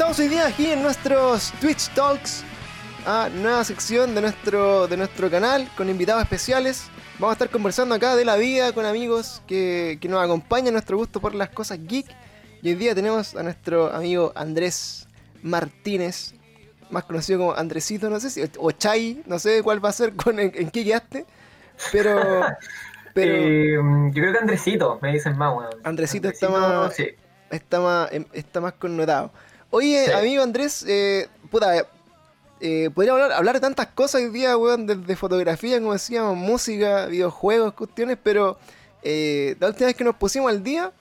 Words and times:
estamos 0.00 0.18
hoy 0.18 0.28
día 0.28 0.46
aquí 0.46 0.72
en 0.72 0.82
nuestros 0.82 1.52
Twitch 1.60 1.90
Talks, 1.90 2.42
a 3.04 3.28
nueva 3.28 3.62
sección 3.64 4.14
de 4.14 4.22
nuestro, 4.22 4.88
de 4.88 4.96
nuestro 4.96 5.30
canal 5.30 5.68
con 5.76 5.90
invitados 5.90 6.22
especiales. 6.22 6.88
Vamos 7.18 7.32
a 7.32 7.34
estar 7.34 7.50
conversando 7.50 7.94
acá 7.94 8.16
de 8.16 8.24
la 8.24 8.36
vida 8.36 8.72
con 8.72 8.86
amigos 8.86 9.42
que, 9.46 9.98
que 10.00 10.08
nos 10.08 10.24
acompañan 10.24 10.72
nuestro 10.72 10.96
gusto 10.96 11.20
por 11.20 11.34
las 11.34 11.50
cosas 11.50 11.80
geek. 11.86 12.06
Y 12.62 12.70
hoy 12.70 12.76
día 12.76 12.94
tenemos 12.94 13.36
a 13.36 13.42
nuestro 13.42 13.92
amigo 13.92 14.32
Andrés 14.36 15.06
Martínez, 15.42 16.32
más 16.88 17.04
conocido 17.04 17.40
como 17.40 17.54
Andresito, 17.54 18.08
no 18.08 18.20
sé 18.20 18.30
si, 18.30 18.42
o 18.56 18.72
Chai, 18.72 19.22
no 19.26 19.38
sé 19.38 19.62
cuál 19.62 19.84
va 19.84 19.90
a 19.90 19.92
ser, 19.92 20.14
con, 20.14 20.40
en, 20.40 20.70
qué 20.70 20.82
quedaste, 20.82 21.26
pero... 21.92 22.16
pero 23.12 23.34
eh, 23.34 23.74
yo 23.74 24.22
creo 24.22 24.32
que 24.32 24.38
Andresito, 24.38 24.98
me 25.02 25.12
dicen 25.12 25.36
más, 25.36 25.52
bueno. 25.52 25.70
Andresito, 25.84 26.30
está 26.30 26.48
más... 26.48 26.96
Está 27.50 27.80
más, 27.80 28.12
em, 28.12 28.24
está 28.32 28.60
más 28.60 28.74
connotado. 28.74 29.32
Oye, 29.72 30.12
amigo 30.12 30.42
Andrés, 30.42 30.84
eh, 30.88 31.28
puta, 31.48 31.86
eh, 32.60 32.90
podríamos 32.92 33.30
hablar, 33.30 33.54
de 33.54 33.60
tantas 33.60 33.86
cosas 33.86 34.20
hoy 34.20 34.30
día, 34.30 34.56
weón, 34.56 34.84
desde 34.84 35.14
fotografía, 35.14 35.78
como 35.78 35.92
decíamos, 35.92 36.36
música, 36.36 37.06
videojuegos, 37.06 37.74
cuestiones, 37.74 38.18
pero 38.20 38.58
eh, 39.04 39.54
la 39.60 39.68
última 39.68 39.86
vez 39.86 39.94
que 39.94 40.02
nos 40.02 40.16
pusimos 40.16 40.50
al 40.50 40.64
día, 40.64 40.92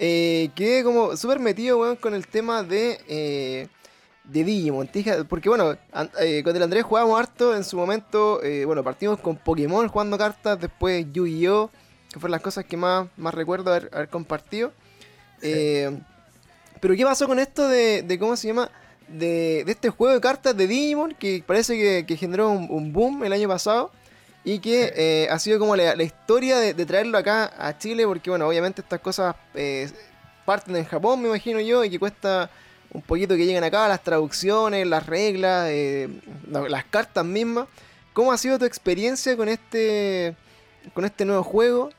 eh, 0.00 0.50
quedé 0.56 0.82
como 0.82 1.16
súper 1.16 1.38
metido, 1.38 1.78
weón, 1.78 1.94
con 1.94 2.14
el 2.14 2.26
tema 2.26 2.64
de, 2.64 2.98
eh, 3.06 3.68
de 4.24 4.42
Digimon. 4.42 4.90
Porque, 5.28 5.48
bueno, 5.48 5.76
eh, 6.20 6.42
con 6.42 6.56
el 6.56 6.62
Andrés 6.64 6.82
jugábamos 6.82 7.20
harto 7.20 7.54
en 7.54 7.62
su 7.62 7.76
momento, 7.76 8.40
bueno, 8.66 8.82
partimos 8.82 9.20
con 9.20 9.36
Pokémon 9.36 9.86
jugando 9.86 10.18
cartas, 10.18 10.60
después 10.60 11.06
Yu-Gi-Oh! 11.12 11.70
que 12.12 12.18
fueron 12.18 12.32
las 12.32 12.40
cosas 12.40 12.64
que 12.64 12.76
más, 12.76 13.06
más 13.16 13.32
recuerdo 13.34 13.72
haber, 13.72 14.08
compartido. 14.08 14.72
Pero, 16.80 16.94
¿qué 16.94 17.04
pasó 17.04 17.26
con 17.26 17.38
esto 17.38 17.68
de, 17.68 18.02
de 18.02 18.18
cómo 18.18 18.36
se 18.36 18.48
llama? 18.48 18.70
De, 19.08 19.62
de, 19.64 19.72
este 19.72 19.90
juego 19.90 20.14
de 20.14 20.20
cartas 20.20 20.56
de 20.56 20.66
Digimon 20.66 21.14
que 21.14 21.42
parece 21.46 22.04
que, 22.04 22.16
generó 22.16 22.50
un, 22.50 22.92
boom 22.92 23.24
el 23.24 23.32
año 23.32 23.48
pasado 23.48 23.92
y 24.42 24.58
que 24.58 24.92
eh, 24.96 25.28
ha 25.30 25.38
sido 25.38 25.58
como 25.58 25.76
la, 25.76 26.02
historia 26.02 26.58
de, 26.58 26.86
traerlo 26.86 27.18
acá 27.18 27.52
a 27.58 27.78
Chile, 27.78 28.06
porque 28.06 28.30
bueno, 28.30 28.46
obviamente 28.48 28.80
estas 28.80 29.00
cosas 29.00 29.34
eh, 29.54 29.90
parten 30.44 30.76
en 30.76 30.84
Japón, 30.84 31.20
me 31.20 31.28
imagino 31.28 31.60
yo, 31.60 31.84
y 31.84 31.90
que 31.90 31.98
cuesta 31.98 32.50
un 32.92 33.02
poquito 33.02 33.36
que 33.36 33.44
lleguen 33.44 33.64
acá, 33.64 33.88
las 33.88 34.02
traducciones, 34.02 34.86
las 34.86 35.06
reglas, 35.06 35.68
eh, 35.70 36.08
las 36.48 36.84
cartas 36.84 37.24
mismas. 37.24 37.66
¿Cómo 38.12 38.32
ha 38.32 38.38
sido 38.38 38.58
tu 38.58 38.64
experiencia 38.64 39.36
con 39.36 39.48
este, 39.48 40.36
con 40.94 41.04
este 41.04 41.24
nuevo 41.24 41.42
juego? 41.42 41.90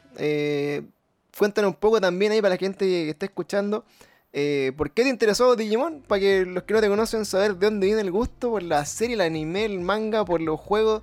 cuéntanos 1.38 1.70
un 1.70 1.75
poco 1.75 2.02
también 2.02 2.31
ahí 2.31 2.42
para 2.42 2.55
la 2.55 2.59
gente 2.59 2.86
que 2.86 3.09
está 3.09 3.25
escuchando. 3.25 3.86
¿Por 4.31 4.92
qué 4.92 5.03
te 5.03 5.09
interesó 5.09 5.56
Digimon? 5.56 6.02
Para 6.02 6.20
que 6.20 6.45
los 6.45 6.64
que 6.64 6.73
no 6.73 6.81
te 6.81 6.89
conocen 6.89 7.25
saber 7.25 7.56
de 7.56 7.66
dónde 7.67 7.88
viene 7.88 8.02
el 8.02 8.11
gusto 8.11 8.52
por 8.52 8.64
la 8.64 8.86
serie, 8.86 9.16
el 9.16 9.22
anime, 9.22 9.66
el 9.66 9.80
manga, 9.80 10.23
por 10.25 10.42
los 10.42 10.59
juegos 10.59 11.02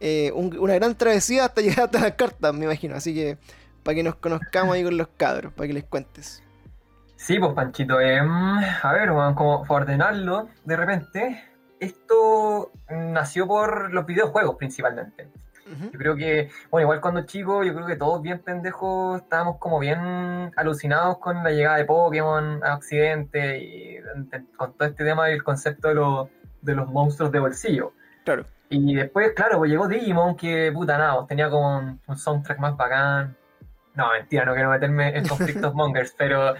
eh, 0.00 0.30
una 0.34 0.74
gran 0.74 0.94
travesía 0.94 1.46
hasta 1.46 1.60
llegar 1.62 1.86
hasta 1.86 2.00
las 2.00 2.12
cartas, 2.12 2.54
me 2.54 2.64
imagino. 2.64 2.94
Así 2.94 3.14
que 3.14 3.38
para 3.82 3.94
que 3.94 4.02
nos 4.02 4.16
conozcamos 4.16 4.74
ahí 4.74 4.84
con 4.84 4.96
los 4.96 5.08
cabros, 5.08 5.52
para 5.52 5.68
que 5.68 5.74
les 5.74 5.84
cuentes. 5.84 6.42
Sí, 7.16 7.38
pues 7.38 7.52
Panchito, 7.54 8.00
em, 8.00 8.28
a 8.28 8.92
ver, 8.92 9.08
como 9.08 9.64
ordenarlo 9.68 10.48
de 10.64 10.76
repente, 10.76 11.44
esto 11.80 12.72
nació 12.90 13.46
por 13.46 13.92
los 13.92 14.04
videojuegos 14.04 14.56
principalmente. 14.56 15.28
Yo 15.66 15.98
creo 15.98 16.14
que, 16.14 16.50
bueno, 16.70 16.84
igual 16.84 17.00
cuando 17.00 17.22
chico, 17.22 17.64
yo 17.64 17.74
creo 17.74 17.86
que 17.86 17.96
todos 17.96 18.22
bien 18.22 18.38
pendejos 18.38 19.20
estábamos 19.20 19.58
como 19.58 19.80
bien 19.80 20.52
alucinados 20.56 21.18
con 21.18 21.42
la 21.42 21.50
llegada 21.50 21.78
de 21.78 21.84
Pokémon 21.84 22.62
a 22.64 22.74
Occidente 22.76 23.58
y 23.58 23.98
con 24.56 24.74
todo 24.74 24.88
este 24.88 25.04
tema 25.04 25.26
del 25.26 25.42
concepto 25.42 25.88
de, 25.88 26.28
de 26.62 26.74
los 26.74 26.88
monstruos 26.88 27.32
de 27.32 27.40
bolsillo. 27.40 27.92
Claro. 28.24 28.44
Y 28.68 28.94
después, 28.94 29.32
claro, 29.32 29.58
pues 29.58 29.70
llegó 29.70 29.86
Digimon, 29.86 30.36
que 30.36 30.72
puta 30.72 30.98
nada, 30.98 31.14
pues 31.16 31.28
tenía 31.28 31.48
como 31.48 31.98
un, 32.06 32.16
soundtrack 32.16 32.58
más 32.58 32.76
bacán. 32.76 33.36
No, 33.94 34.10
mentira, 34.12 34.44
no 34.44 34.54
quiero 34.54 34.70
meterme 34.70 35.16
en 35.16 35.26
conflictos 35.28 35.72
mongers, 35.74 36.14
pero, 36.18 36.54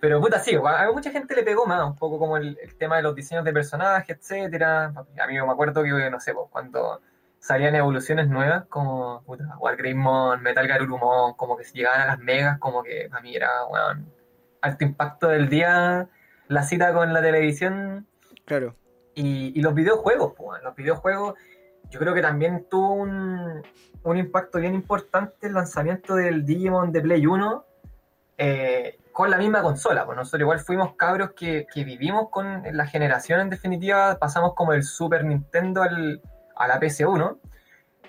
pero 0.00 0.20
puta, 0.20 0.38
sí, 0.38 0.54
a 0.56 0.90
mucha 0.92 1.10
gente 1.10 1.34
le 1.34 1.42
pegó 1.42 1.66
más, 1.66 1.84
un 1.84 1.96
poco 1.96 2.18
como 2.18 2.38
el, 2.38 2.56
tema 2.78 2.96
de 2.96 3.02
los 3.02 3.14
diseños 3.14 3.44
de 3.44 3.52
personajes, 3.52 4.16
etcétera. 4.16 4.86
A 4.86 5.26
mí 5.26 5.34
me 5.34 5.40
acuerdo 5.40 5.82
que, 5.82 6.10
no 6.10 6.18
sé, 6.18 6.32
pues 6.32 6.46
cuando 6.50 7.00
salían 7.40 7.74
evoluciones 7.74 8.28
nuevas, 8.28 8.66
como 8.66 9.22
puta, 9.24 9.56
Wargreymon, 9.58 10.42
Metal 10.42 10.68
Garurumon, 10.68 11.34
como 11.34 11.56
que 11.56 11.64
si 11.64 11.78
llegaban 11.78 12.02
a 12.02 12.06
las 12.06 12.18
megas, 12.18 12.58
como 12.58 12.82
que 12.82 13.08
a 13.10 13.20
mí 13.20 13.34
era, 13.34 13.50
bueno, 13.68 14.06
alto 14.60 14.84
impacto 14.84 15.28
del 15.28 15.48
día, 15.48 16.08
la 16.48 16.62
cita 16.62 16.92
con 16.92 17.12
la 17.12 17.22
televisión. 17.22 18.06
Claro. 18.44 18.76
Y, 19.14 19.58
y 19.58 19.62
los 19.62 19.74
videojuegos, 19.74 20.34
pues, 20.36 20.62
los 20.62 20.76
videojuegos 20.76 21.34
yo 21.90 21.98
creo 21.98 22.14
que 22.14 22.22
también 22.22 22.66
tuvo 22.70 22.94
un, 22.94 23.62
impacto 24.16 24.58
bien 24.58 24.74
importante 24.74 25.48
el 25.48 25.54
lanzamiento 25.54 26.14
del 26.14 26.46
Digimon 26.46 26.92
de 26.92 27.00
Play 27.00 27.26
1 27.26 27.64
eh, 28.38 28.98
con 29.12 29.30
la 29.30 29.38
misma 29.38 29.60
consola. 29.62 30.06
Pues 30.06 30.16
nosotros 30.16 30.40
igual 30.40 30.60
fuimos 30.60 30.94
cabros 30.94 31.32
que, 31.32 31.66
vivimos 31.74 32.28
con 32.30 32.62
la 32.72 32.86
generación 32.86 33.40
en 33.40 33.50
definitiva, 33.50 34.16
pasamos 34.18 34.54
como 34.54 34.72
el 34.72 34.84
Super 34.84 35.24
Nintendo 35.24 35.82
al, 35.82 36.22
a 36.60 36.68
la 36.68 36.80
PC1. 36.80 37.38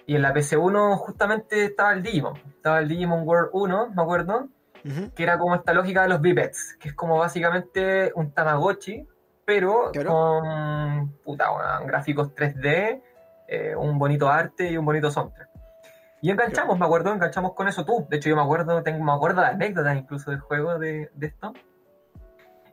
Y 0.07 0.16
en 0.16 0.22
la 0.22 0.34
PC1 0.34 0.97
justamente 0.97 1.66
estaba 1.66 1.94
el 1.94 2.03
Digimon. 2.03 2.35
Estaba 2.56 2.79
el 2.79 2.88
Digimon 2.88 3.28
World 3.28 3.50
1, 3.53 3.89
me 3.95 4.01
acuerdo. 4.01 4.50
Que 5.16 5.23
era 5.23 5.38
como 5.38 5.53
esta 5.53 5.73
lógica 5.73 6.01
de 6.01 6.09
los 6.09 6.22
bipeds, 6.22 6.75
que 6.79 6.90
es 6.90 6.95
como 6.95 7.19
básicamente 7.19 8.11
un 8.16 8.31
Tamagotchi, 8.31 9.07
pero 9.45 9.91
con 10.07 11.17
puta, 11.23 11.45
gráficos 11.85 12.34
3D 12.34 13.00
eh, 13.53 13.75
un 13.75 14.00
bonito 14.00 14.29
arte 14.29 14.72
y 14.72 14.78
un 14.78 14.85
bonito 14.85 15.11
soundtrack. 15.11 15.50
Y 16.22 16.31
enganchamos, 16.31 16.79
me 16.79 16.85
acuerdo, 16.85 17.11
enganchamos 17.11 17.53
con 17.53 17.67
eso 17.67 17.84
tú. 17.84 18.07
De 18.09 18.16
hecho, 18.16 18.29
yo 18.29 18.38
me 18.38 18.44
acuerdo, 18.44 18.81
tengo, 18.81 19.03
me 19.03 19.11
acuerdo 19.11 19.41
de 19.41 19.47
anécdotas 19.47 19.97
incluso 19.97 20.31
del 20.31 20.40
juego 20.40 20.79
de, 20.79 21.11
esto. 21.19 21.51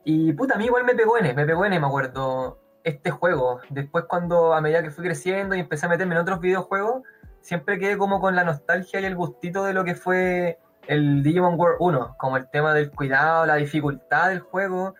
Y 0.05 0.31
puta, 0.31 0.55
a 0.55 0.57
mí 0.57 0.65
igual 0.65 0.85
me 0.85 0.95
pegó 0.95 1.17
N, 1.17 1.33
me 1.33 1.45
pegó 1.45 1.65
N, 1.65 1.77
me 1.77 1.85
acuerdo, 1.85 2.58
este 2.83 3.11
juego. 3.11 3.59
Después 3.69 4.05
cuando, 4.05 4.53
a 4.53 4.61
medida 4.61 4.83
que 4.83 4.91
fui 4.91 5.03
creciendo 5.03 5.55
y 5.55 5.59
empecé 5.59 5.85
a 5.85 5.89
meterme 5.89 6.15
en 6.15 6.21
otros 6.21 6.39
videojuegos, 6.39 7.03
siempre 7.41 7.79
quedé 7.79 7.97
como 7.97 8.19
con 8.19 8.35
la 8.35 8.43
nostalgia 8.43 8.99
y 8.99 9.05
el 9.05 9.15
gustito 9.15 9.63
de 9.63 9.73
lo 9.73 9.83
que 9.83 9.95
fue 9.95 10.59
el 10.87 11.21
Digimon 11.21 11.59
World 11.59 11.77
1, 11.79 12.15
como 12.17 12.37
el 12.37 12.49
tema 12.49 12.73
del 12.73 12.91
cuidado, 12.91 13.45
la 13.45 13.55
dificultad 13.55 14.29
del 14.29 14.39
juego, 14.39 14.95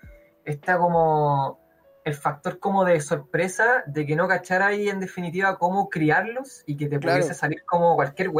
está 0.45 0.77
como 0.77 1.59
el 2.05 2.13
factor 2.13 2.59
como 2.59 2.85
de 2.85 3.01
sorpresa 3.01 3.83
de 3.87 4.05
que 4.05 4.15
no 4.15 4.27
cachara 4.27 4.67
ahí 4.67 4.89
en 4.89 4.99
definitiva 4.99 5.57
cómo 5.57 5.89
criarlos 5.89 6.63
y 6.65 6.77
que 6.77 6.87
te 6.87 6.99
pudiese 6.99 7.33
salir 7.33 7.63
como 7.65 7.95
cualquier 7.95 8.31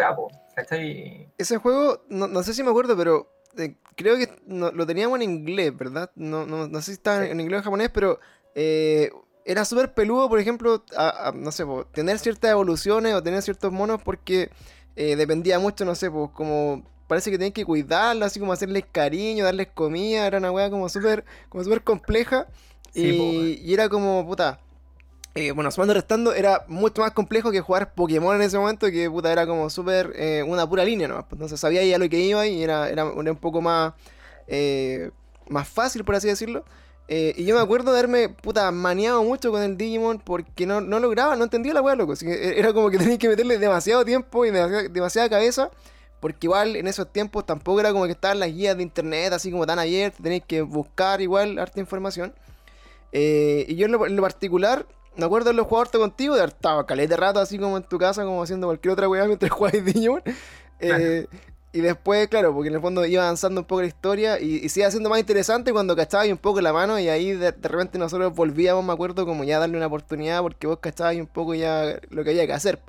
¿cachai? 0.55 1.31
Ese 1.37 1.57
juego, 1.57 2.03
no, 2.09 2.43
sé 2.43 2.53
si 2.53 2.63
me 2.63 2.69
acuerdo, 2.69 2.95
pero 2.95 3.31
eh, 3.57 3.75
creo 3.95 4.17
que 4.17 4.29
lo 4.47 4.85
teníamos 4.85 5.17
en 5.17 5.23
inglés, 5.23 5.75
¿verdad? 5.75 6.11
No, 6.15 6.45
no, 6.45 6.67
no 6.67 6.79
sé 6.79 6.85
si 6.85 6.91
estaba 6.93 7.25
en 7.25 7.39
inglés 7.39 7.57
o 7.57 7.59
en 7.59 7.63
japonés, 7.63 7.89
pero 7.89 8.19
eh, 8.55 9.11
era 9.45 9.65
súper 9.65 9.93
peludo, 9.93 10.29
por 10.29 10.39
ejemplo, 10.39 10.83
no 11.33 11.51
sé, 11.51 11.65
tener 11.93 12.19
ciertas 12.19 12.51
evoluciones 12.51 13.13
o 13.13 13.23
tener 13.23 13.41
ciertos 13.41 13.71
monos 13.71 14.01
porque 14.03 14.49
eh, 14.95 15.15
dependía 15.15 15.59
mucho, 15.59 15.85
no 15.85 15.95
sé, 15.95 16.11
pues 16.11 16.29
como 16.33 16.83
parece 17.07 17.31
que 17.31 17.37
tenías 17.37 17.53
que 17.53 17.65
cuidarlos, 17.65 18.27
así 18.27 18.39
como 18.39 18.53
hacerles 18.53 18.85
cariño, 18.91 19.43
darles 19.43 19.67
comida, 19.73 20.27
era 20.27 20.37
una 20.37 20.51
weá 20.51 20.69
como 20.69 20.87
súper 20.89 21.25
como 21.49 21.63
súper 21.63 21.83
compleja 21.83 22.47
y, 22.93 23.73
era 23.73 23.89
como, 23.89 24.25
puta. 24.25 24.59
Eh, 25.35 25.51
bueno, 25.51 25.69
sumando 25.71 25.93
restando, 25.93 26.33
era 26.33 26.65
mucho 26.67 27.01
más 27.01 27.11
complejo 27.11 27.51
que 27.51 27.61
jugar 27.61 27.93
Pokémon 27.93 28.35
en 28.35 28.41
ese 28.41 28.57
momento, 28.57 28.89
que 28.89 29.09
puta, 29.09 29.31
era 29.31 29.45
como 29.45 29.69
súper 29.69 30.11
eh, 30.15 30.43
una 30.45 30.67
pura 30.67 30.83
línea, 30.83 31.07
¿no? 31.07 31.21
Pues, 31.21 31.33
entonces 31.33 31.59
sabía 31.59 31.83
ya 31.83 31.97
lo 31.97 32.09
que 32.09 32.19
iba 32.19 32.47
y 32.47 32.63
era, 32.63 32.89
era, 32.89 33.05
un 33.05 33.35
poco 33.37 33.61
más, 33.61 33.93
eh, 34.47 35.11
más 35.47 35.67
fácil, 35.67 36.03
por 36.03 36.15
así 36.15 36.27
decirlo. 36.27 36.65
Y 37.09 37.43
yo 37.43 37.55
me 37.55 37.61
acuerdo 37.61 37.91
de 37.91 37.99
haberme, 37.99 38.29
puta, 38.29 38.71
maniado 38.71 39.23
mucho 39.23 39.51
con 39.51 39.63
el 39.63 39.77
Digimon 39.77 40.19
porque 40.19 40.67
no, 40.67 40.79
no 40.79 40.99
lograba, 40.99 41.35
no 41.35 41.45
entendía 41.45 41.73
la 41.73 41.81
weá, 41.81 41.95
loco. 41.95 42.13
Así 42.13 42.25
que 42.25 42.59
era 42.59 42.71
como 42.71 42.91
que 42.91 42.97
tenía 42.99 43.17
que 43.17 43.27
meterle 43.27 43.57
demasiado 43.57 44.05
tiempo 44.05 44.45
y 44.45 44.51
demasiada, 44.51 45.27
cabeza. 45.29 45.71
Porque 46.19 46.47
igual 46.47 46.75
en 46.75 46.87
esos 46.87 47.11
tiempos 47.11 47.45
tampoco 47.45 47.79
era 47.79 47.91
como 47.93 48.05
que 48.05 48.11
estaban 48.11 48.39
las 48.39 48.53
guías 48.53 48.75
de 48.75 48.83
internet 48.83 49.31
así 49.31 49.51
como 49.51 49.65
tan 49.65 49.79
abiertas, 49.79 50.21
tenéis 50.21 50.43
que 50.45 50.61
buscar 50.61 51.21
igual 51.21 51.57
harta 51.57 51.79
información. 51.79 52.33
Eh, 53.11 53.65
y 53.67 53.75
yo 53.75 53.85
en 53.85 53.93
lo, 53.93 54.21
particular, 54.21 54.85
me 55.15 55.25
acuerdo 55.25 55.49
de 55.49 55.55
los 55.55 55.65
jugadores 55.65 55.91
contigo, 55.91 56.35
de 56.35 56.43
estaba 56.45 56.85
calete 56.85 57.09
de 57.09 57.17
rato 57.17 57.39
así 57.39 57.57
como 57.57 57.77
en 57.77 57.83
tu 57.83 57.97
casa, 57.97 58.23
como 58.23 58.43
haciendo 58.43 58.67
cualquier 58.67 58.91
otra 58.91 59.07
weá 59.07 59.25
mientras 59.25 59.51
jugabas 59.51 59.83
Digimon. 59.85 60.21
Eh, 60.79 61.25
y 61.71 61.81
después, 61.81 62.27
claro, 62.27 62.53
porque 62.53 62.69
en 62.69 62.75
el 62.75 62.81
fondo 62.81 63.05
iba 63.05 63.23
avanzando 63.23 63.61
un 63.61 63.67
poco 63.67 63.81
la 63.81 63.87
historia 63.87 64.39
y, 64.39 64.55
y 64.55 64.69
se 64.69 64.79
iba 64.79 64.87
haciendo 64.87 65.09
más 65.09 65.19
interesante 65.19 65.71
cuando 65.71 65.95
cachabas 65.95 66.27
un 66.29 66.37
poco 66.37 66.61
la 66.61 66.73
mano 66.73 66.99
y 66.99 67.09
ahí 67.09 67.33
de, 67.33 67.51
repente 67.51 67.99
nosotros 67.99 68.33
volvíamos, 68.33 68.83
me 68.83 68.91
acuerdo, 68.91 69.25
como 69.25 69.43
ya 69.43 69.59
darle 69.59 69.77
una 69.77 69.87
oportunidad 69.87 70.41
porque 70.41 70.65
vos 70.65 70.79
cachabas 70.79 71.15
un 71.17 71.27
poco 71.27 71.53
ya 71.53 71.99
lo 72.09 72.23
que 72.23 72.31
había 72.31 72.47
que 72.47 72.53
hacer. 72.53 72.79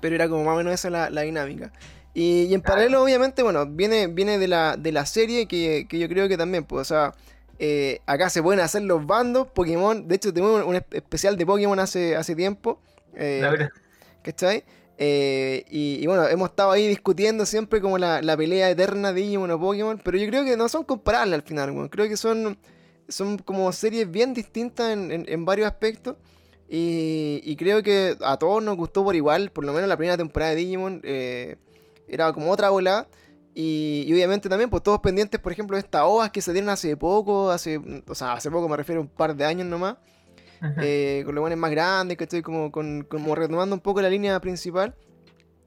Pero 0.00 0.14
era 0.14 0.28
como 0.28 0.44
más 0.44 0.54
o 0.54 0.56
menos 0.58 0.74
esa 0.74 0.90
la, 0.90 1.10
la 1.10 1.22
dinámica. 1.22 1.72
Y, 2.14 2.52
en 2.52 2.60
paralelo, 2.60 3.02
obviamente, 3.02 3.42
bueno, 3.42 3.66
viene, 3.66 4.06
viene 4.06 4.38
de, 4.38 4.46
la, 4.46 4.76
de 4.76 4.92
la 4.92 5.06
serie 5.06 5.48
que, 5.48 5.86
que 5.88 5.98
yo 5.98 6.08
creo 6.08 6.28
que 6.28 6.36
también, 6.36 6.64
pues, 6.64 6.82
o 6.82 6.84
sea, 6.84 7.14
eh, 7.58 8.00
acá 8.06 8.28
se 8.28 8.42
pueden 8.42 8.60
hacer 8.60 8.82
los 8.82 9.06
bandos, 9.06 9.46
Pokémon, 9.48 10.06
de 10.08 10.16
hecho 10.16 10.32
tenemos 10.32 10.64
un 10.64 10.76
especial 10.90 11.36
de 11.36 11.46
Pokémon 11.46 11.78
hace, 11.78 12.16
hace 12.16 12.34
tiempo. 12.34 12.80
Eh, 13.14 13.42
¿Cachai? 14.22 14.64
Eh, 14.98 15.64
y, 15.70 16.06
bueno, 16.06 16.28
hemos 16.28 16.50
estado 16.50 16.70
ahí 16.70 16.86
discutiendo 16.86 17.46
siempre 17.46 17.80
como 17.80 17.98
la, 17.98 18.36
pelea 18.36 18.70
eterna 18.70 19.12
de 19.12 19.22
Digimon 19.22 19.50
o 19.50 19.58
Pokémon, 19.58 20.00
pero 20.02 20.18
yo 20.18 20.26
creo 20.28 20.44
que 20.44 20.56
no 20.56 20.68
son 20.68 20.84
comparables 20.84 21.34
al 21.34 21.42
final, 21.42 21.90
creo 21.90 22.08
que 22.08 22.16
son, 22.16 22.58
son 23.08 23.38
como 23.38 23.72
series 23.72 24.10
bien 24.10 24.34
distintas 24.34 24.92
en, 24.92 25.44
varios 25.44 25.66
aspectos. 25.66 26.16
Y, 26.68 27.56
creo 27.56 27.82
que 27.82 28.16
a 28.22 28.38
todos 28.38 28.62
nos 28.62 28.76
gustó 28.76 29.04
por 29.04 29.14
igual, 29.16 29.50
por 29.50 29.64
lo 29.64 29.72
menos 29.72 29.88
la 29.88 29.96
primera 29.96 30.16
temporada 30.16 30.52
de 30.52 30.56
Digimon 30.56 31.00
eh, 31.04 31.56
era 32.08 32.32
como 32.32 32.50
otra 32.50 32.70
ola. 32.70 33.08
Y, 33.54 34.08
obviamente 34.12 34.48
también, 34.48 34.70
pues 34.70 34.82
todos 34.82 35.00
pendientes, 35.00 35.38
por 35.40 35.52
ejemplo, 35.52 35.76
de 35.76 35.82
estas 35.82 36.02
ovas 36.04 36.30
que 36.30 36.40
se 36.40 36.52
dieron 36.52 36.70
hace 36.70 36.96
poco, 36.96 37.50
hace, 37.50 37.80
o 38.06 38.14
sea, 38.14 38.32
hace 38.34 38.50
poco 38.50 38.68
me 38.68 38.76
refiero 38.76 39.00
a 39.00 39.04
un 39.04 39.10
par 39.10 39.36
de 39.36 39.44
años 39.44 39.66
nomás. 39.66 39.96
Eh, 40.80 41.22
con 41.24 41.34
los 41.34 41.42
buenos 41.42 41.58
más 41.58 41.70
grandes, 41.70 42.16
que 42.16 42.24
estoy 42.24 42.42
como, 42.42 42.70
como 42.70 43.34
retomando 43.34 43.74
un 43.74 43.80
poco 43.80 44.00
la 44.00 44.08
línea 44.08 44.38
principal. 44.40 44.94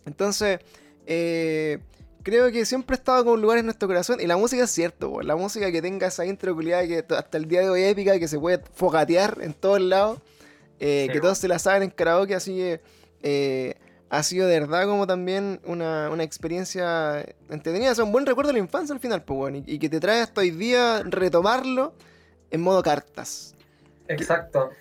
Entonces, 0.06 0.60
eh, 1.06 1.80
creo 2.24 2.52
que 2.52 2.66
siempre 2.66 2.96
he 2.96 3.00
estado 3.00 3.26
con 3.26 3.34
un 3.34 3.42
lugar 3.42 3.58
en 3.58 3.66
nuestro 3.66 3.88
corazón. 3.88 4.22
Y 4.22 4.28
la 4.28 4.38
música 4.38 4.64
es 4.64 4.72
cierto, 4.72 5.22
la 5.22 5.36
música 5.36 5.72
que 5.72 5.82
tenga 5.82 6.08
esa 6.08 6.26
intro 6.26 6.58
que 6.58 7.06
hasta 7.10 7.38
el 7.38 7.48
día 7.48 7.62
de 7.62 7.70
hoy 7.70 7.82
es 7.82 7.92
épica, 7.92 8.18
que 8.20 8.28
se 8.28 8.40
puede 8.40 8.62
fogatear 8.74 9.40
en 9.42 9.54
todos 9.54 9.82
lados, 9.82 10.20
eh, 10.80 11.10
que 11.12 11.20
todos 11.20 11.38
se 11.38 11.48
la 11.48 11.60
saben 11.60 11.84
en 11.84 11.90
karaoke, 11.90 12.36
así 12.36 12.56
que 12.56 13.76
ha 14.10 14.24
sido 14.24 14.48
de 14.48 14.60
verdad 14.62 14.86
como 14.86 15.08
también 15.08 15.60
una, 15.66 16.24
experiencia 16.24 17.26
entretenida, 17.50 17.92
es 17.92 18.00
un 18.00 18.12
buen 18.12 18.26
recuerdo 18.26 18.50
de 18.50 18.60
la 18.60 18.64
infancia 18.64 18.94
al 18.94 19.02
final, 19.02 19.24
pues, 19.24 19.56
y, 19.56 19.74
y, 19.74 19.80
que 19.80 19.90
te 19.90 20.00
trae 20.00 20.22
hasta 20.22 20.42
hoy 20.42 20.52
día 20.52 21.02
retomarlo 21.04 21.94
en 22.52 22.62
modo 22.62 22.82
cartas. 22.82 23.56
Exacto. 24.08 24.72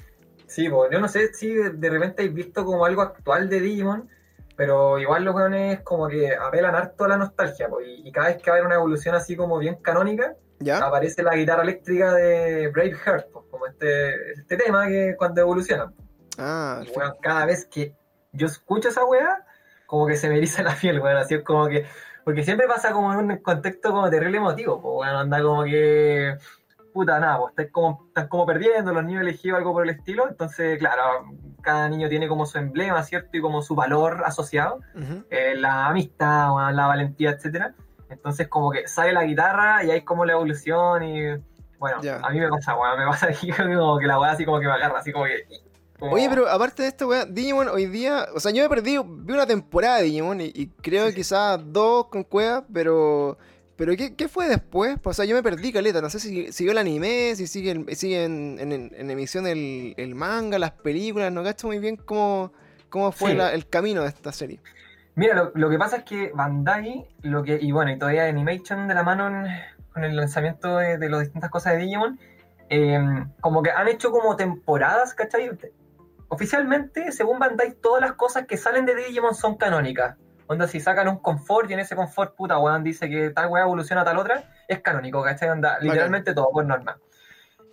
Sí, 0.54 0.68
pues, 0.68 0.88
yo 0.92 1.00
no 1.00 1.08
sé 1.08 1.34
si 1.34 1.52
de 1.52 1.90
repente 1.90 2.22
habéis 2.22 2.32
visto 2.32 2.64
como 2.64 2.84
algo 2.84 3.02
actual 3.02 3.48
de 3.48 3.58
Digimon, 3.58 4.08
pero 4.54 5.00
igual 5.00 5.24
los 5.24 5.34
weones 5.34 5.80
como 5.80 6.06
que 6.06 6.32
apelan 6.32 6.76
harto 6.76 7.06
a 7.06 7.08
la 7.08 7.16
nostalgia, 7.16 7.68
pues, 7.68 7.88
y, 7.88 8.12
cada 8.12 8.28
vez 8.28 8.40
que 8.40 8.50
va 8.50 8.54
a 8.54 8.58
haber 8.58 8.66
una 8.66 8.76
evolución 8.76 9.16
así 9.16 9.34
como 9.34 9.58
bien 9.58 9.74
canónica, 9.82 10.36
aparece 10.80 11.24
la 11.24 11.34
guitarra 11.34 11.64
eléctrica 11.64 12.14
de 12.14 12.68
Braveheart, 12.68 13.32
pues, 13.32 13.46
como 13.50 13.66
este, 13.66 14.30
este 14.34 14.56
tema 14.56 14.86
que 14.86 15.16
cuando 15.18 15.40
evoluciona. 15.40 15.92
Ah, 16.38 16.84
y, 16.86 17.20
cada 17.20 17.46
vez 17.46 17.64
que 17.64 17.96
yo 18.30 18.46
escucho 18.46 18.90
esa 18.90 19.04
weá, 19.04 19.44
como 19.86 20.06
que 20.06 20.14
se 20.14 20.28
me 20.28 20.36
eriza 20.36 20.62
la 20.62 20.76
piel, 20.76 21.00
weón, 21.00 21.16
así 21.16 21.34
es 21.34 21.42
como 21.42 21.66
que, 21.66 21.84
porque 22.22 22.44
siempre 22.44 22.68
pasa 22.68 22.92
como 22.92 23.12
en 23.12 23.28
un 23.28 23.38
contexto 23.38 23.90
como 23.90 24.08
terrible 24.08 24.38
emotivo, 24.38 24.80
pues, 24.80 24.94
weón, 25.00 25.16
anda 25.16 25.42
como 25.42 25.64
que 25.64 26.38
puta, 26.94 27.18
nada, 27.18 27.38
pues 27.38 27.50
están 27.50 27.68
como, 27.70 28.04
están 28.06 28.28
como 28.28 28.46
perdiendo, 28.46 28.92
los 28.92 29.04
niños 29.04 29.22
elegidos 29.22 29.58
algo 29.58 29.72
por 29.72 29.82
el 29.82 29.90
estilo, 29.90 30.28
entonces, 30.28 30.78
claro, 30.78 31.26
cada 31.60 31.88
niño 31.88 32.08
tiene 32.08 32.28
como 32.28 32.46
su 32.46 32.56
emblema, 32.56 33.02
¿cierto? 33.02 33.36
Y 33.36 33.40
como 33.40 33.62
su 33.62 33.74
valor 33.74 34.22
asociado, 34.24 34.78
eh, 35.28 35.54
la 35.56 35.86
amistad, 35.86 36.50
la 36.72 36.86
valentía, 36.86 37.30
etcétera. 37.30 37.74
Entonces, 38.08 38.46
como 38.46 38.70
que 38.70 38.86
sale 38.86 39.12
la 39.12 39.24
guitarra 39.24 39.82
y 39.82 39.90
hay 39.90 40.02
como 40.02 40.24
la 40.24 40.34
evolución 40.34 41.02
y, 41.02 41.26
bueno, 41.80 41.98
a 42.22 42.30
mí 42.30 42.38
me 42.38 42.48
pasa, 42.48 42.76
weón, 42.76 42.96
me 42.96 43.06
pasa 43.06 43.26
como 43.76 43.98
que 43.98 44.06
la 44.06 44.20
weá 44.20 44.30
así 44.30 44.44
como 44.44 44.60
que 44.60 44.66
me 44.66 44.72
agarra, 44.72 45.00
así 45.00 45.10
como 45.10 45.24
que... 45.24 45.46
Oye, 45.98 46.28
pero 46.28 46.48
aparte 46.48 46.82
de 46.82 46.88
esto, 46.88 47.08
weón, 47.08 47.34
Digimon 47.34 47.68
hoy 47.68 47.86
día, 47.86 48.26
o 48.36 48.38
sea, 48.38 48.52
yo 48.52 48.62
me 48.62 48.68
perdí, 48.68 48.98
vi 49.04 49.32
una 49.32 49.46
temporada 49.46 49.96
de 49.96 50.04
Digimon 50.04 50.40
y, 50.40 50.68
creo 50.80 51.06
que 51.06 51.14
quizás 51.14 51.60
dos 51.72 52.06
con 52.06 52.22
cueva, 52.22 52.64
pero 52.72 53.36
pero 53.76 53.92
¿qué, 53.96 54.28
fue 54.28 54.48
después? 54.48 54.98
O 55.02 55.12
sea, 55.12 55.24
yo 55.24 55.34
me 55.34 55.42
perdí, 55.42 55.72
Caleta. 55.72 56.00
No 56.00 56.08
sé 56.08 56.20
si 56.20 56.52
siguió 56.52 56.72
el 56.72 56.78
anime, 56.78 57.34
si 57.34 57.46
sigue, 57.46 57.84
sigue 57.96 58.24
en, 58.24 59.10
emisión 59.10 59.46
el, 59.46 60.14
manga, 60.14 60.58
las 60.58 60.72
películas. 60.72 61.32
No 61.32 61.42
gasto 61.42 61.66
muy 61.66 61.80
bien 61.80 61.96
cómo, 61.96 62.52
cómo 62.88 63.10
fue 63.10 63.32
el 63.32 63.68
camino 63.68 64.02
de 64.02 64.08
esta 64.08 64.32
serie. 64.32 64.60
Mira, 65.16 65.50
lo, 65.54 65.70
que 65.70 65.78
pasa 65.78 65.98
es 65.98 66.04
que 66.04 66.30
Bandai, 66.34 67.08
lo 67.22 67.44
que, 67.44 67.58
y 67.60 67.70
bueno, 67.70 67.92
y 67.92 67.98
todavía 67.98 68.26
Animation 68.26 68.88
de 68.88 68.94
la 68.94 69.04
mano 69.04 69.44
con 69.92 70.04
el 70.04 70.16
lanzamiento 70.16 70.78
de, 70.78 71.08
las 71.08 71.20
distintas 71.20 71.50
cosas 71.50 71.74
de 71.74 71.80
Digimon, 71.80 72.18
eh, 72.68 72.98
como 73.40 73.62
que 73.62 73.70
han 73.70 73.86
hecho 73.86 74.10
como 74.10 74.34
temporadas, 74.34 75.14
¿cachai? 75.14 75.50
Oficialmente, 76.28 77.12
según 77.12 77.38
Bandai, 77.38 77.74
todas 77.74 78.00
las 78.00 78.14
cosas 78.14 78.46
que 78.46 78.56
salen 78.56 78.86
de 78.86 78.96
Digimon 78.96 79.36
son 79.36 79.56
canónicas. 79.56 80.16
Onda, 80.46 80.68
si 80.68 80.80
sacan 80.80 81.08
un 81.08 81.18
confort 81.18 81.70
y 81.70 81.74
en 81.74 81.80
ese 81.80 81.96
confort, 81.96 82.34
puta, 82.34 82.58
weón, 82.58 82.84
dice 82.84 83.08
que 83.08 83.30
tal 83.30 83.48
weá 83.48 83.62
evoluciona 83.64 84.02
a 84.02 84.04
tal 84.04 84.18
otra, 84.18 84.44
es 84.68 84.80
canónico, 84.80 85.22
¿cachai? 85.22 85.48
Onda, 85.48 85.78
literalmente 85.80 86.34
todo 86.34 86.50
por 86.50 86.64
norma. 86.64 86.98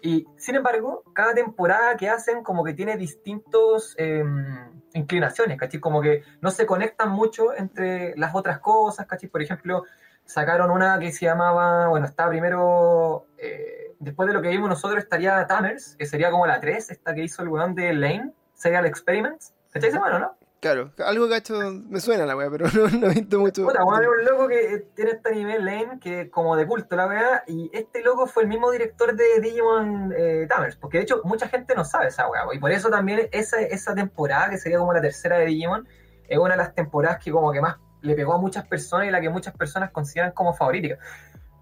Y 0.01 0.25
sin 0.38 0.56
embargo, 0.56 1.03
cada 1.13 1.33
temporada 1.33 1.95
que 1.95 2.09
hacen 2.09 2.44
como 2.44 2.63
que 2.63 2.73
tiene 2.73 2.97
distintos 2.97 3.94
em, 3.97 4.81
inclinaciones, 4.94 5.57
¿cachai? 5.57 5.79
Como 5.79 6.01
que 6.01 6.23
no 6.39 6.50
se 6.50 6.65
conectan 6.65 7.09
mucho 7.09 7.53
entre 7.53 8.15
las 8.18 8.33
otras 8.33 8.59
cosas, 8.59 9.06
¿cachai? 9.06 9.29
Por 9.29 9.41
ejemplo, 9.41 9.83
sacaron 10.25 10.71
una 10.71 10.97
que 10.97 11.12
se 11.12 11.25
llamaba, 11.25 11.88
bueno, 11.89 12.06
estaba 12.06 12.29
primero, 12.29 13.27
eh, 13.38 13.94
después 14.00 14.27
de 14.27 14.33
lo 14.33 14.41
que 14.41 14.50
vimos 14.50 14.69
nosotros 14.69 15.03
estaría 15.03 15.45
Tamers, 15.45 15.95
que 15.97 16.06
sería 16.06 16.31
como 16.31 16.47
la 16.47 16.59
3, 16.59 16.89
esta 16.89 17.13
que 17.13 17.24
hizo 17.24 17.44
el 17.44 17.50
weón 17.50 17.75
de 17.75 17.94
Lane, 17.94 18.31
Serial 18.53 18.85
Experiments, 18.85 19.53
¿cachai 19.71 19.91
bueno, 19.97 20.19
no? 20.19 20.40
Claro, 20.61 20.91
algo 21.03 21.27
que 21.27 21.33
ha 21.33 21.37
hecho, 21.37 21.55
me 21.89 21.99
suena 21.99 22.23
la 22.27 22.37
weá, 22.37 22.47
pero 22.51 22.67
no, 22.75 22.87
no, 22.87 23.07
he 23.07 23.15
visto 23.15 23.39
mucho. 23.39 23.65
Puta, 23.65 23.83
bueno, 23.83 24.11
un 24.11 24.23
loco 24.23 24.47
que 24.47 24.85
tiene 24.95 25.11
este 25.11 25.33
nivel 25.33 25.65
Lane, 25.65 25.99
que 25.99 26.29
como 26.29 26.55
de 26.55 26.67
culto 26.67 26.95
la 26.95 27.07
weá, 27.07 27.43
y 27.47 27.71
este 27.73 28.03
loco 28.03 28.27
fue 28.27 28.43
el 28.43 28.49
mismo 28.49 28.69
director 28.69 29.15
de 29.15 29.41
Digimon 29.41 30.13
eh, 30.15 30.45
Tamers, 30.47 30.75
porque 30.75 30.99
de 30.99 31.05
hecho 31.05 31.21
mucha 31.23 31.47
gente 31.47 31.73
no 31.73 31.83
sabe 31.83 32.09
esa 32.09 32.29
weá, 32.29 32.43
y 32.53 32.59
por 32.59 32.71
eso 32.71 32.91
también 32.91 33.27
esa, 33.31 33.59
esa 33.59 33.95
temporada, 33.95 34.51
que 34.51 34.59
sería 34.59 34.77
como 34.77 34.93
la 34.93 35.01
tercera 35.01 35.39
de 35.39 35.47
Digimon, 35.47 35.87
es 36.27 36.37
una 36.37 36.51
de 36.51 36.57
las 36.57 36.75
temporadas 36.75 37.17
que 37.23 37.31
como 37.31 37.51
que 37.51 37.59
más 37.59 37.77
le 38.01 38.13
pegó 38.13 38.35
a 38.35 38.37
muchas 38.37 38.67
personas 38.67 39.07
y 39.07 39.11
la 39.11 39.19
que 39.19 39.29
muchas 39.29 39.55
personas 39.55 39.89
consideran 39.89 40.31
como 40.31 40.53
favorita. 40.53 40.95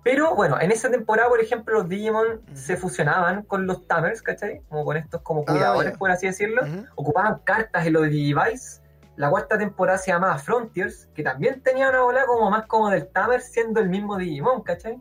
Pero 0.04 0.36
bueno, 0.36 0.60
en 0.60 0.72
esa 0.72 0.92
temporada, 0.92 1.30
por 1.30 1.40
ejemplo, 1.40 1.74
los 1.74 1.88
Digimon 1.88 2.42
se 2.54 2.76
fusionaban 2.76 3.44
con 3.44 3.66
los 3.66 3.88
Tamers, 3.88 4.22
¿cachai? 4.22 4.62
Como 4.68 4.84
con 4.84 4.98
estos 4.98 5.22
como 5.22 5.44
ah, 5.48 5.52
cuidadores, 5.54 5.98
por 5.98 6.12
así 6.12 6.28
decirlo. 6.28 6.64
Ocupaban 6.96 7.40
cartas 7.46 7.88
en 7.88 7.94
los 7.94 8.10
Digivice 8.10 8.79
la 9.20 9.30
cuarta 9.30 9.58
temporada 9.58 9.98
se 9.98 10.12
llamaba 10.12 10.38
Frontiers, 10.38 11.10
que 11.14 11.24
también 11.24 11.62
tenía 11.62 11.90
una 11.90 12.04
bola 12.04 12.26
como 12.26 12.50
más 12.50 12.66
como 12.68 12.90
del 12.90 13.10
Tamer, 13.10 13.42
siendo 13.42 13.82
el 13.82 13.90
mismo 13.90 14.18
Digimon, 14.18 14.64
¿cachai? 14.64 14.98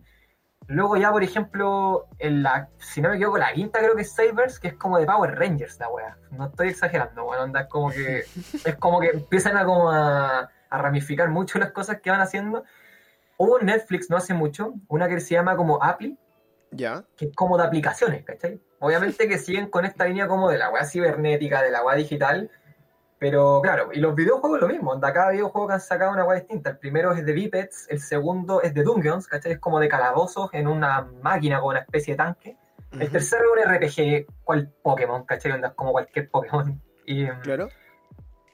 Luego 0.66 0.96
ya, 0.96 1.12
por 1.12 1.22
ejemplo, 1.22 2.08
en 2.18 2.42
la, 2.42 2.68
si 2.78 3.00
no 3.00 3.10
me 3.10 3.14
equivoco, 3.14 3.38
la 3.38 3.52
quinta 3.52 3.78
creo 3.78 3.94
que 3.94 4.02
es 4.02 4.12
Sabers, 4.12 4.58
que 4.58 4.68
es 4.68 4.74
como 4.74 4.98
de 4.98 5.06
Power 5.06 5.38
Rangers, 5.38 5.78
la 5.78 5.88
wea. 5.88 6.18
No 6.32 6.46
estoy 6.46 6.70
exagerando, 6.70 7.26
bueno, 7.26 7.44
anda 7.44 7.68
como 7.68 7.90
que, 7.90 8.24
es 8.64 8.76
como 8.80 8.98
que 8.98 9.10
empiezan 9.10 9.56
a 9.56 9.64
como 9.64 9.88
a, 9.92 10.50
ramificar 10.68 11.28
mucho 11.28 11.60
las 11.60 11.70
cosas 11.70 12.00
que 12.00 12.10
van 12.10 12.20
haciendo. 12.20 12.64
Hubo 13.36 13.60
en 13.60 13.66
Netflix 13.66 14.10
no 14.10 14.16
hace 14.16 14.34
mucho, 14.34 14.74
una 14.88 15.08
que 15.08 15.20
se 15.20 15.34
llama 15.34 15.54
como 15.54 15.80
Appli, 15.80 16.18
ya. 16.72 17.04
que 17.16 17.26
es 17.26 17.36
como 17.36 17.56
de 17.56 17.62
aplicaciones, 17.62 18.24
¿cachai? 18.24 18.60
Obviamente 18.80 19.28
que 19.28 19.38
siguen 19.38 19.70
con 19.70 19.84
esta 19.84 20.06
línea 20.06 20.26
como 20.26 20.50
de 20.50 20.58
la 20.58 20.70
wea 20.70 20.84
cibernética, 20.84 21.62
de 21.62 21.70
la 21.70 21.84
wea 21.84 21.94
digital, 21.94 22.50
pero 23.18 23.60
claro, 23.62 23.90
y 23.92 23.98
los 23.98 24.14
videojuegos 24.14 24.60
lo 24.60 24.68
mismo, 24.68 24.94
de 24.94 25.12
cada 25.12 25.30
videojuego 25.30 25.68
que 25.68 25.74
han 25.74 25.80
sacado 25.80 26.12
una 26.12 26.22
guay 26.22 26.40
distinta. 26.40 26.70
El 26.70 26.78
primero 26.78 27.12
es 27.12 27.24
de 27.26 27.32
Bipeds, 27.32 27.86
el 27.88 28.00
segundo 28.00 28.62
es 28.62 28.74
de 28.74 28.84
Dungeons, 28.84 29.26
¿cachai? 29.26 29.52
Es 29.52 29.58
como 29.58 29.80
de 29.80 29.88
calabozos 29.88 30.50
en 30.52 30.68
una 30.68 31.02
máquina 31.22 31.60
con 31.60 31.70
una 31.70 31.80
especie 31.80 32.14
de 32.14 32.18
tanque. 32.18 32.56
El 32.92 33.10
tercero 33.10 33.44
es 33.56 33.66
un 33.66 33.74
RPG, 33.74 34.26
cual 34.44 34.72
Pokémon, 34.82 35.24
¿cachai? 35.24 35.52
Onda, 35.52 35.74
como 35.74 35.92
cualquier 35.92 36.30
Pokémon. 36.30 36.80
Y, 37.06 37.26
claro. 37.42 37.68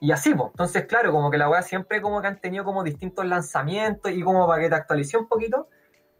Y 0.00 0.12
así, 0.12 0.34
pues. 0.34 0.50
Entonces, 0.50 0.86
claro, 0.86 1.12
como 1.12 1.30
que 1.30 1.38
la 1.38 1.48
weá 1.48 1.62
siempre 1.62 2.00
como 2.00 2.20
que 2.20 2.28
han 2.28 2.40
tenido 2.40 2.64
como 2.64 2.82
distintos 2.82 3.24
lanzamientos 3.26 4.12
y 4.12 4.22
como 4.22 4.46
para 4.46 4.62
que 4.62 4.68
te 4.68 4.74
actualice 4.74 5.16
un 5.16 5.28
poquito. 5.28 5.68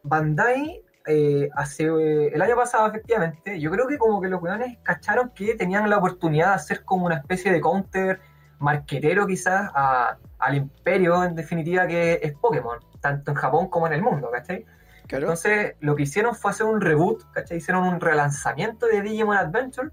Bandai, 0.03 0.83
eh, 1.07 1.49
hace 1.55 1.85
eh, 1.85 2.31
el 2.35 2.41
año 2.41 2.57
pasado, 2.57 2.87
efectivamente, 2.87 3.59
yo 3.61 3.71
creo 3.71 3.87
que 3.87 3.99
como 3.99 4.21
que 4.21 4.29
los 4.29 4.43
weones 4.43 4.79
cacharon 4.83 5.31
que 5.35 5.55
tenían 5.55 5.89
la 5.91 5.99
oportunidad 5.99 6.49
de 6.49 6.55
hacer 6.55 6.85
como 6.85 7.07
una 7.07 7.17
especie 7.17 7.53
de 7.53 7.61
counter 7.61 8.21
marquetero 8.65 9.27
quizás 9.27 9.71
al 9.75 10.55
imperio 10.55 11.23
en 11.23 11.35
definitiva 11.35 11.87
que 11.87 12.21
es 12.23 12.33
Pokémon, 12.35 12.79
tanto 13.01 13.31
en 13.31 13.37
Japón 13.37 13.69
como 13.69 13.87
en 13.87 13.93
el 13.93 14.03
mundo, 14.03 14.31
¿cachai? 14.31 14.65
Entonces 15.09 15.77
lo 15.81 15.95
que 15.95 16.05
hicieron 16.05 16.35
fue 16.35 16.51
hacer 16.51 16.67
un 16.67 16.81
reboot, 16.81 17.31
¿cachai? 17.33 17.59
Hicieron 17.59 17.87
un 17.87 18.01
relanzamiento 18.01 18.87
de 18.87 19.03
Digimon 19.03 19.37
Adventure 19.37 19.91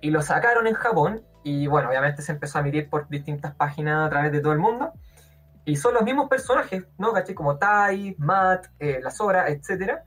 y 0.00 0.10
lo 0.10 0.22
sacaron 0.22 0.66
en 0.66 0.74
Japón 0.74 1.22
y 1.42 1.66
bueno, 1.66 1.88
obviamente 1.88 2.22
se 2.22 2.32
empezó 2.32 2.58
a 2.58 2.60
emitir 2.60 2.88
por 2.88 3.08
distintas 3.08 3.54
páginas 3.54 4.06
a 4.06 4.10
través 4.10 4.32
de 4.32 4.40
todo 4.40 4.52
el 4.52 4.58
mundo 4.58 4.92
y 5.64 5.76
son 5.76 5.94
los 5.94 6.02
mismos 6.02 6.28
personajes, 6.28 6.84
¿no? 6.98 7.12
¿cachai? 7.12 7.34
Como 7.34 7.56
Tai, 7.56 8.14
Matt, 8.18 8.66
eh, 8.78 9.00
la 9.02 9.10
Sora, 9.10 9.48
etcétera, 9.48 10.04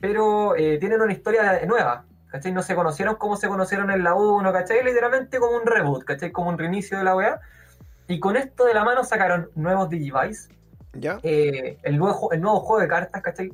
pero 0.00 0.54
eh, 0.56 0.78
tienen 0.78 1.00
una 1.00 1.12
historia 1.12 1.60
nueva, 1.66 2.04
¿cachai? 2.30 2.52
No 2.52 2.62
se 2.62 2.74
conocieron 2.74 3.16
como 3.16 3.36
se 3.36 3.48
conocieron 3.48 3.90
en 3.90 4.04
la 4.04 4.14
1, 4.14 4.52
¿cachai? 4.52 4.84
Literalmente 4.84 5.38
como 5.38 5.56
un 5.56 5.66
reboot, 5.66 6.04
¿cachai? 6.04 6.32
Como 6.32 6.50
un 6.50 6.58
reinicio 6.58 6.98
de 6.98 7.04
la 7.04 7.16
weá. 7.16 7.40
Y 8.08 8.18
con 8.20 8.36
esto 8.36 8.64
de 8.64 8.74
la 8.74 8.84
mano 8.84 9.04
sacaron 9.04 9.50
nuevos 9.54 9.88
Digivice. 9.88 10.48
¿Ya? 10.92 11.20
Eh, 11.22 11.78
el, 11.82 11.98
nuevo, 11.98 12.32
el 12.32 12.40
nuevo 12.40 12.60
juego 12.60 12.82
de 12.82 12.88
cartas, 12.88 13.22
¿cachai? 13.22 13.52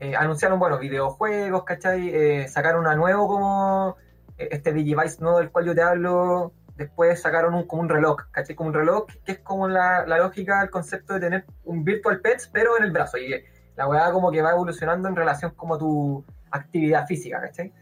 eh, 0.00 0.14
anunciaron, 0.16 0.58
bueno, 0.58 0.78
videojuegos, 0.78 1.64
¿cachai? 1.64 2.08
Eh, 2.08 2.48
sacaron 2.48 2.80
una 2.82 2.94
nuevo 2.94 3.26
como 3.26 3.96
eh, 4.36 4.48
este 4.52 4.72
Digivice 4.72 5.20
nuevo 5.20 5.38
del 5.38 5.50
cual 5.50 5.66
yo 5.66 5.74
te 5.74 5.82
hablo. 5.82 6.52
Después 6.76 7.20
sacaron 7.20 7.54
un, 7.54 7.66
como 7.66 7.82
un 7.82 7.88
reloj, 7.88 8.30
¿cachai? 8.30 8.54
Como 8.54 8.68
un 8.68 8.74
reloj 8.74 9.06
que 9.24 9.32
es 9.32 9.38
como 9.40 9.66
la, 9.68 10.06
la 10.06 10.18
lógica, 10.18 10.62
el 10.62 10.70
concepto 10.70 11.14
de 11.14 11.20
tener 11.20 11.44
un 11.64 11.82
Virtual 11.82 12.20
Pets, 12.20 12.48
pero 12.52 12.76
en 12.78 12.84
el 12.84 12.92
brazo. 12.92 13.18
Y 13.18 13.44
la 13.76 13.88
weá 13.88 14.12
como 14.12 14.30
que 14.30 14.42
va 14.42 14.52
evolucionando 14.52 15.08
en 15.08 15.16
relación 15.16 15.52
como 15.56 15.74
a 15.74 15.78
tu 15.78 16.24
actividad 16.52 17.06
física, 17.06 17.40
¿cachai? 17.40 17.72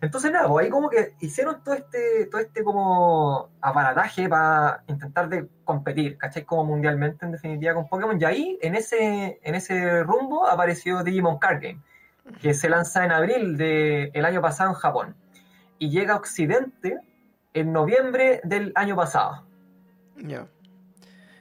Entonces 0.00 0.30
nada, 0.30 0.46
pues 0.48 0.64
ahí 0.64 0.70
como 0.70 0.88
que 0.88 1.14
hicieron 1.20 1.62
todo 1.64 1.74
este, 1.74 2.26
todo 2.26 2.40
este 2.40 2.62
como 2.62 3.50
aparataje 3.60 4.28
para 4.28 4.84
intentar 4.86 5.28
de 5.28 5.48
competir, 5.64 6.16
¿cachai? 6.16 6.44
Como 6.44 6.64
mundialmente 6.64 7.26
en 7.26 7.32
definitiva 7.32 7.74
con 7.74 7.88
Pokémon. 7.88 8.20
Y 8.20 8.24
ahí 8.24 8.58
en 8.62 8.76
ese, 8.76 9.40
en 9.42 9.54
ese 9.56 10.04
rumbo 10.04 10.46
apareció 10.46 11.02
Digimon 11.02 11.38
Card 11.38 11.62
Game, 11.62 11.82
que 12.40 12.54
se 12.54 12.68
lanza 12.68 13.04
en 13.04 13.10
abril 13.10 13.56
del 13.56 14.24
año 14.24 14.40
pasado 14.40 14.70
en 14.70 14.76
Japón. 14.76 15.16
Y 15.78 15.90
llega 15.90 16.14
a 16.14 16.16
Occidente 16.18 17.00
en 17.54 17.72
noviembre 17.72 18.40
del 18.44 18.72
año 18.76 18.94
pasado. 18.94 19.44
Ya. 20.16 20.46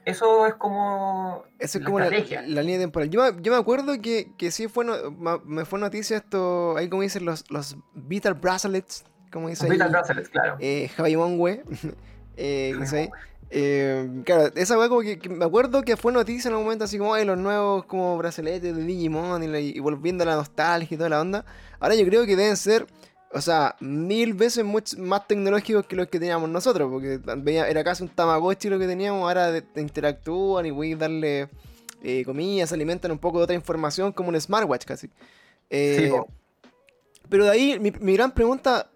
Eso 0.07 0.47
es 0.47 0.53
como. 0.53 1.43
Eso 1.59 1.79
es 1.79 1.83
como 1.83 1.99
la, 1.99 2.09
la, 2.09 2.61
línea 2.61 2.79
temporal. 2.79 3.09
Yo, 3.09 3.37
yo 3.41 3.51
me 3.51 3.57
acuerdo 3.57 4.01
que, 4.01 4.31
que 4.37 4.51
sí 4.51 4.69
fue 4.69 4.85
no, 4.85 4.95
me 5.43 5.65
fue 5.65 5.79
noticia 5.79 6.15
esto, 6.15 6.77
ahí 6.77 6.87
como 6.87 7.01
dicen 7.01 7.25
los, 7.25 7.43
los 7.51 7.75
Vital 7.93 8.35
Bracelets, 8.35 9.03
como 9.33 9.49
dice 9.49 9.69
Vital 9.69 9.89
Bracelets, 9.89 10.29
claro. 10.29 10.55
Eh, 10.61 10.89
eh, 12.37 13.09
eh, 13.49 14.09
claro, 14.23 14.49
esa 14.55 14.77
weá 14.77 14.87
como 14.87 15.01
que, 15.01 15.19
me 15.27 15.43
acuerdo 15.43 15.81
que 15.81 15.97
fue 15.97 16.13
noticia 16.13 16.47
en 16.47 16.55
un 16.55 16.63
momento 16.63 16.85
así 16.85 16.97
como 16.97 17.13
Ay, 17.13 17.25
los 17.25 17.37
nuevos 17.37 17.83
como 17.83 18.17
brazaletes 18.17 18.77
de 18.77 18.83
Digimon 18.85 19.43
y, 19.43 19.57
y 19.57 19.79
volviendo 19.81 20.23
a 20.23 20.27
la 20.27 20.35
nostalgia 20.37 20.95
y 20.95 20.97
toda 20.97 21.09
la 21.09 21.19
onda. 21.19 21.43
Ahora 21.81 21.95
yo 21.95 22.05
creo 22.05 22.25
que 22.25 22.37
deben 22.37 22.55
ser 22.55 22.87
o 23.33 23.41
sea, 23.41 23.75
mil 23.79 24.33
veces 24.33 24.65
más 24.97 25.27
tecnológicos 25.27 25.85
que 25.85 25.95
los 25.95 26.07
que 26.07 26.19
teníamos 26.19 26.49
nosotros, 26.49 26.89
porque 26.89 27.19
era 27.45 27.83
casi 27.83 28.03
un 28.03 28.09
Tamagotchi 28.09 28.69
lo 28.69 28.79
que 28.79 28.87
teníamos, 28.87 29.23
ahora 29.23 29.61
te 29.61 29.81
interactúan 29.81 30.65
y 30.65 30.71
voy 30.71 30.93
a 30.93 30.97
darle 30.97 31.49
eh, 32.03 32.23
comida, 32.23 32.65
se 32.65 32.75
alimentan 32.75 33.11
un 33.11 33.19
poco 33.19 33.39
de 33.39 33.43
otra 33.43 33.55
información 33.55 34.13
como 34.13 34.29
un 34.29 34.39
smartwatch 34.39 34.85
casi. 34.85 35.09
Eh, 35.69 36.13
pero 37.27 37.45
de 37.45 37.51
ahí, 37.51 37.79
mi, 37.79 38.13
gran 38.13 38.31
pregunta 38.31 38.89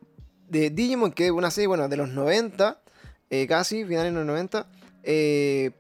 de 0.48 0.70
Digimon, 0.70 1.12
que 1.12 1.26
es 1.26 1.32
una 1.32 1.52
serie, 1.52 1.68
bueno, 1.68 1.90
de 1.90 1.98
los 1.98 2.10
90, 2.10 2.82
eh, 3.30 3.48
casi, 3.48 3.84
finales 3.84 4.14
de 4.14 4.18
los 4.18 4.26
90, 4.26 4.66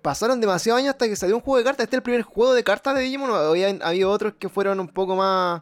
pasaron 0.02 0.42
demasiados 0.42 0.80
años 0.80 0.92
hasta 0.92 1.08
que 1.08 1.16
salió 1.16 1.38
un 1.38 1.42
juego 1.42 1.58
de 1.60 1.64
cartas. 1.64 1.86
¿Este 1.86 1.96
es 1.96 2.00
el 2.00 2.04
primer 2.04 2.24
juego 2.24 2.54
de 2.54 2.64
cartas 2.66 2.96
de 2.96 3.02
Digimon? 3.02 3.30
¿O 3.30 3.36
había, 3.36 3.70
había 3.82 4.10
otros 4.10 4.34
que 4.38 4.50
fueron 4.50 4.82
un 4.82 4.90
poco 4.90 5.16
más 5.16 5.62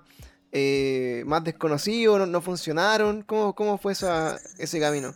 eh, 0.52 1.24
más 1.26 1.44
desconocidos, 1.44 2.28
no, 2.28 2.42
funcionaron? 2.42 3.24
¿Cómo, 3.24 3.54
cómo 3.54 3.78
fue 3.78 3.94
esa, 3.94 4.38
ese 4.58 4.80
camino? 4.80 5.14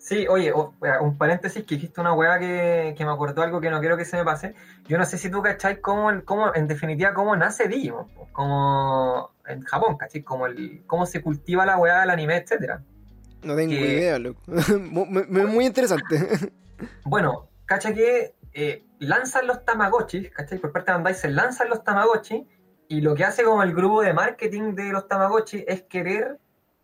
Sí, 0.00 0.26
oye, 0.28 0.50
un 0.52 1.18
paréntesis 1.18 1.62
que 1.64 1.74
dijiste 1.74 2.00
una 2.00 2.14
weá 2.14 2.38
que, 2.38 2.96
me 2.98 3.12
acordó 3.12 3.42
algo 3.42 3.60
que 3.60 3.70
no 3.70 3.80
quiero 3.80 3.98
que 3.98 4.06
se 4.06 4.16
me 4.16 4.24
pase. 4.24 4.54
Yo 4.88 4.96
no 4.96 5.04
sé 5.04 5.18
si 5.18 5.30
tú 5.30 5.42
cacháis 5.42 5.78
cómo, 5.80 6.10
cómo 6.24 6.54
en 6.54 6.66
definitiva, 6.66 7.12
cómo 7.12 7.36
nace 7.36 7.68
Digimon, 7.68 8.08
como 8.32 9.30
en 9.46 9.60
Japón, 9.62 9.98
¿cachai? 9.98 10.22
Como 10.22 10.46
el, 10.46 10.82
cómo 10.86 11.04
se 11.04 11.20
cultiva 11.20 11.66
la 11.66 11.76
weá 11.76 12.00
del 12.00 12.10
anime, 12.10 12.38
etcétera. 12.38 12.82
No 13.42 13.54
tengo 13.54 13.74
idea, 13.74 14.18
loco. 14.18 14.40
muy, 14.80 15.66
interesante. 15.66 16.28
bueno, 17.04 17.50
cacha 17.66 17.92
que 17.92 18.34
eh, 18.54 18.84
lanzan 19.00 19.46
los 19.46 19.66
Tamagotchi, 19.66 20.30
¿cachai? 20.30 20.58
Por 20.58 20.72
parte 20.72 20.92
de 20.92 20.96
Bandai 20.96 21.14
se 21.14 21.28
lanzan 21.28 21.68
los 21.68 21.84
Tamagotchi 21.84 22.48
y 22.90 23.00
lo 23.02 23.14
que 23.14 23.24
hace 23.24 23.44
como 23.44 23.62
el 23.62 23.72
grupo 23.72 24.02
de 24.02 24.12
marketing 24.12 24.74
de 24.74 24.90
los 24.90 25.06
Tamagotchi 25.06 25.64
es 25.64 25.82
querer 25.82 26.40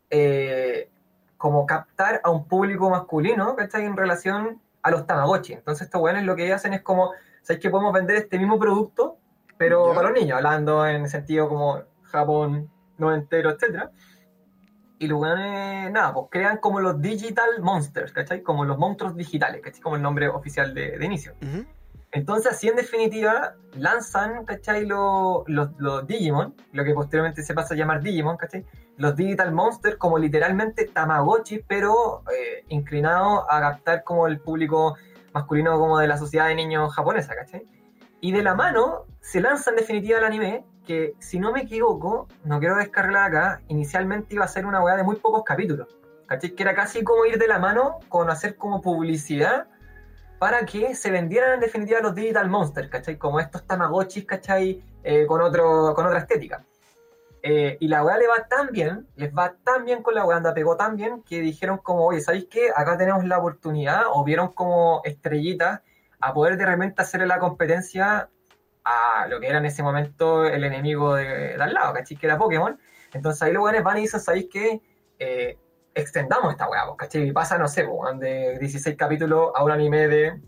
eh, 0.09 0.89
como 1.37 1.67
captar 1.67 2.21
a 2.23 2.31
un 2.31 2.47
público 2.47 2.89
masculino, 2.89 3.57
¿cachai? 3.57 3.85
En 3.85 3.97
relación 3.97 4.63
a 4.83 4.93
los 4.93 5.05
Tamagotchi. 5.05 5.55
Entonces 5.55 5.87
estos 5.87 6.01
weones 6.01 6.23
lo 6.23 6.37
que 6.37 6.53
hacen 6.53 6.75
es 6.75 6.83
como, 6.83 7.11
¿sabes 7.43 7.61
que 7.61 7.71
podemos 7.71 7.93
vender 7.93 8.15
este 8.15 8.39
mismo 8.39 8.57
producto, 8.57 9.19
pero 9.59 9.93
para 9.95 10.11
los 10.11 10.21
niños? 10.21 10.37
Hablando 10.37 10.87
en 10.87 11.09
sentido 11.09 11.49
como 11.49 11.83
Japón, 12.05 12.71
no 12.99 13.13
entero, 13.13 13.51
etcétera. 13.51 13.91
Y 15.01 15.09
los 15.09 15.21
weones, 15.21 15.91
nada, 15.91 16.15
pues 16.15 16.27
crean 16.31 16.59
como 16.59 16.79
los 16.79 17.01
Digital 17.03 17.61
Monsters, 17.61 18.13
¿cachai? 18.13 18.43
Como 18.43 18.65
los 18.65 18.79
monstruos 18.79 19.17
digitales, 19.17 19.61
¿cachai? 19.61 19.81
Como 19.81 19.97
el 19.97 20.03
nombre 20.03 20.29
oficial 20.29 20.73
de, 20.73 21.05
inicio. 21.05 21.35
Entonces, 22.17 22.51
así 22.51 22.67
en 22.67 22.77
definitiva, 22.77 23.57
lanzan, 23.75 24.47
¿cachai? 24.47 24.87
Los, 24.87 25.45
los, 25.47 26.07
Digimon, 26.07 26.55
lo 26.73 26.83
que 26.83 26.95
posteriormente 26.95 27.43
se 27.43 27.53
pasa 27.53 27.75
a 27.75 27.77
llamar 27.77 28.01
Digimon, 28.01 28.39
¿cachai? 28.39 28.65
Los 28.97 29.15
Digital 29.17 29.53
Monsters 29.53 29.97
como 29.97 30.17
literalmente 30.17 30.87
Tamagotchi, 30.87 31.59
pero 31.69 32.23
eh, 32.35 32.65
inclinados 32.69 33.45
a 33.51 33.61
captar 33.61 34.03
como 34.03 34.27
el 34.29 34.41
público 34.41 34.97
masculino 35.35 35.79
como 35.79 35.99
de 35.99 36.09
la 36.09 36.17
sociedad 36.17 36.49
de 36.49 36.55
niños 36.55 36.95
japonesa, 36.95 37.35
¿cachai? 37.35 37.67
Y 38.23 38.33
de 38.33 38.43
la 38.43 38.55
mano 38.55 39.05
se 39.21 39.43
lanza 39.43 39.69
en 39.69 39.77
definitiva 39.77 40.19
el 40.19 40.25
anime, 40.25 40.65
que 40.87 41.13
si 41.19 41.39
no 41.39 41.53
me 41.53 41.65
equivoco, 41.65 42.29
no 42.45 42.61
quiero 42.61 42.77
descargar 42.77 43.25
acá, 43.25 43.61
inicialmente 43.69 44.37
iba 44.37 44.47
a 44.47 44.49
ser 44.49 44.65
una 44.65 44.83
weá 44.83 44.97
de 44.97 45.03
muy 45.03 45.17
pocos 45.17 45.43
capítulos, 45.45 45.95
¿cachai? 46.25 46.53
Que 46.53 46.63
era 46.63 46.75
casi 46.75 47.05
como 47.05 47.27
ir 47.27 47.37
de 47.37 47.47
la 47.47 47.59
mano 47.59 47.99
con 48.09 48.31
hacer 48.31 48.57
como 48.57 48.81
publicidad 48.81 49.67
para 50.39 50.65
que 50.67 50.95
se 50.95 51.11
vendieran 51.11 51.55
en 51.55 51.61
definitiva 51.61 52.01
los 52.01 52.15
Digital 52.15 52.49
Monsters, 52.49 52.89
¿cachai? 52.89 53.17
Como 53.17 53.41
estos 53.41 53.67
Tamagotchis, 53.67 54.25
¿cachai? 54.25 54.83
Eh, 55.03 55.27
con, 55.27 55.41
otro, 55.41 55.95
con 55.95 56.07
otra 56.07 56.19
estética. 56.19 56.65
Eh, 57.43 57.77
y 57.79 57.89
la 57.89 58.03
weá 58.03 58.19
le 58.19 58.27
va 58.27 58.47
tan 58.49 58.73
bien, 58.73 59.07
les 59.15 59.33
va 59.33 59.55
tan 59.63 59.85
bien 59.85 60.03
con 60.03 60.15
la 60.15 60.25
weá, 60.25 60.37
anda 60.37 60.53
pegó 60.53 60.77
tan 60.77 60.97
bien, 60.97 61.23
que 61.23 61.41
dijeron 61.41 61.79
como, 61.79 62.05
oye, 62.05 62.21
¿sabéis 62.21 62.47
qué? 62.51 62.71
Acá 62.75 62.99
tenemos 62.99 63.25
la 63.25 63.39
oportunidad, 63.39 64.03
o 64.13 64.25
vieron 64.25 64.53
como 64.53 65.01
estrellitas, 65.05 65.81
a 66.19 66.35
poder 66.35 66.57
de 66.57 66.67
repente 66.67 67.01
hacerle 67.03 67.27
la 67.27 67.39
competencia 67.39 68.29
a 68.85 69.27
lo 69.29 69.41
que 69.41 69.49
era 69.49 69.59
en 69.59 69.67
ese 69.67 69.83
momento 69.83 70.47
el 70.47 70.65
enemigo 70.65 71.15
de, 71.15 71.55
al 71.55 71.73
lado, 71.73 71.95
¿cachai? 71.95 72.17
Que 72.17 72.27
era 72.27 72.39
Pokémon. 72.39 72.79
Entonces 73.13 73.43
ahí 73.43 73.53
los 73.53 73.63
weones 73.63 73.83
van 73.83 73.99
y 73.99 74.03
dicen, 74.03 74.21
¿sabéis 74.21 74.49
qué? 74.51 74.81
Eh, 75.19 75.57
extendamos 75.97 76.53
esta 76.53 76.69
weá, 76.69 76.83
¿cachai? 76.97 77.29
Y 77.29 77.33
pasa, 77.33 77.57
no 77.57 77.67
sé, 77.67 77.89
de 78.19 78.59
16 78.59 78.97
capítulos 78.97 79.51
a 79.55 79.65
un 79.65 79.71
anime 79.71 80.07
de 80.09 80.41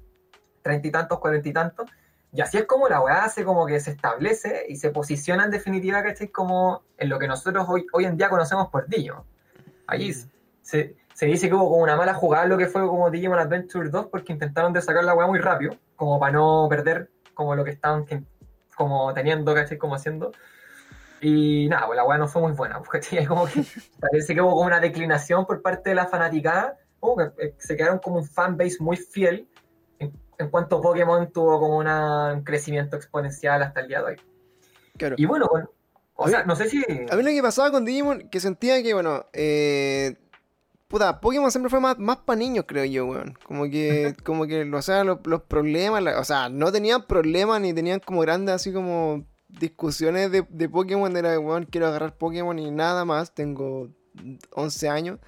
30 0.63 0.87
y 0.87 0.91
tantos, 0.91 1.19
40 1.19 1.49
y 1.49 1.53
tantos. 1.53 1.91
Y 2.33 2.43
así 2.43 2.59
es 2.59 2.67
como 2.67 2.87
la 2.87 3.01
weá 3.01 3.25
hace 3.25 3.45
como 3.45 3.65
que 3.65 3.81
se 3.81 3.93
establece 3.93 4.67
y 4.69 4.77
se 4.77 4.91
posiciona 4.91 5.45
en 5.45 5.51
definitiva, 5.51 6.03
¿cachai? 6.03 6.29
Como 6.29 6.83
en 6.99 7.09
lo 7.09 7.19
que 7.19 7.27
nosotros 7.27 7.65
hoy, 7.67 7.87
hoy 7.95 8.05
en 8.05 8.19
día 8.19 8.29
conocemos 8.29 8.69
por 8.69 8.87
Digimon. 8.87 9.25
Allí 9.87 10.11
mm. 10.11 10.31
se, 10.61 10.97
se, 11.15 11.27
dice 11.27 11.49
que 11.49 11.55
hubo 11.55 11.71
como 11.71 11.83
una 11.83 11.97
mala 11.97 12.13
jugada 12.13 12.45
lo 12.45 12.59
que 12.59 12.67
fue 12.67 12.87
como 12.87 13.11
Digimon 13.11 13.39
Adventure 13.39 13.89
2 13.89 14.07
porque 14.09 14.35
intentaron 14.35 14.75
de 14.75 14.83
sacar 14.83 15.05
la 15.05 15.15
weá 15.15 15.27
muy 15.27 15.39
rápido, 15.39 15.77
como 15.97 16.21
para 16.21 16.33
no 16.33 16.67
perder 16.69 17.11
como 17.33 17.57
lo 17.57 17.65
que 17.65 17.71
estaban 17.71 18.05
como 18.77 19.15
teniendo, 19.15 19.55
¿cachai? 19.55 19.79
Como 19.79 19.95
haciendo. 19.95 20.33
Y 21.21 21.69
nada, 21.69 21.87
pues 21.87 21.97
la 21.97 22.05
weá 22.05 22.19
no 22.19 22.29
fue 22.29 22.43
muy 22.43 22.53
buena, 22.53 22.83
porque 22.83 23.27
como 23.27 23.47
que 23.47 23.65
parece 24.01 24.35
que 24.35 24.41
hubo 24.41 24.51
como 24.51 24.67
una 24.67 24.81
declinación 24.81 25.47
por 25.47 25.63
parte 25.63 25.91
de 25.91 25.97
la 25.97 26.07
fanaticada, 26.07 26.77
como 27.01 27.17
que 27.17 27.45
eh, 27.45 27.55
se 27.59 27.77
quedaron 27.77 27.99
como 27.99 28.17
un 28.19 28.27
fanbase 28.27 28.77
muy 28.81 28.97
fiel, 28.97 29.49
en, 29.99 30.51
cuanto 30.51 30.81
Pokémon 30.81 31.33
tuvo 31.33 31.59
como 31.59 31.79
un 31.79 32.43
crecimiento 32.43 32.97
exponencial 32.97 33.61
hasta 33.63 33.81
el 33.81 33.89
día 33.89 33.99
de 33.99 34.05
hoy. 34.05 34.17
Claro. 34.97 35.17
Y 35.19 35.27
bueno, 35.27 35.49
o 36.15 36.29
sea, 36.29 36.45
no 36.45 36.55
sé 36.55 36.69
si... 36.69 36.85
A 37.11 37.17
mí 37.17 37.23
lo 37.25 37.31
que 37.31 37.43
pasaba 37.43 37.73
con 37.73 37.85
Digimon, 37.85 38.29
que 38.29 38.39
sentía 38.39 38.81
que, 38.83 38.95
bueno, 38.95 39.27
eh... 39.33 40.17
Puta, 40.87 41.21
Pokémon 41.21 41.51
siempre 41.51 41.69
fue 41.69 41.81
más, 41.81 41.99
más 41.99 42.19
para 42.19 42.39
niños, 42.39 42.65
creo 42.67 42.85
yo, 42.85 43.07
weón. 43.07 43.37
Como 43.45 43.65
que, 43.65 44.15
como 44.25 44.47
que, 44.47 44.63
o 44.63 44.83
sea, 44.83 45.05
los, 45.05 45.19
los 45.27 45.43
problemas, 45.43 46.03
o 46.17 46.25
sea, 46.25 46.49
no 46.49 46.73
tenían 46.73 47.07
problemas 47.07 47.61
ni 47.61 47.75
tenían 47.75 48.01
como 48.01 48.21
grandes 48.23 48.55
así 48.55 48.73
como 48.73 49.27
discusiones 49.49 50.31
de, 50.31 50.47
de 50.49 50.69
Pokémon 50.69 51.15
era, 51.17 51.39
bueno, 51.39 51.67
quiero 51.71 51.87
agarrar 51.87 52.17
Pokémon 52.17 52.59
y 52.59 52.71
nada 52.71 53.05
más, 53.05 53.35
tengo 53.35 53.89
11 54.55 54.89
años. 54.89 55.19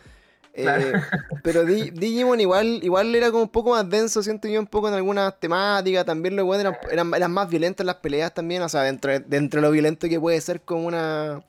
Eh, 0.52 0.66
pero 1.44 1.64
Digimon 1.64 2.40
igual, 2.40 2.80
igual 2.82 3.14
era 3.14 3.30
como 3.30 3.44
un 3.44 3.48
poco 3.50 3.70
más 3.70 3.88
denso, 3.88 4.22
siento 4.22 4.48
yo 4.48 4.58
un 4.58 4.66
poco 4.66 4.88
en 4.88 4.94
algunas 4.94 5.38
temáticas, 5.38 6.04
también 6.04 6.36
lo 6.36 6.44
bueno 6.44 6.72
eran, 6.90 7.14
eran, 7.14 7.32
más 7.32 7.48
violentos 7.48 7.86
las 7.86 7.96
peleas 7.96 8.34
también, 8.34 8.62
o 8.62 8.68
sea, 8.68 8.82
dentro, 8.82 9.18
dentro 9.20 9.60
de 9.60 9.66
lo 9.66 9.72
violento 9.72 10.08
que 10.08 10.18
puede 10.18 10.40
ser 10.40 10.62
como 10.62 10.86
una, 10.86 11.42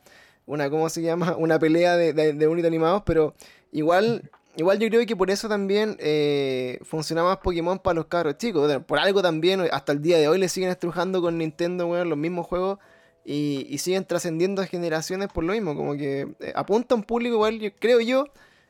una 0.45 0.69
¿cómo 0.69 0.87
se 0.89 1.01
llama? 1.01 1.35
Una 1.37 1.57
pelea 1.59 1.97
de, 1.97 2.13
de, 2.13 2.33
de 2.33 2.67
animados, 2.67 3.03
pero 3.05 3.33
igual 3.71 4.29
Igual 4.57 4.79
yo 4.79 4.89
creo 4.89 5.05
que 5.05 5.15
por 5.15 5.31
eso 5.31 5.47
también 5.47 5.95
eh, 5.99 6.77
funciona 6.83 7.23
más 7.23 7.37
Pokémon 7.37 7.79
para 7.79 7.95
los 7.95 8.05
cabros 8.07 8.37
chicos. 8.37 8.81
por 8.85 8.99
algo 8.99 9.21
también, 9.21 9.61
hasta 9.71 9.93
el 9.93 10.01
día 10.01 10.17
de 10.17 10.27
hoy 10.27 10.39
le 10.39 10.49
siguen 10.49 10.69
estrujando 10.69 11.21
con 11.21 11.37
Nintendo, 11.37 11.87
bueno, 11.87 12.05
los 12.05 12.17
mismos 12.17 12.47
juegos 12.47 12.79
y, 13.23 13.77
siguen 13.77 14.05
trascendiendo 14.05 14.61
a 14.61 14.65
generaciones 14.65 15.29
por 15.29 15.43
lo 15.43 15.53
mismo. 15.53 15.75
Como 15.75 15.93
que 15.95 16.27
eh, 16.39 16.53
apunta 16.55 16.95
a 16.95 16.97
un 16.97 17.03
público 17.03 17.35
igual, 17.35 17.59
yo, 17.59 17.69
creo 17.79 18.01
yo, 18.01 18.25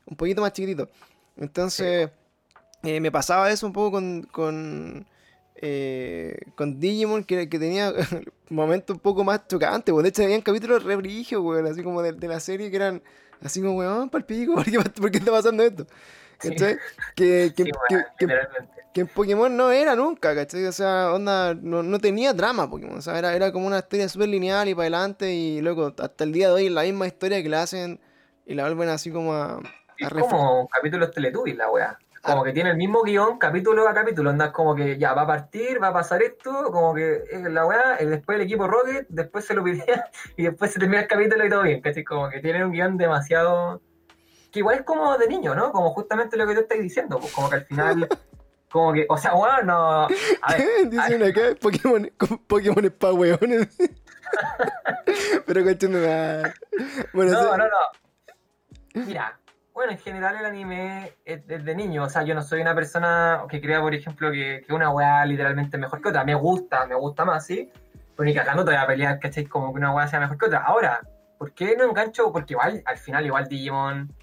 un 0.05 0.15
poquito 0.17 0.41
más 0.41 0.53
chiquitito. 0.53 0.89
Entonces, 1.37 2.09
eh, 2.83 2.99
me 2.99 3.11
pasaba 3.11 3.49
eso 3.51 3.65
un 3.65 3.73
poco 3.73 3.91
con, 3.91 4.23
con, 4.31 5.07
eh, 5.55 6.37
con 6.55 6.79
Digimon 6.79 7.23
que, 7.23 7.49
que 7.49 7.59
tenía 7.59 7.93
momentos 8.49 8.95
un 8.95 9.01
poco 9.01 9.23
más 9.23 9.47
chocantes, 9.47 9.93
pues. 9.93 10.03
De 10.03 10.09
hecho, 10.09 10.23
habían 10.23 10.41
capítulos 10.41 10.83
re 10.83 10.95
weón, 10.95 11.65
así 11.65 11.83
como 11.83 12.01
de, 12.01 12.13
de 12.13 12.27
la 12.27 12.39
serie 12.39 12.69
que 12.69 12.75
eran 12.75 13.01
así 13.43 13.61
como, 13.61 13.75
weón, 13.77 14.09
palpico, 14.09 14.53
¿por 14.55 14.65
qué, 14.65 14.79
¿por 14.79 15.11
qué 15.11 15.17
está 15.17 15.31
pasando 15.31 15.63
esto? 15.63 15.85
¿Cachai? 16.37 16.77
Que, 17.15 17.53
que, 17.55 17.63
Sí, 17.65 17.71
que- 18.93 19.01
en 19.01 19.07
Pokémon 19.07 19.55
no 19.55 19.71
era 19.71 19.95
nunca, 19.95 20.35
¿cachai? 20.35 20.65
O 20.65 20.71
sea, 20.71 21.13
onda, 21.13 21.53
no, 21.53 21.81
no 21.81 21.99
tenía 21.99 22.33
drama 22.33 22.69
Pokémon, 22.69 22.97
o 22.97 23.01
sea, 23.01 23.17
era, 23.17 23.33
era 23.35 23.51
como 23.51 23.67
una 23.67 23.79
historia 23.79 24.09
súper 24.09 24.27
lineal 24.29 24.67
y 24.67 24.73
para 24.75 24.83
adelante 24.83 25.31
y 25.33 25.61
loco, 25.61 25.93
hasta 25.97 26.23
el 26.23 26.33
día 26.33 26.47
de 26.47 26.53
hoy 26.55 26.69
la 26.69 26.81
misma 26.83 27.07
historia 27.07 27.41
que 27.41 27.47
la 27.49 27.61
hacen 27.61 27.99
y 28.45 28.53
la 28.55 28.63
vuelven 28.63 28.89
así 28.89 29.11
como 29.11 29.33
a, 29.33 29.53
a 29.55 29.61
Es 29.97 30.09
como 30.09 30.67
capítulos 30.67 31.11
Teletubbies 31.11 31.55
la 31.55 31.69
weá. 31.69 31.97
Como 32.21 32.43
que 32.43 32.53
tiene 32.53 32.69
el 32.69 32.77
mismo 32.77 33.01
guion, 33.01 33.39
capítulo 33.39 33.87
a 33.87 33.93
capítulo. 33.93 34.29
Andas 34.29 34.51
como 34.51 34.75
que 34.75 34.97
ya 34.97 35.13
va 35.13 35.23
a 35.23 35.27
partir, 35.27 35.81
va 35.81 35.87
a 35.87 35.93
pasar 35.93 36.21
esto, 36.21 36.71
como 36.71 36.93
que 36.93 37.23
la 37.49 37.65
weá, 37.65 37.97
eh, 37.99 38.05
después 38.05 38.35
el 38.35 38.43
equipo 38.43 38.67
Rocket, 38.67 39.07
después 39.09 39.43
se 39.45 39.55
lo 39.55 39.63
pidea 39.63 40.05
y 40.37 40.43
después 40.43 40.71
se 40.71 40.79
termina 40.79 41.01
el 41.01 41.07
capítulo 41.07 41.45
y 41.45 41.49
todo 41.49 41.63
bien. 41.63 41.81
¿cachai? 41.81 42.03
Como 42.03 42.29
que 42.29 42.39
tiene 42.39 42.63
un 42.63 42.71
guion 42.71 42.97
demasiado. 42.97 43.81
Que 44.51 44.59
igual 44.59 44.77
es 44.77 44.83
como 44.83 45.17
de 45.17 45.27
niño, 45.27 45.55
¿no? 45.55 45.71
Como 45.71 45.89
justamente 45.91 46.37
lo 46.37 46.45
que 46.45 46.53
tú 46.53 46.59
estás 46.61 46.79
diciendo. 46.79 47.19
Pues 47.19 47.33
como 47.33 47.49
que 47.49 47.55
al 47.55 47.65
final. 47.65 48.07
Como 48.71 48.93
que, 48.93 49.05
o 49.09 49.17
sea, 49.17 49.35
weón, 49.35 49.67
no. 49.67 50.03
A 50.03 50.07
ver, 50.55 50.89
Dicen 50.89 51.21
acá, 51.23 51.41
Pokémon, 51.59 52.09
Pokémon 52.47 52.85
es 52.85 52.91
pa' 52.91 53.11
weones. 53.11 53.67
Pero 55.45 55.61
nada. 55.89 56.53
Bueno, 57.11 57.31
No, 57.33 57.57
no, 57.57 57.65
no. 57.65 59.03
Mira, 59.05 59.37
bueno, 59.73 59.93
en 59.93 59.99
general 59.99 60.37
el 60.37 60.45
anime 60.45 61.13
es 61.23 61.45
desde 61.47 61.75
niño. 61.75 62.03
O 62.03 62.09
sea, 62.09 62.23
yo 62.23 62.35
no 62.35 62.41
soy 62.41 62.61
una 62.61 62.75
persona 62.75 63.43
que 63.49 63.61
crea, 63.61 63.81
por 63.81 63.95
ejemplo, 63.95 64.31
que, 64.31 64.63
que 64.65 64.73
una 64.73 64.91
weá 64.91 65.25
literalmente 65.25 65.77
mejor 65.77 66.01
que 66.01 66.09
otra. 66.09 66.23
Me 66.23 66.35
gusta, 66.35 66.85
me 66.85 66.95
gusta 66.95 67.25
más, 67.25 67.45
sí. 67.45 67.71
Pero 68.15 68.25
ni 68.25 68.33
cagando 68.33 68.65
te 68.65 68.71
voy 68.71 68.79
a 68.79 68.87
pelear, 68.87 69.19
¿cachai? 69.19 69.45
Como 69.45 69.71
que 69.71 69.79
una 69.79 69.93
weá 69.93 70.07
sea 70.07 70.19
mejor 70.19 70.37
que 70.37 70.45
otra. 70.45 70.59
Ahora, 70.59 71.01
¿por 71.37 71.53
qué 71.53 71.75
no 71.77 71.85
engancho? 71.85 72.31
Porque 72.31 72.53
igual, 72.53 72.83
al 72.85 72.97
final, 72.97 73.25
igual 73.25 73.47
Digimon. 73.47 74.13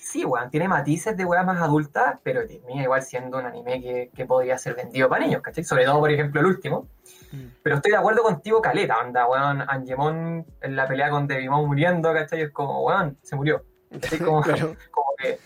Sí, 0.00 0.24
weón, 0.24 0.50
tiene 0.50 0.66
matices 0.66 1.16
de 1.16 1.24
weas 1.24 1.44
más 1.44 1.60
adultas, 1.60 2.18
pero 2.22 2.46
termina 2.46 2.82
igual 2.82 3.02
siendo 3.02 3.38
un 3.38 3.46
anime 3.46 3.80
que, 3.80 4.10
que 4.14 4.26
podría 4.26 4.58
ser 4.58 4.74
vendido 4.74 5.08
para 5.08 5.24
niños, 5.24 5.42
¿cachai? 5.42 5.62
Sobre 5.62 5.84
todo, 5.84 6.00
por 6.00 6.10
ejemplo, 6.10 6.40
el 6.40 6.46
último. 6.46 6.88
Mm. 7.32 7.46
Pero 7.62 7.76
estoy 7.76 7.92
de 7.92 7.98
acuerdo 7.98 8.22
contigo, 8.22 8.62
Caleta, 8.62 8.98
onda, 8.98 9.28
weón, 9.28 9.62
Angemon 9.68 10.46
en 10.62 10.76
la 10.76 10.88
pelea 10.88 11.10
con 11.10 11.26
Devimon 11.26 11.66
muriendo, 11.66 12.12
¿cachai? 12.12 12.42
Es 12.42 12.50
como, 12.50 12.82
weón, 12.82 13.18
se 13.22 13.36
murió. 13.36 13.64
Claro. 14.42 14.76
como 14.90 15.14
que, 15.18 15.38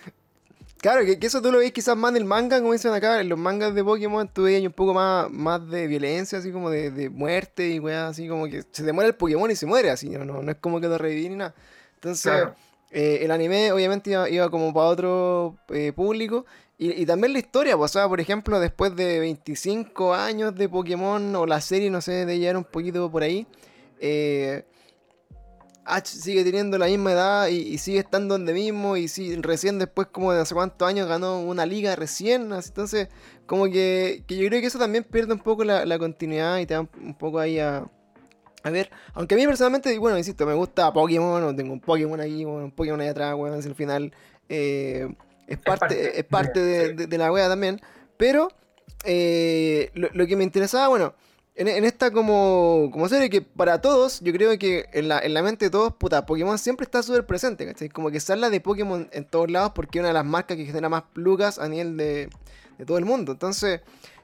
Claro, 0.77 1.03
que, 1.05 1.19
que 1.19 1.27
eso 1.27 1.41
tú 1.41 1.51
lo 1.51 1.57
ves 1.59 1.73
quizás 1.73 1.97
más 1.97 2.11
en 2.11 2.17
el 2.17 2.25
manga, 2.25 2.59
como 2.61 2.71
dicen 2.71 2.93
acá, 2.93 3.19
en 3.19 3.27
los 3.27 3.37
mangas 3.37 3.75
de 3.75 3.83
Pokémon 3.83 4.27
tú 4.33 4.43
veías 4.43 4.63
un 4.65 4.71
poco 4.71 4.93
más, 4.93 5.29
más 5.29 5.67
de 5.69 5.87
violencia, 5.87 6.37
así 6.39 6.51
como 6.53 6.69
de, 6.69 6.89
de 6.91 7.09
muerte 7.09 7.67
y 7.67 7.79
weá, 7.79 8.07
así 8.07 8.29
como 8.29 8.45
que 8.45 8.61
se 8.71 8.85
te 8.85 8.93
muere 8.93 9.09
el 9.09 9.15
Pokémon 9.15 9.51
y 9.51 9.57
se 9.57 9.65
muere, 9.65 9.89
así, 9.91 10.09
no, 10.09 10.23
no, 10.23 10.41
no 10.41 10.51
es 10.51 10.57
como 10.57 10.79
que 10.79 10.87
lo 10.87 10.97
reviví 10.97 11.27
ni 11.29 11.35
nada. 11.35 11.53
Entonces, 11.95 12.21
Claro. 12.31 12.55
eh, 12.91 13.19
el 13.23 13.31
anime 13.31 13.73
obviamente 13.73 14.11
iba, 14.11 14.29
iba 14.29 14.49
como 14.49 14.73
para 14.73 14.87
otro 14.87 15.57
eh, 15.69 15.91
público. 15.93 16.45
Y, 16.77 16.91
y 17.01 17.05
también 17.05 17.33
la 17.33 17.39
historia, 17.39 17.75
pues, 17.75 17.91
o 17.91 17.93
sea, 17.99 18.07
por 18.07 18.21
ejemplo, 18.21 18.57
después 18.61 18.95
de 18.95 19.19
25 19.19 20.13
años 20.13 20.55
de 20.55 20.69
Pokémon, 20.69 21.35
o 21.35 21.45
la 21.45 21.59
serie, 21.59 21.89
no 21.89 21.99
sé, 21.99 22.25
de 22.25 22.39
llegar 22.39 22.55
un 22.55 22.63
poquito 22.63 23.11
por 23.11 23.21
ahí, 23.23 23.45
eh, 23.99 24.63
Ash 25.89 26.05
sigue 26.07 26.43
teniendo 26.43 26.77
la 26.77 26.85
misma 26.87 27.11
edad 27.11 27.47
y, 27.47 27.57
y 27.57 27.77
sigue 27.77 27.99
estando 27.99 28.35
donde 28.35 28.53
mismo 28.53 28.95
y 28.97 29.07
sí, 29.07 29.35
recién 29.41 29.79
después 29.79 30.07
como 30.11 30.31
de 30.33 30.45
sé 30.45 30.53
cuántos 30.55 30.87
años 30.87 31.07
ganó 31.07 31.41
una 31.41 31.65
liga 31.65 31.95
recién, 31.95 32.51
así, 32.53 32.69
entonces 32.69 33.07
como 33.45 33.65
que, 33.65 34.23
que 34.27 34.37
yo 34.37 34.47
creo 34.47 34.61
que 34.61 34.67
eso 34.67 34.79
también 34.79 35.03
pierde 35.03 35.33
un 35.33 35.39
poco 35.39 35.63
la, 35.63 35.85
la 35.85 35.97
continuidad 35.99 36.59
y 36.59 36.65
te 36.65 36.73
da 36.75 36.81
un, 36.81 36.89
un 37.01 37.13
poco 37.15 37.39
ahí 37.39 37.59
a, 37.59 37.83
a 38.63 38.69
ver, 38.69 38.89
aunque 39.13 39.35
a 39.35 39.37
mí 39.37 39.45
personalmente, 39.45 39.97
bueno, 39.97 40.17
insisto, 40.17 40.45
me 40.45 40.53
gusta 40.53 40.91
Pokémon, 40.93 41.43
o 41.43 41.55
tengo 41.55 41.73
un 41.73 41.79
Pokémon 41.79 42.19
aquí, 42.21 42.43
bueno, 42.45 42.65
un 42.65 42.71
Pokémon 42.71 42.99
ahí 43.01 43.07
atrás, 43.07 43.35
bueno, 43.35 43.55
al 43.55 43.75
final 43.75 44.13
eh, 44.49 45.07
es 45.47 45.57
parte, 45.57 46.19
es 46.19 46.25
parte 46.25 46.59
de, 46.61 46.87
sí. 46.89 46.93
de- 46.93 47.07
de 47.07 47.17
la 47.17 47.31
wea 47.31 47.47
también, 47.47 47.79
pero 48.17 48.49
eh, 49.05 49.91
lo, 49.93 50.09
lo 50.13 50.27
que 50.27 50.35
me 50.35 50.43
interesaba, 50.43 50.87
bueno, 50.89 51.13
en, 51.67 51.83
esta 51.85 52.11
como, 52.11 52.89
como 52.91 53.09
serie 53.09 53.29
que 53.29 53.41
para 53.41 53.81
todos, 53.81 54.21
yo 54.21 54.31
creo 54.31 54.57
que 54.57 54.85
en 54.93 55.09
la, 55.09 55.19
en 55.19 55.33
la 55.33 55.43
mente 55.43 55.65
de 55.65 55.71
todos, 55.71 55.93
puta, 55.95 56.25
Pokémon 56.25 56.57
siempre 56.57 56.85
está 56.85 57.03
súper 57.03 57.25
presente, 57.25 57.65
¿cachai? 57.65 57.89
Como 57.89 58.09
que 58.11 58.19
se 58.19 58.31
habla 58.31 58.49
de 58.49 58.61
Pokémon 58.61 59.09
en 59.11 59.25
todos 59.25 59.51
lados 59.51 59.73
porque 59.75 59.99
es 59.99 60.01
una 60.01 60.07
de 60.09 60.13
las 60.13 60.25
marcas 60.25 60.55
que 60.57 60.65
genera 60.65 60.87
más 60.89 61.03
lucas 61.15 61.59
a 61.59 61.67
nivel 61.67 61.97
de, 61.97 62.29
de 62.77 62.85
todo 62.85 62.97
el 62.97 63.05
mundo. 63.05 63.33
Entonces, 63.33 63.81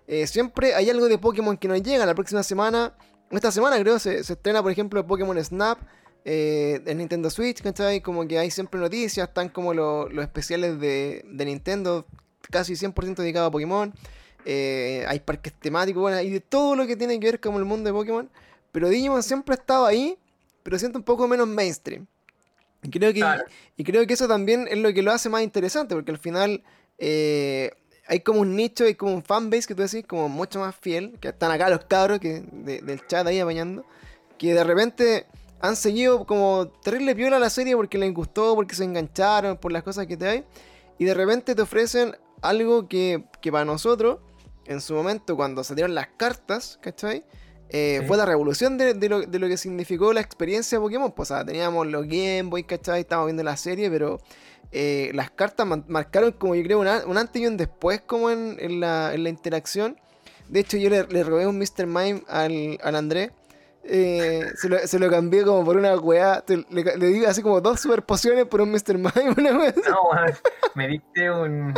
eh, 0.08 0.28
siempre 0.28 0.76
hay 0.76 0.89
algo 0.89 1.08
de 1.08 1.17
Pokémon 1.17 1.58
que 1.58 1.67
nos 1.67 1.82
llega. 1.84 2.06
La 2.06 2.15
próxima 2.15 2.41
semana, 2.43 2.93
esta 3.32 3.52
semana 3.52 3.78
creo, 3.80 4.00
se, 4.00 4.24
se 4.24 4.34
estrena, 4.34 4.63
por 4.63 4.71
ejemplo, 4.71 5.06
Pokémon 5.06 5.43
Snap 5.43 5.78
eh, 6.24 6.82
en 6.86 6.98
Nintendo 7.00 7.30
Switch, 7.30 7.62
¿cachai? 7.62 8.02
Como 8.02 8.28
que 8.28 8.39
hay 8.39 8.50
siempre 8.50 8.80
noticias, 8.80 9.28
están 9.28 9.50
como 9.50 9.74
lo- 9.74 10.08
los 10.10 10.24
especiales 10.24 10.80
de, 10.80 11.24
de 11.30 11.45
Nintendo, 11.45 12.06
casi 12.50 12.74
100% 12.76 13.15
dedicado 13.15 13.48
a 13.48 13.52
Pokémon. 13.52 13.93
Eh, 14.45 15.03
hay 15.08 15.19
parques 15.19 15.53
temáticos, 15.53 16.01
bueno, 16.01 16.17
hay 16.17 16.29
de 16.29 16.39
todo 16.39 16.75
lo 16.75 16.86
que 16.86 16.95
tiene 16.95 17.19
que 17.19 17.25
ver 17.31 17.39
con 17.39 17.55
el 17.55 17.65
mundo 17.65 17.89
de 17.89 17.93
Pokémon. 17.93 18.29
Pero 18.71 18.89
Digimon 18.89 19.23
siempre 19.23 19.55
ha 19.55 19.58
estado 19.58 19.86
ahí, 19.86 20.17
pero 20.63 20.77
siento 20.77 20.97
un 20.99 21.03
poco 21.03 21.27
menos 21.27 21.47
mainstream. 21.47 22.05
Y 22.84 22.89
creo 22.89 23.12
que, 23.13 23.19
Claro. 23.21 23.43
y 23.77 23.84
creo 23.84 24.05
que 24.05 24.13
eso 24.13 24.27
también 24.27 24.67
es 24.69 24.77
lo 24.77 24.93
que 24.93 25.01
lo 25.01 25.12
hace 25.12 25.29
más 25.29 25.41
interesante, 25.41 25.95
porque 25.95 26.12
al 26.12 26.19
final 26.19 26.63
eh, 26.99 27.71
hay 28.08 28.19
como 28.19 28.41
un 28.41 28.55
nicho, 28.55 28.84
hay 28.84 28.93
como 28.95 29.13
un 29.15 29.23
fanbase 29.23 29.67
que 29.67 29.73
tú 29.75 29.81
decís, 29.81 30.05
como 30.08 30.29
mucho 30.29 30.60
más 30.60 30.75
fiel, 30.75 31.17
que 31.19 31.29
están 31.29 31.51
acá 31.51 31.69
los 31.69 31.86
cabros 31.86 32.19
que, 32.19 32.43
de- 32.51 32.81
del 32.81 33.05
chat 33.08 33.25
ahí 33.25 33.39
apañando, 33.39 33.84
que 34.38 34.53
de 34.53 34.63
repente 34.63 35.25
han 35.62 35.75
seguido 35.75 36.25
como 36.27 36.67
terrible 36.84 37.15
piola 37.15 37.39
la 37.39 37.49
serie 37.49 37.75
porque 37.75 37.97
les 37.97 38.13
gustó, 38.13 38.53
porque 38.53 38.75
se 38.75 38.84
engancharon, 38.84 39.58
por 39.58 39.71
las 39.71 39.81
cosas 39.81 40.05
que 40.05 40.15
te 40.17 40.27
hay, 40.27 40.43
y 40.99 41.05
de 41.05 41.13
repente 41.15 41.55
te 41.55 41.62
ofrecen 41.63 42.15
algo 42.41 42.88
que, 42.88 43.23
que 43.41 43.51
para 43.51 43.65
nosotros, 43.65 44.19
en 44.67 44.82
su 44.82 44.93
momento, 44.93 45.36
cuando 45.36 45.63
salieron 45.63 45.93
las 45.95 46.08
cartas, 46.17 46.80
¿cachai? 46.82 47.23
Eh, 47.69 47.97
Sí. 48.01 48.08
Fue 48.08 48.17
la 48.17 48.25
revolución 48.25 48.78
de, 48.78 48.93
de 48.93 49.10
lo, 49.10 49.21
de 49.21 49.39
lo 49.39 49.47
que 49.47 49.58
significó 49.58 50.13
la 50.13 50.21
experiencia 50.21 50.78
de 50.78 50.82
Pokémon. 50.84 51.12
Pues, 51.12 51.32
o 51.32 51.36
sea, 51.36 51.43
teníamos 51.45 51.88
los 51.88 52.04
Game 52.06 52.43
Boy, 52.43 52.63
¿cachai? 52.63 53.01
Estábamos 53.01 53.28
viendo 53.28 53.43
la 53.43 53.58
serie, 53.58 53.89
pero 53.89 54.19
eh, 54.71 55.10
las 55.13 55.32
cartas 55.32 55.67
marcaron 55.88 56.32
como 56.34 56.54
yo 56.56 56.63
creo 56.63 56.80
un, 56.80 56.88
an- 56.88 57.04
un 57.08 57.17
antes 57.17 57.41
y 57.41 57.47
un 57.47 57.58
después 57.58 58.01
como 58.01 58.30
en, 58.30 58.58
en 58.60 58.80
la, 58.80 59.13
en 59.13 59.23
la 59.23 59.30
interacción. 59.30 59.97
De 60.47 60.60
hecho, 60.60 60.78
yo 60.78 60.89
le, 60.91 61.04
le 61.08 61.23
robé 61.23 61.47
un 61.47 61.58
Mr. 61.58 61.88
Mime 61.88 62.23
al, 62.28 62.78
al 62.84 62.95
André. 62.95 63.32
Eh, 63.88 64.45
se, 64.56 64.67
lo, 64.69 64.80
se 64.80 64.97
lo 64.99 65.10
cambié 65.10 65.43
como 65.43 65.63
por 65.65 65.78
una 65.78 65.95
weá. 65.97 66.41
te- 66.41 66.65
Le, 66.69 66.84
le 66.97 67.08
di 67.08 67.25
así 67.25 67.41
como 67.41 67.62
dos 67.62 67.80
super 67.80 68.04
pociones 68.04 68.45
por 68.45 68.62
un 68.62 68.71
Mr. 68.71 68.95
Mime. 68.97 69.12
Una 69.38 69.58
weá 69.58 69.69
así. 69.69 69.82
no, 69.89 69.97
me 70.75 70.88
diste 70.88 71.32
un, 71.32 71.73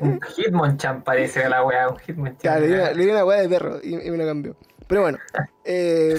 un 0.00 0.20
Hitmonchan, 0.36 1.02
parece 1.04 1.48
la 1.48 1.64
weá, 1.64 1.88
un 1.88 1.96
Hitmonchan. 2.06 2.36
Claro, 2.40 2.60
le 2.60 2.66
di 2.68 2.72
una, 2.74 2.90
le 2.92 3.04
di 3.04 3.10
una 3.10 3.24
weá 3.24 3.40
de 3.40 3.48
perro 3.48 3.80
y, 3.82 3.94
y 3.94 4.10
me 4.10 4.16
lo 4.18 4.26
cambió. 4.26 4.56
Pero 4.86 5.02
bueno, 5.02 5.18
eh, 5.64 6.16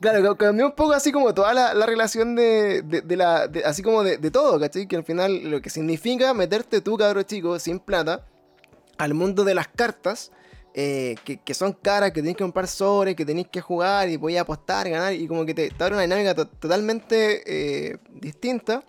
claro, 0.00 0.22
ca- 0.36 0.46
cambió 0.46 0.66
un 0.66 0.72
poco 0.74 0.92
así 0.92 1.12
como 1.12 1.32
toda 1.34 1.52
la, 1.54 1.74
la 1.74 1.86
relación 1.86 2.34
de, 2.34 2.82
de- 2.82 3.00
de 3.02 3.16
la. 3.16 3.46
de- 3.48 3.64
así 3.64 3.82
como 3.82 4.02
de, 4.02 4.18
todo, 4.30 4.58
¿cachai? 4.60 4.86
Que 4.86 4.96
al 4.96 5.04
final 5.04 5.50
lo 5.50 5.60
que 5.62 5.70
significa 5.70 6.34
meterte 6.34 6.80
tú, 6.80 6.96
cabro 6.96 7.22
chico, 7.22 7.58
sin 7.58 7.78
plata, 7.80 8.24
al 8.98 9.14
mundo 9.14 9.44
de 9.44 9.54
las 9.54 9.68
cartas. 9.68 10.32
eh, 10.72 11.16
que, 11.24 11.38
que 11.38 11.52
son 11.52 11.72
caras, 11.72 12.12
que 12.12 12.20
tenés 12.22 12.36
que 12.36 12.44
comprar 12.44 12.68
sobres, 12.68 13.16
que 13.16 13.26
tenés 13.26 13.48
que 13.48 13.60
jugar 13.60 14.08
y 14.08 14.16
podés 14.18 14.38
apostar, 14.38 14.88
ganar, 14.88 15.12
y 15.14 15.26
como 15.26 15.44
que 15.44 15.52
te, 15.52 15.68
te 15.68 15.82
abre 15.82 15.94
una 15.96 16.02
dinámica 16.02 16.32
to- 16.34 16.46
totalmente 16.46 17.42
eh, 17.92 17.96
distinta. 18.12 18.84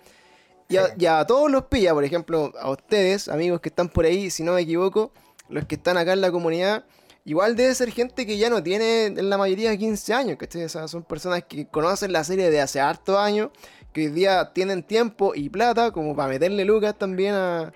Y 0.71 0.77
a, 0.77 0.88
Sí. 0.88 0.93
y 0.99 1.05
a 1.05 1.25
todos 1.25 1.51
los 1.51 1.65
pilla, 1.65 1.93
por 1.93 2.03
ejemplo, 2.03 2.51
a 2.60 2.69
ustedes, 2.71 3.27
amigos 3.27 3.62
que 3.62 3.69
están 3.69 3.89
por 3.89 4.05
ahí, 4.05 4.29
si 4.29 4.43
no 4.43 4.53
me 4.53 4.62
equivoco, 4.62 5.12
los 5.49 5.65
que 5.65 5.75
están 5.75 5.97
acá 5.97 6.13
en 6.13 6.21
la 6.21 6.31
comunidad, 6.31 6.86
igual 7.25 7.55
debe 7.55 7.75
ser 7.75 7.91
gente 7.91 8.25
que 8.25 8.38
ya 8.38 8.49
no 8.49 8.63
tiene 8.63 9.05
en 9.05 9.29
la 9.29 9.38
mayoría 9.38 9.75
15 9.75 10.13
años, 10.13 10.38
¿cachai? 10.38 10.63
O 10.63 10.69
sea, 10.69 10.88
son 10.88 11.03
personas 11.03 11.43
que 11.43 11.67
conocen 11.67 12.12
la 12.13 12.23
serie 12.23 12.49
de 12.49 12.62
hace 12.62 12.79
hartos 12.79 13.17
años, 13.17 13.49
que 13.93 14.05
hoy 14.07 14.12
día 14.12 14.53
tienen 14.53 14.84
tiempo 14.84 15.34
y 15.36 15.49
plata 15.49 15.91
como 15.91 16.15
para 16.15 16.29
meterle 16.29 16.63
lucas 16.65 16.97
también 16.97 17.34
a, 17.36 17.73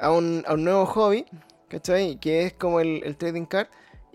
a 0.00 0.10
un, 0.10 0.42
a 0.46 0.54
un 0.54 0.64
nuevo 0.64 0.86
hobby, 0.86 1.26
¿cachai? 1.68 2.16
Que 2.18 2.46
es 2.46 2.52
como 2.54 2.80
el, 2.80 3.02
el 3.04 3.16
trading 3.16 3.44
card. 3.44 3.68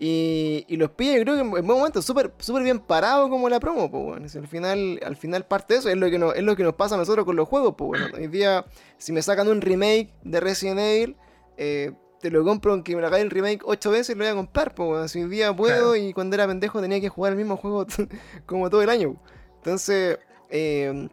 Y, 0.06 0.66
y 0.68 0.76
los 0.76 0.90
pilla, 0.90 1.16
yo 1.16 1.22
creo 1.22 1.34
que 1.36 1.40
en 1.40 1.50
buen 1.50 1.64
momento, 1.64 2.02
súper 2.02 2.30
súper 2.38 2.62
bien 2.62 2.78
parado 2.78 3.30
como 3.30 3.48
la 3.48 3.58
promo, 3.58 3.90
pues 3.90 4.04
bueno. 4.04 4.26
Al 4.34 4.48
final, 4.48 5.00
al 5.02 5.16
final 5.16 5.46
parte 5.46 5.72
de 5.72 5.80
eso, 5.80 5.88
es 5.88 5.96
lo 5.96 6.10
que 6.10 6.18
nos, 6.18 6.34
es 6.36 6.42
lo 6.42 6.54
que 6.56 6.62
nos 6.62 6.74
pasa 6.74 6.94
a 6.96 6.98
nosotros 6.98 7.24
con 7.24 7.36
los 7.36 7.48
juegos, 7.48 7.74
pues 7.78 7.88
bueno. 7.88 8.06
Hoy 8.14 8.26
día, 8.26 8.66
si 8.98 9.12
me 9.12 9.22
sacan 9.22 9.48
un 9.48 9.62
remake 9.62 10.12
de 10.22 10.40
Resident 10.40 10.78
Evil, 10.78 11.16
eh, 11.56 11.92
te 12.20 12.30
lo 12.30 12.44
compro 12.44 12.72
aunque 12.72 12.94
me 12.94 13.00
lo 13.00 13.06
haga 13.06 13.18
el 13.18 13.30
remake 13.30 13.62
8 13.64 13.90
veces, 13.90 14.14
lo 14.14 14.24
voy 14.24 14.30
a 14.32 14.34
comprar, 14.34 14.74
pues 14.74 14.86
bueno. 14.86 15.08
Si 15.08 15.22
hoy 15.22 15.30
día 15.30 15.56
puedo 15.56 15.92
Claro. 15.92 15.96
y 15.96 16.12
cuando 16.12 16.34
era 16.34 16.46
pendejo 16.46 16.82
tenía 16.82 17.00
que 17.00 17.08
jugar 17.08 17.32
el 17.32 17.38
mismo 17.38 17.56
juego 17.56 17.86
como 18.44 18.68
todo 18.68 18.82
el 18.82 18.90
año. 18.90 19.16
Entonces, 19.56 20.18
eh, 20.50 21.08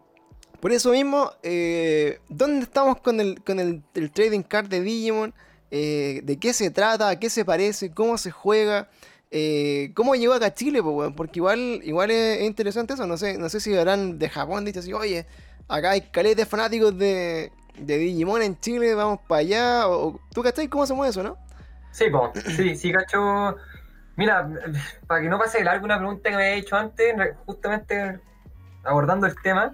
por 0.60 0.74
eso 0.74 0.92
mismo, 0.92 1.32
eh, 1.44 2.20
¿dónde 2.28 2.64
estamos 2.66 3.00
con 3.00 3.22
el, 3.22 3.42
con 3.42 3.58
el, 3.62 3.84
el 3.94 4.12
trading 4.12 4.42
card 4.42 4.68
de 4.68 4.82
Digimon? 4.82 5.34
Eh, 5.72 6.22
de 6.24 6.38
qué 6.38 6.54
se 6.54 6.70
trata, 6.70 7.10
a 7.10 7.20
qué 7.20 7.30
se 7.30 7.46
parece, 7.46 7.92
cómo 7.92 8.18
se 8.18 8.30
juega, 8.30 8.90
eh, 9.32 9.92
cómo 9.96 10.16
llegó 10.16 10.34
acá 10.34 10.48
a 10.48 10.54
Chile, 10.54 10.84
pues, 10.84 10.94
weón, 10.94 11.16
porque 11.16 11.40
igual, 11.40 11.80
igual 11.84 12.12
es, 12.12 12.42
interesante 12.42 12.94
eso, 12.94 13.08
no 13.08 13.18
sé, 13.18 13.38
no 13.38 13.48
sé 13.48 13.62
si 13.62 13.72
verán 13.72 14.20
de 14.20 14.30
Japón, 14.30 14.66
dice 14.66 14.80
así, 14.80 14.92
oye, 14.92 15.26
acá 15.70 15.92
hay 15.92 16.02
caletes 16.02 16.48
fanáticos 16.48 16.98
de, 16.98 17.52
de 17.80 17.98
Digimon 17.98 18.42
en 18.42 18.60
Chile, 18.60 18.94
vamos 18.96 19.20
para 19.28 19.40
allá, 19.40 19.88
o, 19.88 20.20
¿tú 20.34 20.44
cachai 20.44 20.68
cómo 20.68 20.86
se 20.86 20.94
mueve 20.94 21.12
eso, 21.12 21.24
no? 21.24 21.38
Sí, 21.92 22.10
po, 22.10 22.32
sí, 22.56 22.76
sí, 22.76 22.92
cacho. 22.92 23.56
Mira, 24.18 24.50
para 25.08 25.22
que 25.22 25.30
no 25.30 25.38
pase 25.38 25.60
de 25.60 25.64
largo 25.64 25.86
una 25.86 25.98
pregunta 25.98 26.30
que 26.30 26.36
me 26.36 26.44
había 26.44 26.58
hecho 26.58 26.76
antes, 26.76 27.16
justamente 27.46 28.20
abordando 28.84 29.28
el 29.28 29.36
tema, 29.42 29.72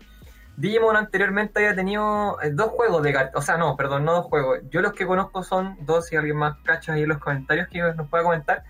Digimon 0.58 0.96
anteriormente 0.96 1.60
había 1.60 1.76
tenido 1.76 2.41
eh, 2.41 2.50
dos 2.52 2.72
juegos 2.72 3.04
de 3.04 3.13
cartas, 3.13 3.36
o 3.36 3.46
sea, 3.46 3.58
no, 3.58 3.78
perdón, 3.78 4.06
no 4.06 4.13
dos 4.13 4.26
juegos. 4.26 4.60
Yo 4.72 4.82
los 4.82 4.93
que 4.93 5.06
conozco 5.06 5.43
son 5.43 5.78
dos, 5.86 6.08
si 6.08 6.15
alguien 6.15 6.36
más 6.36 6.58
cacha 6.63 6.93
ahí 6.93 7.04
en 7.04 7.10
los 7.10 7.20
comentarios 7.20 7.67
que 7.67 7.80
nos 7.80 8.10
pueda 8.10 8.24
comentar. 8.24 8.63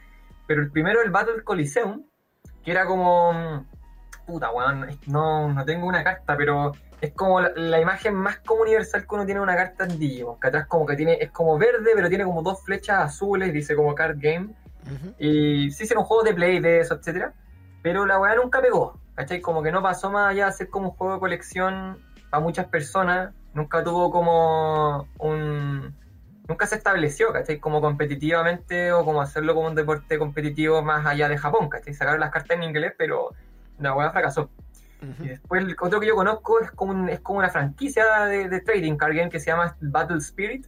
Pero 0.47 0.61
el 0.61 0.69
primero, 0.69 1.01
el 1.01 1.11
Battle 1.11 1.43
Coliseum, 1.43 2.03
que 2.63 2.71
era 2.71 2.85
como. 2.85 3.65
Puta, 4.25 4.51
weón, 4.51 4.99
no, 5.07 5.53
no 5.53 5.65
tengo 5.65 5.87
una 5.87 6.03
carta, 6.03 6.35
pero 6.35 6.73
es 6.99 7.13
como 7.13 7.39
la, 7.39 7.79
imagen 7.79 8.15
más 8.15 8.39
como 8.39 8.63
universal 8.63 9.07
que 9.07 9.15
uno 9.15 9.25
tiene 9.25 9.39
una 9.39 9.55
carta 9.55 9.85
en 9.85 9.97
Digimon. 9.97 10.37
Que 10.41 10.49
atrás 10.49 10.67
como 10.67 10.85
que 10.85 10.97
tiene, 10.97 11.13
es 11.21 11.31
como 11.31 11.57
verde, 11.57 11.91
pero 11.95 12.09
tiene 12.09 12.25
como 12.25 12.41
dos 12.41 12.61
flechas 12.65 12.99
azules, 12.99 13.53
dice 13.53 13.75
como 13.77 13.95
card 13.95 14.17
game. 14.19 14.49
Y 15.19 15.71
sí 15.71 15.83
hicieron 15.83 16.03
juegos 16.03 16.25
de 16.25 16.33
play 16.33 16.59
de 16.59 16.81
eso, 16.81 16.95
etcétera. 16.95 17.33
Pero 17.81 18.05
la 18.05 18.19
weá 18.19 18.35
nunca 18.35 18.61
pegó. 18.61 18.99
¿Cachai? 19.17 19.41
Como 19.41 19.63
que 19.63 19.71
no 19.71 19.81
pasó 19.81 20.11
más 20.11 20.29
allá 20.29 20.45
de 20.45 20.51
ser 20.51 20.69
como 20.69 20.89
un 20.89 20.95
juego 20.95 21.15
de 21.15 21.19
colección 21.19 21.97
para 22.29 22.43
muchas 22.43 22.67
personas. 22.67 23.33
Nunca 23.55 23.83
tuvo 23.83 24.11
como 24.11 25.07
un. 25.17 25.95
Nunca 26.47 26.67
se 26.67 26.75
estableció, 26.75 27.33
¿cachai? 27.33 27.59
Como 27.59 27.81
competitivamente 27.81 28.91
o 28.91 29.03
como 29.03 29.19
hacerlo 29.19 29.55
como 29.55 29.67
un 29.67 29.75
deporte 29.75 30.19
competitivo 30.19 30.83
más 30.83 31.03
allá 31.07 31.27
de 31.29 31.37
Japón, 31.37 31.67
¿cachai? 31.67 31.95
Sacaron 31.95 32.19
las 32.19 32.29
cartas 32.29 32.57
en 32.57 32.63
inglés, 32.63 32.93
pero 32.95 33.31
la 33.79 33.95
weá 33.95 34.11
fracasó. 34.11 34.51
Y 35.19 35.29
después 35.29 35.63
el 35.63 35.75
otro 35.81 35.99
que 35.99 36.07
yo 36.07 36.15
conozco 36.15 36.59
es 36.59 36.71
como, 36.71 37.07
es 37.07 37.19
como 37.19 37.39
una 37.39 37.49
franquicia 37.49 38.25
de, 38.25 38.61
trading 38.61 38.97
card 38.97 39.15
game 39.15 39.29
que 39.29 39.39
se 39.39 39.47
llama 39.47 39.75
Battle 39.81 40.17
Spirit, 40.17 40.67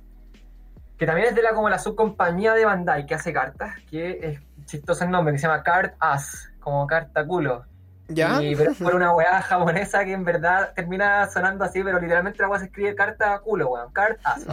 que 0.98 1.06
también 1.06 1.28
es 1.28 1.36
de 1.36 1.44
la 1.44 1.54
como 1.54 1.70
la 1.70 1.78
subcompañía 1.78 2.56
de 2.56 2.66
Bandai 2.66 3.06
que 3.06 3.14
hace 3.14 3.32
cartas, 3.32 3.76
que 3.90 4.20
es 4.24 4.40
chistoso 4.66 5.04
el 5.04 5.12
nombre, 5.12 5.34
que 5.34 5.40
se 5.40 5.48
llama 5.48 5.62
Card 5.62 5.92
As, 6.00 6.52
como 6.60 6.88
carta 6.88 7.26
culo. 7.26 7.66
¿Ya? 8.10 8.42
Y 8.42 8.56
pero 8.56 8.74
por 8.74 8.96
una 8.96 9.14
weá 9.14 9.42
japonesa 9.42 10.04
que 10.04 10.14
en 10.14 10.26
verdad 10.26 10.74
termina 10.76 11.28
sonando 11.30 11.64
así, 11.64 11.84
pero 11.84 12.00
literalmente 12.00 12.42
la 12.42 12.50
weá 12.50 12.60
se 12.60 12.66
escribe 12.66 12.96
carta 12.96 13.40
culo, 13.40 13.70
weón. 13.70 13.94
Card 13.94 14.18
As. 14.24 14.46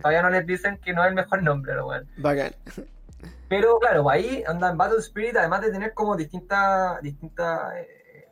todavía 0.00 0.22
no 0.22 0.30
les 0.30 0.46
dicen 0.46 0.78
que 0.78 0.92
no 0.92 1.02
es 1.02 1.08
el 1.08 1.14
mejor 1.14 1.42
nombre, 1.42 1.80
weón. 1.82 2.06
Bacán. 2.18 2.52
Pero 3.48 3.78
claro, 3.78 4.08
ahí 4.10 4.42
andan 4.46 4.76
Battle 4.76 4.98
Spirit, 4.98 5.36
además 5.36 5.62
de 5.62 5.70
tener 5.70 5.94
como 5.94 6.16
distintas 6.16 7.00
distintas 7.02 7.74
eh, 7.76 8.28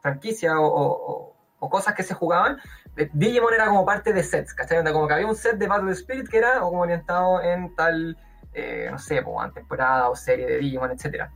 franquicia 0.00 0.52
o, 0.58 1.30
cosas 1.70 1.94
que 1.94 2.02
se 2.02 2.12
jugaban, 2.12 2.58
eh, 2.96 3.08
Digimon 3.14 3.54
era 3.54 3.66
como 3.66 3.86
parte 3.86 4.12
de 4.12 4.22
sets, 4.22 4.52
¿cachai? 4.52 4.84
Como 4.92 5.08
que 5.08 5.14
había 5.14 5.26
un 5.26 5.34
set 5.34 5.56
de 5.56 5.66
Battle 5.66 5.92
Spirit 5.92 6.28
que 6.28 6.36
era 6.36 6.60
como 6.60 6.80
orientado 6.80 7.40
en 7.40 7.74
tal, 7.74 8.18
eh, 8.52 8.88
no 8.90 8.98
sé, 8.98 9.22
como 9.22 9.50
temporada 9.50 10.10
o 10.10 10.16
serie 10.16 10.46
de 10.46 10.58
Digimon, 10.58 10.90
etcétera. 10.90 11.32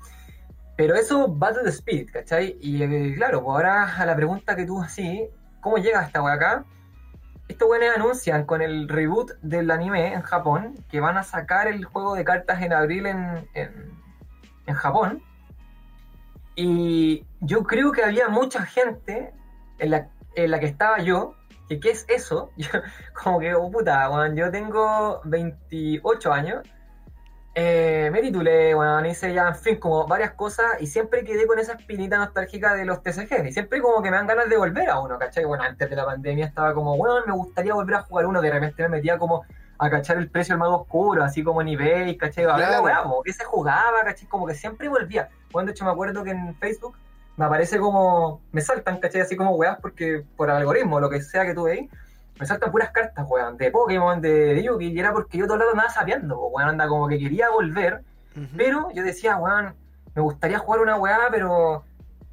Pero 0.79 0.95
eso, 0.95 1.27
Battle 1.27 1.69
Spirit, 1.71 2.13
¿cachai? 2.13 2.57
Y 2.61 2.81
eh, 2.81 3.15
claro, 3.17 3.43
pues 3.43 3.53
ahora 3.53 3.97
a 3.97 4.07
la 4.07 4.15
pregunta 4.15 4.55
que 4.55 4.65
tú 4.65 4.81
así, 4.81 5.29
¿cómo 5.61 5.79
llega 5.79 6.05
esta 6.05 6.23
wea 6.23 6.35
acá? 6.35 6.65
Estos 7.49 7.69
weones 7.69 7.97
anuncian 7.97 8.45
con 8.45 8.63
el 8.63 8.89
reboot 8.89 9.33
del 9.43 9.73
anime 9.73 10.13
en 10.13 10.23
Japón 10.23 10.77
que 10.89 11.01
van 11.01 11.17
a 11.17 11.25
sacar 11.25 11.67
el 11.67 11.85
juego 11.85 12.15
de 12.15 12.23
cartas 12.23 12.63
en 12.63 12.73
abril 12.73 13.07
en, 13.07 13.49
en 13.55 14.75
Japón. 14.75 15.21
Y 16.55 17.27
yo 17.41 17.65
creo 17.65 17.91
que 17.91 18.05
había 18.05 18.29
mucha 18.29 18.65
gente 18.65 19.35
en 19.81 19.91
la, 19.91 20.09
en 20.37 20.53
la 20.53 20.61
que 20.61 20.67
estaba 20.67 21.01
yo, 21.01 21.35
que 21.69 21.81
qué 21.81 21.91
es 21.91 22.07
eso, 22.09 22.53
como 23.21 23.41
que, 23.41 23.53
oh, 23.53 23.69
puta, 23.69 24.09
yo 24.33 24.49
tengo 24.53 25.23
28 25.25 26.33
años, 26.33 26.63
eh, 27.61 28.09
me 28.13 28.21
titulé, 28.21 28.73
bueno, 28.73 29.05
hice 29.05 29.35
ya, 29.35 29.49
en 29.49 29.57
fin, 29.57 29.81
como 29.81 30.07
varias 30.07 30.31
cosas 30.35 30.81
y 30.81 30.87
siempre 30.87 31.25
quedé 31.25 31.45
con 31.45 31.59
esa 31.59 31.73
espinita 31.73 32.17
nostálgica 32.17 32.77
de 32.77 32.85
los 32.85 33.03
TCG 33.03 33.49
y 33.49 33.53
siempre 33.53 33.81
como 33.81 34.01
que 34.01 34.13
me 34.13 34.17
dan 34.17 34.29
ganas 34.29 34.49
de 34.49 34.57
volver 34.57 34.89
a 34.89 35.01
uno, 35.01 35.19
¿cachai? 35.19 35.45
Bueno, 35.45 35.65
antes 35.65 35.91
de 35.91 35.97
la 35.97 36.05
pandemia 36.05 36.47
estaba 36.47 36.73
como, 36.73 36.97
bueno, 36.97 37.17
me 37.27 37.33
gustaría 37.33 37.75
volver 37.75 37.97
a 37.97 38.03
jugar 38.03 38.27
uno, 38.27 38.41
de 38.41 38.53
repente 38.53 38.85
me 38.85 38.91
metía 38.91 39.19
como 39.19 39.45
a 39.77 39.91
cachar 39.91 40.19
el 40.19 40.31
precio 40.31 40.53
del 40.53 40.61
mago 40.61 40.83
oscuro, 40.83 41.25
así 41.25 41.43
como 41.43 41.61
en 41.61 41.67
eBay, 41.67 42.17
¿cachai? 42.17 42.45
A 42.45 42.57
ver 42.57 42.71
la 42.71 42.81
weá, 42.81 43.03
que 43.25 43.33
se 43.33 43.43
jugaba, 43.43 44.05
¿cachai? 44.05 44.29
Como 44.29 44.47
que 44.47 44.55
siempre 44.55 44.89
volvía. 44.89 45.29
Bueno, 45.51 45.67
de 45.67 45.73
hecho 45.73 45.85
me 45.85 45.91
acuerdo 45.91 46.23
que 46.23 46.31
en 46.31 46.55
Facebook 46.61 46.97
me 47.37 47.45
aparece 47.45 47.81
como, 47.81 48.41
me 48.53 48.61
saltan, 48.61 49.01
¿cachai? 49.01 49.23
Así 49.23 49.35
como 49.35 49.57
weas, 49.57 49.79
porque 49.81 50.25
por 50.37 50.49
algoritmo, 50.49 51.01
lo 51.01 51.11
que 51.11 51.21
sea 51.23 51.45
que 51.45 51.55
tú 51.55 51.65
veis, 51.65 51.91
me 52.39 52.47
saltan 52.47 52.71
puras 52.71 52.91
cartas, 52.91 53.27
weón, 53.29 53.57
de 53.57 53.71
Pokémon, 53.71 54.21
de 54.21 54.63
Yugi, 54.63 54.93
y 54.93 54.99
era 54.99 55.13
porque 55.13 55.39
yo 55.39 55.45
todo 55.45 55.55
el 55.55 55.61
lado 55.61 55.73
andaba 55.73 55.91
sabiendo, 55.91 56.39
weón, 56.49 56.71
anda 56.71 56.89
como 56.89 57.09
que 57.09 57.19
quería 57.19 57.51
volver, 57.51 58.03
pero 58.57 58.91
yo 58.93 59.03
decía, 59.03 59.37
weón, 59.37 59.75
me 60.15 60.23
gustaría 60.23 60.59
jugar 60.59 60.81
una 60.81 60.97
weá, 60.97 61.29
pero 61.31 61.85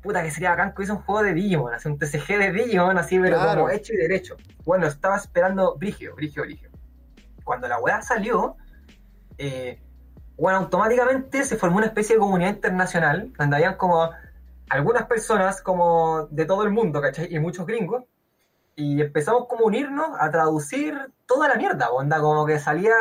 puta 0.01 0.21
que 0.21 0.29
sería 0.29 0.51
bacán 0.51 0.69
que 0.69 0.77
hubiese 0.77 0.91
un 0.93 1.01
juego 1.01 1.23
de 1.23 1.33
Digimon, 1.33 1.73
así 1.73 1.87
un 1.89 1.97
TCG 1.97 2.37
de 2.37 2.51
Digimon, 2.51 2.97
así, 2.97 3.19
pero 3.19 3.39
como 3.39 3.69
hecho 3.69 3.93
y 3.93 3.97
derecho. 3.97 4.35
Bueno, 4.63 4.85
estaba 4.85 5.15
esperando 5.15 5.75
Brigio, 5.75 6.15
Brigio, 6.15 6.43
Brigio 6.43 6.69
cuando 7.45 7.69
la 7.69 7.79
weá 7.79 8.01
salió, 8.01 8.57
eh, 9.37 9.79
bueno, 10.35 10.57
automáticamente 10.57 11.45
se 11.45 11.55
formó 11.55 11.77
una 11.77 11.85
especie 11.85 12.15
de 12.15 12.19
comunidad 12.19 12.49
internacional, 12.49 13.31
donde 13.37 13.55
habían 13.55 13.77
como 13.77 14.09
algunas 14.67 15.05
personas 15.05 15.61
como 15.61 16.27
de 16.31 16.43
todo 16.43 16.63
el 16.63 16.71
mundo, 16.71 16.99
¿cachai? 16.99 17.33
Y 17.33 17.39
muchos 17.39 17.65
gringos. 17.65 18.03
Y 18.75 19.01
empezamos 19.01 19.47
como 19.47 19.63
a 19.63 19.67
unirnos 19.67 20.09
a 20.19 20.29
traducir 20.29 21.11
toda 21.25 21.47
la 21.47 21.55
mierda, 21.55 21.89
onda, 21.91 22.19
como 22.19 22.45
que 22.45 22.59
salía 22.59 22.93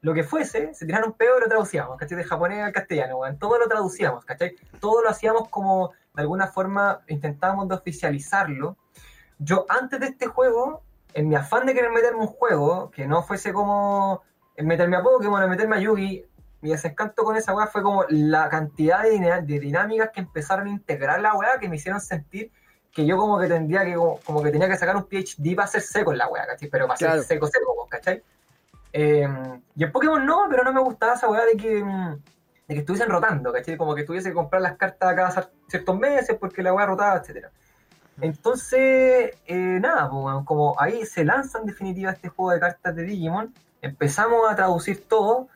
lo 0.00 0.14
que 0.14 0.24
fuese, 0.24 0.74
se 0.74 0.86
tiraron 0.86 1.10
un 1.10 1.16
pedo 1.16 1.38
y 1.38 1.40
lo 1.40 1.48
traducíamos, 1.48 1.96
¿cachai? 1.96 2.18
De 2.18 2.24
japonés 2.24 2.62
al 2.62 2.72
castellano, 2.72 3.18
weón. 3.18 3.38
Todo 3.38 3.58
lo 3.58 3.68
traducíamos, 3.68 4.24
¿cachai? 4.24 4.56
Todo 4.80 5.02
lo 5.02 5.10
hacíamos 5.10 5.48
como, 5.48 5.92
de 6.14 6.22
alguna 6.22 6.46
forma, 6.48 7.00
intentábamos 7.08 7.68
de 7.68 7.74
oficializarlo. 7.74 8.76
Yo 9.38 9.66
antes 9.68 10.00
de 10.00 10.06
este 10.06 10.26
juego 10.26 10.82
en 11.14 11.28
mi 11.28 11.34
afán 11.34 11.66
de 11.66 11.74
querer 11.74 11.90
meterme 11.90 12.20
un 12.20 12.26
juego 12.26 12.90
que 12.90 13.06
no 13.06 13.22
fuese 13.22 13.52
como 13.52 14.22
meterme 14.56 14.96
a 14.96 15.02
Pokémon, 15.02 15.48
meterme 15.48 15.76
a 15.76 15.80
Yugi, 15.80 16.24
mi 16.60 16.70
desencanto 16.70 17.22
con 17.22 17.36
esa 17.36 17.54
weá 17.54 17.66
fue 17.66 17.82
como 17.82 18.04
la 18.08 18.48
cantidad 18.48 19.04
de, 19.04 19.58
dinámicas 19.60 20.10
que 20.12 20.20
empezaron 20.20 20.66
a 20.66 20.70
integrar 20.70 21.20
la 21.20 21.34
weá 21.34 21.58
que 21.60 21.68
me 21.68 21.76
hicieron 21.76 22.00
sentir 22.00 22.50
que 22.98 23.06
yo 23.06 23.16
como 23.16 23.38
que 23.38 23.46
tendría 23.46 23.84
que 23.84 23.94
como, 23.94 24.42
que 24.42 24.50
tenía 24.50 24.68
que 24.68 24.76
sacar 24.76 24.96
un 24.96 25.04
PhD 25.04 25.54
para 25.54 25.68
ser 25.68 25.82
seco 25.82 26.10
en 26.10 26.18
la 26.18 26.26
weá, 26.26 26.44
¿cachai? 26.44 26.68
Pero 26.68 26.88
para 26.88 26.96
ser 26.96 27.22
seco, 27.22 27.46
seco, 27.46 27.86
¿cachai? 27.88 28.20
Em, 28.92 29.62
y 29.76 29.84
en 29.84 29.92
Pokémon 29.92 30.26
no, 30.26 30.46
pero 30.50 30.64
no 30.64 30.72
me 30.72 30.80
gustaba 30.80 31.14
esa 31.14 31.28
weá 31.28 31.44
de 31.44 31.56
que, 31.56 31.76
de 31.76 32.74
que 32.74 32.80
estuviesen 32.80 33.08
rotando, 33.08 33.52
¿cachai? 33.52 33.76
Como 33.76 33.94
que 33.94 34.02
tuviese 34.02 34.30
que 34.30 34.34
comprar 34.34 34.62
las 34.62 34.76
cartas 34.76 35.14
cada 35.14 35.48
ciertos 35.68 35.96
meses 35.96 36.36
porque 36.40 36.60
la 36.60 36.74
weá 36.74 36.86
rotaba, 36.86 37.18
etcétera. 37.18 37.52
Entonces, 38.20 39.36
eh, 39.46 39.78
nada, 39.80 40.10
pues, 40.10 40.44
como 40.44 40.74
ahí 40.80 41.06
se 41.06 41.24
lanza 41.24 41.60
en 41.60 41.66
definitiva 41.66 42.10
este 42.10 42.30
juego 42.30 42.50
de 42.50 42.58
cartas 42.58 42.96
de 42.96 43.04
Digimon, 43.04 43.54
empezamos 43.80 44.50
a 44.50 44.56
traducir 44.56 45.06
todo 45.06 45.46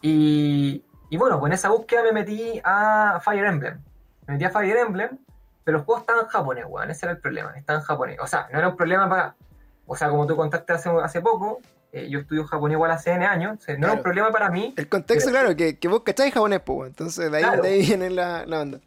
y, 0.00 0.84
bueno, 1.18 1.40
pues 1.40 1.50
en 1.50 1.54
esa 1.54 1.70
búsqueda 1.70 2.04
me 2.04 2.12
metí 2.12 2.60
a 2.62 3.20
Fire 3.24 3.46
Emblem. 3.46 3.80
Me 4.28 4.34
metí 4.34 4.44
a 4.44 4.50
Fire 4.50 4.76
Emblem, 4.76 5.18
pero 5.64 5.78
los 5.78 5.86
juegos 5.86 6.02
estaban 6.02 6.24
en 6.24 6.28
japonés, 6.28 6.64
weón, 6.68 6.90
ese 6.90 7.06
era 7.06 7.12
el 7.12 7.18
problema, 7.18 7.52
estaban 7.56 7.80
en 7.80 7.86
japonés. 7.86 8.18
O 8.20 8.26
sea, 8.26 8.48
no 8.52 8.58
era 8.58 8.68
un 8.68 8.76
problema 8.76 9.08
para, 9.08 9.34
o 9.86 9.96
sea, 9.96 10.10
como 10.10 10.26
tú 10.26 10.36
contaste 10.36 10.72
hace, 10.72 10.90
hace 11.02 11.20
poco, 11.20 11.60
eh, 11.92 12.08
yo 12.08 12.20
estudio 12.20 12.44
japonés 12.44 12.76
igual 12.76 12.90
hace 12.90 13.12
N 13.12 13.24
años, 13.26 13.58
no 13.78 13.86
era 13.86 13.92
un 13.94 14.02
problema 14.02 14.30
para 14.30 14.50
mí. 14.50 14.74
El 14.76 14.88
contexto, 14.88 15.30
claro, 15.30 15.56
que, 15.56 15.78
que 15.78 15.88
vos 15.88 16.02
cacháis 16.02 16.34
japonés, 16.34 16.60
pues, 16.60 16.90
entonces 16.90 17.30
de 17.30 17.38
ahí, 17.38 17.86
viene 17.86 18.10
la, 18.10 18.44
la 18.46 18.58
banda 18.58 18.80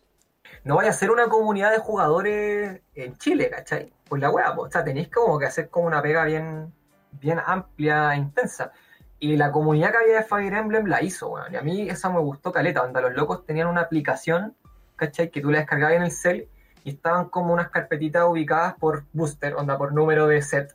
no 0.67 0.75
vaya 0.75 0.89
a 0.89 0.93
ser 0.93 1.11
una 1.11 1.29
comunidad 1.29 1.71
de 1.71 1.79
jugadores 1.79 2.81
en 2.93 3.17
Chile, 3.17 3.49
¿cachai? 3.49 3.93
Pues 4.07 4.21
la 4.21 4.29
weá, 4.29 4.51
o 4.51 4.69
sea, 4.69 4.83
tenéis 4.83 5.09
como 5.09 5.39
que 5.39 5.45
hacer 5.45 5.69
como 5.69 5.87
una 5.87 6.01
pega 6.01 6.25
bien, 6.25 6.73
bien 7.11 7.39
amplia 7.45 8.13
e 8.13 8.17
intensa. 8.17 8.73
Y 9.17 9.37
la 9.37 9.51
comunidad 9.51 9.91
que 9.91 9.97
había 9.97 10.17
de 10.17 10.23
Fire 10.23 10.53
Emblem 10.53 10.87
la 10.87 11.01
hizo, 11.01 11.29
weón. 11.29 11.53
Y 11.53 11.55
a 11.55 11.61
mí 11.61 11.89
esa 11.89 12.09
me 12.09 12.19
gustó 12.19 12.51
caleta, 12.51 12.83
onda, 12.83 12.99
los 12.99 13.13
locos 13.13 13.45
tenían 13.45 13.67
una 13.67 13.81
aplicación, 13.81 14.55
¿cachai? 14.97 15.31
Que 15.31 15.39
tú 15.39 15.51
la 15.51 15.59
descargabas 15.59 15.95
en 15.95 16.03
el 16.03 16.11
cel 16.11 16.49
y 16.87 16.91
estaban 16.91 17.27
como 17.27 17.51
unas 17.51 17.69
carpetitas 17.69 18.23
ubicadas 18.25 18.75
por 18.75 19.03
booster, 19.11 19.55
onda, 19.55 19.77
por 19.77 19.91
número 19.91 20.25
de 20.25 20.41
set. 20.41 20.73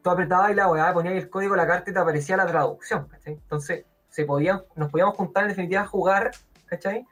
Tú 0.00 0.08
apretabas 0.08 0.52
y 0.52 0.54
la 0.54 0.66
weá, 0.66 0.94
ponías 0.94 1.14
el 1.14 1.28
código 1.28 1.52
de 1.52 1.58
la 1.58 1.66
carta 1.66 1.90
y 1.90 1.92
te 1.92 2.00
aparecía 2.00 2.38
la 2.38 2.46
traducción, 2.46 3.06
¿cachai? 3.06 3.34
Entonces, 3.34 3.84
se 4.08 4.24
podían, 4.24 4.62
nos 4.76 4.90
podíamos 4.90 5.14
juntar 5.14 5.42
en 5.42 5.50
definitiva 5.50 5.82
a 5.82 5.86
jugar, 5.86 6.30
¿cachai? 6.64 7.06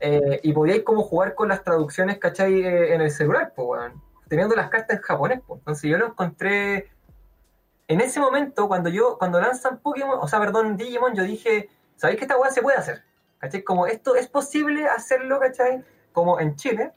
Eh, 0.00 0.40
y 0.42 0.52
podíais 0.52 0.82
como 0.82 1.02
jugar 1.02 1.36
con 1.36 1.50
las 1.50 1.62
traducciones, 1.62 2.18
¿cachai? 2.18 2.62
Eh, 2.62 2.94
en 2.94 3.00
el 3.00 3.12
celular, 3.12 3.52
pues, 3.54 3.68
weón. 3.68 4.02
Teniendo 4.26 4.56
las 4.56 4.70
cartas 4.70 4.96
en 4.96 5.02
japonés, 5.04 5.40
pues. 5.46 5.60
Entonces 5.60 5.88
yo 5.88 5.98
lo 5.98 6.08
encontré 6.08 6.90
en 7.86 8.00
ese 8.00 8.18
momento, 8.18 8.66
cuando 8.66 8.90
yo, 8.90 9.18
cuando 9.18 9.40
lanzan 9.40 9.78
Pokémon, 9.78 10.18
o 10.20 10.26
sea, 10.26 10.40
perdón, 10.40 10.76
Digimon, 10.76 11.14
yo 11.14 11.22
dije, 11.22 11.68
¿sabéis 11.94 12.18
que 12.18 12.24
esta 12.24 12.36
weá 12.36 12.50
se 12.50 12.60
puede 12.60 12.76
hacer? 12.76 13.04
¿Cachai? 13.38 13.62
Como 13.62 13.86
esto 13.86 14.16
es 14.16 14.26
posible 14.26 14.88
hacerlo, 14.88 15.38
¿cachai? 15.38 15.84
Como 16.12 16.40
en 16.40 16.56
Chile. 16.56 16.92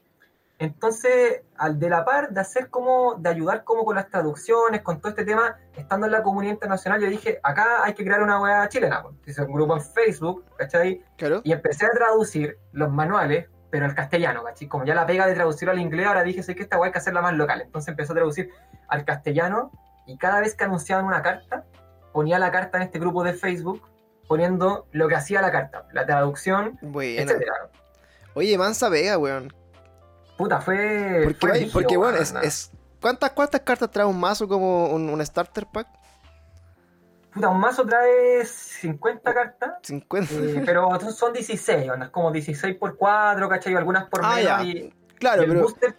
Entonces, 0.62 1.42
al 1.56 1.80
de 1.80 1.90
la 1.90 2.04
par 2.04 2.30
de 2.30 2.40
hacer 2.40 2.70
como, 2.70 3.16
de 3.16 3.28
ayudar 3.28 3.64
como 3.64 3.84
con 3.84 3.96
las 3.96 4.08
traducciones, 4.08 4.82
con 4.82 5.00
todo 5.00 5.08
este 5.08 5.24
tema, 5.24 5.56
estando 5.76 6.06
en 6.06 6.12
la 6.12 6.22
comunidad 6.22 6.52
internacional, 6.52 7.00
yo 7.00 7.08
dije, 7.08 7.40
acá 7.42 7.82
hay 7.82 7.94
que 7.94 8.04
crear 8.04 8.22
una 8.22 8.40
weá 8.40 8.68
chilena. 8.68 9.02
Pues. 9.02 9.16
Hice 9.26 9.42
un 9.42 9.52
grupo 9.52 9.74
en 9.74 9.82
Facebook, 9.82 10.44
¿cachai? 10.56 11.02
Claro. 11.16 11.40
Y 11.42 11.50
empecé 11.50 11.86
a 11.86 11.90
traducir 11.90 12.60
los 12.70 12.92
manuales, 12.92 13.48
pero 13.70 13.86
al 13.86 13.94
castellano, 13.96 14.44
¿cachai? 14.44 14.68
Como 14.68 14.84
ya 14.84 14.94
la 14.94 15.04
pega 15.04 15.26
de 15.26 15.34
traducir 15.34 15.68
al 15.68 15.80
inglés, 15.80 16.06
ahora 16.06 16.22
dije, 16.22 16.44
sé 16.44 16.54
que 16.54 16.62
esta 16.62 16.78
weá 16.78 16.86
hay 16.86 16.92
que 16.92 16.98
hacerla 16.98 17.22
más 17.22 17.34
local. 17.34 17.60
Entonces 17.60 17.88
empecé 17.88 18.12
a 18.12 18.14
traducir 18.14 18.50
al 18.86 19.04
castellano 19.04 19.72
y 20.06 20.16
cada 20.16 20.38
vez 20.38 20.54
que 20.54 20.62
anunciaban 20.62 21.06
una 21.06 21.22
carta, 21.22 21.64
ponía 22.12 22.38
la 22.38 22.52
carta 22.52 22.78
en 22.78 22.84
este 22.84 23.00
grupo 23.00 23.24
de 23.24 23.34
Facebook, 23.34 23.82
poniendo 24.28 24.86
lo 24.92 25.08
que 25.08 25.16
hacía 25.16 25.42
la 25.42 25.50
carta, 25.50 25.88
la 25.92 26.06
traducción, 26.06 26.78
Buena. 26.82 27.22
etcétera. 27.22 27.52
Oye, 28.34 28.56
mansa 28.56 28.88
vega, 28.88 29.18
weón. 29.18 29.52
Puta, 30.42 30.60
fue. 30.60 31.20
Porque, 31.22 31.38
fue 31.38 31.68
porque 31.72 31.96
bueno, 31.96 32.18
es, 32.18 32.34
es- 32.42 32.70
¿cuántas, 33.00 33.30
¿cuántas 33.30 33.60
cartas 33.60 33.88
trae 33.92 34.04
un 34.04 34.18
mazo 34.18 34.48
como 34.48 34.86
un, 34.88 35.08
un 35.08 35.24
starter 35.24 35.66
pack? 35.72 35.86
Puta, 37.32 37.48
un 37.48 37.60
mazo 37.60 37.86
trae 37.86 38.44
50 38.44 39.32
cartas, 39.32 39.74
50. 39.84 40.34
eh, 40.34 40.62
pero 40.66 40.88
son- 41.00 41.12
son 41.12 41.32
16, 41.32 41.88
onda, 41.88 42.06
es 42.06 42.10
como 42.10 42.32
16 42.32 42.74
por 42.74 42.96
4, 42.96 43.48
¿cachai? 43.48 43.76
Algunas 43.76 44.08
por 44.08 44.20
Ah, 44.24 44.34
menos 44.34 44.44
ya. 44.44 44.62
y, 44.64 44.92
claro, 45.20 45.44
y 45.44 45.46
pero, 45.46 45.60
booster, 45.62 45.94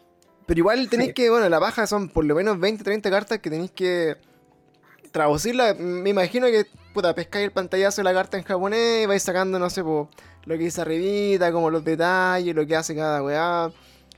pero 0.45 0.57
igual 0.59 0.89
tenéis 0.89 1.11
sí. 1.11 1.13
que, 1.13 1.29
bueno, 1.29 1.47
la 1.47 1.59
baja 1.59 1.87
son 1.87 2.09
por 2.09 2.25
lo 2.25 2.35
menos 2.35 2.59
20, 2.59 2.83
30 2.83 3.09
cartas 3.09 3.39
que 3.39 3.49
tenéis 3.49 3.71
que 3.71 4.17
traducirla. 5.13 5.73
Me 5.73 6.09
imagino 6.09 6.47
que, 6.47 6.65
puta, 6.93 7.15
pescáis 7.15 7.45
el 7.45 7.51
pantallazo 7.53 8.01
de 8.01 8.03
la 8.03 8.13
carta 8.13 8.37
en 8.37 8.43
japonés 8.43 9.03
y 9.03 9.05
vais 9.05 9.23
sacando, 9.23 9.57
no 9.57 9.69
sé, 9.69 9.83
po, 9.83 10.09
lo 10.45 10.55
que 10.57 10.65
dice 10.65 10.81
arribita, 10.81 11.49
como 11.53 11.69
los 11.69 11.83
detalles, 11.85 12.53
lo 12.53 12.67
que 12.67 12.75
hace 12.75 12.93
cada 12.93 13.23
weá. 13.23 13.71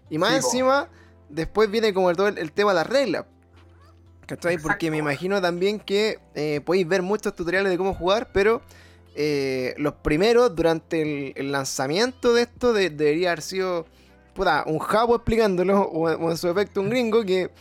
Y 0.10 0.18
más 0.18 0.34
encima, 0.36 0.88
después 1.30 1.70
viene 1.72 1.94
como 1.94 2.14
todo 2.14 2.28
el, 2.28 2.38
el 2.38 2.52
tema 2.52 2.72
de 2.72 2.76
las 2.76 2.88
reglas. 2.88 3.26
¿Cachai? 4.28 4.58
Porque 4.58 4.88
Exacto. 4.88 4.92
me 4.92 4.98
imagino 4.98 5.42
también 5.42 5.80
que 5.80 6.20
eh, 6.34 6.62
podéis 6.66 6.88
ver 6.88 7.02
muchos 7.04 7.36
tutoriales 7.36 7.72
de 7.72 7.78
cómo 7.78 7.94
jugar, 7.94 8.30
pero 8.34 8.62
eh, 9.16 9.76
los 9.78 9.94
primeros, 9.94 10.56
durante 10.56 11.02
el, 11.02 11.34
el 11.36 11.52
lanzamiento 11.52 12.34
de 12.34 12.42
esto, 12.44 12.74
de- 12.74 12.90
debería 12.90 13.30
haber 13.32 13.44
sido 13.44 13.86
puta, 14.34 14.64
un 14.66 14.80
jabo 14.80 15.16
explicándolo, 15.16 15.82
o, 15.82 16.10
o 16.12 16.32
en 16.32 16.38
su 16.38 16.50
efecto 16.50 16.82
un 16.82 16.90
gringo, 16.90 17.24
que 17.24 17.52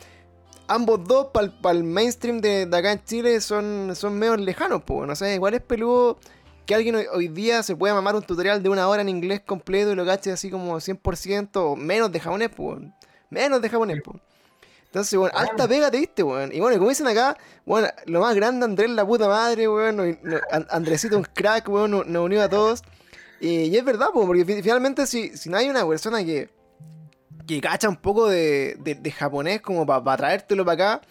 ambos 0.66 1.04
dos 1.04 1.28
para 1.32 1.76
el 1.76 1.84
mainstream 1.84 2.40
de, 2.40 2.66
de 2.66 2.76
acá 2.76 2.92
en 2.92 3.04
Chile 3.04 3.40
son, 3.42 3.92
son 3.94 4.18
medio 4.18 4.34
lejanos, 4.36 4.82
pues, 4.84 5.06
no 5.06 5.14
sé, 5.14 5.34
igual 5.34 5.54
es 5.54 5.60
peludo 5.60 6.18
que 6.66 6.74
alguien 6.74 6.94
hoy, 6.96 7.06
hoy 7.12 7.28
día 7.28 7.62
se 7.62 7.76
pueda 7.76 7.94
mamar 7.94 8.14
un 8.16 8.22
tutorial 8.22 8.62
de 8.62 8.68
una 8.68 8.88
hora 8.88 9.02
en 9.02 9.08
inglés 9.08 9.40
completo 9.44 9.92
y 9.92 9.94
lo 9.94 10.04
cache 10.06 10.32
así 10.32 10.50
como 10.50 10.76
100% 10.80 11.50
o 11.56 11.76
menos 11.76 12.10
de 12.12 12.20
japonés, 12.20 12.50
pues, 12.54 12.78
menos 13.30 13.60
de 13.62 13.68
japonés, 13.68 14.00
pues. 14.04 14.18
Entonces, 14.86 15.18
bueno, 15.18 15.36
alta 15.36 15.66
pega 15.66 15.90
te 15.90 15.96
diste, 15.98 16.22
weón. 16.22 16.52
Y 16.52 16.60
bueno, 16.60 16.76
como 16.78 16.88
dicen 16.88 17.08
acá, 17.08 17.36
bueno, 17.66 17.88
lo 18.06 18.20
más 18.20 18.34
grande, 18.36 18.64
Andrés 18.64 18.90
la 18.90 19.04
puta 19.04 19.26
madre, 19.26 19.68
weón. 19.68 19.96
no- 19.96 20.04
no- 20.22 20.40
An- 20.52 20.66
Andresito 20.70 21.16
un 21.16 21.24
crack, 21.24 21.68
weón, 21.68 21.90
nos, 21.90 22.06
nos 22.06 22.24
unió 22.24 22.40
a 22.42 22.48
todos. 22.48 22.82
Y, 23.40 23.48
y 23.64 23.76
es 23.76 23.84
verdad, 23.84 24.08
po, 24.14 24.24
porque 24.24 24.44
fi- 24.44 24.62
finalmente 24.62 25.06
si, 25.08 25.36
si 25.36 25.50
no 25.50 25.56
hay 25.56 25.68
una 25.68 25.84
persona 25.86 26.24
que, 26.24 26.48
que 27.46 27.60
cacha 27.60 27.88
un 27.88 27.96
poco 27.96 28.28
de, 28.28 28.76
de- 28.78 28.94
de 28.94 29.10
japonés 29.10 29.60
como 29.60 29.84
para 29.84 30.16
traértelo 30.16 30.64
para 30.64 30.94
acá, 30.96 31.06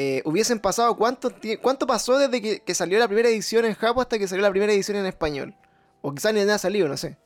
eh, 0.00 0.22
hubiesen 0.24 0.60
pasado, 0.60 0.96
¿cuánto, 0.96 1.32
¿cuánto 1.60 1.84
pasó 1.84 2.18
desde 2.18 2.40
que, 2.40 2.60
que 2.60 2.72
salió 2.72 3.00
la 3.00 3.08
primera 3.08 3.28
edición 3.28 3.64
en 3.64 3.74
Japón 3.74 4.02
hasta 4.02 4.16
que 4.16 4.28
salió 4.28 4.42
la 4.42 4.50
primera 4.52 4.72
edición 4.72 4.96
en 4.96 5.06
español? 5.06 5.56
O 6.02 6.14
quizás 6.14 6.32
ni 6.32 6.40
ha 6.40 6.56
salido, 6.56 6.86
no 6.86 6.96
sé. 6.96 7.16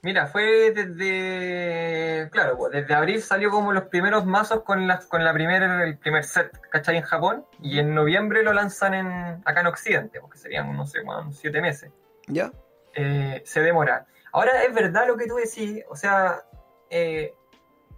Mira, 0.00 0.26
fue 0.26 0.72
desde. 0.72 2.30
Claro, 2.30 2.56
pues, 2.56 2.72
desde 2.72 2.94
abril 2.94 3.20
salió 3.20 3.50
como 3.50 3.70
los 3.70 3.84
primeros 3.88 4.24
mazos 4.24 4.62
con, 4.62 4.88
la, 4.88 4.98
con 5.00 5.24
la 5.24 5.34
primera, 5.34 5.84
el 5.84 5.98
primer 5.98 6.24
set, 6.24 6.58
¿cachai? 6.70 6.96
En 6.96 7.02
Japón. 7.02 7.44
Y 7.60 7.80
en 7.80 7.94
noviembre 7.94 8.42
lo 8.42 8.54
lanzan 8.54 8.94
en, 8.94 9.42
acá 9.44 9.60
en 9.60 9.66
Occidente, 9.66 10.18
porque 10.18 10.38
serían, 10.38 10.74
no 10.74 10.86
sé, 10.86 11.02
bueno, 11.02 11.30
siete 11.32 11.60
meses. 11.60 11.90
¿Ya? 12.28 12.50
Eh, 12.94 13.42
se 13.44 13.60
demora. 13.60 14.06
Ahora 14.32 14.62
es 14.62 14.72
verdad 14.72 15.06
lo 15.06 15.18
que 15.18 15.26
tú 15.26 15.36
decís, 15.36 15.84
o 15.90 15.96
sea, 15.96 16.40
eh, 16.88 17.34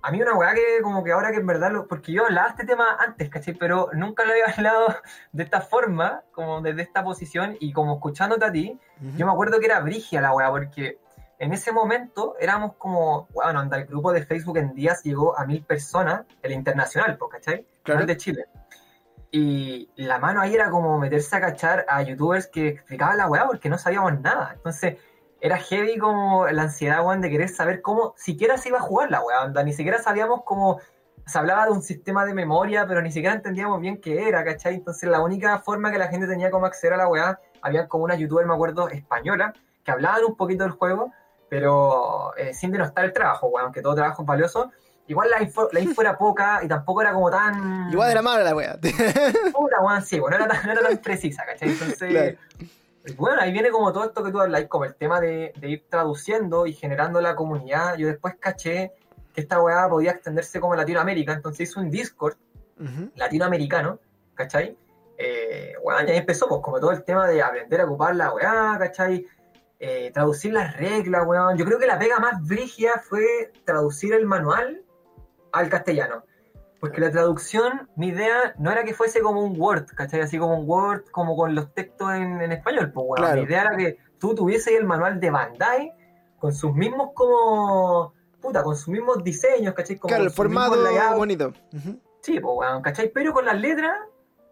a 0.03 0.11
mí 0.11 0.23
una 0.23 0.35
weá 0.35 0.55
que 0.55 0.83
como 0.83 1.03
que 1.03 1.13
ahora 1.13 1.31
que 1.31 1.39
en 1.39 1.47
verdad, 1.47 1.73
lo, 1.73 1.87
porque 1.87 2.13
yo 2.13 2.27
hablaba 2.27 2.49
este 2.49 2.65
tema 2.65 2.97
antes, 2.99 3.29
¿cachai? 3.31 3.55
Pero 3.55 3.91
nunca 3.93 4.25
lo 4.25 4.33
había 4.33 4.47
hablado 4.57 4.95
de 5.33 5.43
esta 5.43 5.61
forma, 5.61 6.23
como 6.33 6.61
desde 6.61 6.83
esta 6.83 7.03
posición, 7.03 7.57
y 7.61 7.73
como 7.73 7.95
escuchándote 7.95 8.45
a 8.45 8.53
ti, 8.53 8.79
yo 9.17 9.27
me 9.27 9.33
acuerdo 9.33 9.59
que 9.61 9.67
era 9.67 9.81
brigia 9.81 10.21
la 10.21 10.33
weá, 10.33 10.51
porque 10.51 10.99
en 11.39 11.53
ese 11.53 11.73
momento 11.73 12.37
éramos 12.41 12.75
como, 12.77 13.29
bueno, 13.33 13.61
anda, 13.61 13.79
el 13.79 13.87
grupo 13.87 14.13
de 14.13 14.25
Facebook 14.25 14.59
en 14.59 14.75
días 14.75 15.03
llegó 15.05 15.39
a 15.39 15.47
mil 15.47 15.63
personas, 15.63 16.27
el 16.43 16.53
internacional, 16.53 17.19
¿cachai? 17.31 17.65
Claro. 17.83 18.01
Canal 18.01 18.07
de 18.07 18.17
Chile. 18.17 18.47
Y 19.31 19.91
la 19.97 20.19
mano 20.19 20.41
ahí 20.41 20.55
era 20.55 20.71
como 20.71 20.99
meterse 20.99 21.37
a 21.37 21.41
cachar 21.41 21.85
a 21.89 22.03
youtubers 22.03 22.47
que 22.47 22.69
explicaban 22.69 23.19
la 23.19 23.29
weá 23.29 23.47
porque 23.47 23.69
no 23.69 23.77
sabíamos 23.77 24.19
nada. 24.21 24.53
Entonces 24.55 24.97
era 25.41 25.59
heavy 25.59 25.99
como 25.99 26.47
la 26.49 26.63
ansiedad, 26.63 27.05
weón, 27.05 27.21
de 27.21 27.31
querer 27.31 27.49
saber 27.49 27.81
cómo 27.81 28.15
siquiera 28.17 28.59
se 28.59 28.71
iba 28.71 28.79
a 28.79 28.83
jugar 28.83 29.11
la 29.11 29.23
weá, 29.23 29.45
onda. 29.45 29.63
Ni 29.63 29.73
siquiera 29.73 30.03
sabíamos 30.03 30.43
cómo 30.45 30.81
se 31.27 31.39
hablaba 31.39 31.67
de 31.67 31.73
un 31.73 31.83
sistema 31.83 32.25
de 32.25 32.35
memoria, 32.35 32.87
pero 32.87 33.03
ni 33.03 33.13
siquiera 33.13 33.37
entendíamos 33.37 33.81
bien 33.81 34.01
qué 34.01 34.29
era, 34.29 34.45
¿cachai? 34.45 34.75
Entonces 34.75 35.09
la 35.09 35.21
única 35.21 35.59
forma 35.59 35.93
que 35.93 35.99
la 35.99 36.09
gente 36.09 36.27
tenía 36.27 36.51
como 36.51 36.67
acceder 36.67 36.95
a 36.95 36.97
la 36.97 37.09
weá, 37.09 37.39
había 37.63 37.87
como 37.87 38.05
una 38.05 38.17
youtuber, 38.17 38.47
me 38.47 38.55
acuerdo, 38.55 38.89
española, 38.89 39.53
que 39.85 39.91
hablaban 39.91 40.25
un 40.25 40.37
poquito 40.37 40.65
del 40.65 40.73
juego, 40.73 41.13
pero 41.49 42.37
eh, 42.37 42.55
sin 42.55 42.73
denostar 42.73 43.05
el 43.05 43.13
trabajo, 43.13 43.49
weón, 43.49 43.67
aunque 43.67 43.83
todo 43.83 43.95
trabajo 43.95 44.23
es 44.23 44.27
valioso. 44.27 44.73
Igual 45.07 45.31
la 45.31 45.43
info, 45.43 45.69
la 45.73 45.81
info 45.81 46.03
era 46.03 46.19
poca 46.19 46.61
y 46.63 46.69
tampoco 46.69 47.01
era 47.01 47.13
como 47.13 47.31
tan... 47.31 47.91
Igual 47.91 48.11
era 48.11 48.23
mala 48.23 48.43
la 48.43 48.55
wea. 48.55 48.79
Puta, 49.53 49.81
weón, 49.81 50.03
sí, 50.03 50.19
bueno, 50.19 50.39
no 50.39 50.45
era 50.45 50.55
tan, 50.55 50.67
no 50.67 50.73
era 50.73 50.83
tan 50.83 50.99
precisa, 50.99 51.45
¿cachai? 51.47 51.71
Entonces, 51.71 52.11
Claro. 52.11 52.37
Bueno, 53.17 53.41
ahí 53.41 53.53
viene 53.53 53.71
como 53.71 53.93
todo 53.93 54.05
esto 54.05 54.23
que 54.23 54.31
tú 54.31 54.41
hablas, 54.41 54.67
como 54.67 54.85
el 54.85 54.95
tema 54.95 55.21
de, 55.21 55.53
de 55.59 55.69
ir 55.69 55.85
traduciendo 55.89 56.67
y 56.67 56.73
generando 56.73 57.21
la 57.21 57.35
comunidad. 57.35 57.97
Yo 57.97 58.07
después 58.07 58.35
caché 58.39 58.93
que 59.33 59.41
esta 59.41 59.63
weá 59.63 59.89
podía 59.89 60.11
extenderse 60.11 60.61
como 60.61 60.75
a 60.75 60.77
Latinoamérica, 60.77 61.33
entonces 61.33 61.69
hice 61.71 61.81
un 61.81 61.91
Discord 61.91 62.37
Ujú. 62.81 63.11
latinoamericano, 63.17 63.99
¿cachai? 64.35 64.77
Eh, 65.17 65.73
weón, 65.83 66.07
y 66.07 66.13
ahí 66.13 66.19
empezó, 66.19 66.49
pues, 66.49 66.61
como 66.63 66.79
todo 66.79 66.93
el 66.93 67.03
tema 67.03 67.27
de 67.27 67.43
aprender 67.43 67.81
a 67.81 67.85
ocupar 67.87 68.15
la 68.15 68.33
weá, 68.33 68.77
¿cachai? 68.79 69.27
Eh, 69.81 70.11
traducir 70.13 70.53
las 70.53 70.77
reglas, 70.77 71.27
weón. 71.27 71.57
Yo 71.57 71.65
creo 71.65 71.79
que 71.79 71.87
la 71.87 71.99
pega 71.99 72.19
más 72.19 72.47
brígida 72.47 73.03
fue 73.03 73.53
traducir 73.65 74.15
el 74.15 74.27
manual 74.27 74.83
al 75.53 75.69
castellano. 75.69 76.25
Porque 76.81 77.01
la 77.01 77.11
traducción, 77.11 77.89
mi 77.97 78.09
idea 78.09 78.55
no 78.59 78.71
era 78.71 78.85
que 78.85 78.95
fuese 78.95 79.21
como 79.21 79.43
un 79.43 79.61
Word, 79.61 79.87
¿cachai? 79.97 80.21
Así 80.21 80.39
como 80.39 80.59
un 80.61 80.69
Word, 80.69 81.07
como 81.11 81.37
con 81.37 81.55
los 81.55 81.75
textos 81.75 82.13
en, 82.13 82.41
en 82.41 82.53
español, 82.53 82.93
pues, 82.93 83.05
weón. 83.09 83.17
Claro. 83.17 83.41
Mi 83.41 83.47
idea 83.47 83.63
era 83.63 83.77
que 83.77 83.99
tú 84.19 84.35
tuvieses 84.35 84.75
el 84.75 84.85
manual 84.85 85.19
de 85.19 85.31
Bandai 85.31 85.93
con 86.39 86.53
sus 86.53 86.73
mismos 86.75 87.11
como... 87.15 88.15
Puta, 88.41 88.63
con 88.63 88.77
sus 88.77 88.89
mismos 88.89 89.25
diseños, 89.25 89.75
¿cachai? 89.75 89.97
Como 89.97 90.09
Claro, 90.09 90.25
el 90.25 90.31
formato 90.31 90.77
bonito. 91.17 91.53
Sí, 92.21 92.39
pues, 92.39 92.57
weón, 92.57 92.83
¿cachai? 92.83 93.11
Pero 93.13 93.33
con 93.33 93.45
las 93.45 93.61
letras 93.61 93.97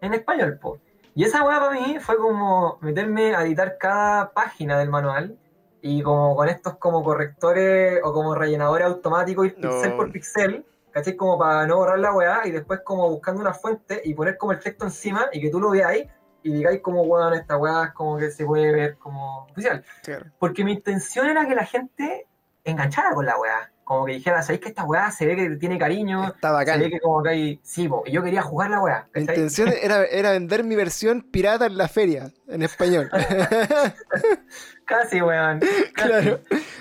en 0.01 0.13
español, 0.13 0.59
pues. 0.61 0.81
Y 1.15 1.23
esa 1.23 1.43
weá 1.43 1.59
para 1.59 1.71
mí 1.71 1.97
fue 1.99 2.17
como 2.17 2.77
meterme 2.81 3.33
a 3.35 3.43
editar 3.43 3.77
cada 3.79 4.31
página 4.33 4.77
del 4.77 4.89
manual 4.89 5.37
y 5.81 6.03
como 6.03 6.35
con 6.35 6.47
estos 6.49 6.75
como 6.77 7.03
correctores 7.03 7.99
o 8.03 8.13
como 8.13 8.35
rellenadores 8.35 8.85
automáticos, 8.85 9.47
ir 9.47 9.55
No. 9.57 9.69
pixel 9.69 9.93
por 9.95 10.11
pixel, 10.11 10.65
¿cachai? 10.97 11.15
Como 11.15 11.37
para 11.37 11.67
no 11.67 11.77
borrar 11.77 11.99
la 11.99 12.11
weá 12.11 12.41
y 12.47 12.51
después 12.51 12.79
como 12.83 13.07
buscando 13.07 13.41
una 13.41 13.53
fuente 13.53 14.01
y 14.03 14.15
poner 14.15 14.35
como 14.35 14.51
el 14.53 14.59
texto 14.59 14.85
encima 14.85 15.27
y 15.31 15.39
que 15.39 15.51
tú 15.51 15.59
lo 15.59 15.69
veáis 15.69 16.07
y 16.41 16.51
digáis 16.51 16.81
como, 16.81 17.03
weón, 17.03 17.35
esta 17.35 17.55
weá 17.55 17.85
es 17.85 17.91
como 17.91 18.17
que 18.17 18.31
se 18.31 18.45
puede 18.45 18.71
ver 18.71 18.97
como 18.97 19.43
oficial. 19.43 19.83
Claro. 20.01 20.25
Porque 20.39 20.63
mi 20.63 20.71
intención 20.71 21.27
era 21.27 21.47
que 21.47 21.53
la 21.53 21.65
gente 21.65 22.25
enganchara 22.63 23.13
con 23.13 23.27
la 23.27 23.37
weá. 23.37 23.71
Como 23.83 24.05
que 24.05 24.13
dijera, 24.13 24.41
¿sabéis 24.41 24.61
que 24.61 24.69
esta 24.69 24.85
weá 24.85 25.11
se 25.11 25.27
ve 25.27 25.35
que 25.35 25.49
tiene 25.57 25.77
cariño? 25.77 26.29
Está 26.29 26.49
Se 26.49 26.53
bacán. 26.53 26.79
ve 26.79 26.89
que 26.89 26.99
como 26.99 27.21
que 27.21 27.29
hay... 27.29 27.59
Sí, 27.63 27.87
po, 27.87 28.01
y 28.05 28.11
yo 28.11 28.23
quería 28.23 28.41
jugar 28.41 28.71
la 28.71 28.81
weá. 28.81 29.07
¿cachai? 29.11 29.21
intención 29.21 29.71
era, 29.79 30.03
era 30.03 30.31
vender 30.31 30.63
mi 30.63 30.75
versión 30.75 31.21
pirata 31.21 31.67
en 31.67 31.77
la 31.77 31.87
feria, 31.87 32.31
en 32.47 32.63
español. 32.63 33.09
Casi, 34.87 35.21
weón. 35.21 35.59
Casi. 35.93 36.09
claro. 36.09 36.39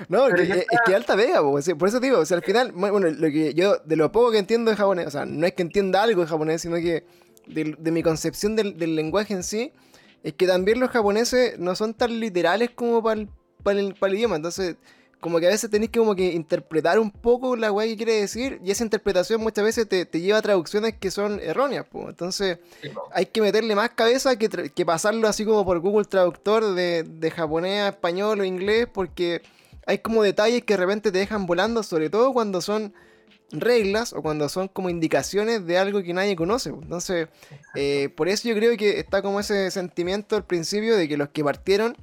No, 0.09 0.29
que- 0.29 0.47
ya 0.47 0.55
es, 0.55 0.67
que 0.87 0.95
alta 0.95 1.17
pega, 1.17 1.41
po, 1.43 1.53
por 1.79 1.89
eso 1.89 2.01
te 2.01 2.07
digo, 2.07 2.21
o 2.21 2.25
sea, 2.25 2.39
al 2.39 2.43
final, 2.43 2.73
bueno, 2.73 3.01
lo 3.09 3.29
que 3.29 3.53
yo, 3.53 3.77
de 3.85 3.97
lo 3.97 4.11
poco 4.13 4.31
que 4.31 4.39
entiendo 4.39 4.71
de 4.71 4.77
japonés, 4.77 5.07
o 5.07 5.11
sea, 5.11 5.27
no 5.27 5.47
es 5.47 5.53
que 5.55 5.63
entienda 5.63 6.03
algo 6.03 6.23
de 6.23 6.29
japonés, 6.29 6.63
sino 6.63 6.77
que 6.77 7.05
de, 7.47 7.75
de 7.79 7.91
mi 7.91 8.03
concepción 8.03 8.57
del, 8.57 8.79
del 8.79 8.95
lenguaje 8.97 9.35
en 9.35 9.43
sí, 9.43 9.73
es 10.23 10.33
que 10.35 10.47
también 10.47 10.81
los 10.81 10.91
japoneses 10.91 11.59
no 11.59 11.75
son 11.77 11.95
tan 11.95 12.19
literales 12.21 12.71
como 12.75 13.03
para 13.03 13.21
el, 13.21 13.29
el, 13.79 13.95
para 13.95 14.13
el 14.13 14.19
idioma, 14.19 14.37
entonces, 14.37 14.77
como 15.27 15.41
que 15.41 15.47
a 15.49 15.51
veces 15.51 15.69
tenés 15.69 15.91
que 15.91 15.99
como 15.99 16.15
que 16.15 16.35
interpretar 16.35 17.01
un 17.01 17.11
poco 17.11 17.57
la 17.57 17.73
weá 17.73 17.89
que 17.89 17.97
quiere 17.97 18.13
decir 18.13 18.61
y 18.65 18.71
esa 18.71 18.85
interpretación 18.85 19.41
muchas 19.41 19.65
veces 19.65 19.89
te, 19.89 20.05
lleva 20.21 20.39
a 20.39 20.43
traducciones 20.43 20.95
que 20.95 21.11
son 21.11 21.41
erróneas, 21.41 21.85
pues. 21.91 22.11
Entonces 22.11 22.59
hay 23.11 23.27
que 23.27 23.41
meterle 23.41 23.75
más 23.75 23.91
cabeza 23.91 24.39
que, 24.39 24.49
que, 24.49 24.87
pasarlo 24.87 25.27
así 25.27 25.45
como 25.45 25.65
por 25.65 25.81
Google 25.81 26.05
Traductor 26.05 26.75
de, 26.75 27.03
de 27.03 27.31
japonés 27.33 27.81
a 27.81 27.89
español 27.89 28.39
o 28.39 28.45
inglés 28.45 28.87
porque 28.87 29.43
hay 29.85 29.99
como 29.99 30.23
detalles 30.23 30.63
que 30.63 30.75
de 30.75 30.79
repente 30.79 31.11
te 31.11 31.19
dejan 31.19 31.45
volando, 31.47 31.83
sobre 31.83 32.09
todo 32.09 32.33
cuando 32.33 32.61
son 32.61 32.95
reglas 33.51 34.13
o 34.13 34.23
cuando 34.23 34.49
son 34.49 34.69
como 34.69 34.91
indicaciones 34.91 35.67
de 35.67 35.77
algo 35.77 36.05
que 36.05 36.15
nadie 36.15 36.37
conoce. 36.37 36.69
Entonces, 36.69 37.27
eh, 37.75 38.11
por 38.17 38.29
eso 38.29 38.49
yo 38.49 38.55
creo 38.55 38.77
que 38.77 39.01
está 39.01 39.23
como 39.23 39.41
ese 39.41 39.73
sentimiento 39.73 40.37
al 40.37 40.45
principio 40.45 40.97
de 40.97 41.09
que 41.09 41.17
los 41.17 41.31
que 41.31 41.43
partieron 41.43 41.97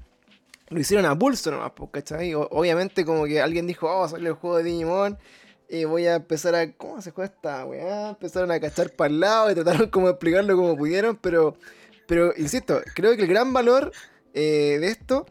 lo 0.69 0.79
hicieron 0.79 1.05
a 1.05 1.17
pulso 1.17 1.51
nomás, 1.51 1.71
¿cachai? 1.91 2.33
obviamente 2.33 3.05
como 3.05 3.25
que 3.25 3.41
alguien 3.41 3.67
dijo, 3.67 3.87
oh, 3.87 4.07
salió 4.07 4.29
el 4.29 4.35
juego 4.35 4.57
de 4.57 4.63
Digimon 4.63 5.17
y 5.69 5.85
voy 5.85 6.05
a 6.05 6.15
empezar 6.15 6.55
a... 6.55 6.71
¿Cómo 6.73 7.01
se 7.01 7.11
juega 7.11 7.33
esta 7.33 7.65
weá? 7.65 8.09
Empezaron 8.09 8.51
a 8.51 8.59
cachar 8.59 8.91
para 8.91 9.09
el 9.09 9.19
lado 9.19 9.51
y 9.51 9.55
trataron 9.55 9.89
como 9.89 10.09
explicarlo 10.09 10.55
como 10.55 10.77
pudieron, 10.77 11.17
pero, 11.17 11.55
pero 12.07 12.33
insisto, 12.37 12.81
creo 12.93 13.15
que 13.15 13.23
el 13.23 13.27
gran 13.27 13.53
valor 13.53 13.91
eh, 14.33 14.77
de 14.79 14.87
esto 14.87 15.25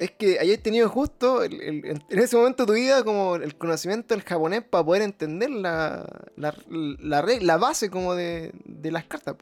es 0.00 0.12
que 0.12 0.38
hayáis 0.38 0.62
tenido 0.62 0.88
justo 0.88 1.44
en 1.44 2.02
ese 2.08 2.34
momento 2.34 2.62
de 2.62 2.66
tu 2.68 2.72
vida 2.72 3.04
como 3.04 3.36
el 3.36 3.54
conocimiento 3.56 4.14
del 4.14 4.24
japonés 4.24 4.62
para 4.62 4.82
poder 4.82 5.02
entender 5.02 5.50
la, 5.50 6.06
la, 6.36 6.54
la, 6.70 7.56
base 7.58 7.90
como 7.90 8.14
de, 8.14 8.50
de, 8.64 8.90
las 8.90 9.04
cartas. 9.04 9.36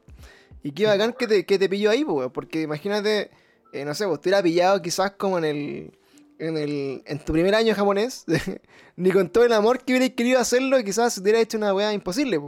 Y 0.65 0.73
qué 0.73 0.87
bacán 0.87 1.13
que 1.13 1.29
te, 1.29 1.47
que 1.47 1.61
te 1.61 1.69
pilló 1.69 1.91
ahí, 1.91 2.05
porque 2.35 2.63
imagínate, 2.63 3.31
eh, 3.73 3.85
no 3.85 3.95
sé, 3.95 4.07
vos 4.07 4.21
te 4.21 4.29
hubiera 4.29 4.43
pillado 4.43 4.81
quizás 4.83 5.13
como 5.13 5.39
en 5.39 5.45
el, 5.45 5.99
en 6.39 6.57
el 6.57 7.03
en 7.07 7.19
tu 7.19 7.33
primer 7.33 7.55
año 7.55 7.75
japonés, 7.75 8.25
ni 8.97 9.11
con 9.11 9.29
todo 9.29 9.45
el 9.45 9.53
amor 9.53 9.81
que 9.81 9.93
hubierais 9.93 10.15
querido 10.15 10.41
hacerlo, 10.41 10.83
quizás 10.83 11.15
te 11.15 11.21
hubiera 11.21 11.41
hecho 11.41 11.59
una 11.59 11.75
weá 11.75 11.93
imposible, 11.93 12.41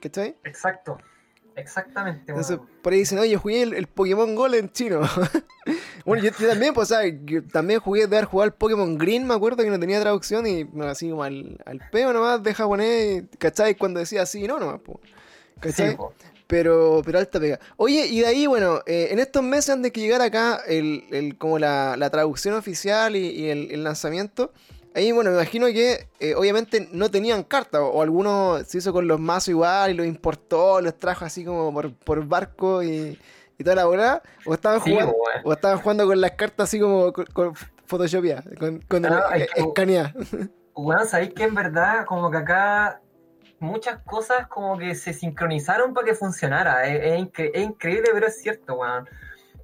¿cachai? 0.00 0.36
Exacto. 0.44 0.98
Exactamente. 1.58 2.22
Entonces, 2.28 2.58
por 2.82 2.92
ahí 2.92 3.00
dicen, 3.00 3.18
oye, 3.18 3.36
jugué 3.36 3.62
el, 3.62 3.86
Pokémon 3.88 4.32
Gold 4.36 4.54
en 4.54 4.70
chino. 4.70 5.00
bueno, 6.04 6.22
yo, 6.22 6.30
también, 6.32 6.72
pues, 6.72 6.88
¿sabes? 6.88 7.14
también 7.52 7.80
jugué 7.80 8.06
de 8.06 8.16
haber 8.16 8.26
jugado 8.26 8.46
el 8.46 8.54
Pokémon 8.54 8.96
Green, 8.96 9.26
me 9.26 9.34
acuerdo 9.34 9.64
que 9.64 9.70
no 9.70 9.80
tenía 9.80 10.00
traducción 10.00 10.46
y 10.46 10.68
así 10.82 11.10
como 11.10 11.24
al, 11.24 11.60
al 11.66 11.80
peo 11.90 12.12
nomás 12.12 12.42
de 12.44 12.54
japonés, 12.54 13.24
¿cachai? 13.38 13.74
Cuando 13.74 13.98
decía 13.98 14.22
así, 14.22 14.46
no, 14.46 14.60
nomás, 14.60 14.80
pues. 14.84 14.98
¿cachai? 15.58 15.96
Pero, 16.48 17.02
pero 17.04 17.18
alta 17.20 17.38
pega. 17.38 17.60
Oye, 17.76 18.06
y 18.06 18.20
de 18.20 18.26
ahí, 18.26 18.46
bueno, 18.48 18.80
eh, 18.86 19.08
en 19.12 19.20
estos 19.20 19.44
meses 19.44 19.70
antes 19.70 19.84
de 19.84 19.92
que 19.92 20.00
llegara 20.00 20.24
acá 20.24 20.60
el, 20.66 21.04
el 21.12 21.38
como 21.38 21.60
la, 21.60 21.96
la 21.96 22.10
traducción 22.10 22.56
oficial 22.56 23.14
y, 23.14 23.28
y 23.28 23.50
el, 23.50 23.70
el 23.70 23.84
lanzamiento, 23.84 24.52
Ahí, 24.94 25.12
bueno, 25.12 25.30
me 25.30 25.36
imagino 25.36 25.66
que 25.66 26.08
eh, 26.18 26.34
obviamente 26.34 26.88
no 26.90 27.10
tenían 27.10 27.44
carta, 27.44 27.82
o, 27.82 28.02
alguno 28.02 28.58
se 28.64 28.78
hizo 28.78 28.92
con 28.92 29.06
los 29.06 29.20
mazos 29.20 29.48
igual 29.48 29.92
y 29.92 29.94
los 29.94 30.06
importó, 30.06 30.80
los 30.80 30.98
trajo 30.98 31.24
así 31.24 31.44
como 31.44 31.72
por, 32.04 32.26
barco 32.26 32.82
y, 32.82 33.16
toda 33.62 33.76
la 33.76 33.84
bola, 33.84 34.22
o 34.44 34.54
estaban 34.54 34.80
jugando, 34.80 35.14
o 35.44 35.52
estaban 35.52 35.78
jugando 35.78 36.06
con 36.06 36.20
las 36.20 36.32
cartas 36.32 36.68
así 36.68 36.80
como 36.80 37.12
con, 37.12 37.26
con 37.26 37.54
Photoshop 37.86 38.24
con, 38.58 38.80
con 38.80 39.06
ah, 39.06 39.30
Bueno, 40.74 41.04
sabéis 41.04 41.32
que 41.34 41.44
en 41.44 41.54
verdad, 41.54 42.04
como 42.04 42.30
que 42.30 42.38
acá 42.38 43.00
muchas 43.60 43.98
cosas 44.02 44.46
como 44.48 44.78
que 44.78 44.94
se 44.94 45.12
sincronizaron 45.12 45.94
para 45.94 46.06
que 46.06 46.14
funcionara. 46.14 46.86
Es, 46.86 47.18
increíble, 47.18 48.10
pero 48.12 48.26
es 48.26 48.40
cierto, 48.40 48.74
weón. 48.74 49.08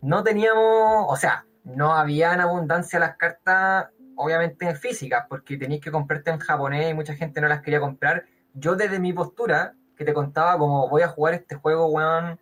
No 0.02 0.22
teníamos, 0.22 1.06
o 1.08 1.16
sea, 1.16 1.46
no 1.64 1.94
había 1.94 2.34
en 2.34 2.40
abundancia 2.40 2.98
las 2.98 3.16
cartas 3.16 3.88
obviamente 4.16 4.74
físicas, 4.76 5.26
porque 5.28 5.56
tenéis 5.56 5.80
que 5.80 5.90
comprarte 5.90 6.30
en 6.30 6.38
japonés 6.38 6.90
y 6.90 6.94
mucha 6.94 7.14
gente 7.14 7.40
no 7.40 7.48
las 7.48 7.62
quería 7.62 7.80
comprar. 7.80 8.24
Yo 8.52 8.76
desde 8.76 8.98
mi 8.98 9.12
postura, 9.12 9.74
que 9.96 10.04
te 10.04 10.12
contaba 10.12 10.58
como 10.58 10.88
voy 10.88 11.02
a 11.02 11.08
jugar 11.08 11.34
este 11.34 11.56
juego, 11.56 11.86
weón, 11.86 12.38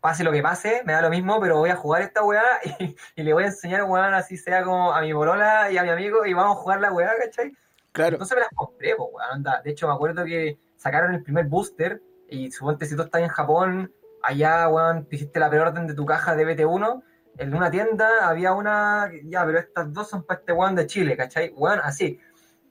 pase 0.00 0.24
lo 0.24 0.32
que 0.32 0.42
pase, 0.42 0.82
me 0.84 0.92
da 0.92 1.02
lo 1.02 1.10
mismo, 1.10 1.40
pero 1.40 1.58
voy 1.58 1.70
a 1.70 1.76
jugar 1.76 2.02
esta 2.02 2.22
weá 2.22 2.42
y, 3.16 3.22
le 3.22 3.32
voy 3.32 3.44
a 3.44 3.46
enseñar, 3.46 3.84
weón, 3.84 4.14
así 4.14 4.36
sea 4.36 4.62
como 4.62 4.92
a 4.92 5.00
mi 5.00 5.12
bolola 5.12 5.70
y 5.70 5.78
a 5.78 5.82
mi 5.82 5.90
amigo 5.90 6.26
y 6.26 6.34
vamos 6.34 6.56
a 6.56 6.60
jugar 6.60 6.80
la 6.80 6.92
weá, 6.92 7.12
¿cachai? 7.18 7.52
Claro. 7.92 8.16
Entonces 8.16 8.36
me 8.36 8.42
las 8.42 8.50
compré, 8.54 8.94
pues, 8.94 9.08
weón, 9.12 9.44
De 9.64 9.70
hecho, 9.70 9.88
me 9.88 9.94
acuerdo 9.94 10.24
que 10.24 10.58
sacaron 10.86 11.14
el 11.14 11.22
primer 11.22 11.46
booster 11.46 12.00
y 12.28 12.50
suponte 12.50 12.86
si 12.86 12.96
tú 12.96 13.02
estás 13.02 13.22
en 13.22 13.28
Japón, 13.28 13.92
allá, 14.22 14.68
weón, 14.68 15.06
te 15.08 15.16
hiciste 15.16 15.40
la 15.40 15.50
preorden 15.50 15.86
de 15.86 15.94
tu 15.94 16.04
caja 16.04 16.34
de 16.34 16.46
BT1 16.46 17.02
en 17.38 17.54
una 17.54 17.70
tienda 17.70 18.28
había 18.28 18.52
una, 18.52 19.10
ya, 19.24 19.44
pero 19.44 19.58
estas 19.58 19.92
dos 19.92 20.08
son 20.08 20.22
para 20.24 20.40
este 20.40 20.52
weón 20.52 20.74
de 20.74 20.86
Chile, 20.86 21.16
¿cachai? 21.16 21.52
Weón, 21.56 21.80
así. 21.82 22.18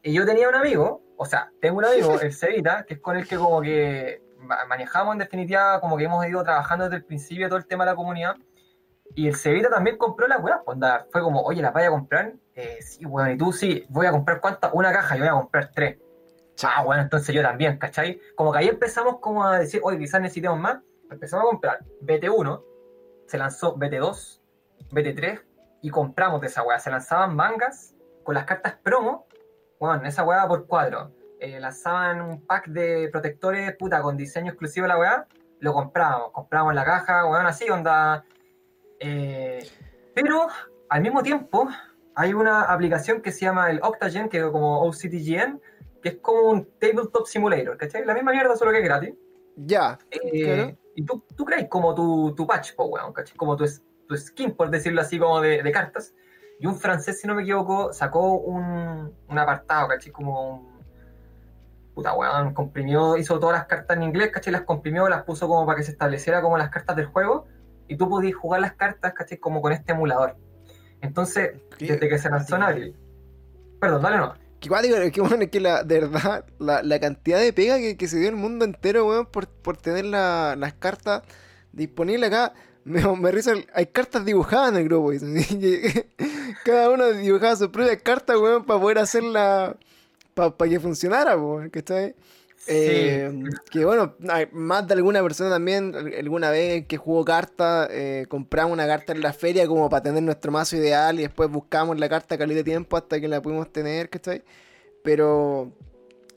Y 0.01 0.13
yo 0.13 0.25
tenía 0.25 0.49
un 0.49 0.55
amigo, 0.55 1.03
o 1.17 1.25
sea, 1.25 1.51
tengo 1.61 1.77
un 1.77 1.85
amigo, 1.85 2.19
el 2.21 2.33
Cevita, 2.33 2.85
que 2.85 2.95
es 2.95 2.99
con 2.99 3.15
el 3.15 3.27
que 3.27 3.37
como 3.37 3.61
que 3.61 4.21
manejamos 4.67 5.13
en 5.13 5.19
definitiva, 5.19 5.79
como 5.81 5.97
que 5.97 6.05
hemos 6.05 6.25
ido 6.27 6.43
trabajando 6.43 6.85
desde 6.85 6.97
el 6.97 7.05
principio 7.05 7.47
todo 7.47 7.57
el 7.57 7.65
tema 7.65 7.85
de 7.85 7.91
la 7.91 7.95
comunidad. 7.95 8.35
Y 9.13 9.27
el 9.27 9.35
Cevita 9.35 9.69
también 9.69 9.97
compró 9.97 10.27
la 10.27 10.39
weá, 10.39 10.61
pues, 10.65 10.77
fue 11.11 11.21
como, 11.21 11.41
oye, 11.41 11.61
¿la 11.61 11.71
vaya 11.71 11.87
a 11.87 11.91
comprar? 11.91 12.33
Eh, 12.55 12.79
sí, 12.81 13.05
weón, 13.05 13.31
y 13.31 13.37
tú 13.37 13.51
sí, 13.51 13.85
voy 13.89 14.07
a 14.07 14.11
comprar 14.11 14.41
cuántas, 14.41 14.71
una 14.73 14.91
caja, 14.91 15.15
yo 15.15 15.21
voy 15.21 15.29
a 15.29 15.33
comprar 15.33 15.71
tres. 15.73 15.97
Ah, 16.63 16.83
bueno, 16.83 17.01
entonces 17.03 17.35
yo 17.35 17.41
también, 17.41 17.77
¿cachai? 17.77 18.19
Como 18.35 18.51
que 18.51 18.59
ahí 18.59 18.67
empezamos 18.67 19.19
como 19.19 19.45
a 19.45 19.59
decir, 19.59 19.81
oye, 19.83 19.97
quizás 19.97 20.21
necesitamos 20.21 20.59
más. 20.59 20.79
Empezamos 21.11 21.45
a 21.45 21.49
comprar 21.49 21.79
BT1, 22.01 22.63
se 23.27 23.37
lanzó 23.37 23.75
BT2, 23.77 24.41
BT3 24.91 25.41
y 25.81 25.89
compramos 25.89 26.41
de 26.41 26.47
esa 26.47 26.63
weá. 26.63 26.79
Se 26.79 26.89
lanzaban 26.89 27.35
mangas 27.35 27.93
con 28.23 28.35
las 28.35 28.45
cartas 28.45 28.75
promo, 28.81 29.27
bueno, 29.79 30.05
esa 30.07 30.23
weá 30.23 30.47
por 30.47 30.65
cuadro. 30.65 31.11
Eh, 31.39 31.59
lanzaban 31.59 32.21
un 32.21 32.45
pack 32.45 32.67
de 32.67 33.09
protectores, 33.11 33.75
puta, 33.77 34.01
con 34.01 34.17
diseño 34.17 34.51
exclusivo 34.51 34.85
de 34.85 34.87
la 34.87 34.97
weá, 34.97 35.27
lo 35.59 35.73
comprábamos, 35.73 36.31
comprábamos 36.31 36.73
la 36.73 36.85
caja, 36.85 37.25
weón, 37.25 37.45
así, 37.45 37.69
onda. 37.69 38.23
Eh, 38.99 39.69
pero 40.13 40.47
al 40.89 41.01
mismo 41.01 41.21
tiempo 41.21 41.67
hay 42.15 42.33
una 42.33 42.63
aplicación 42.63 43.21
que 43.21 43.31
se 43.31 43.41
llama 43.41 43.69
el 43.69 43.79
Octagen, 43.83 44.29
que 44.29 44.37
es 44.37 44.45
como 44.45 44.81
OCTGN, 44.83 45.61
que 46.05 46.09
es 46.09 46.17
como 46.21 46.51
un 46.51 46.69
tabletop 46.79 47.25
simulator, 47.25 47.75
¿cachai? 47.77 48.05
La 48.05 48.13
misma 48.13 48.31
mierda, 48.31 48.55
solo 48.55 48.69
que 48.69 48.77
es 48.77 48.83
gratis. 48.83 49.15
Ya. 49.55 49.97
Eh, 50.11 50.77
y 50.93 51.03
tú, 51.03 51.25
tú 51.35 51.43
crees 51.43 51.67
como 51.67 51.95
tu, 51.95 52.35
tu 52.35 52.45
patch, 52.45 52.73
weón, 52.77 53.11
¿cachai? 53.11 53.35
Como 53.35 53.57
tu, 53.57 53.65
tu 54.07 54.15
skin, 54.15 54.55
por 54.55 54.69
decirlo 54.69 55.01
así, 55.01 55.17
como 55.17 55.41
de, 55.41 55.71
cartas. 55.71 56.13
Y 56.59 56.67
un 56.67 56.75
francés, 56.75 57.19
si 57.19 57.25
no 57.25 57.33
me 57.33 57.41
equivoco, 57.41 57.91
sacó 57.91 58.35
un, 58.35 59.15
un 59.27 59.39
apartado, 59.39 59.87
¿cachai? 59.87 60.11
Como 60.11 60.57
un. 60.57 60.75
Puta 61.95 62.13
weón, 62.13 62.53
comprimió, 62.53 63.17
hizo 63.17 63.39
todas 63.39 63.57
las 63.57 63.65
cartas 63.65 63.97
en 63.97 64.03
inglés, 64.03 64.29
¿cachai? 64.29 64.53
Las 64.53 64.61
comprimió, 64.61 65.09
las 65.09 65.23
puso 65.23 65.47
como 65.47 65.65
para 65.65 65.77
que 65.77 65.85
se 65.85 65.91
estableciera 65.93 66.39
como 66.39 66.55
las 66.55 66.69
cartas 66.69 66.95
del 66.97 67.07
juego. 67.07 67.47
Y 67.87 67.97
tú 67.97 68.07
podías 68.07 68.35
jugar 68.35 68.61
las 68.61 68.73
cartas, 68.73 69.11
¿cachai? 69.13 69.39
Como 69.39 69.59
con 69.59 69.73
este 69.73 69.93
emulador. 69.93 70.37
Entonces, 71.01 71.59
desde 71.79 72.07
que 72.07 72.19
se 72.19 72.29
lanzó 72.29 72.57
en 72.57 72.61
abril. 72.61 72.95
Perdón, 73.79 74.03
dale 74.03 74.17
no. 74.17 74.44
Que 74.59 74.69
que 75.11 75.21
bueno, 75.21 75.43
es 75.43 75.49
que 75.51 75.59
la, 75.59 75.83
de 75.83 75.99
verdad, 75.99 76.45
la, 76.59 76.81
la 76.81 76.99
cantidad 76.99 77.39
de 77.39 77.53
pega 77.53 77.77
que, 77.77 77.97
que, 77.97 78.07
se 78.07 78.17
dio 78.17 78.29
el 78.29 78.35
mundo 78.35 78.65
entero, 78.65 79.07
weón, 79.07 79.27
por, 79.27 79.47
por 79.47 79.77
tener 79.77 80.05
la, 80.05 80.55
las 80.57 80.73
cartas 80.73 81.23
disponibles 81.71 82.29
acá. 82.29 82.53
Me, 82.83 83.01
me 83.17 83.31
risa, 83.31 83.53
hay 83.73 83.87
cartas 83.87 84.25
dibujadas 84.25 84.69
en 84.69 84.77
el 84.77 84.83
grupo. 84.85 85.11
Cada 86.65 86.89
uno 86.89 87.11
dibujaba 87.11 87.55
su 87.55 87.71
propia 87.71 87.97
carta, 87.97 88.37
weón, 88.39 88.65
para 88.65 88.79
poder 88.79 88.99
hacerla. 88.99 89.75
Para 90.33 90.51
que 90.69 90.79
funcionara, 90.79 91.37
weón, 91.37 91.69
¿cachai? 91.69 92.15
Eh, 92.67 93.31
que 93.69 93.85
bueno, 93.85 94.15
más 94.51 94.87
de 94.87 94.93
alguna 94.95 95.21
persona 95.21 95.49
también, 95.51 95.93
alguna 96.17 96.49
vez 96.49 96.87
que 96.87 96.97
jugó 96.97 97.23
carta, 97.23 97.87
eh, 97.91 98.25
compramos 98.27 98.73
una 98.73 98.87
carta 98.87 99.13
en 99.13 99.21
la 99.21 99.33
feria 99.33 99.67
como 99.67 99.89
para 99.89 100.03
tener 100.03 100.23
nuestro 100.23 100.51
mazo 100.51 100.75
ideal 100.75 101.19
y 101.19 101.23
después 101.23 101.49
buscamos 101.49 101.99
la 101.99 102.09
carta 102.09 102.37
calidad 102.37 102.59
de 102.59 102.63
tiempo 102.63 102.97
hasta 102.97 103.19
que 103.19 103.27
la 103.27 103.41
pudimos 103.41 103.71
tener, 103.71 104.09
¿cachai? 104.09 104.43
Pero, 105.03 105.71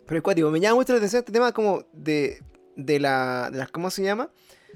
pero 0.07 0.23
es 0.31 0.51
me 0.51 0.61
llama 0.61 0.77
mucho 0.77 0.93
la 0.93 0.99
atención 0.99 1.21
este 1.21 1.33
tema 1.33 1.53
como 1.53 1.85
de, 1.93 2.43
de, 2.77 3.01
la, 3.01 3.49
de 3.51 3.59
las, 3.59 3.71
¿cómo 3.71 3.91
se 3.91 4.03
llama? 4.03 4.31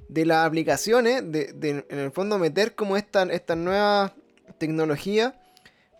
de 0.08 0.26
las 0.26 0.46
aplicaciones, 0.46 1.30
de, 1.32 1.52
de, 1.52 1.86
en 1.88 1.98
el 1.98 2.10
fondo 2.10 2.38
meter 2.38 2.74
como 2.74 2.96
esta, 2.96 3.22
esta 3.24 3.56
nueva 3.56 4.14
tecnología. 4.58 5.38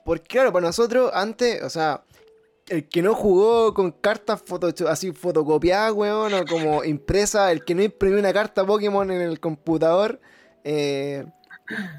Porque 0.04 0.26
claro, 0.28 0.52
para 0.52 0.66
nosotros 0.66 1.10
antes, 1.14 1.62
o 1.62 1.70
sea, 1.70 2.02
el 2.72 2.88
que 2.88 3.02
no 3.02 3.14
jugó 3.14 3.74
con 3.74 3.90
cartas 3.92 4.40
foto, 4.40 4.72
así 4.88 5.12
fotocopiadas, 5.12 5.92
weón, 5.92 6.32
o 6.32 6.46
como 6.46 6.84
impresa, 6.84 7.52
el 7.52 7.66
que 7.66 7.74
no 7.74 7.82
imprimió 7.82 8.18
una 8.18 8.32
carta 8.32 8.64
Pokémon 8.64 9.10
en 9.10 9.20
el 9.20 9.40
computador, 9.40 10.18
eh, 10.64 11.26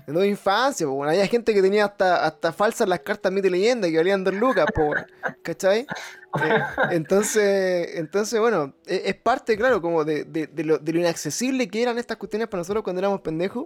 de 0.07 0.28
infancia, 0.28 0.88
pues, 0.88 1.09
había 1.09 1.28
gente 1.28 1.53
que 1.53 1.61
tenía 1.61 1.86
hasta, 1.86 2.26
hasta 2.26 2.51
falsas 2.51 2.89
las 2.89 3.01
cartas 3.01 3.32
mito 3.32 3.47
y 3.47 3.51
leyenda 3.51 3.88
que 3.88 3.97
valían 3.97 4.24
dos 4.24 4.34
lucas, 4.34 4.65
pues, 4.74 5.05
¿cachai? 5.43 5.82
Eh, 5.82 6.59
entonces, 6.89 7.89
entonces, 7.93 8.39
bueno, 8.39 8.74
e, 8.88 9.03
es, 9.05 9.15
parte, 9.15 9.55
claro, 9.55 9.80
como 9.80 10.03
de, 10.03 10.49
lo, 10.55 10.80
inaccesible 10.84 11.67
que 11.67 11.84
eran 11.84 11.99
estas 11.99 12.17
cuestiones 12.17 12.47
para 12.47 12.61
nosotros 12.61 12.84
cuando 12.84 12.99
éramos 12.99 13.21
pendejos. 13.21 13.65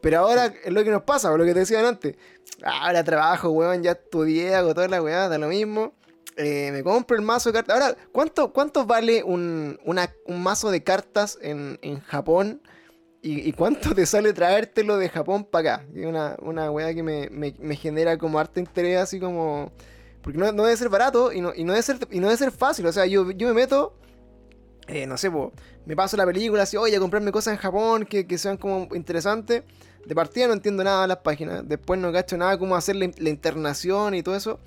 Pero 0.00 0.20
ahora 0.20 0.52
es 0.64 0.72
lo 0.72 0.82
que 0.82 0.90
nos 0.90 1.02
pasa, 1.02 1.36
lo 1.36 1.44
que 1.44 1.54
te 1.54 1.60
decían 1.60 1.84
antes. 1.84 2.16
Ahora 2.64 3.02
trabajo, 3.04 3.50
weón, 3.50 3.82
ya 3.82 3.92
estudié, 3.92 4.54
hago 4.54 4.74
toda 4.74 4.88
la 4.88 5.02
weá, 5.02 5.28
da 5.28 5.38
lo 5.38 5.48
mismo. 5.48 5.92
Eh, 6.38 6.70
me 6.72 6.82
compro 6.82 7.16
el 7.16 7.22
mazo 7.22 7.50
de 7.50 7.54
cartas. 7.54 7.74
Ahora, 7.80 7.96
¿cuánto, 8.12 8.52
cuánto 8.52 8.86
vale 8.86 9.22
un, 9.24 9.78
una- 9.84 10.12
un 10.26 10.42
mazo 10.42 10.70
de 10.70 10.82
cartas 10.82 11.38
en, 11.42 11.78
en 11.82 12.00
Japón? 12.00 12.62
¿Y, 13.22 13.52
cuánto 13.52 13.94
te 13.94 14.06
sale 14.06 14.32
traértelo 14.32 14.96
de 14.96 15.08
Japón 15.10 15.44
para 15.44 15.74
acá? 15.76 15.86
Es 15.94 16.06
una, 16.06 16.36
una 16.40 16.70
weá 16.70 16.94
que 16.94 17.02
me, 17.02 17.28
me- 17.30 17.76
genera 17.76 18.16
como 18.18 18.38
harto 18.38 18.60
interés, 18.60 18.98
así 18.98 19.20
como. 19.20 19.72
Porque 20.22 20.38
no, 20.38 20.50
no 20.52 20.64
debe 20.64 20.76
ser 20.76 20.88
barato 20.88 21.32
y 21.32 21.40
no, 21.40 21.52
y 21.54 21.64
no 21.64 21.72
debe 21.74 21.82
ser, 21.82 21.98
y 22.10 22.20
no 22.20 22.28
debe 22.28 22.38
ser 22.38 22.52
fácil. 22.52 22.86
O 22.86 22.92
sea, 22.92 23.06
yo, 23.06 23.30
yo 23.32 23.48
me 23.48 23.54
meto. 23.54 23.94
eh, 24.86 25.06
no 25.06 25.18
sé, 25.18 25.30
me 25.84 25.96
paso 25.96 26.16
la 26.16 26.24
película 26.26 26.62
así, 26.62 26.76
oye, 26.76 26.96
a 26.96 27.00
comprarme 27.00 27.32
cosas 27.32 27.54
en 27.54 27.58
Japón 27.60 28.04
que, 28.06 28.26
que 28.26 28.38
sean 28.38 28.56
como 28.56 28.88
interesantes. 28.94 29.64
De 30.06 30.14
partida 30.14 30.46
no 30.46 30.54
entiendo 30.54 30.82
nada 30.84 31.02
de 31.02 31.08
las 31.08 31.18
páginas. 31.18 31.68
Después 31.68 32.00
no 32.00 32.10
cacho 32.12 32.36
nada 32.38 32.58
cómo 32.58 32.76
hacer 32.76 32.96
la 32.96 33.28
internación 33.28 34.14
y 34.14 34.22
todo 34.22 34.36
eso. 34.36 34.58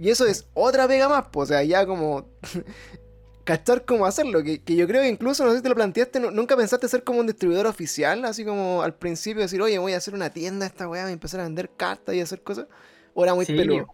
Y 0.00 0.10
eso 0.10 0.26
es 0.26 0.48
otra 0.54 0.88
pega 0.88 1.08
más, 1.08 1.26
pues, 1.30 1.50
o 1.50 1.52
sea, 1.52 1.62
ya 1.62 1.84
como 1.86 2.26
cachar 3.44 3.84
cómo 3.84 4.06
hacerlo. 4.06 4.42
Que, 4.42 4.62
que 4.62 4.76
yo 4.76 4.86
creo 4.86 5.02
que 5.02 5.08
incluso, 5.08 5.44
no 5.44 5.50
sé 5.50 5.58
si 5.58 5.62
te 5.62 5.68
lo 5.68 5.74
planteaste, 5.74 6.20
nu- 6.20 6.30
nunca 6.30 6.56
pensaste 6.56 6.88
ser 6.88 7.04
como 7.04 7.20
un 7.20 7.26
distribuidor 7.26 7.66
oficial, 7.66 8.24
así 8.24 8.44
como 8.44 8.82
al 8.82 8.94
principio 8.94 9.42
decir, 9.42 9.60
oye, 9.60 9.78
voy 9.78 9.92
a 9.92 9.98
hacer 9.98 10.14
una 10.14 10.30
tienda 10.30 10.66
esta 10.66 10.88
weá, 10.88 11.02
voy 11.02 11.10
a 11.10 11.12
empezar 11.12 11.40
a 11.40 11.44
vender 11.44 11.70
cartas 11.76 12.14
y 12.14 12.20
hacer 12.20 12.42
cosas. 12.42 12.66
O 13.14 13.24
era 13.24 13.34
muy 13.34 13.44
Sí, 13.44 13.54
peludo. 13.54 13.86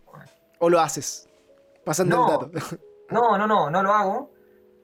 O 0.59 0.70
lo 0.70 0.80
haces. 0.80 1.28
Pasando 1.84 2.16
No. 2.16 2.40
el 2.44 2.52
dato. 2.52 2.76
No, 3.09 3.38
no, 3.38 3.46
no, 3.46 3.70
no 3.70 3.82
lo 3.84 3.92
hago. 3.92 4.32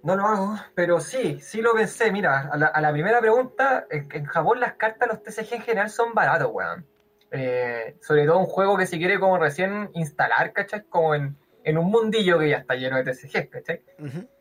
No 0.05 0.15
lo 0.17 0.25
hago, 0.27 0.57
pero 0.75 1.01
sí, 1.01 1.41
sí 1.41 1.61
lo 1.61 1.75
pensé. 1.75 2.11
Mira, 2.13 2.49
a 2.53 2.57
la, 2.57 2.67
a 2.67 2.81
la 2.81 2.93
primera 2.93 3.21
pregunta, 3.21 3.87
en, 3.91 4.09
en 4.13 4.25
Japón 4.27 4.61
las 4.61 4.75
cartas, 4.75 5.09
los 5.09 5.23
TCG 5.23 5.55
en 5.55 5.63
general 5.63 5.91
son 5.91 6.15
baratos, 6.15 6.49
weón. 6.53 6.87
Eh, 7.35 7.97
sobre 8.03 8.27
todo 8.27 8.39
un 8.39 8.47
juego 8.47 8.77
que 8.77 8.87
se 8.87 8.99
quiere 8.99 9.19
como 9.19 9.39
recién 9.39 9.91
instalar, 9.95 10.53
¿cachai? 10.53 10.83
Como 10.85 11.15
en, 11.15 11.37
en 11.65 11.79
un 11.79 11.87
mundillo 11.87 12.39
que 12.39 12.51
ya 12.51 12.59
está 12.59 12.75
lleno 12.75 12.97
de 12.99 13.05
TCG, 13.05 13.49
¿cachai? 13.49 13.83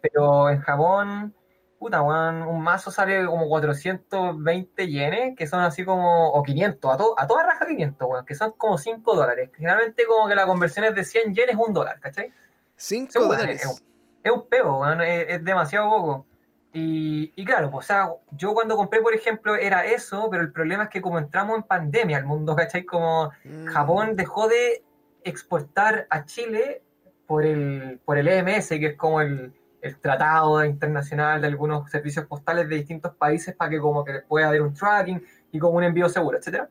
Pero 0.01 0.49
en 0.49 0.59
Japón, 0.59 1.33
puta, 1.79 2.01
weón, 2.01 2.41
un 2.41 2.61
mazo 2.61 2.91
sale 2.91 3.25
como 3.25 3.47
420 3.47 4.87
yenes, 4.87 5.35
que 5.37 5.47
son 5.47 5.61
así 5.61 5.85
como, 5.85 6.29
o 6.31 6.43
500, 6.43 6.93
a, 6.93 6.97
to- 6.97 7.15
a 7.17 7.27
toda 7.27 7.43
raja 7.43 7.65
500, 7.65 8.07
weón, 8.09 8.25
que 8.25 8.35
son 8.35 8.51
como 8.57 8.77
5 8.77 9.15
dólares. 9.15 9.49
Generalmente 9.55 10.05
como 10.05 10.27
que 10.27 10.35
la 10.35 10.45
conversión 10.45 10.85
es 10.85 10.93
de 10.95 11.03
100 11.05 11.33
yenes, 11.33 11.55
un 11.55 11.73
dólar, 11.73 11.99
¿cachai? 11.99 12.31
Cinco 12.75 13.11
Sí, 13.13 13.19
bueno, 13.19 13.33
dólares. 13.33 13.63
es- 13.63 13.83
es 14.23 14.31
un 14.31 14.43
weón, 14.51 15.01
es, 15.01 15.25
es 15.29 15.43
demasiado 15.43 15.89
poco. 15.89 16.25
Y, 16.73 17.33
y 17.35 17.43
claro, 17.43 17.69
pues, 17.69 17.85
o 17.85 17.87
sea, 17.87 18.09
yo 18.31 18.53
cuando 18.53 18.77
compré, 18.77 19.01
por 19.01 19.13
ejemplo, 19.13 19.55
era 19.55 19.85
eso, 19.85 20.29
pero 20.31 20.41
el 20.41 20.53
problema 20.53 20.83
es 20.83 20.89
que 20.89 21.01
como 21.01 21.19
entramos 21.19 21.57
en 21.57 21.63
pandemia 21.63 22.17
al 22.17 22.25
mundo, 22.25 22.55
¿cachai? 22.55 22.85
Como 22.85 23.31
Mm. 23.43 23.65
Japón 23.67 24.15
dejó 24.15 24.47
de 24.47 24.83
exportar 25.23 26.07
a 26.09 26.25
Chile 26.25 26.83
por 27.27 27.45
el, 27.45 27.99
por 28.05 28.17
el 28.17 28.27
EMS, 28.27 28.69
que 28.69 28.87
es 28.87 28.97
como 28.97 29.21
el, 29.21 29.53
el 29.81 29.99
tratado 29.99 30.63
internacional 30.65 31.41
de 31.41 31.47
algunos 31.47 31.89
servicios 31.89 32.25
postales 32.25 32.67
de 32.69 32.75
distintos 32.75 33.15
países 33.15 33.55
para 33.55 33.69
que 33.69 33.79
como 33.79 34.03
que 34.03 34.21
pueda 34.27 34.47
haber 34.47 34.61
un 34.61 34.73
tracking 34.73 35.23
y 35.51 35.59
como 35.59 35.77
un 35.77 35.83
envío 35.83 36.09
seguro, 36.09 36.37
etcétera. 36.37 36.69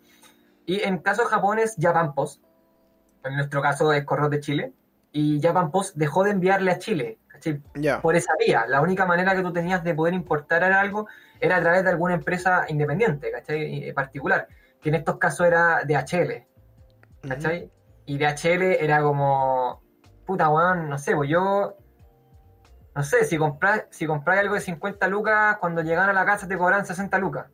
Y 0.67 0.81
en 0.81 0.99
caso 0.99 1.23
de 1.23 1.29
Japón 1.29 1.59
es 1.59 1.77
Japan 1.79 2.15
Post, 2.15 2.43
en 3.25 3.37
nuestro 3.37 3.61
caso 3.61 3.93
es 3.93 4.05
Correo 4.05 4.29
de 4.29 4.41
Chile, 4.41 4.73
y 5.13 5.41
Japan 5.41 5.71
Post 5.71 5.97
dejó 5.97 6.23
de 6.25 6.31
enviarle 6.31 6.71
a 6.71 6.79
Chile, 6.79 7.19
por 8.03 8.17
esa 8.17 8.33
vía. 8.39 8.67
La 8.67 8.81
única 8.81 9.07
manera 9.07 9.35
que 9.35 9.43
tú 9.43 9.53
tenías 9.53 9.83
de 9.85 9.95
poder 9.95 10.15
importar 10.15 10.65
algo 10.65 11.07
era 11.41 11.57
a 11.57 11.61
través 11.61 11.85
de 11.85 11.91
alguna 11.91 12.15
empresa 12.15 12.65
independiente, 12.69 13.31
¿cachai? 13.31 13.89
Y 13.89 13.93
particular, 13.93 14.47
que 14.81 14.89
en 14.91 14.97
estos 14.97 15.19
casos 15.19 15.47
era 15.47 15.83
DHL, 15.85 16.47
¿cachai? 17.29 17.71
Y 18.07 18.19
DHL 18.19 18.63
era 18.81 19.03
como, 19.03 19.83
puta, 20.27 20.49
weón, 20.49 20.89
no 20.89 20.99
sé, 20.99 21.15
pues 21.15 21.31
yo, 21.31 21.77
no 22.95 23.03
sé, 23.03 23.25
si 23.25 23.39
compras 23.39 23.85
si 23.91 24.07
compras 24.07 24.39
algo 24.39 24.55
de 24.55 24.61
50 24.61 25.09
lucas, 25.09 25.57
cuando 25.59 25.83
llegan 25.83 26.09
a 26.09 26.13
la 26.13 26.25
casa 26.25 26.47
te 26.47 26.59
cobran 26.59 26.85
60 26.85 27.19
lucas. 27.19 27.47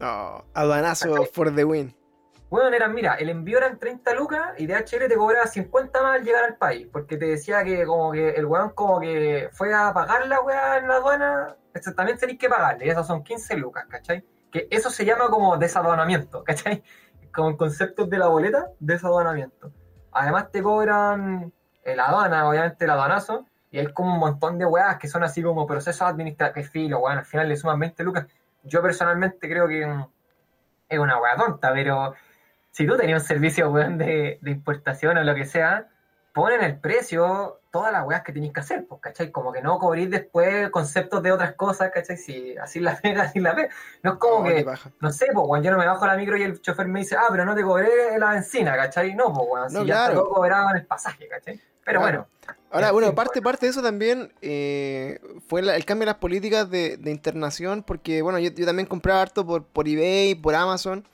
Oh, 0.00 0.44
aduanazo 0.54 1.10
¿Cachai? 1.10 1.26
for 1.32 1.54
the 1.54 1.64
win. 1.64 1.94
Bueno, 2.50 2.74
eran, 2.74 2.94
mira, 2.94 3.14
el 3.16 3.28
envío 3.28 3.58
eran 3.58 3.78
30 3.78 4.14
lucas 4.14 4.54
y 4.56 4.66
DHL 4.66 5.06
te 5.06 5.16
cobraba 5.16 5.46
50 5.46 6.02
más 6.02 6.16
al 6.16 6.24
llegar 6.24 6.44
al 6.44 6.56
país, 6.56 6.88
porque 6.90 7.18
te 7.18 7.26
decía 7.26 7.62
que 7.62 7.84
como 7.84 8.10
que 8.12 8.30
el 8.30 8.46
weón 8.46 8.70
como 8.70 9.00
que 9.00 9.50
fue 9.52 9.74
a 9.74 9.92
pagar 9.92 10.26
la 10.26 10.40
weá 10.40 10.78
en 10.78 10.88
la 10.88 10.94
aduana, 10.94 11.56
eso 11.74 11.92
también 11.92 12.16
tenéis 12.16 12.38
que 12.38 12.48
pagarle, 12.48 12.86
y 12.86 12.88
esos 12.88 13.06
son 13.06 13.22
15 13.22 13.54
lucas, 13.56 13.84
¿cachai? 13.88 14.24
Que 14.50 14.66
eso 14.70 14.88
se 14.88 15.04
llama 15.04 15.28
como 15.28 15.58
desaduanamiento, 15.58 16.42
¿cachai? 16.42 16.82
Como 17.34 17.50
en 17.50 17.56
conceptos 17.58 18.08
de 18.08 18.18
la 18.18 18.26
boleta, 18.26 18.70
desaduanamiento. 18.80 19.70
Además 20.12 20.50
te 20.50 20.62
cobran 20.62 21.52
el 21.84 22.00
aduana, 22.00 22.48
obviamente 22.48 22.86
el 22.86 22.90
aduanazo, 22.90 23.44
y 23.70 23.78
hay 23.78 23.92
como 23.92 24.14
un 24.14 24.18
montón 24.18 24.58
de 24.58 24.64
weas 24.64 24.96
que 24.96 25.08
son 25.08 25.22
así 25.22 25.42
como 25.42 25.66
procesos 25.66 26.02
administrativos, 26.02 26.70
filo, 26.70 27.00
weón, 27.00 27.18
al 27.18 27.26
final 27.26 27.48
le 27.48 27.56
suman 27.56 27.78
20 27.78 28.02
lucas. 28.02 28.26
Yo 28.64 28.80
personalmente 28.80 29.46
creo 29.48 29.68
que 29.68 29.82
es 30.88 30.98
una 30.98 31.20
wea 31.20 31.36
tonta, 31.36 31.72
pero 31.72 32.14
si 32.70 32.86
tú 32.86 32.96
tenías 32.96 33.22
un 33.22 33.28
servicio 33.28 33.70
weón, 33.70 33.98
de, 33.98 34.38
de 34.40 34.50
importación 34.50 35.16
o 35.18 35.24
lo 35.24 35.34
que 35.34 35.44
sea, 35.46 35.88
ponen 36.32 36.62
el 36.62 36.78
precio 36.78 37.60
todas 37.70 37.92
las 37.92 38.06
weas 38.06 38.22
que 38.22 38.32
tenéis 38.32 38.52
que 38.52 38.60
hacer, 38.60 38.86
pues, 38.88 39.00
¿cachai? 39.00 39.30
Como 39.30 39.52
que 39.52 39.60
no 39.60 39.78
cobrís 39.78 40.08
después 40.10 40.70
conceptos 40.70 41.22
de 41.22 41.32
otras 41.32 41.54
cosas, 41.54 41.90
¿cachai? 41.92 42.16
Si 42.16 42.56
así 42.56 42.80
la 42.80 42.96
pega, 43.02 43.24
así 43.24 43.40
la 43.40 43.54
pega. 43.54 43.68
No 44.02 44.12
es 44.12 44.18
como 44.18 44.36
Oh, 44.40 44.44
que, 44.44 44.64
no 45.00 45.10
sé, 45.10 45.26
pues, 45.34 45.46
weón, 45.48 45.64
yo 45.64 45.70
no 45.72 45.78
me 45.78 45.86
bajo 45.86 46.04
a 46.04 46.08
la 46.08 46.16
micro 46.16 46.36
y 46.36 46.42
el 46.42 46.60
chofer 46.62 46.86
me 46.86 47.00
dice, 47.00 47.16
ah, 47.16 47.26
pero 47.30 47.44
no 47.44 47.54
te 47.54 47.62
cobré 47.62 48.18
la 48.18 48.30
benzina, 48.32 48.76
¿cachai? 48.76 49.14
No, 49.14 49.32
pues, 49.34 49.46
weón, 49.50 49.72
No, 49.72 49.80
si 49.82 49.86
ya 49.86 49.94
claro. 50.06 50.14
todo 50.22 50.30
cobrado 50.34 50.70
en 50.70 50.76
el 50.76 50.86
pasaje, 50.86 51.28
¿cachai? 51.28 51.60
Pero 51.84 52.00
Claro. 52.00 52.26
bueno. 52.44 52.56
Ahora, 52.70 52.88
en 52.88 52.92
bueno, 52.94 53.14
parte, 53.14 53.40
parte 53.42 53.66
de 53.66 53.70
eso 53.70 53.82
también 53.82 54.30
eh, 54.42 55.18
fue 55.48 55.62
la- 55.62 55.74
el 55.74 55.84
cambio 55.86 56.02
de 56.02 56.12
las 56.12 56.16
políticas 56.20 56.70
de, 56.70 56.98
de 56.98 57.10
internación, 57.10 57.82
porque, 57.82 58.20
bueno, 58.22 58.38
yo, 58.38 58.50
yo 58.50 58.66
también 58.66 58.86
compraba 58.86 59.22
harto 59.22 59.44
por, 59.46 59.64
por 59.64 59.88
eBay, 59.88 60.34
por 60.34 60.54
Amazon, 60.54 61.06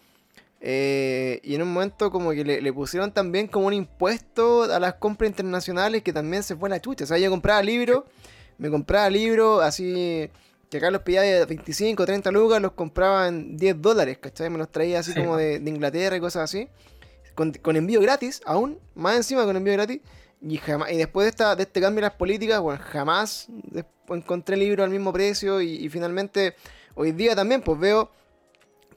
eh, 0.66 1.40
y 1.42 1.54
en 1.56 1.60
un 1.62 1.72
momento 1.74 2.10
como 2.10 2.30
que 2.30 2.42
le, 2.42 2.62
le 2.62 2.72
pusieron 2.72 3.12
también 3.12 3.48
como 3.48 3.66
un 3.66 3.74
impuesto 3.74 4.62
a 4.62 4.80
las 4.80 4.94
compras 4.94 5.28
internacionales 5.28 6.02
que 6.02 6.10
también 6.10 6.42
se 6.42 6.56
fue 6.56 6.70
a 6.70 6.70
la 6.70 6.80
chucha. 6.80 7.04
O 7.04 7.06
sea, 7.06 7.18
yo 7.18 7.28
compraba 7.30 7.62
libros, 7.62 8.04
me 8.56 8.70
compraba 8.70 9.10
libros 9.10 9.62
así 9.62 10.30
que 10.70 10.78
acá 10.78 10.90
los 10.90 11.02
pillaba 11.02 11.26
de 11.26 11.44
25, 11.44 12.06
30 12.06 12.30
lucas, 12.30 12.62
los 12.62 12.72
compraba 12.72 13.28
en 13.28 13.58
10 13.58 13.82
dólares, 13.82 14.16
¿cachai? 14.18 14.48
Me 14.48 14.56
los 14.56 14.70
traía 14.72 15.00
así 15.00 15.12
Sí. 15.12 15.20
como 15.20 15.36
de, 15.36 15.58
de 15.60 15.70
Inglaterra 15.70 16.16
y 16.16 16.20
cosas 16.20 16.44
así. 16.44 16.66
Con, 17.34 17.52
con 17.52 17.76
envío 17.76 18.00
gratis, 18.00 18.40
aún, 18.46 18.78
más 18.94 19.16
encima 19.16 19.44
con 19.44 19.56
envío 19.56 19.74
gratis. 19.74 20.00
Y, 20.40 20.56
jamás, 20.56 20.90
y 20.92 20.96
después 20.96 21.26
de, 21.26 21.28
esta, 21.30 21.54
de 21.56 21.64
este 21.64 21.80
cambio 21.80 21.98
en 21.98 22.04
las 22.04 22.14
políticas, 22.14 22.58
bueno, 22.60 22.80
jamás 22.90 23.48
encontré 24.08 24.56
libros 24.56 24.84
al 24.84 24.90
mismo 24.90 25.12
precio. 25.12 25.60
Y, 25.60 25.74
y 25.74 25.88
finalmente, 25.90 26.54
hoy 26.94 27.12
día 27.12 27.36
también, 27.36 27.60
pues 27.60 27.78
veo, 27.78 28.10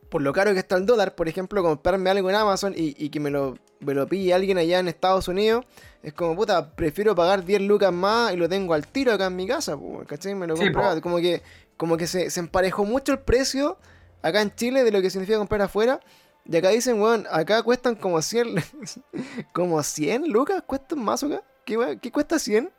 por 0.10 0.22
lo 0.22 0.34
caro 0.34 0.54
que 0.54 0.60
está 0.60 0.76
el 0.78 0.86
dólar, 0.86 1.16
por 1.16 1.28
ejemplo, 1.28 1.62
comprarme 1.64 2.10
algo 2.10 2.30
en 2.30 2.36
Amazon 2.36 2.74
y, 2.76 2.96
y 3.04 3.10
que 3.10 3.20
me 3.20 3.30
lo, 3.30 3.58
me 3.80 3.94
lo 3.94 4.08
pille 4.08 4.34
alguien 4.34 4.58
allá 4.58 4.80
en 4.80 4.88
Estados 4.88 5.28
Unidos. 5.28 5.66
Es 6.04 6.14
como, 6.14 6.36
puta, 6.36 6.72
prefiero 6.76 7.16
pagar 7.16 7.44
10 7.44 7.62
lucas 7.62 7.92
más 7.92 8.34
y 8.34 8.38
lo 8.38 8.48
tengo 8.48 8.74
al 8.74 8.88
tiro 8.88 9.12
acá 9.14 9.26
en 9.28 9.36
mi 9.36 9.48
casa, 9.48 9.78
¿cachai? 10.08 10.36
Me 10.36 10.48
lo 10.48 10.56
Sí, 10.56 10.64
compro. 10.72 11.02
Como 11.02 11.18
que, 11.18 11.42
como 11.76 11.98
que 11.98 12.08
se, 12.08 12.30
se 12.30 12.40
emparejó 12.40 12.86
mucho 12.86 13.12
el 13.12 13.20
precio 13.20 13.78
acá 14.22 14.42
en 14.42 14.54
Chile 14.56 14.84
de 14.84 14.92
lo 14.92 15.02
que 15.02 15.10
significa 15.10 15.38
comprar 15.38 15.62
afuera. 15.62 16.00
Y 16.46 16.56
acá 16.56 16.70
dicen, 16.70 17.02
weón, 17.02 17.26
acá 17.30 17.62
cuestan 17.64 17.96
como 17.96 18.22
100, 18.22 18.56
como 19.54 19.82
100 19.84 20.32
lucas, 20.32 20.64
cuestan 20.66 21.04
más 21.04 21.24
acá. 21.24 21.44
¿Qué 21.66 22.12
cuesta 22.12 22.40
100? 22.40 22.72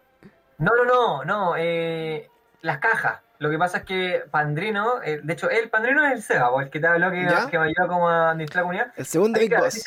No, 0.59 0.73
no, 0.75 0.85
no, 0.85 1.25
no. 1.25 1.55
eh, 1.59 2.31
las 2.63 2.79
cajas. 2.79 3.21
Lo 3.39 3.51
que 3.51 3.59
pasa 3.59 3.79
es 3.79 3.85
que 3.85 4.25
Pandrino, 4.31 5.03
eh, 5.03 5.21
de 5.23 5.33
hecho, 5.33 5.49
el 5.49 5.71
Pandrino 5.71 6.05
es 6.05 6.13
el 6.13 6.23
Seba, 6.23 6.51
el 6.61 6.71
que 6.71 6.81
te 6.81 6.87
habló 6.87 7.11
que, 7.11 7.23
¿Ya? 7.23 7.47
que 7.49 7.59
me 7.59 7.67
ayuda 7.67 7.87
como 7.87 8.09
a 8.09 8.31
administrar 8.31 8.63
la 8.63 8.63
comunidad. 8.63 8.93
El 8.97 9.07
segundo 9.07 9.39
Big 9.39 9.57
Boss. 9.57 9.85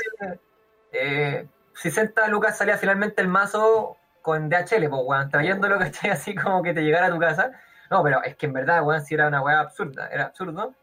eh, 0.93 1.45
60 1.75 2.27
lucas 2.27 2.57
salía 2.57 2.77
finalmente 2.77 3.21
el 3.21 3.27
mazo 3.27 3.97
con 4.21 4.49
DHL, 4.49 4.87
pues, 4.89 5.01
weón, 5.03 5.29
trayéndolo, 5.29 5.79
¿cachai? 5.79 6.11
Así 6.11 6.33
como 6.33 6.63
que 6.63 6.73
te 6.73 6.81
llegara 6.81 7.07
a 7.07 7.11
tu 7.11 7.19
casa. 7.19 7.51
No, 7.89 8.01
pero 8.03 8.23
es 8.23 8.37
que 8.37 8.45
en 8.45 8.53
verdad, 8.53 8.83
weón, 8.83 9.03
sí 9.03 9.15
era 9.15 9.27
una 9.27 9.41
weá 9.41 9.59
absurda, 9.59 10.07
era 10.07 10.25
absurdo. 10.25 10.73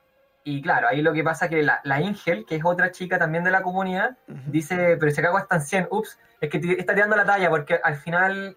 Y 0.45 0.63
claro, 0.63 0.89
ahí 0.89 1.03
lo 1.03 1.13
que 1.13 1.25
pasa 1.25 1.47
es 1.47 1.51
que 1.51 1.63
la, 1.63 1.81
la 1.85 2.01
Ingel, 2.01 2.45
que 2.47 2.57
es 2.57 2.65
otra 2.65 2.91
chica 2.91 3.19
también 3.19 3.45
de 3.45 3.51
la 3.51 3.63
comunidad, 3.63 4.17
dice, 4.47 4.97
pero 4.99 5.11
si 5.13 5.21
acá 5.21 5.31
cuestan 5.31 5.61
100, 5.61 5.89
ups, 5.91 6.19
es 6.41 6.49
que 6.49 6.59
te 6.59 6.81
está 6.81 6.95
tirando 6.95 7.17
la 7.17 7.27
talla, 7.27 7.51
porque 7.51 7.81
al 7.83 7.97
final 7.97 8.57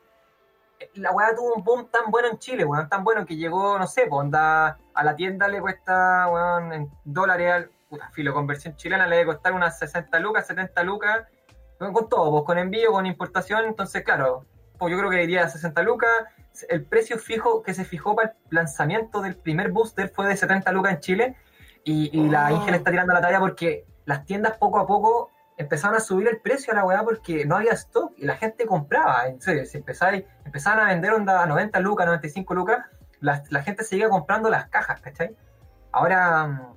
la 0.96 1.12
weá 1.12 1.36
tuvo 1.36 1.54
un 1.56 1.64
boom 1.64 1.88
tan 1.90 2.12
bueno 2.12 2.30
en 2.30 2.40
Chile, 2.40 2.66
weón, 2.66 2.90
tan 2.90 3.04
bueno 3.04 3.26
que 3.26 3.36
llegó, 3.36 3.78
no 3.78 3.88
sé, 3.88 4.08
onda, 4.10 4.78
a 4.94 5.04
la 5.04 5.16
tienda 5.16 5.48
le 5.48 5.62
cuesta, 5.62 6.28
weón, 6.30 6.74
en 6.74 6.92
dólares, 7.04 7.52
al, 7.52 7.70
puta, 7.90 8.10
filo, 8.12 8.34
conversión 8.34 8.76
chilena 8.76 9.08
le 9.08 9.18
debe 9.18 9.34
costar 9.34 9.54
unas 9.54 9.78
60 9.80 10.20
lucas, 10.20 10.48
70 10.48 10.84
lucas, 10.84 11.28
con, 11.78 11.94
con 11.94 12.10
todo, 12.10 12.32
pues 12.32 12.44
con 12.46 12.58
envío, 12.58 12.92
con 12.92 13.06
importación, 13.06 13.66
entonces 13.66 14.04
claro, 14.04 14.46
pues 14.78 14.92
yo 14.92 14.98
creo 14.98 15.10
que 15.10 15.18
diría 15.18 15.48
60 15.48 15.82
lucas, 15.84 16.10
el 16.70 16.84
precio 16.84 17.18
fijo 17.18 17.64
que 17.64 17.74
se 17.74 17.86
fijó 17.86 18.16
para 18.16 18.30
el 18.30 18.36
lanzamiento 18.50 19.22
del 19.22 19.36
primer 19.36 19.72
booster 19.72 20.10
fue 20.10 20.28
de 20.28 20.36
70 20.36 20.72
lucas 20.72 20.94
en 20.94 21.00
Chile, 21.00 21.38
y, 21.84 22.18
y 22.18 22.30
la 22.30 22.48
Oh. 22.52 22.58
Ingel 22.58 22.76
está 22.76 22.92
tirando 22.92 23.14
la 23.14 23.22
talla 23.22 23.40
porque 23.40 23.86
las 24.06 24.26
tiendas 24.26 24.58
poco 24.58 24.80
a 24.80 24.88
poco 24.88 25.32
empezaron 25.62 25.96
a 25.96 26.00
subir 26.00 26.28
el 26.28 26.40
precio 26.40 26.74
a 26.74 26.76
la 26.76 26.86
weá 26.86 27.04
porque 27.04 27.46
no 27.46 27.56
había 27.56 27.74
stock 27.74 28.14
y 28.18 28.26
la 28.26 28.36
gente 28.36 28.66
compraba. 28.66 29.28
En 29.28 29.42
serio, 29.42 29.66
si 29.66 29.78
empezáis, 29.78 30.24
empezaban 30.46 30.80
a 30.80 30.90
vender 30.90 31.14
onda 31.14 31.42
a 31.42 31.46
90 31.46 31.80
lucas, 31.80 32.06
95 32.06 32.54
lucas, 32.54 32.86
la, 33.20 33.44
la 33.50 33.64
gente 33.64 33.84
seguía 33.84 34.10
comprando 34.10 34.50
las 34.50 34.68
cajas, 34.70 35.00
¿cachai? 35.02 35.36
Ahora, 35.92 36.48
mm, 36.48 36.76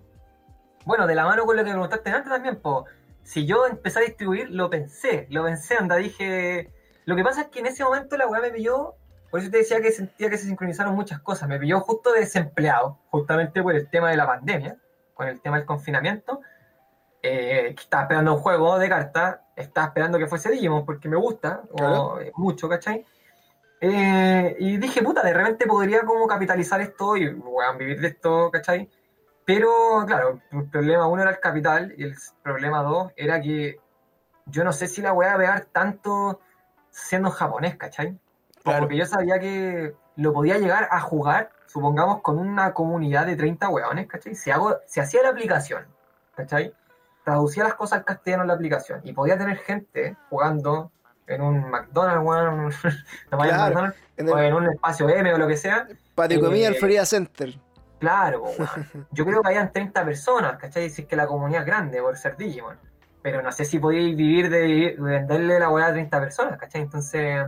bueno, 0.85 1.07
de 1.07 1.15
la 1.15 1.25
mano 1.25 1.45
con 1.45 1.57
lo 1.57 1.65
que 1.65 1.71
preguntaste 1.71 2.11
antes 2.11 2.31
también, 2.31 2.61
pues, 2.61 2.85
si 3.23 3.47
yo 3.47 3.67
empecé 3.67 4.01
a 4.01 4.03
distribuir, 4.03 4.51
lo 4.51 4.69
pensé, 4.71 5.27
lo 5.31 5.45
pensé, 5.45 5.77
anda, 5.77 5.97
dije. 5.97 6.71
Lo 7.07 7.17
que 7.17 7.25
pasa 7.25 7.43
es 7.43 7.49
que 7.49 7.61
en 7.61 7.67
ese 7.67 7.85
momento 7.85 8.17
la 8.17 8.27
weá 8.27 8.41
me 8.41 8.51
pilló, 8.51 8.95
por 9.31 9.41
eso 9.41 9.51
te 9.51 9.59
decía 9.59 9.81
que 9.81 9.93
sentía 9.93 10.31
que 10.31 10.39
se 10.39 10.47
sincronizaron 10.47 10.95
muchas 10.95 11.21
cosas, 11.21 11.49
me 11.49 11.59
pilló 11.59 11.81
justo 11.81 12.13
desempleado, 12.13 12.99
justamente 13.11 13.63
por 13.63 13.75
el 13.75 13.89
tema 13.89 14.11
de 14.11 14.17
la 14.17 14.27
pandemia, 14.27 14.77
con 15.15 15.29
el 15.29 15.41
tema 15.41 15.57
del 15.57 15.67
confinamiento 15.67 16.41
eh, 17.27 17.75
estaba 17.79 18.03
esperando 18.03 18.35
un 18.35 18.41
juego 18.41 18.79
de 18.79 18.87
cartas, 18.87 19.39
estaba 19.57 19.87
esperando 19.87 20.19
que 20.19 20.27
fuese 20.27 20.51
Digimon 20.51 20.85
porque 20.85 21.09
me 21.09 21.17
gusta 21.17 21.63
mucho, 22.35 22.69
¿cachai? 22.69 23.03
Eh, 23.81 24.57
y 24.59 24.77
dije, 24.77 25.03
puta, 25.03 25.23
de 25.23 25.33
repente 25.33 25.67
podría 25.67 26.03
como 26.03 26.27
capitalizar 26.27 26.83
esto 26.83 27.17
y 27.17 27.25
a 27.27 27.73
vivir 27.79 27.99
de 28.01 28.09
esto, 28.09 28.51
¿cachai? 28.51 28.91
Pero, 29.47 30.05
claro, 30.07 30.41
el 30.53 30.69
problema 30.69 31.07
uno 31.07 31.23
era 31.23 31.31
el 31.31 31.41
capital 31.41 31.95
y 31.97 32.05
el 32.05 32.15
problema 32.43 32.83
dos 32.83 33.13
era 33.17 33.41
que 33.41 33.79
yo 34.45 34.63
no 34.63 34.75
sé 34.75 34.87
si 34.87 35.01
la 35.01 35.13
voy 35.13 35.25
a 35.25 35.39
pegar 35.39 35.65
tanto 35.73 36.41
siendo 36.91 37.31
japonés, 37.31 37.77
¿cachai? 37.77 38.19
Porque 38.63 38.99
yo 38.99 39.07
sabía 39.07 39.39
que 39.39 39.95
lo 40.17 40.35
podía 40.35 40.59
llegar 40.59 40.89
a 40.91 41.01
jugar, 41.01 41.53
supongamos, 41.67 42.21
con 42.21 42.39
una 42.39 42.75
comunidad 42.75 43.25
de 43.25 43.37
30 43.37 43.69
weones, 43.71 44.07
¿cachai? 44.09 44.35
Si, 44.35 44.51
hago, 44.51 44.77
si 44.87 45.01
hacía 45.01 45.23
la 45.23 45.31
aplicación, 45.31 45.87
¿cachai? 46.35 46.75
Traducía 47.25 47.65
las 47.65 47.75
cosas 47.75 48.01
al 48.01 48.05
castellano 48.05 48.43
en 48.43 48.49
la 48.49 48.55
aplicación 48.55 49.01
y 49.03 49.13
podía 49.13 49.37
tener 49.39 49.57
gente 49.59 50.17
jugando 50.29 50.93
en 51.27 51.41
un 51.41 51.71
McDonald's, 51.71 52.77
o 53.33 54.39
en 54.39 54.55
un 54.55 54.67
espacio 54.71 55.09
M 55.09 55.33
o 55.33 55.39
lo 55.39 55.49
que 55.49 55.57
sea. 55.57 55.89
Patio 56.15 56.41
comida 56.41 56.69
el 56.69 56.77
Florida 56.77 57.05
Center. 57.07 57.55
Claro, 57.99 58.45
yo 59.13 59.25
creo 59.25 59.41
que 59.41 59.49
habían 59.49 59.73
30 59.73 60.05
personas, 60.05 60.59
¿cachai? 60.59 60.85
Decir 60.85 61.07
que 61.07 61.17
la 61.17 61.27
comunidad 61.27 61.63
es 61.63 61.67
grande 61.67 62.03
por 62.03 62.17
ser 62.17 62.37
Digimon. 62.37 62.77
Pero 63.23 63.41
no 63.41 63.51
sé 63.53 63.65
si 63.65 63.79
podíais 63.79 64.15
vivir 64.15 64.51
de, 64.51 64.97
venderle 64.99 65.59
la 65.59 65.71
hueá 65.71 65.87
a 65.87 65.93
30 65.93 66.21
personas, 66.21 66.59
¿cachai? 66.59 66.83
Entonces, 66.83 67.47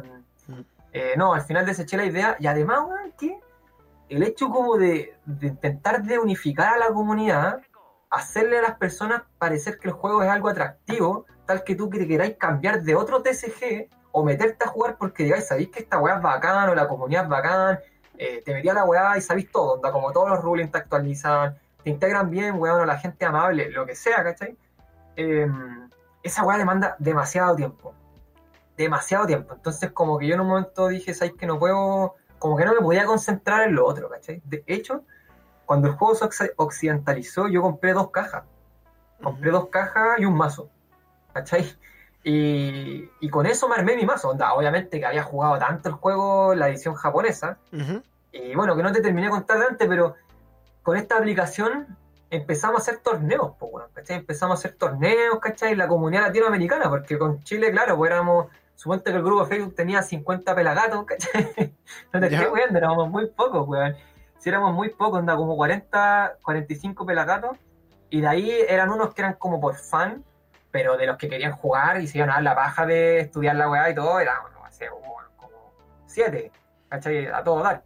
mm. 0.49 0.61
eh, 0.95 1.15
no, 1.19 1.35
al 1.35 1.43
final 1.43 1.67
deseché 1.67 1.99
la 1.99 2.07
idea. 2.07 2.37
Y 2.39 2.47
además, 2.47 2.87
que 3.19 3.39
el 4.09 4.23
hecho 4.23 4.49
como 4.49 4.79
de, 4.79 5.15
de 5.27 5.49
intentar 5.49 6.03
de 6.03 6.19
unificar 6.19 6.75
a 6.75 6.79
la 6.79 6.89
comunidad 6.89 7.61
hacerle 8.11 8.59
a 8.59 8.63
las 8.63 8.77
personas 8.79 9.23
parecer 9.39 9.79
que 9.79 9.89
el 9.89 9.95
juego 9.95 10.23
es 10.23 10.31
algo 10.31 10.49
atractivo, 10.49 11.27
tal 11.47 11.65
que 11.65 11.75
tú 11.75 11.91
que 11.91 12.07
queráis 12.07 12.37
cambiar 12.37 12.83
de 12.83 12.95
otro 12.95 13.23
TCG 13.23 13.89
o 14.13 14.25
meterte 14.25 14.65
a 14.65 14.69
jugar 14.69 14.97
porque 14.99 15.25
digáis, 15.25 15.47
sabéis 15.47 15.69
que 15.69 15.81
esta 15.81 15.99
weá 15.99 16.17
es 16.17 16.23
bacán 16.23 16.71
o 16.71 16.75
la 16.75 16.89
comunidad 16.89 17.25
es 17.25 17.29
bacán, 17.29 17.79
eh, 18.19 18.43
te 18.45 18.55
metí 18.55 18.69
a 18.69 18.75
la 18.75 18.85
weá 18.85 19.17
y 19.19 19.21
sabéis 19.21 19.51
todo, 19.51 19.81
como 19.81 20.13
todos 20.13 20.31
los 20.31 20.41
rulings 20.43 20.73
te 20.73 20.79
actualizan, 20.79 21.59
te 21.83 21.91
integran 21.91 22.31
bien, 22.31 22.59
weón, 22.59 22.81
o 22.81 22.85
la 22.85 22.99
gente 22.99 23.25
amable, 23.25 23.71
lo 23.71 23.85
que 23.85 23.95
sea, 23.95 24.25
¿cachai? 24.25 24.57
Em, 25.17 25.89
esa 26.23 26.45
weá 26.45 26.59
demanda 26.59 26.97
demasiado 26.99 27.55
tiempo. 27.57 27.95
Demasiado 28.77 29.27
tiempo. 29.27 29.55
Entonces, 29.55 29.93
como 29.93 30.19
que 30.19 30.27
yo 30.27 30.35
en 30.35 30.41
un 30.41 30.49
momento 30.49 30.89
dije, 30.89 31.15
¿sabéis 31.15 31.37
que 31.39 31.47
no 31.47 31.59
puedo? 31.59 32.17
Como 32.39 32.57
que 32.57 32.65
no 32.65 32.75
me 32.75 32.81
podía 32.81 33.07
concentrar 33.07 33.63
en 33.63 33.75
lo 33.75 33.87
otro, 33.87 34.09
¿cachai? 34.11 34.43
De 34.45 34.65
hecho, 34.67 35.05
cuando 35.67 35.89
el 35.89 35.95
juego 35.95 36.15
se 36.15 36.53
occidentalizó, 36.57 37.49
yo 37.49 37.61
compré 37.61 37.93
dos 37.93 38.11
cajas. 38.11 38.45
Compré 39.23 39.51
dos 39.51 39.69
cajas 39.69 40.19
y 40.19 40.25
un 40.25 40.37
mazo. 40.37 40.71
¿Cachai? 41.33 41.75
Y, 42.23 43.11
y, 43.21 43.29
con 43.29 43.47
eso 43.47 43.69
me 43.69 43.75
armé 43.75 43.97
mi 43.97 44.07
mazo. 44.07 44.31
Onda, 44.31 44.55
obviamente 44.55 44.99
que 44.99 45.07
había 45.07 45.23
jugado 45.23 45.59
tanto 45.59 45.89
el 45.89 45.97
juego, 45.97 46.55
la 46.55 46.69
edición 46.69 46.95
japonesa. 46.95 47.59
Y 48.33 48.55
bueno, 48.55 48.77
que 48.77 48.83
no 48.83 48.93
te 48.93 49.01
terminé 49.01 49.27
de 49.27 49.33
contar 49.33 49.59
de 49.59 49.67
antes, 49.67 49.89
pero 49.89 50.15
con 50.83 50.97
esta 50.97 51.19
aplicación 51.19 51.97
empezamos 52.31 52.81
a 52.81 52.83
hacer 52.83 53.03
torneos, 53.03 53.53
¿cachai? 53.93 54.17
Empezamos 54.17 54.57
a 54.57 54.59
hacer 54.59 54.77
torneos, 54.77 55.39
¿cachai? 55.41 55.75
La 55.75 55.89
comunidad 55.89 56.23
latinoamericana, 56.23 56.89
porque 56.89 57.19
con 57.19 57.43
Chile, 57.43 57.71
claro, 57.71 57.97
pues 57.97 58.11
éramos, 58.11 58.47
suponte 58.75 59.11
que 59.11 59.17
el 59.17 59.23
grupo 59.23 59.45
de 59.45 59.49
Facebook 59.49 59.75
tenía 59.75 60.03
50 60.03 60.55
pelagatos, 60.55 61.05
¿cachai? 61.07 61.75
no 62.13 62.21
te 62.21 62.27
estoy 62.27 62.55
viendo, 62.55 62.79
éramos 62.79 63.09
muy 63.09 63.27
pocos, 63.27 63.67
weón 63.67 63.97
si 64.47 64.51
éramos 64.51 64.75
muy 64.75 64.91
pocos, 64.91 65.19
anda 65.19 65.35
como 65.35 65.57
40, 65.57 66.37
45 66.41 67.05
pelagatos, 67.05 67.59
y 68.11 68.21
de 68.21 68.29
ahí 68.29 68.49
eran 68.69 68.91
unos 68.91 69.13
que 69.13 69.23
eran 69.23 69.35
como 69.35 69.61
por 69.61 69.75
fan, 69.75 70.23
pero 70.71 70.97
de 70.97 71.05
los 71.05 71.17
que 71.17 71.29
querían 71.29 71.51
jugar 71.51 72.01
y 72.01 72.07
se 72.07 72.19
iban 72.19 72.31
a 72.31 72.35
dar 72.35 72.45
la 72.45 72.55
paja 72.55 72.87
de 72.87 73.19
estudiar 73.19 73.57
la 73.57 73.69
weá 73.69 73.91
y 73.91 73.97
todo, 73.97 74.21
eran 74.21 74.37
como, 74.89 75.17
como 75.37 75.73
siete, 76.07 76.53
¿cachai? 76.89 77.27
A 77.27 77.43
todo 77.43 77.61
dar. 77.61 77.83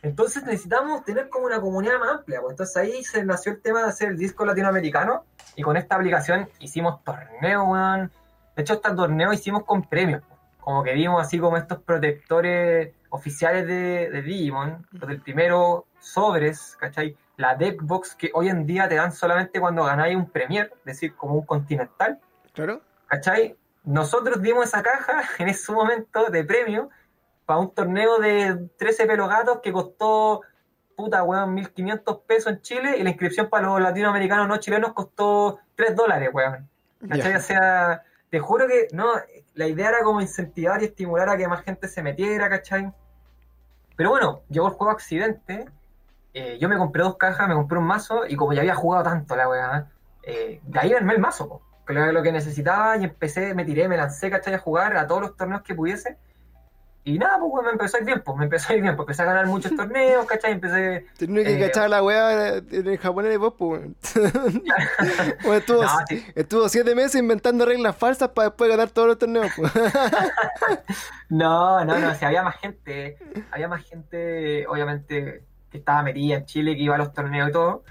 Entonces 0.00 0.44
necesitamos 0.44 1.04
tener 1.04 1.28
como 1.28 1.44
una 1.44 1.60
comunidad 1.60 1.98
más 1.98 2.20
amplia. 2.20 2.40
Pues. 2.40 2.52
Entonces 2.52 2.76
ahí 2.78 3.04
se 3.04 3.22
nació 3.22 3.52
el 3.52 3.60
tema 3.60 3.82
de 3.82 3.90
hacer 3.90 4.08
el 4.08 4.16
disco 4.16 4.46
latinoamericano 4.46 5.26
y 5.56 5.62
con 5.62 5.76
esta 5.76 5.96
aplicación 5.96 6.48
hicimos 6.58 7.04
torneo, 7.04 7.64
weón. 7.64 8.10
De 8.56 8.62
hecho, 8.62 8.72
este 8.72 8.94
torneo 8.94 9.30
hicimos 9.30 9.64
con 9.64 9.82
premios. 9.82 10.22
Como 10.58 10.82
que 10.82 10.94
vimos 10.94 11.20
así 11.20 11.38
como 11.38 11.58
estos 11.58 11.82
protectores 11.82 12.94
oficiales 13.10 13.66
de, 13.66 14.10
de 14.10 14.22
Digimon, 14.22 14.86
los 14.92 15.08
del 15.08 15.20
primero, 15.20 15.86
sobres, 16.00 16.76
¿cachai? 16.78 17.16
La 17.36 17.54
deckbox 17.54 18.14
que 18.14 18.30
hoy 18.34 18.48
en 18.48 18.66
día 18.66 18.88
te 18.88 18.94
dan 18.94 19.12
solamente 19.12 19.60
cuando 19.60 19.84
ganáis 19.84 20.16
un 20.16 20.30
Premier, 20.30 20.72
es 20.78 20.84
decir, 20.84 21.14
como 21.14 21.34
un 21.34 21.46
continental. 21.46 22.18
Claro. 22.52 22.80
¿Cachai? 23.06 23.56
Nosotros 23.84 24.40
dimos 24.40 24.66
esa 24.66 24.82
caja 24.82 25.22
en 25.38 25.48
ese 25.48 25.72
momento 25.72 26.26
de 26.30 26.44
premio 26.44 26.90
para 27.44 27.60
un 27.60 27.72
torneo 27.72 28.18
de 28.18 28.68
13 28.78 29.06
pelos 29.06 29.28
gatos 29.28 29.60
que 29.62 29.72
costó, 29.72 30.40
puta, 30.96 31.22
weón, 31.22 31.54
1500 31.54 32.18
pesos 32.20 32.52
en 32.52 32.60
Chile 32.62 32.96
y 32.98 33.02
la 33.02 33.10
inscripción 33.10 33.48
para 33.48 33.68
los 33.68 33.80
latinoamericanos 33.80 34.48
no 34.48 34.56
chilenos 34.56 34.92
costó 34.92 35.60
3 35.76 35.94
dólares, 35.94 36.30
weón. 36.32 36.68
¿Cachai? 37.08 37.36
O 37.36 37.40
sea, 37.40 38.02
te 38.30 38.40
juro 38.40 38.66
que, 38.66 38.88
no, 38.92 39.12
la 39.56 39.66
idea 39.66 39.88
era 39.88 40.02
como 40.02 40.20
incentivar 40.20 40.82
y 40.82 40.84
estimular 40.84 41.30
a 41.30 41.36
que 41.36 41.48
más 41.48 41.62
gente 41.62 41.88
se 41.88 42.02
metiera, 42.02 42.48
¿cachai? 42.48 42.92
Pero 43.96 44.10
bueno, 44.10 44.42
llegó 44.50 44.68
el 44.68 44.74
juego 44.74 44.92
accidente. 44.92 45.64
Eh, 46.34 46.58
yo 46.60 46.68
me 46.68 46.76
compré 46.76 47.02
dos 47.02 47.16
cajas, 47.16 47.48
me 47.48 47.54
compré 47.54 47.78
un 47.78 47.86
mazo 47.86 48.26
y 48.28 48.36
como 48.36 48.52
ya 48.52 48.60
había 48.60 48.74
jugado 48.74 49.04
tanto 49.04 49.34
la 49.34 49.48
weá, 49.48 49.90
eh, 50.22 50.60
de 50.62 50.78
ahí 50.78 50.92
armé 50.92 51.14
el 51.14 51.20
mazo, 51.20 51.62
que 51.86 51.94
era 51.94 52.12
lo 52.12 52.22
que 52.22 52.32
necesitaba 52.32 52.98
y 52.98 53.04
empecé, 53.04 53.54
me 53.54 53.64
tiré, 53.64 53.88
me 53.88 53.96
lancé, 53.96 54.30
¿cachai? 54.30 54.52
A 54.52 54.58
jugar 54.58 54.94
a 54.98 55.06
todos 55.06 55.22
los 55.22 55.36
torneos 55.36 55.62
que 55.62 55.74
pudiese. 55.74 56.18
Y 57.06 57.20
nada, 57.20 57.38
pues 57.38 57.64
me 57.64 57.70
empezó 57.70 57.98
a 57.98 58.00
ir 58.00 58.06
bien, 58.06 58.20
pues 58.24 58.36
me 58.36 58.44
empezó 58.46 58.72
a 58.72 58.74
ir 58.74 58.82
bien, 58.82 58.96
pues 58.96 59.04
empecé 59.04 59.22
a 59.22 59.26
ganar 59.26 59.46
muchos 59.46 59.72
torneos, 59.76 60.26
¿cachai? 60.26 60.54
Empecé. 60.54 61.06
Tenía 61.16 61.44
que 61.44 61.54
eh, 61.54 61.60
cachar 61.60 61.88
la 61.88 62.02
weá 62.02 62.56
en 62.56 62.88
el 62.88 62.98
japonés 62.98 63.30
de 63.30 63.36
vos, 63.36 63.54
pues. 63.56 63.80
bueno, 65.44 65.54
estuvo, 65.56 65.84
estuvo 66.34 66.68
siete 66.68 66.96
meses 66.96 67.14
inventando 67.14 67.64
reglas 67.64 67.94
falsas 67.94 68.30
para 68.30 68.48
después 68.48 68.68
ganar 68.68 68.90
todos 68.90 69.06
los 69.06 69.18
torneos, 69.18 69.52
pues. 69.56 69.72
no, 71.28 71.84
no, 71.84 71.96
no, 71.96 72.12
si 72.16 72.24
había 72.24 72.42
más 72.42 72.56
gente, 72.56 73.16
había 73.52 73.68
más 73.68 73.84
gente, 73.84 74.66
obviamente, 74.66 75.44
que 75.70 75.78
estaba 75.78 76.02
metida 76.02 76.38
en 76.38 76.46
Chile, 76.46 76.74
que 76.74 76.82
iba 76.82 76.96
a 76.96 76.98
los 76.98 77.12
torneos 77.12 77.50
y 77.50 77.52
todo. 77.52 77.84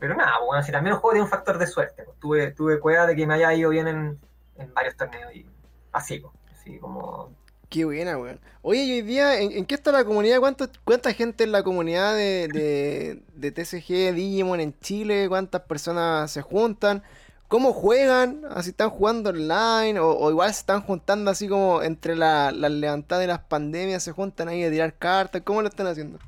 Pero 0.00 0.16
nada, 0.16 0.32
pues, 0.38 0.46
bueno, 0.48 0.62
si 0.64 0.72
también 0.72 0.94
el 0.94 1.00
juego 1.00 1.12
tiene 1.12 1.24
un 1.24 1.30
factor 1.30 1.56
de 1.56 1.68
suerte, 1.68 2.02
pues. 2.02 2.18
Tuve, 2.18 2.50
tuve 2.50 2.80
cueva 2.80 3.06
de 3.06 3.14
que 3.14 3.28
me 3.28 3.34
haya 3.34 3.54
ido 3.54 3.70
bien 3.70 3.86
en, 3.86 4.18
en 4.56 4.74
varios 4.74 4.96
torneos 4.96 5.32
y 5.36 5.46
así, 5.92 6.18
pues. 6.18 6.34
Así 6.52 6.80
como 6.80 7.39
Qué 7.70 7.84
buena, 7.84 8.18
weón. 8.18 8.40
Oye, 8.62 8.82
y 8.82 8.92
hoy 8.94 9.02
día, 9.02 9.38
¿en, 9.40 9.64
qué 9.64 9.76
está 9.76 9.92
la 9.92 10.04
comunidad? 10.04 10.40
¿Cuánto, 10.40 10.68
¿Cuánta 10.84 11.12
gente 11.14 11.44
en 11.44 11.52
la 11.52 11.62
comunidad 11.62 12.16
de, 12.16 13.22
de, 13.32 13.52
TCG 13.52 14.12
Digimon 14.12 14.58
en 14.58 14.76
Chile? 14.80 15.28
¿Cuántas 15.28 15.62
personas 15.62 16.32
se 16.32 16.42
juntan? 16.42 17.04
¿Cómo 17.46 17.72
juegan? 17.72 18.42
¿Así 18.50 18.70
están 18.70 18.90
jugando 18.90 19.30
online? 19.30 20.00
¿O, 20.00 20.28
igual 20.30 20.52
se 20.52 20.60
están 20.60 20.82
juntando 20.82 21.30
así 21.30 21.46
como 21.48 21.80
entre 21.80 22.16
las 22.16 22.52
levantadas 22.52 23.22
de 23.22 23.28
las 23.28 23.38
pandemias? 23.38 24.02
¿Se 24.02 24.10
juntan 24.10 24.48
ahí 24.48 24.64
a 24.64 24.70
tirar 24.70 24.94
cartas? 24.94 25.42
¿Cómo 25.44 25.62
lo 25.62 25.68
están 25.68 25.86
haciendo? 25.86 26.18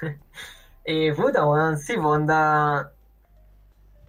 eh, 0.86 1.12
puta, 1.14 1.44
weón. 1.46 1.78
Sí, 1.78 1.96
onda. 1.96 2.92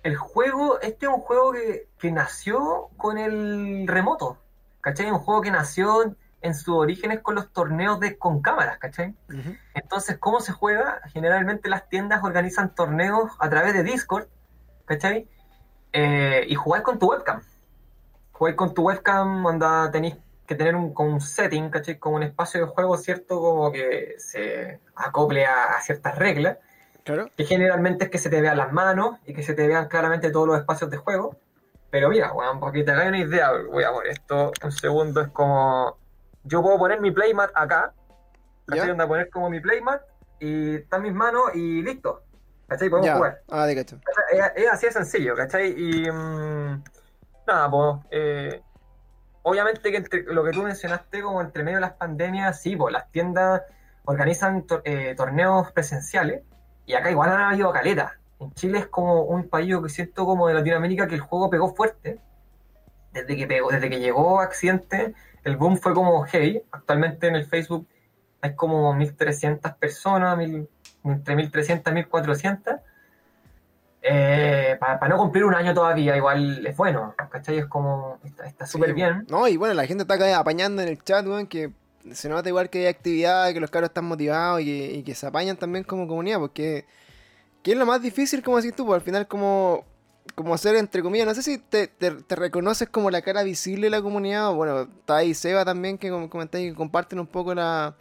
El 0.01 0.15
juego, 0.15 0.79
este 0.79 1.07
es 1.07 1.11
un 1.11 1.19
juego 1.19 1.51
que, 1.51 1.89
que 1.99 2.09
nació 2.09 2.89
con 2.95 3.17
el 3.17 3.85
remoto. 3.85 4.37
¿Cachai? 4.79 5.11
Un 5.11 5.19
juego 5.19 5.41
que 5.41 5.51
nació 5.51 6.15
en 6.43 6.53
sus 6.53 6.75
orígenes 6.75 7.21
con 7.21 7.35
los 7.35 7.51
torneos 7.51 7.99
de 8.01 8.17
con 8.17 8.41
cámaras, 8.41 8.77
¿cachai? 8.77 9.15
Entonces, 9.73 10.17
¿cómo 10.19 10.41
se 10.41 10.51
juega? 10.51 11.01
Generalmente 11.13 11.69
las 11.69 11.87
tiendas 11.87 12.21
organizan 12.21 12.75
torneos 12.75 13.31
a 13.39 13.49
través 13.49 13.73
de 13.73 13.83
Discord, 13.83 14.27
¿cachai? 14.85 15.27
Eh, 15.93 16.45
y 16.47 16.55
jugáis 16.55 16.83
con 16.83 16.99
tu 16.99 17.09
webcam. 17.09 17.41
Jugáis 18.33 18.57
con 18.57 18.73
tu 18.73 18.83
webcam, 18.83 19.45
onda, 19.45 19.89
tenéis 19.89 20.17
que 20.45 20.55
tener 20.55 20.75
un, 20.75 20.93
con 20.93 21.13
un 21.13 21.21
setting, 21.21 21.69
¿cachai? 21.69 21.97
Con 21.97 22.13
un 22.15 22.23
espacio 22.23 22.59
de 22.59 22.67
juego, 22.67 22.97
¿cierto? 22.97 23.39
Como 23.39 23.71
que 23.71 24.15
se 24.17 24.81
acople 24.95 25.45
a, 25.45 25.79
ciertas 25.81 26.17
reglas. 26.17 26.57
Claro. 27.05 27.29
Que 27.37 27.45
generalmente 27.45 28.05
es 28.05 28.11
que 28.11 28.17
se 28.17 28.29
te 28.29 28.41
vean 28.41 28.57
las 28.57 28.73
manos 28.73 29.17
y 29.25 29.33
que 29.33 29.43
se 29.43 29.53
te 29.53 29.65
vean 29.65 29.87
claramente 29.87 30.29
todos 30.29 30.47
los 30.47 30.59
espacios 30.59 30.91
de 30.91 30.97
juego. 30.97 31.37
Pero 31.89 32.09
mira, 32.09 32.33
weón, 32.33 32.59
para 32.59 32.73
que 32.73 32.83
te 32.83 32.91
una 32.91 33.17
idea, 33.17 33.51
voy 33.71 33.85
a 33.85 33.91
poner 33.91 34.11
esto 34.11 34.51
un 34.61 34.71
segundo, 34.73 35.21
es 35.21 35.29
como. 35.29 36.02
Yo 36.43 36.61
puedo 36.61 36.77
poner 36.77 36.99
mi 37.01 37.11
playmat 37.11 37.51
acá, 37.55 37.93
¿cachai? 38.67 38.91
Onda, 38.91 39.07
poner 39.07 39.29
como 39.29 39.49
mi 39.49 39.59
playmat 39.59 40.01
y 40.39 40.75
está 40.75 40.97
en 40.97 41.03
mis 41.03 41.13
manos 41.13 41.43
y 41.53 41.81
listo. 41.81 42.23
¿Cachai? 42.67 42.89
Podemos 42.89 43.07
Ya. 43.07 43.15
jugar. 43.15 43.41
Ah, 43.49 43.65
de 43.65 43.75
cacho. 43.75 43.99
Es, 44.31 44.51
es 44.55 44.69
así 44.71 44.85
de 44.87 44.91
sencillo, 44.91 45.35
¿cachai? 45.35 45.73
Y. 45.77 46.09
mm, 46.11 46.83
nada, 47.47 47.69
pues. 47.71 47.95
eh, 48.11 48.61
obviamente 49.43 49.91
que 49.91 49.97
entre 49.97 50.23
lo 50.23 50.43
que 50.43 50.51
tú 50.51 50.63
mencionaste, 50.63 51.21
como 51.21 51.41
entre 51.41 51.63
medio 51.63 51.77
de 51.77 51.81
las 51.81 51.93
pandemias, 51.93 52.61
sí, 52.61 52.75
pues 52.75 52.93
las 52.93 53.09
tiendas 53.11 53.61
organizan 54.05 54.65
eh, 54.85 55.13
torneos 55.15 55.71
presenciales 55.71 56.43
y 56.85 56.93
acá 56.93 57.11
igual 57.11 57.29
han 57.31 57.41
habido 57.41 57.71
caleta. 57.71 58.17
En 58.39 58.53
Chile 58.53 58.79
es 58.79 58.87
como 58.87 59.21
un 59.23 59.47
país 59.49 59.73
que 59.81 59.89
siento 59.89 60.25
como 60.25 60.47
de 60.47 60.53
Latinoamérica 60.55 61.07
que 61.07 61.15
el 61.15 61.21
juego 61.21 61.49
pegó 61.49 61.73
fuerte. 61.73 62.19
Desde 63.13 63.37
que 63.37 63.45
pegó, 63.47 63.69
desde 63.69 63.89
que 63.89 63.99
llegó 63.99 64.39
Accidente, 64.41 65.13
el 65.43 65.57
boom 65.57 65.77
fue 65.77 65.93
como 65.93 66.23
heavy. 66.23 66.61
Actualmente 66.71 67.27
en 67.27 67.35
el 67.35 67.45
Facebook 67.45 67.87
hay 68.41 68.55
como 68.55 68.93
1300 68.93 69.73
personas, 69.73 70.37
mil- 70.37 70.67
entre 71.03 71.35
1300 71.35 71.91
y 71.91 71.95
1400. 71.95 72.75
para 74.79 75.07
no 75.07 75.17
cumplir 75.17 75.45
un 75.45 75.55
año 75.55 75.73
todavía, 75.73 76.15
igual 76.17 76.65
es 76.65 76.75
bueno, 76.75 77.13
¿cachai? 77.29 77.59
Es 77.59 77.65
como, 77.67 78.19
está 78.45 78.65
súper 78.65 78.89
Sí, 78.89 78.95
bien. 78.95 79.25
No, 79.29 79.47
y 79.47 79.57
bueno, 79.57 79.73
la 79.73 79.85
gente 79.85 80.01
está 80.03 80.15
acá 80.15 80.37
apañando 80.37 80.81
en 80.81 80.89
el 80.89 81.01
chat, 81.03 81.25
weón, 81.25 81.47
que 81.47 81.71
se 82.11 82.27
nota 82.27 82.49
igual 82.49 82.69
que 82.69 82.79
hay 82.79 82.85
actividad, 82.87 83.53
que 83.53 83.61
los 83.61 83.71
cabros 83.71 83.89
están 83.89 84.05
motivados 84.05 84.61
y 84.61 84.65
que, 84.65 84.91
y 84.97 85.03
que 85.03 85.15
se 85.15 85.25
apañan 85.27 85.55
también 85.55 85.85
como 85.85 86.07
comunidad, 86.07 86.39
porque 86.39 86.85
que 87.63 87.71
es 87.73 87.77
lo 87.77 87.85
más 87.85 88.01
difícil, 88.01 88.43
como 88.43 88.57
decís 88.57 88.75
tú, 88.75 88.85
pues 88.85 88.97
al 88.97 89.01
final 89.05 89.27
como, 89.27 89.85
como 90.35 90.53
hacer, 90.53 90.75
entre 90.75 91.01
comillas, 91.03 91.27
no 91.27 91.35
sé 91.35 91.43
si 91.43 91.57
te, 91.59 91.87
te- 91.87 92.11
reconoces 92.35 92.89
como 92.89 93.11
la 93.11 93.21
cara 93.21 93.43
visible 93.43 93.87
de 93.87 93.91
la 93.91 94.01
comunidad, 94.01 94.51
bueno, 94.53 94.81
está 94.81 95.17
ahí 95.17 95.33
Seba 95.33 95.63
también, 95.65 95.97
que 95.97 96.09
comentáis, 96.29 96.71
que 96.71 96.75
comparten 96.75 97.19
un 97.19 97.27
poco 97.27 97.53
la, 97.53 97.95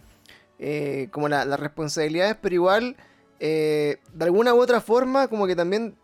eh, 0.59 1.09
como 1.11 1.29
la- 1.29 1.45
las 1.45 1.61
responsabilidades, 1.61 2.37
pero 2.41 2.55
igual, 2.55 2.97
eh, 3.41 3.99
de 4.15 4.25
alguna 4.25 4.55
u 4.55 4.61
otra 4.61 4.81
forma, 4.81 5.29
como 5.29 5.47
que 5.47 5.57
también 5.57 5.95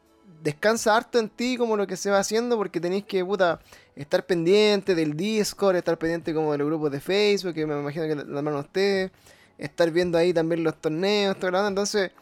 descansa 0.43 0.97
harto 0.97 1.19
en 1.19 1.29
ti 1.31 1.57
como 1.57 1.77
lo 1.77 1.87
que 1.87 1.97
se 1.97 2.11
va 2.11 2.19
haciendo, 2.19 2.57
porque 2.57 2.81
tenéis 2.81 3.05
que, 3.05 3.25
puta, 3.25 3.61
estar 3.97 4.25
pendiente 4.27 4.95
del 4.95 5.17
Discord, 5.17 5.77
estar 5.77 5.99
pendiente 5.99 6.33
como 6.35 6.53
de 6.53 6.59
los 6.59 6.67
grupos 6.69 6.93
de 6.93 7.01
Facebook, 7.01 7.55
que 7.55 7.67
me 7.67 7.79
imagino 7.79 8.07
que 8.07 8.15
la 8.15 8.43
mano 8.43 8.61
ustedes, 8.61 9.11
estar 9.57 9.91
viendo 9.91 10.19
ahí 10.19 10.33
también 10.33 10.63
los 10.63 10.77
torneos, 10.81 11.39
todo 11.39 11.51
lo 11.51 11.67
entonces, 11.67 12.13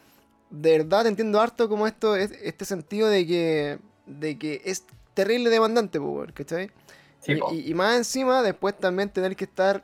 de 0.49 0.77
verdad 0.79 1.05
entiendo 1.07 1.39
harto 1.41 1.67
como 1.69 1.85
esto, 1.87 2.15
es- 2.15 2.31
este 2.41 2.65
sentido 2.65 3.07
de 3.09 3.27
que, 3.27 3.79
de 4.07 4.37
que 4.37 4.61
es 4.65 4.83
terrible 5.13 5.49
demandante, 5.49 5.99
pues, 5.99 6.31
¿cachai? 6.33 6.71
Sí, 7.19 7.33
y, 7.51 7.71
y- 7.71 7.73
más 7.73 7.97
encima, 7.97 8.41
después 8.43 8.77
también 8.77 9.09
tener 9.09 9.35
que 9.35 9.43
estar 9.45 9.83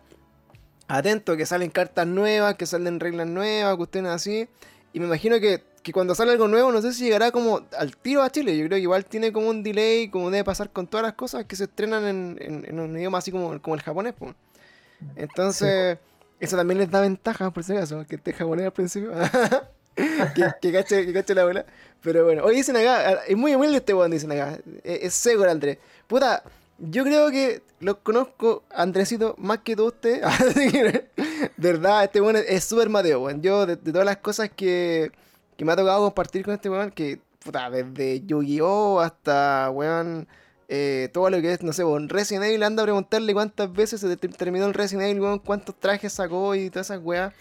atento, 0.88 1.36
que 1.38 1.46
salen 1.46 1.70
cartas 1.70 2.08
nuevas, 2.08 2.56
que 2.56 2.66
salen 2.66 3.00
reglas 3.00 3.28
nuevas, 3.28 3.76
cuestiones 3.78 4.12
así. 4.12 4.48
Y 4.94 5.00
me 5.00 5.08
imagino 5.08 5.40
que, 5.40 5.64
que 5.82 5.92
cuando 5.92 6.14
sale 6.16 6.32
algo 6.32 6.48
nuevo, 6.48 6.72
no 6.72 6.82
sé 6.82 6.94
si 6.94 7.06
llegará 7.06 7.32
como 7.32 7.62
al 7.78 7.98
tiro 7.98 8.22
a 8.22 8.30
Chile. 8.30 8.56
Yo 8.58 8.66
creo 8.68 8.78
que 8.78 8.82
igual 8.84 9.06
tiene 9.06 9.34
como 9.34 9.50
un 9.50 9.64
delay, 9.64 10.10
como 10.10 10.30
debe 10.30 10.44
pasar 10.44 10.70
con 10.72 10.88
todas 10.88 11.04
las 11.04 11.14
cosas 11.14 11.46
que 11.46 11.56
se 11.56 11.64
estrenan 11.66 12.06
en, 12.06 12.38
en- 12.40 12.66
en 12.68 12.80
un 12.80 12.96
idioma 12.98 13.18
así 13.18 13.32
como, 13.32 13.60
como 13.62 13.76
el 13.76 13.82
japonés. 13.82 14.14
pues. 14.18 14.36
Entonces, 15.16 15.98
eso 16.40 16.58
también 16.58 16.80
les 16.80 16.92
da 16.92 17.02
ventaja, 17.02 17.52
por 17.52 17.64
si 17.64 17.74
acaso, 17.74 18.06
que 18.08 18.16
esté 18.18 18.34
japonés 18.34 18.66
al 18.68 18.74
principio. 18.74 19.12
que, 20.62 20.72
cache, 20.72 21.06
que 21.06 21.14
cache 21.14 21.36
la 21.36 21.46
bola. 21.46 21.66
Pero 22.02 22.26
bueno, 22.26 22.44
hoy 22.44 22.56
dicen 22.56 22.76
acá, 22.76 23.24
es 23.28 23.38
muy 23.38 23.56
humilde 23.56 23.78
este 23.78 23.94
weón, 23.94 24.12
dicen 24.12 24.32
acá. 24.32 24.58
Es, 24.84 25.04
es 25.04 25.14
seco 25.14 25.44
el 25.44 25.50
Andrés. 25.50 25.78
Puta, 26.08 26.44
yo 26.80 27.04
creo 27.04 27.32
que 27.32 27.62
lo 27.80 28.00
conozco, 28.04 28.64
Andresito, 28.72 29.36
más 29.38 29.60
que 29.60 29.76
tú 29.76 29.86
usted. 29.88 30.22
Así 30.24 30.70
que, 30.72 30.82
de 31.56 31.72
verdad, 31.72 32.04
este 32.04 32.20
weón 32.22 32.36
es- 32.36 32.64
súper 32.66 32.90
Mateo, 32.90 33.22
weón. 33.22 33.42
Yo, 33.42 33.66
de, 33.66 33.76
de 33.78 33.92
todas 33.92 34.06
las 34.06 34.18
cosas 34.18 34.50
que, 34.50 35.12
que 35.56 35.66
me 35.66 35.72
ha 35.72 35.76
tocado 35.76 36.04
compartir 36.04 36.44
con 36.44 36.54
este 36.54 36.70
weón, 36.70 36.92
que, 36.92 37.20
puta, 37.44 37.70
desde 37.70 38.22
Yu-Gi-Oh! 38.26 39.00
hasta, 39.00 39.70
weón, 39.72 40.28
eh, 40.68 41.10
todo 41.14 41.30
lo 41.30 41.40
que 41.42 41.54
es, 41.54 41.62
no 41.64 41.72
sé, 41.72 41.86
weón, 41.86 42.10
Resident 42.10 42.44
Evil, 42.46 42.64
anda 42.64 42.84
a 42.84 42.86
preguntarle 42.86 43.34
cuántas 43.34 43.72
veces 43.72 44.02
se 44.02 44.18
ter- 44.18 44.34
terminó 44.36 44.66
el 44.66 44.74
Resident 44.74 45.08
Evil, 45.08 45.22
weón, 45.22 45.40
cuántos 45.40 45.80
trajes 45.80 46.12
sacó 46.12 46.54
y 46.56 46.70
todas 46.70 46.88
esas 46.88 47.02
weas. 47.02 47.34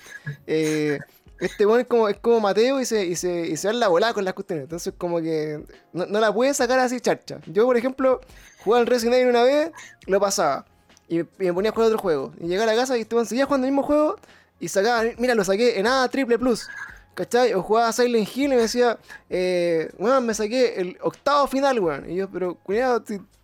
Eh, 0.47 0.99
este 1.43 1.67
weón 1.67 1.81
es 1.81 1.87
como, 1.87 2.09
es 2.09 2.19
como 2.19 2.41
Mateo 2.41 2.81
y 2.81 2.85
se, 2.85 3.05
y 3.05 3.17
se, 3.17 3.49
y 3.49 3.57
se 3.57 3.69
da 3.69 3.75
la 3.75 3.89
volada 3.89 4.15
con 4.15 4.25
las 4.25 4.35
cuestiones. 4.35 4.65
Entonces, 4.65 4.95
como 4.97 5.21
que 5.21 5.65
no, 5.93 6.07
no 6.07 6.21
la 6.21 6.33
puede 6.33 6.55
sacar 6.55 6.79
así 6.79 7.01
charcha. 7.01 7.41
Yo, 7.47 7.67
por 7.67 7.77
ejemplo, 7.77 8.21
jugaba 8.65 8.81
al 8.81 8.87
Resident 8.87 9.17
Evil 9.17 9.31
una 9.31 9.43
vez, 9.43 9.73
lo 10.07 10.21
pasaba. 10.21 10.65
Y, 11.09 11.25
me 11.39 11.53
ponía 11.53 11.71
a 11.71 11.75
jugar 11.75 11.89
otro 11.89 11.99
juego. 11.99 12.33
Y 12.41 12.47
llegaba 12.47 12.71
a 12.71 12.75
la 12.75 12.81
casa 12.81 12.97
y 12.97 13.07
weón 13.11 13.27
seguía 13.27 13.47
jugando 13.47 13.67
el 13.67 13.73
mismo 13.73 13.83
juego. 13.83 14.17
Y 14.61 14.69
sacaba, 14.69 15.03
mira, 15.19 15.35
lo 15.35 15.45
saqué 15.45 15.81
en 15.81 15.87
A 15.89 16.09
triple 16.09 16.39
plus. 16.39 16.69
¿Cachai? 17.15 17.53
O 17.55 17.63
jugaba 17.63 17.93
Silent 17.93 18.29
Hill 18.35 18.53
y 18.53 18.57
me 18.57 18.63
decía, 18.63 18.99
eh, 19.29 19.91
weón, 19.99 20.25
me 20.25 20.35
saqué 20.35 20.81
el 20.81 20.97
octavo 21.03 21.49
final, 21.49 21.81
weón. 21.81 22.09
Y 22.09 22.17
yo, 22.17 22.31
pero 22.31 22.55
cuidado, 22.55 23.03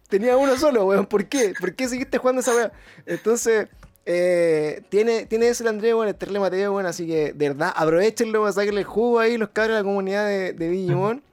tenía 0.08 0.36
uno 0.36 0.56
solo, 0.56 0.86
weón, 0.86 1.06
¿por 1.06 1.26
qué? 1.26 1.52
¿Por 1.58 1.74
qué 1.74 1.88
seguiste 1.88 2.16
jugando 2.18 2.40
esa 2.40 2.54
weá? 2.54 2.72
Entonces, 3.06 3.68
eh, 4.10 4.80
tiene, 4.88 5.26
tiene 5.26 5.48
ese 5.48 5.62
el 5.64 5.68
Andrés, 5.68 5.92
weón, 5.92 6.08
el 6.08 6.14
Terle 6.14 6.40
Mateo, 6.40 6.72
weón, 6.72 6.86
así 6.86 7.06
que 7.06 7.34
de 7.34 7.48
verdad, 7.50 7.74
aprovechenlo, 7.76 8.40
weón, 8.40 8.54
sáquenle 8.54 8.80
el 8.80 8.86
jugo 8.86 9.18
ahí, 9.18 9.36
los 9.36 9.50
cabros 9.50 9.76
de 9.76 9.82
la 9.82 9.84
comunidad 9.84 10.26
de, 10.26 10.54
de 10.54 10.68
Digimon. 10.70 11.22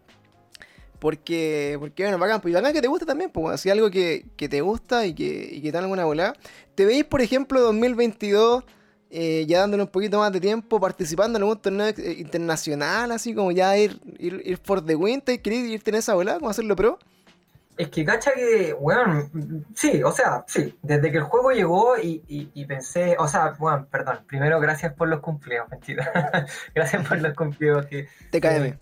Porque, 1.00 1.78
porque 1.80 2.04
bueno, 2.04 2.18
bacán, 2.18 2.42
pues 2.42 2.52
y 2.52 2.56
bacán 2.56 2.74
que 2.74 2.82
te 2.82 2.88
gusta 2.88 3.06
también, 3.06 3.30
pues, 3.30 3.54
así 3.54 3.70
algo 3.70 3.92
que, 3.92 4.26
que 4.36 4.50
te 4.50 4.62
gusta 4.62 5.06
y 5.06 5.14
que, 5.14 5.50
y 5.52 5.62
que 5.62 5.68
te 5.68 5.74
da 5.74 5.80
alguna 5.80 6.04
volada. 6.06 6.36
¿Te 6.74 6.84
veis, 6.84 7.04
por 7.04 7.22
ejemplo, 7.22 7.62
2022, 7.62 8.64
eh, 9.12 9.46
ya 9.48 9.60
dándole 9.60 9.84
un 9.84 9.90
poquito 9.90 10.18
más 10.18 10.32
de 10.32 10.42
tiempo, 10.42 10.80
participando 10.80 11.38
en 11.38 11.44
algún 11.44 11.62
torneo 11.62 11.88
eh, 11.88 12.16
internacional, 12.18 13.12
así 13.12 13.36
como 13.36 13.52
ya 13.52 13.78
ir, 13.78 14.00
ir, 14.18 14.42
ir 14.46 14.58
for 14.58 14.84
the 14.84 14.96
win, 14.96 15.22
¿te 15.22 15.40
querés 15.40 15.70
irte 15.70 15.92
en 15.92 15.98
esa 15.98 16.16
volada, 16.16 16.40
como 16.40 16.50
hacerlo 16.50 16.76
pro? 16.76 16.98
Es 17.78 17.90
que 17.90 18.06
cacha 18.06 18.32
que, 18.34 18.74
weón, 18.80 19.66
sí, 19.76 20.02
o 20.02 20.12
sea, 20.12 20.46
sí, 20.48 20.78
desde 20.82 21.12
que 21.12 21.18
el 21.18 21.24
juego 21.24 21.52
llegó 21.52 21.98
y, 21.98 22.24
y- 22.28 22.50
y 22.54 22.66
pensé, 22.66 23.18
o 23.20 23.28
sea, 23.28 23.54
weón, 23.60 23.86
perdón, 23.88 24.20
primero 24.28 24.60
gracias 24.62 24.94
por 24.94 25.10
los 25.10 25.20
cumplidos, 25.20 25.68
mentira, 25.70 26.46
gracias 26.76 27.06
por 27.06 27.20
los 27.22 27.34
cumplidos, 27.34 27.86
que 27.88 28.08
TKM. 28.32 28.64
eh, 28.66 28.80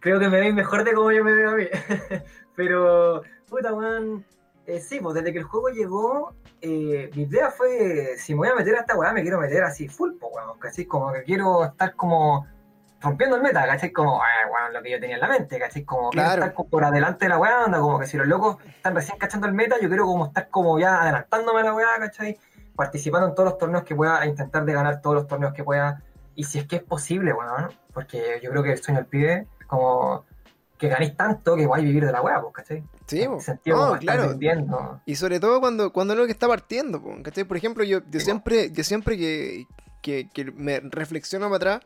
creo 0.00 0.18
que 0.18 0.28
me 0.28 0.40
veis 0.40 0.52
mejor 0.54 0.82
de 0.82 0.92
como 0.92 1.12
yo 1.12 1.22
me 1.22 1.32
veo 1.32 1.50
a 1.50 1.54
mí, 1.54 1.66
pero, 2.56 3.22
puta, 3.48 3.72
weón, 3.72 4.24
eh, 4.66 4.80
sí, 4.80 4.98
pues 5.00 5.14
desde 5.14 5.32
que 5.32 5.38
el 5.38 5.44
juego 5.44 5.68
llegó, 5.68 6.34
eh, 6.60 7.10
mi 7.14 7.22
idea 7.22 7.50
fue, 7.50 8.14
si 8.16 8.32
me 8.34 8.38
voy 8.38 8.48
a 8.48 8.54
meter 8.56 8.74
a 8.74 8.80
esta 8.80 8.96
weá, 8.96 9.12
me 9.12 9.22
quiero 9.22 9.38
meter 9.40 9.62
así 9.62 9.88
full, 9.88 10.12
pues, 10.18 10.32
weón, 10.34 10.58
¿cachai? 10.58 10.84
Como 10.84 11.12
que 11.12 11.22
quiero 11.22 11.64
estar 11.64 11.94
como 11.94 12.46
rompiendo 13.00 13.36
el 13.36 13.42
meta, 13.42 13.66
¿cachai? 13.66 13.90
Como, 13.92 14.22
ah, 14.22 14.26
weón, 14.52 14.72
lo 14.74 14.82
que 14.82 14.90
yo 14.90 15.00
tenía 15.00 15.16
en 15.16 15.20
la 15.22 15.28
mente, 15.28 15.58
¿cachai? 15.58 15.84
Como 15.84 16.10
Claro. 16.10 16.34
estar 16.42 16.54
como 16.54 16.68
por 16.68 16.84
adelante 16.84 17.24
de 17.24 17.28
la 17.30 17.38
weá, 17.38 17.64
onda, 17.64 17.78
como 17.78 17.98
que 17.98 18.06
si 18.06 18.16
los 18.16 18.26
locos 18.26 18.56
están 18.66 18.94
recién 18.94 19.18
cachando 19.18 19.46
el 19.46 19.54
meta, 19.54 19.76
yo 19.80 19.88
quiero 19.88 20.04
como 20.06 20.26
estar 20.26 20.48
como 20.50 20.78
ya 20.78 21.00
adelantándome 21.02 21.60
a 21.60 21.64
la 21.64 21.74
weá, 21.74 21.88
¿cachai? 21.98 22.38
Participando 22.76 23.28
en 23.28 23.34
todos 23.34 23.50
los 23.50 23.58
torneos 23.58 23.84
que 23.84 23.94
pueda, 23.94 24.24
intentar 24.26 24.64
de 24.64 24.72
ganar 24.72 25.00
todos 25.00 25.16
los 25.16 25.26
torneos 25.26 25.52
que 25.54 25.64
pueda, 25.64 26.02
y 26.34 26.44
si 26.44 26.58
es 26.58 26.66
que 26.66 26.76
es 26.76 26.82
posible, 26.82 27.32
weón, 27.32 27.70
porque 27.92 28.40
yo 28.42 28.50
creo 28.50 28.62
que 28.62 28.72
el 28.72 28.82
sueño 28.82 29.00
del 29.00 29.06
pibe, 29.08 29.46
como 29.66 30.24
que 30.78 30.88
ganéis 30.88 31.14
tanto 31.16 31.56
que 31.56 31.66
vais 31.66 31.82
a 31.82 31.84
vivir 31.86 32.06
de 32.06 32.12
la 32.12 32.22
weá, 32.22 32.40
pues, 32.40 32.54
¿cachai? 32.54 32.82
Sí, 33.06 33.22
En 33.22 33.30
po. 33.32 33.36
ese 33.36 33.46
sentido, 33.46 33.96
estar 33.96 34.16
claro. 34.34 35.00
Y 35.04 35.14
sobre 35.16 35.40
todo 35.40 35.60
cuando, 35.60 35.92
cuando 35.92 36.14
es 36.14 36.20
lo 36.20 36.26
que 36.26 36.32
está 36.32 36.48
partiendo, 36.48 37.02
po, 37.02 37.14
¿cachai? 37.22 37.44
Por 37.44 37.56
ejemplo, 37.56 37.84
yo, 37.84 38.00
yo 38.10 38.20
siempre, 38.20 38.70
yo 38.70 38.82
siempre 38.84 39.18
que, 39.18 39.66
que, 40.00 40.28
que 40.32 40.44
me 40.52 40.80
reflexiono 40.80 41.46
para 41.50 41.56
atrás, 41.56 41.80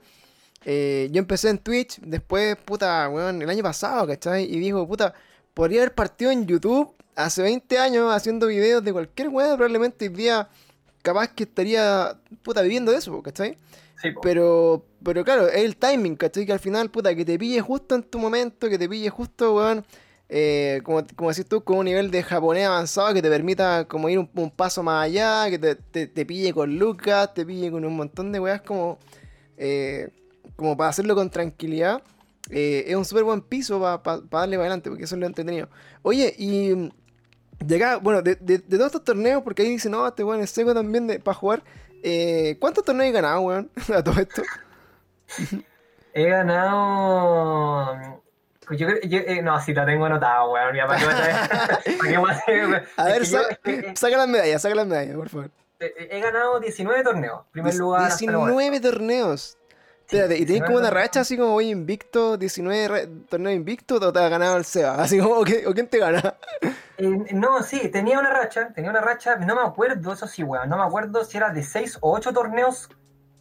eh, 0.65 1.09
yo 1.13 1.19
empecé 1.19 1.51
en 1.51 1.59
Twitch, 1.59 2.01
después, 2.01 2.57
puta, 2.65 3.09
weón, 3.09 3.41
el 3.43 3.51
año 3.51 3.63
pasado, 3.63 4.07
¿cachai? 4.07 4.45
Y 4.45 4.59
digo, 4.59 4.87
puta, 4.89 5.15
podría 5.53 5.81
haber 5.83 5.95
partido 5.95 6.31
en 6.31 6.47
YouTube 6.47 6.93
hace 7.17 7.43
20 7.43 7.79
años 7.79 8.13
haciendo 8.13 8.47
videos 8.49 8.83
de 8.83 8.93
cualquier 8.93 9.29
weón, 9.29 9.57
probablemente 9.57 10.09
hoy 10.09 10.15
día 10.15 10.49
capaz 11.03 11.29
que 11.29 11.45
estaría, 11.45 12.19
puta, 12.43 12.63
viviendo 12.63 12.91
de 12.93 12.99
eso, 12.99 13.23
¿cachai? 13.23 13.59
Sí. 14.01 14.09
Pero, 14.23 14.85
pero 15.03 15.23
claro, 15.25 15.49
es 15.49 15.63
el 15.65 15.77
timing, 15.77 16.17
¿cachai? 16.17 16.47
Que 16.47 16.53
al 16.53 16.59
final, 16.61 16.91
puta, 16.91 17.15
que 17.15 17.25
te 17.25 17.39
pille 17.39 17.61
justo 17.61 17.95
en 17.95 18.03
tu 18.03 18.19
momento, 18.19 18.69
que 18.69 18.79
te 18.79 18.89
pille 18.89 19.11
justo, 19.11 19.55
weón, 19.57 19.85
eh, 20.31 20.81
como, 20.83 21.05
como 21.15 21.31
decís 21.31 21.47
tú, 21.47 21.63
con 21.63 21.77
un 21.79 21.85
nivel 21.85 22.11
de 22.11 22.23
japonés 22.23 22.67
avanzado 22.67 23.13
que 23.13 23.21
te 23.23 23.29
permita 23.29 23.85
como 23.87 24.09
ir 24.09 24.19
un, 24.19 24.29
un 24.35 24.51
paso 24.51 24.83
más 24.83 25.05
allá, 25.05 25.49
que 25.51 25.59
te, 25.59 25.75
te- 25.77 26.07
te 26.07 26.25
pille 26.27 26.53
con 26.55 26.79
Lucas, 26.79 27.35
te 27.35 27.45
pille 27.45 27.71
con 27.71 27.85
un 27.85 27.95
montón 27.95 28.33
de 28.33 28.41
weas 28.41 28.63
como, 28.63 28.99
eh, 29.59 30.09
como 30.57 30.77
para 30.77 30.91
hacerlo 30.91 31.15
con 31.15 31.31
tranquilidad. 31.31 32.03
eh, 32.51 32.85
es 32.89 32.95
un 32.97 33.05
súper 33.05 33.25
buen 33.25 33.41
piso 33.41 33.81
para 33.81 33.99
darle 34.21 34.29
para 34.29 34.45
adelante, 34.65 34.91
porque 34.91 35.05
eso 35.05 35.15
es 35.15 35.21
lo 35.21 35.27
entretenido. 35.27 35.69
Oye, 36.03 36.35
y 36.39 36.93
de 37.65 37.77
acá, 37.77 37.97
bueno, 37.97 38.21
de, 38.21 38.35
de- 38.37 38.59
de 38.59 38.77
todos 38.77 38.87
estos 38.87 39.05
torneos, 39.05 39.43
porque 39.43 39.63
ahí 39.63 39.69
dicen, 39.71 39.93
no, 39.93 40.07
este 40.07 40.25
weón 40.25 40.41
es 40.43 40.51
seco 40.51 40.75
también 40.75 41.07
de, 41.07 41.21
para 41.21 41.35
jugar. 41.35 41.63
eh, 42.03 42.57
¿Cuántos 42.61 42.85
torneos 42.85 43.09
he 43.09 43.13
ganado, 43.13 43.41
weón? 43.41 43.71
A 43.95 44.03
todo 44.05 44.21
esto. 44.21 44.43
He 46.17 46.29
ganado. 46.29 48.23
Pues 48.67 48.79
yo, 48.79 48.87
creo- 48.87 49.01
eh, 49.03 49.43
no, 49.43 49.61
sí 49.61 49.75
la 49.75 49.85
tengo 49.85 50.05
anotada, 50.07 50.49
weón. 50.49 50.75
Ya, 50.77 50.87
¿para 50.87 51.01
qué 51.01 51.07
a 51.07 51.49
¿para 51.99 52.11
qué 52.11 52.19
voy 52.19 52.31
a 52.31 52.33
hacer, 52.35 52.69
ver, 52.99 53.23
yo, 53.25 53.39
saca 53.95 54.17
las 54.19 54.29
medallas, 54.29 54.63
saca 54.63 54.75
las 54.75 54.87
medallas, 54.87 55.17
por 55.17 55.29
favor. 55.29 55.51
eh, 55.81 56.09
he 56.11 56.21
ganado 56.21 56.61
19 56.61 57.03
torneos. 57.03 57.41
Primer 57.51 57.75
lugar. 57.75 58.03
hasta 58.11 58.25
el 58.25 58.33
momento. 58.33 58.59
19 58.59 58.81
torneos. 58.81 59.59
Espérate, 60.07 60.39
¿y 60.39 60.45
tenés 60.47 60.63
19 60.63 60.67
como 60.67 60.79
una 60.79 60.91
racha 60.91 61.21
así 61.21 61.37
como 61.37 61.53
voy 61.53 61.71
invicto, 61.71 62.37
19 62.37 62.89
re- 62.89 63.07
torneos 63.29 63.57
invicto 63.57 63.97
o 63.97 64.13
te 64.13 64.19
ha 64.19 64.29
ganado 64.29 64.57
el 64.57 64.65
Seba? 64.65 64.95
Así 65.03 65.19
como, 65.19 65.37
¿o, 65.37 65.45
qué- 65.45 65.67
o 65.67 65.73
quién 65.73 65.89
te 65.89 65.99
gana? 65.99 66.37
Eh, 66.97 67.09
no, 67.33 67.63
sí, 67.63 67.89
tenía 67.91 68.19
una 68.19 68.31
racha, 68.31 68.73
tenía 68.73 68.91
una 68.91 69.01
racha, 69.01 69.37
no 69.37 69.55
me 69.57 69.63
acuerdo, 69.63 70.13
eso 70.13 70.27
sí, 70.29 70.43
weón, 70.45 70.69
no 70.69 70.77
me 70.77 70.85
acuerdo 70.85 71.25
si 71.25 71.37
era 71.39 71.51
de 71.51 71.63
6 71.63 71.99
o 72.01 72.13
8 72.15 72.33
torneos 72.33 72.89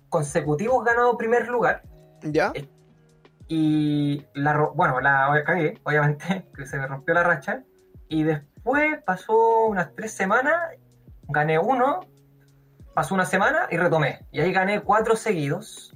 consecutivos 0.09 0.83
ganado 0.83 1.17
primer 1.17 1.47
lugar. 1.47 1.83
¿Ya? 2.23 2.51
Eh, 2.55 2.67
Y 3.47 4.25
la, 4.33 4.57
bueno, 4.73 5.01
la 5.01 5.43
cagué, 5.45 5.79
obviamente, 5.83 6.47
que 6.57 6.65
se 6.65 6.77
me 6.77 6.87
rompió 6.87 7.13
la 7.13 7.23
racha. 7.23 7.63
Y 8.07 8.23
después 8.23 9.01
pasó 9.05 9.65
unas 9.67 9.93
3 9.95 10.11
semanas, 10.11 10.55
gané 11.27 11.59
uno, 11.59 11.99
pasó 12.93 13.13
una 13.15 13.25
semana 13.25 13.67
y 13.69 13.77
retomé. 13.77 14.25
Y 14.31 14.39
ahí 14.41 14.51
gané 14.53 14.81
4 14.81 15.15
seguidos. 15.15 15.92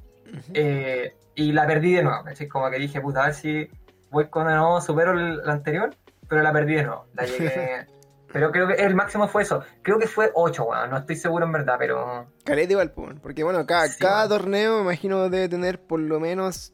Eh, 0.53 1.15
y 1.35 1.51
la 1.51 1.67
perdí 1.67 1.93
de 1.93 2.03
nuevo, 2.03 2.23
¿cachai? 2.23 2.47
Como 2.47 2.69
que 2.69 2.77
dije, 2.79 2.99
puta, 3.01 3.23
a 3.23 3.25
ver 3.27 3.35
si 3.35 3.67
voy 4.09 4.27
con 4.27 4.45
nuevo, 4.45 4.81
supero 4.81 5.13
la 5.13 5.53
anterior, 5.53 5.95
pero 6.27 6.41
la 6.41 6.51
perdí 6.53 6.75
de 6.75 6.83
nuevo. 6.83 7.05
La 7.13 7.25
llegué. 7.25 7.85
pero 8.33 8.51
creo 8.51 8.67
que 8.67 8.73
el 8.75 8.95
máximo 8.95 9.27
fue 9.27 9.43
eso. 9.43 9.63
Creo 9.81 9.99
que 9.99 10.07
fue 10.07 10.31
8, 10.33 10.63
weón. 10.63 10.89
No 10.89 10.97
estoy 10.97 11.15
seguro 11.15 11.45
en 11.45 11.51
verdad, 11.51 11.75
pero. 11.79 12.27
Caleta 12.43 12.71
igual, 12.73 12.91
pues, 12.91 13.19
porque 13.21 13.43
bueno, 13.43 13.65
cada, 13.65 13.87
Sí, 13.87 13.99
cada 13.99 14.27
bueno. 14.27 14.41
torneo 14.41 14.75
me 14.77 14.81
imagino 14.83 15.29
debe 15.29 15.47
tener 15.49 15.79
por 15.81 15.99
lo 15.99 16.19
menos 16.19 16.73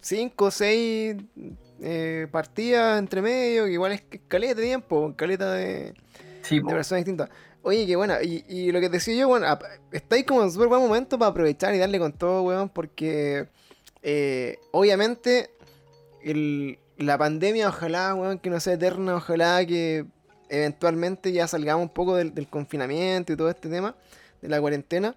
5 0.00 0.44
o 0.44 0.50
6 0.50 1.16
partidas 2.30 2.98
entre 2.98 3.22
medio, 3.22 3.64
que 3.64 3.72
igual 3.72 3.92
es 3.92 4.04
caleta 4.28 4.54
de 4.60 4.62
tiempo, 4.66 5.14
caleta 5.16 5.52
de, 5.52 5.94
Sí, 6.42 6.56
de 6.56 6.62
po. 6.62 6.68
personas 6.68 7.04
distintas. 7.04 7.28
Oye, 7.64 7.86
que 7.86 7.94
bueno, 7.94 8.14
y, 8.20 8.72
lo 8.72 8.80
que 8.80 8.88
decía 8.88 9.14
yo, 9.14 9.28
bueno, 9.28 9.46
estáis 9.92 10.24
como 10.24 10.42
en 10.42 10.50
súper 10.50 10.68
buen 10.68 10.82
momento 10.82 11.16
para 11.18 11.30
aprovechar 11.30 11.74
y 11.74 11.78
darle 11.78 12.00
con 12.00 12.12
todo, 12.12 12.42
weón, 12.42 12.68
porque 12.68 13.46
eh, 14.02 14.58
obviamente 14.72 15.50
la 16.96 17.18
pandemia, 17.18 17.68
ojalá, 17.68 18.14
weón, 18.14 18.40
que 18.40 18.50
no 18.50 18.58
sea 18.58 18.74
eterna, 18.74 19.14
ojalá 19.14 19.64
que 19.64 20.06
eventualmente 20.48 21.32
ya 21.32 21.46
salgamos 21.46 21.84
un 21.84 21.88
poco 21.88 22.16
del, 22.16 22.48
confinamiento 22.48 23.32
y 23.32 23.36
todo 23.36 23.48
este 23.48 23.68
tema, 23.68 23.94
de 24.40 24.48
la 24.48 24.60
cuarentena. 24.60 25.14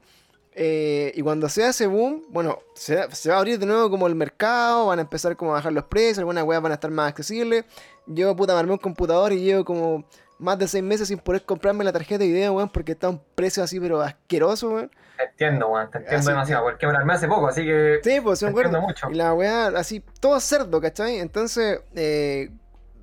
Eh, 0.58 1.12
y 1.16 1.22
cuando 1.22 1.50
sea 1.50 1.70
ese 1.70 1.88
boom, 1.88 2.24
bueno, 2.30 2.60
se, 2.76 3.12
se 3.14 3.30
va 3.30 3.36
a 3.36 3.40
abrir 3.40 3.60
de 3.60 3.66
nuevo 3.66 3.90
como 3.90 4.08
el 4.08 4.16
mercado, 4.16 4.86
van 4.86 5.00
a 5.00 5.02
empezar 5.02 5.36
como 5.36 5.52
a 5.52 5.56
bajar 5.56 5.74
los 5.74 5.86
precios, 5.86 6.20
algunas 6.20 6.44
weas 6.46 6.62
van 6.62 6.72
a 6.72 6.76
estar 6.76 6.92
más 6.92 7.10
accesibles. 7.10 7.66
Yo, 8.06 8.36
puta, 8.36 8.54
me 8.54 8.60
armé 8.60 8.74
un 8.74 8.78
computador 8.78 9.34
y 9.34 9.40
llevo 9.42 9.66
como 9.66 10.06
más 10.38 10.58
de 10.60 10.68
seis 10.68 10.84
meses 10.84 11.08
sin 11.08 11.20
poder 11.20 11.44
comprarme 11.44 11.84
la 11.84 11.94
tarjeta 11.94 12.24
de 12.24 12.28
video, 12.28 12.54
weón, 12.54 12.70
porque 12.70 12.94
está 12.94 13.08
a 13.08 13.12
un 13.12 13.22
precio 13.36 13.64
así, 13.64 13.80
pero 13.80 14.02
asqueroso, 14.02 14.70
weón. 14.70 14.92
Te 15.18 15.24
entiendo, 15.24 15.68
weón, 15.70 15.90
te 15.90 16.00
entiendo 16.00 16.20
Así 16.20 16.30
demasiado, 16.30 16.64
porque 16.66 16.88
me 16.88 16.94
la 16.94 17.00
armé 17.00 17.14
hace 17.14 17.28
poco, 17.28 17.48
así 17.48 17.64
que 17.64 18.00
Sí, 18.04 18.20
pues, 18.22 18.40
te 18.40 18.48
entiendo 18.48 18.82
mucho. 18.82 19.10
Y 19.10 19.16
la 19.16 19.34
weá, 19.34 19.68
así, 19.68 20.04
todo 20.20 20.40
cerdo, 20.40 20.82
¿cachai? 20.82 21.20
Entonces, 21.20 21.80
eh, 21.96 22.52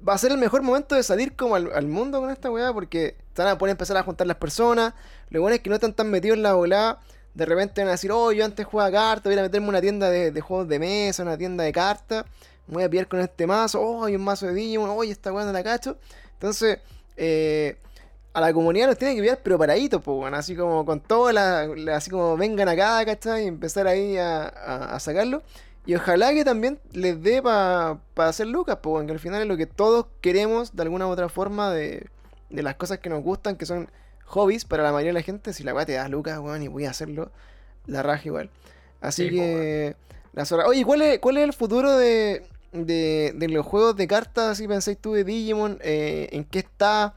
va 0.07 0.15
a 0.15 0.19
ser 0.19 0.33
el 0.33 0.39
mejor 0.39 0.63
momento 0.63 0.95
de 0.95 1.03
salir 1.03 1.35
como 1.37 1.55
al, 1.55 1.73
al 1.73 1.87
mundo 1.87 2.21
con 2.21 2.31
esta 2.31 2.51
weá, 2.51 2.73
porque 2.73 3.17
se 3.35 3.43
van 3.43 3.53
a 3.53 3.59
poder 3.59 3.73
empezar 3.73 3.97
a 3.97 4.03
juntar 4.03 4.27
las 4.27 4.37
personas. 4.37 4.95
Lo 5.31 5.41
bueno 5.41 5.55
es 5.55 5.63
que 5.63 5.71
no 5.71 5.77
están 5.77 5.95
tan 5.95 6.11
metidos 6.11 6.37
en 6.37 6.43
la 6.43 6.55
volada. 6.55 7.01
De 7.35 7.47
repente 7.47 7.81
van 7.81 7.89
a 7.89 7.93
decir, 7.93 8.13
oh, 8.13 8.31
yo 8.31 8.45
antes 8.45 8.67
jugaba 8.67 8.91
cartas, 8.91 9.25
voy 9.25 9.39
a 9.39 9.43
meterme 9.43 9.65
en 9.65 9.69
una 9.71 9.81
tienda 9.81 10.11
de, 10.11 10.31
de 10.31 10.41
juegos 10.43 10.69
de 10.69 10.79
mesa, 10.79 11.23
una 11.23 11.39
tienda 11.39 11.65
de 11.65 11.73
cartas. 11.73 12.25
Me 12.67 12.75
voy 12.75 12.85
a 12.85 12.91
pillar 12.91 13.09
con 13.09 13.21
este 13.21 13.47
mazo, 13.47 13.81
oh, 13.81 14.05
hay 14.05 14.17
un 14.17 14.23
mazo 14.23 14.47
de 14.47 14.55
Digimon, 14.55 14.91
oh, 14.91 15.03
esta 15.03 15.33
weá 15.33 15.45
no 15.47 15.53
la 15.53 15.63
cacho. 15.63 15.97
Entonces, 16.35 16.79
eh, 17.17 17.77
a 18.35 18.41
la 18.41 18.53
comunidad 18.53 18.87
nos 18.89 18.99
tiene 18.99 19.15
que 19.15 19.21
pillar 19.23 19.41
pero 19.43 19.59
paraditos, 19.59 20.03
pues, 20.03 20.17
bueno, 20.17 20.37
así 20.37 20.57
como 20.57 20.85
con 20.87 21.01
todo, 21.01 21.33
la, 21.33 21.67
la- 21.67 21.97
así 21.97 22.11
como 22.11 22.37
vengan 22.37 22.69
acá, 22.69 23.05
¿cachai? 23.05 23.45
Y 23.45 23.49
empezar 23.49 23.87
ahí 23.87 24.17
a, 24.19 24.45
a- 24.49 24.95
a 24.97 25.01
sacarlo. 25.01 25.43
Y 25.85 25.95
ojalá 25.97 26.33
que 26.33 26.45
también 26.45 26.79
les 26.93 27.21
dé 27.23 27.43
para 27.43 27.99
hacer 28.17 28.47
lucas, 28.47 28.79
pues, 28.83 28.93
bueno, 28.93 29.07
que 29.07 29.13
al 29.15 29.19
final 29.21 29.43
es 29.43 29.49
lo 29.49 29.57
que 29.57 29.67
todos 29.67 30.07
queremos 30.21 30.75
de 30.77 30.83
alguna 30.83 31.07
u 31.09 31.11
otra 31.11 31.29
forma 31.29 31.73
de, 31.73 32.09
de 32.51 32.63
las 32.63 32.77
cosas 32.77 32.99
que 33.01 33.11
nos 33.11 33.23
gustan, 33.23 33.57
que 33.57 33.67
son 33.67 33.91
hobbies 34.27 34.65
para 34.65 34.83
la 34.85 34.93
mayoría 34.93 35.11
de 35.11 35.15
la 35.21 35.23
gente. 35.23 35.53
Si 35.53 35.63
la 35.65 35.75
weá 35.75 35.85
te 35.87 35.93
da 35.95 36.09
lucas, 36.09 36.39
weón, 36.39 36.63
y 36.63 36.69
voy 36.69 36.85
a 36.87 36.91
hacerlo, 36.91 37.31
la 37.87 38.03
raja 38.03 38.23
igual. 38.27 38.51
Así 39.01 39.29
Sí, 39.29 39.31
que, 39.31 39.97
la 40.35 40.45
zorra. 40.45 40.67
Oye, 40.67 40.85
¿cuál 40.85 41.03
es, 41.03 41.19
¿cuál 41.19 41.37
es 41.39 41.45
el 41.45 41.53
futuro 41.53 41.97
de, 41.97 42.47
de, 42.73 43.33
de 43.37 43.49
los 43.49 43.67
juegos 43.67 43.97
de 43.97 44.07
cartas? 44.09 44.49
Así 44.51 44.67
pensáis 44.69 44.99
tú 44.99 45.13
de 45.13 45.25
Digimon, 45.25 45.79
eh, 45.83 46.29
¿en 46.33 46.45
qué 46.45 46.61
está? 46.61 47.15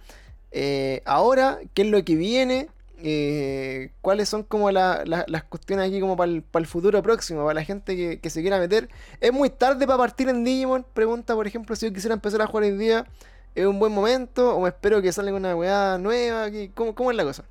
eh, 0.57 1.01
ahora, 1.05 1.59
qué 1.73 1.81
es 1.83 1.89
lo 1.89 2.03
que 2.05 2.15
viene, 2.15 2.69
eh, 2.99 3.91
cuáles 4.01 4.29
son 4.29 4.43
como 4.43 4.71
la- 4.71 5.03
la- 5.05 5.25
las 5.27 5.43
cuestiones 5.43 5.87
aquí 5.87 5.99
como 5.99 6.15
para 6.15 6.31
el, 6.31 6.65
futuro 6.65 7.01
próximo, 7.03 7.41
para 7.43 7.55
la 7.55 7.63
gente 7.65 8.19
que, 8.21 8.29
se 8.29 8.41
quiera 8.41 8.57
meter. 8.59 8.89
¿Es 9.19 9.33
muy 9.33 9.49
tarde 9.49 9.85
para 9.85 9.97
partir 9.99 10.29
en 10.29 10.43
Digimon? 10.45 10.85
Pregunta, 10.93 11.35
por 11.35 11.45
ejemplo, 11.47 11.75
si 11.75 11.87
yo 11.87 11.93
quisiera 11.93 12.13
empezar 12.15 12.41
a 12.41 12.47
jugar 12.47 12.63
hoy 12.63 12.77
día, 12.77 13.05
¿es 13.53 13.65
un 13.65 13.79
buen 13.79 13.91
momento? 13.93 14.55
¿O 14.55 14.65
espero 14.67 15.01
que 15.01 15.11
salga 15.11 15.35
una 15.35 15.55
weá 15.55 15.97
nueva? 15.97 16.49
¿Qué- 16.51 16.71
¿Cómo, 16.73 16.95
cómo 16.95 17.11
es 17.11 17.17
la 17.17 17.23
cosa? 17.25 17.43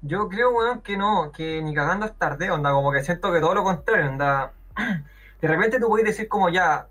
Yo 0.00 0.28
creo, 0.28 0.50
weón, 0.52 0.80
que 0.82 0.96
no, 0.96 1.32
que 1.32 1.60
ni 1.62 1.74
cagando 1.74 2.06
es 2.06 2.14
tarde, 2.16 2.50
onda, 2.50 2.72
como 2.72 2.92
que 2.92 3.02
siento 3.02 3.32
que 3.32 3.40
todo 3.40 3.54
lo 3.54 3.64
contrario, 3.64 4.10
onda. 4.10 4.52
De 5.40 5.48
repente 5.48 5.78
tú 5.80 5.88
puedes 5.88 6.06
decir 6.06 6.28
como 6.28 6.48
ya, 6.50 6.88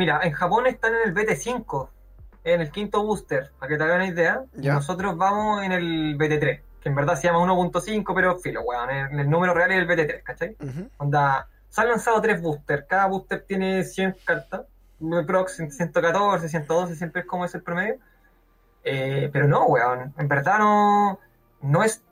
mira, 0.00 0.20
en 0.22 0.32
Japón 0.32 0.66
están 0.66 0.94
en 0.94 1.02
el 1.08 1.14
BT5, 1.14 1.88
en 2.44 2.62
el 2.62 2.70
quinto 2.70 3.02
booster, 3.04 3.50
para 3.58 3.68
que 3.68 3.76
te 3.76 3.84
hagan 3.84 3.96
una 3.96 4.06
idea, 4.06 4.42
y 4.56 4.62
Ya. 4.62 4.72
nosotros 4.72 5.14
vamos 5.18 5.62
en 5.62 5.72
el 5.72 6.16
BT3, 6.16 6.62
que 6.80 6.88
en 6.88 6.94
verdad 6.94 7.16
se 7.16 7.26
llama 7.26 7.40
1.5, 7.40 8.14
pero 8.14 8.38
filo, 8.38 8.62
weón, 8.62 8.88
el, 8.90 9.20
el 9.20 9.28
número 9.28 9.52
real 9.52 9.70
es 9.72 9.78
el 9.78 9.86
BT3, 9.86 10.22
¿cachai? 10.22 10.56
Ujú. 10.58 10.88
Onda, 10.96 11.48
se 11.68 11.82
han 11.82 11.88
lanzado 11.90 12.18
tres 12.22 12.40
boosters, 12.40 12.86
cada 12.88 13.06
booster 13.06 13.44
tiene 13.46 13.84
100 13.84 14.16
cartas, 14.24 14.62
prox 15.26 15.56
114, 15.56 16.48
112, 16.48 16.96
siempre 16.96 17.20
es 17.20 17.26
como 17.26 17.44
es 17.44 17.54
el 17.54 17.62
promedio. 17.62 17.96
Eh, 18.84 19.28
pero 19.30 19.46
no, 19.46 19.66
weón, 19.66 20.14
en 20.16 20.26
verdad 20.28 20.58
no, 20.58 21.18
no 21.60 21.82
es, 21.84 22.02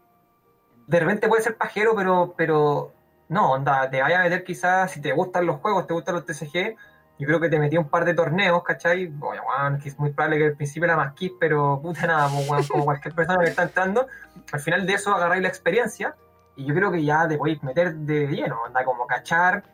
de 0.87 1.01
repente 1.01 1.27
puede 1.27 1.43
ser 1.43 1.57
pajero, 1.57 1.95
pero, 1.97 2.35
pero 2.37 2.93
no, 3.31 3.53
onda, 3.53 3.89
te 3.89 4.03
vaya 4.03 4.21
a 4.21 4.25
meter 4.25 4.45
quizás, 4.45 4.91
si 4.91 5.01
te 5.01 5.13
gustan 5.13 5.47
los 5.47 5.61
juegos, 5.61 5.87
te 5.87 5.95
gustan 5.95 6.17
los 6.17 6.27
TCG, 6.27 6.77
yo 7.19 7.27
creo 7.27 7.41
que 7.41 7.49
te 7.49 7.59
metí 7.59 7.77
un 7.77 7.89
par 7.89 8.05
de 8.05 8.15
torneos, 8.15 8.63
¿cachai? 8.63 9.13
Oye, 9.21 9.41
weón, 9.41 9.79
que 9.81 9.89
es 9.89 9.99
muy 9.99 10.11
probable 10.11 10.39
que 10.39 10.45
al 10.47 10.55
principio 10.55 10.85
era 10.85 10.97
más 10.97 11.15
kit, 11.15 11.33
pero 11.39 11.81
puta 11.83 12.07
nada, 12.07 12.29
pues, 12.29 12.49
weón, 12.49 12.67
como 12.69 12.85
cualquier 12.85 13.15
persona 13.15 13.43
que 13.43 13.51
está 13.51 13.65
entrando, 13.65 14.07
al 14.53 14.61
final 14.61 14.87
de 14.87 14.95
eso 14.95 15.15
agarráis 15.15 15.43
la 15.43 15.49
experiencia 15.49 16.15
y 16.55 16.65
yo 16.67 16.75
creo 16.75 16.93
que 16.93 17.05
ya 17.05 17.27
te 17.27 17.37
podéis 17.37 17.63
meter 17.63 17.95
de 17.95 18.29
lleno, 18.29 18.65
anda 18.65 18.85
como 18.85 19.07
cachar 19.07 19.65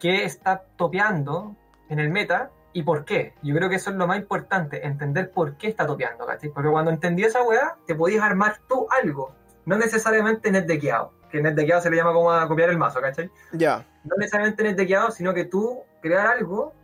qué 0.00 0.24
está 0.24 0.62
topeando 0.76 1.54
en 1.88 2.00
el 2.00 2.10
meta 2.10 2.50
y 2.72 2.82
por 2.82 3.04
qué. 3.04 3.34
Yo 3.42 3.54
creo 3.54 3.68
que 3.68 3.76
eso 3.76 3.90
es 3.90 3.96
lo 3.96 4.06
más 4.06 4.18
importante, 4.18 4.84
entender 4.86 5.30
por 5.30 5.56
qué 5.56 5.68
está 5.68 5.86
topeando, 5.86 6.26
¿cachai? 6.26 6.50
Porque 6.50 6.68
cuando 6.68 6.90
entendí 6.90 7.24
esa 7.24 7.42
weá, 7.42 7.76
te 7.86 7.94
podías 7.94 8.22
armar 8.22 8.58
tú 8.68 8.86
algo, 9.02 9.34
no 9.66 9.76
necesariamente 9.76 10.50
netdequeado, 10.50 11.12
que 11.30 11.40
netdequeado 11.40 11.82
se 11.82 11.90
le 11.90 11.96
llama 11.96 12.12
como 12.12 12.32
a 12.32 12.46
copiar 12.48 12.70
el 12.70 12.78
mazo, 12.78 13.00
¿cachai? 13.00 13.30
Ya. 13.52 13.84
No 14.04 14.16
necesariamente 14.16 14.62
netdequeado, 14.62 15.10
sino 15.10 15.32
que 15.32 15.44
tú 15.44 15.82
crear 16.00 16.26
algo 16.26 16.74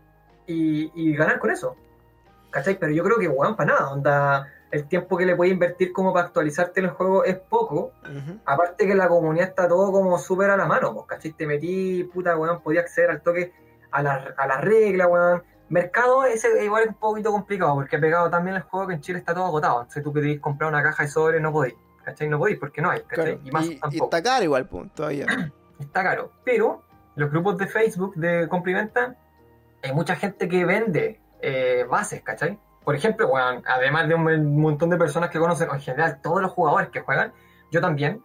y, 0.46 0.90
y 0.94 1.14
ganar 1.16 1.38
con 1.38 1.50
eso, 1.50 1.76
¿cachai? 2.50 2.78
Pero 2.78 2.92
yo 2.92 3.02
creo 3.04 3.18
que, 3.18 3.28
weón, 3.28 3.56
para 3.56 3.72
nada, 3.72 3.90
onda, 3.92 4.48
el 4.70 4.86
tiempo 4.88 5.16
que 5.16 5.24
le 5.26 5.36
puedes 5.36 5.52
invertir 5.52 5.92
como 5.92 6.12
para 6.12 6.26
actualizarte 6.26 6.80
en 6.80 6.86
el 6.86 6.92
juego 6.92 7.24
es 7.24 7.36
poco, 7.36 7.92
Ujú. 8.04 8.38
Aparte 8.44 8.86
que 8.86 8.94
la 8.94 9.08
comunidad 9.08 9.48
está 9.48 9.68
todo 9.68 9.90
como 9.92 10.18
súper 10.18 10.50
a 10.50 10.56
la 10.56 10.66
mano, 10.66 10.92
pues, 10.94 11.06
¿cachai? 11.06 11.32
Te 11.32 11.46
metí, 11.46 12.04
puta, 12.04 12.36
weón, 12.36 12.60
podía 12.60 12.80
acceder 12.80 13.10
al 13.10 13.22
toque 13.22 13.52
a 13.90 14.02
la, 14.02 14.34
a 14.36 14.46
la 14.46 14.60
regla, 14.60 15.06
weón. 15.06 15.42
Mercado 15.70 16.24
ese 16.26 16.62
igual 16.62 16.82
es 16.82 16.88
un 16.90 16.94
poquito 16.94 17.32
complicado, 17.32 17.74
porque 17.74 17.98
pegado 17.98 18.28
también 18.28 18.56
el 18.56 18.62
juego 18.62 18.88
que 18.88 18.94
en 18.94 19.00
Chile 19.00 19.18
está 19.18 19.32
todo 19.32 19.46
agotado. 19.46 19.80
Entonces 19.80 20.02
tú 20.04 20.12
querés 20.12 20.38
comprar 20.38 20.68
una 20.68 20.82
caja 20.82 21.04
de 21.04 21.08
sobres, 21.08 21.40
no 21.40 21.50
podéis, 21.52 21.74
¿cachai? 22.04 22.28
No 22.28 22.38
podéis 22.38 22.58
porque 22.58 22.82
no 22.82 22.90
hay, 22.90 23.00
¿cachai? 23.00 23.38
Claro. 23.38 23.40
Y 23.44 23.50
más 23.50 23.64
Y, 23.66 23.72
y 23.72 23.78
tampoco. 23.80 24.04
está 24.04 24.22
caro 24.22 24.44
igual, 24.44 24.68
pues, 24.68 24.92
todavía. 24.94 25.26
Está 25.80 26.02
caro. 26.04 26.30
Pero 26.44 26.82
los 27.16 27.30
grupos 27.30 27.56
de 27.58 27.66
Facebook 27.66 28.14
de 28.14 28.46
compra 28.48 28.70
y 28.70 28.74
venta, 28.74 29.16
hay 29.84 29.92
mucha 29.92 30.16
gente 30.16 30.48
que 30.48 30.64
vende 30.64 31.20
eh, 31.40 31.84
bases, 31.88 32.22
¿cachai? 32.22 32.58
Por 32.84 32.94
ejemplo, 32.94 33.28
weón, 33.28 33.62
además 33.66 34.08
de 34.08 34.14
un 34.14 34.56
montón 34.60 34.90
de 34.90 34.96
personas 34.96 35.30
que 35.30 35.38
conocen, 35.38 35.68
en 35.70 35.80
general 35.80 36.20
todos 36.22 36.40
los 36.42 36.50
jugadores 36.50 36.88
que 36.88 37.00
juegan, 37.00 37.32
yo 37.70 37.80
también, 37.80 38.22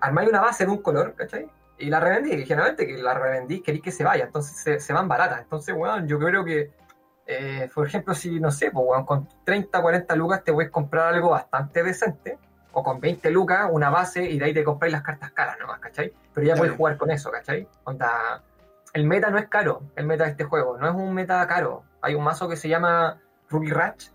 armáis 0.00 0.28
una 0.28 0.40
base 0.40 0.64
de 0.64 0.70
un 0.70 0.78
color, 0.82 1.14
¿cachai? 1.14 1.48
Y 1.78 1.90
la 1.90 2.00
revendí, 2.00 2.32
y 2.32 2.44
generalmente 2.46 2.86
que 2.86 2.98
la 2.98 3.14
revendí, 3.14 3.60
queréis 3.60 3.82
que 3.82 3.90
se 3.90 4.04
vaya, 4.04 4.24
entonces 4.24 4.56
se, 4.56 4.80
se 4.80 4.92
van 4.92 5.08
baratas. 5.08 5.40
Entonces, 5.40 5.74
weón, 5.76 6.06
yo 6.06 6.18
creo 6.18 6.44
que, 6.44 6.70
eh, 7.26 7.70
por 7.74 7.86
ejemplo, 7.86 8.14
si, 8.14 8.38
no 8.40 8.50
sé, 8.50 8.70
pues, 8.70 8.84
weón, 8.88 9.04
con 9.04 9.28
30, 9.44 9.80
40 9.80 10.14
lucas 10.16 10.44
te 10.44 10.52
puedes 10.52 10.70
comprar 10.70 11.14
algo 11.14 11.30
bastante 11.30 11.82
decente, 11.82 12.38
o 12.72 12.82
con 12.82 13.00
20 13.00 13.30
lucas, 13.30 13.68
una 13.70 13.90
base, 13.90 14.22
y 14.24 14.38
de 14.38 14.44
ahí 14.46 14.54
te 14.54 14.64
compráis 14.64 14.92
las 14.92 15.02
cartas 15.02 15.30
caras 15.32 15.58
nomás, 15.60 15.78
¿cachai? 15.78 16.12
Pero 16.32 16.46
ya 16.46 16.52
Claro. 16.54 16.58
puedes 16.60 16.76
jugar 16.76 16.96
con 16.96 17.10
eso, 17.10 17.30
¿cachai? 17.30 17.68
Onda, 17.84 18.42
el 18.92 19.04
meta 19.04 19.30
no 19.30 19.38
es 19.38 19.48
caro, 19.48 19.82
el 19.96 20.06
meta 20.06 20.24
de 20.24 20.30
este 20.30 20.44
juego, 20.44 20.76
no 20.78 20.88
es 20.88 20.94
un 20.94 21.14
meta 21.14 21.46
caro. 21.46 21.84
hay 22.00 22.14
un 22.14 22.24
mazo 22.24 22.48
que 22.48 22.56
se 22.56 22.68
llama 22.68 23.20
Rookie 23.48 23.70
Ratch, 23.70 24.08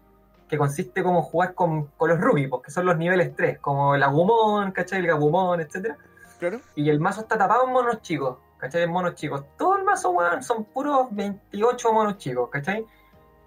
que 0.47 0.57
consiste 0.57 1.03
como 1.03 1.21
jugar 1.21 1.53
con, 1.53 1.88
con 1.97 2.09
los 2.09 2.19
rookies, 2.19 2.49
porque 2.49 2.71
son 2.71 2.86
los 2.86 2.97
niveles 2.97 3.36
3, 3.36 3.59
como 3.59 3.95
el 3.95 4.03
Agumon, 4.03 4.71
¿cachai? 4.71 4.99
El 4.99 5.07
Gabumon, 5.07 5.59
etcétera. 5.59 5.97
Claro. 6.39 6.61
Y 6.75 6.89
el 6.89 6.99
mazo 6.99 7.21
está 7.21 7.38
tapado 7.38 7.65
en 7.65 7.73
monos 7.73 8.01
chicos, 8.01 8.38
¿cachai? 8.57 8.84
En 8.84 8.91
monos 8.91 9.15
chicos. 9.15 9.43
Todo 9.57 9.78
el 9.78 9.84
mazo, 9.84 10.11
weón, 10.11 10.43
son 10.43 10.63
puros 10.65 11.07
28 11.11 11.91
monos 11.91 12.17
chicos, 12.17 12.49
¿cachai? 12.49 12.86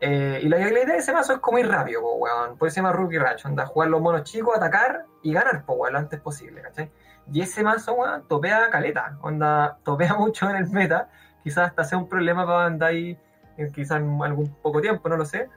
Eh, 0.01 0.41
y 0.43 0.49
la, 0.49 0.59
la 0.59 0.69
idea 0.69 0.95
de 0.95 0.97
ese 0.97 1.13
mazo 1.13 1.35
es 1.35 1.39
como 1.39 1.59
ir 1.59 1.69
rápido, 1.69 2.03
po, 2.03 2.15
weón. 2.15 2.59
Por 2.59 2.69
eso 2.69 2.75
se 2.75 2.81
llama 2.81 2.93
Rookie 2.93 3.19
Ratch, 3.19 3.47
onda, 3.47 3.67
jugar 3.67 3.89
los 3.89 4.01
monos 4.01 4.25
chicos, 4.25 4.57
atacar 4.57 5.07
y 5.23 5.33
ganar, 5.33 5.65
po, 5.65 5.75
weón, 5.75 5.93
lo 5.95 5.99
antes 6.01 6.21
posible, 6.21 6.61
¿cachai? 6.61 6.91
Y 7.33 7.41
ese 7.43 7.63
mazo, 7.63 7.95
weón, 7.95 8.27
topea 8.29 8.71
caleta, 8.71 9.19
onda, 9.23 9.79
topea 9.85 10.15
mucho 10.19 10.49
en 10.51 10.57
el 10.57 10.71
meta, 10.71 11.09
quizás 11.43 11.69
hasta 11.69 11.85
sea 11.85 11.99
un 11.99 12.09
problema 12.09 12.45
para 12.47 12.67
andar 12.67 12.91
ahí, 12.91 13.17
eh, 13.57 13.71
quizás 13.75 13.99
en 14.01 14.21
algún 14.23 14.49
poco 14.63 14.81
tiempo, 14.81 15.09
no 15.09 15.17
lo 15.17 15.25
sé, 15.25 15.49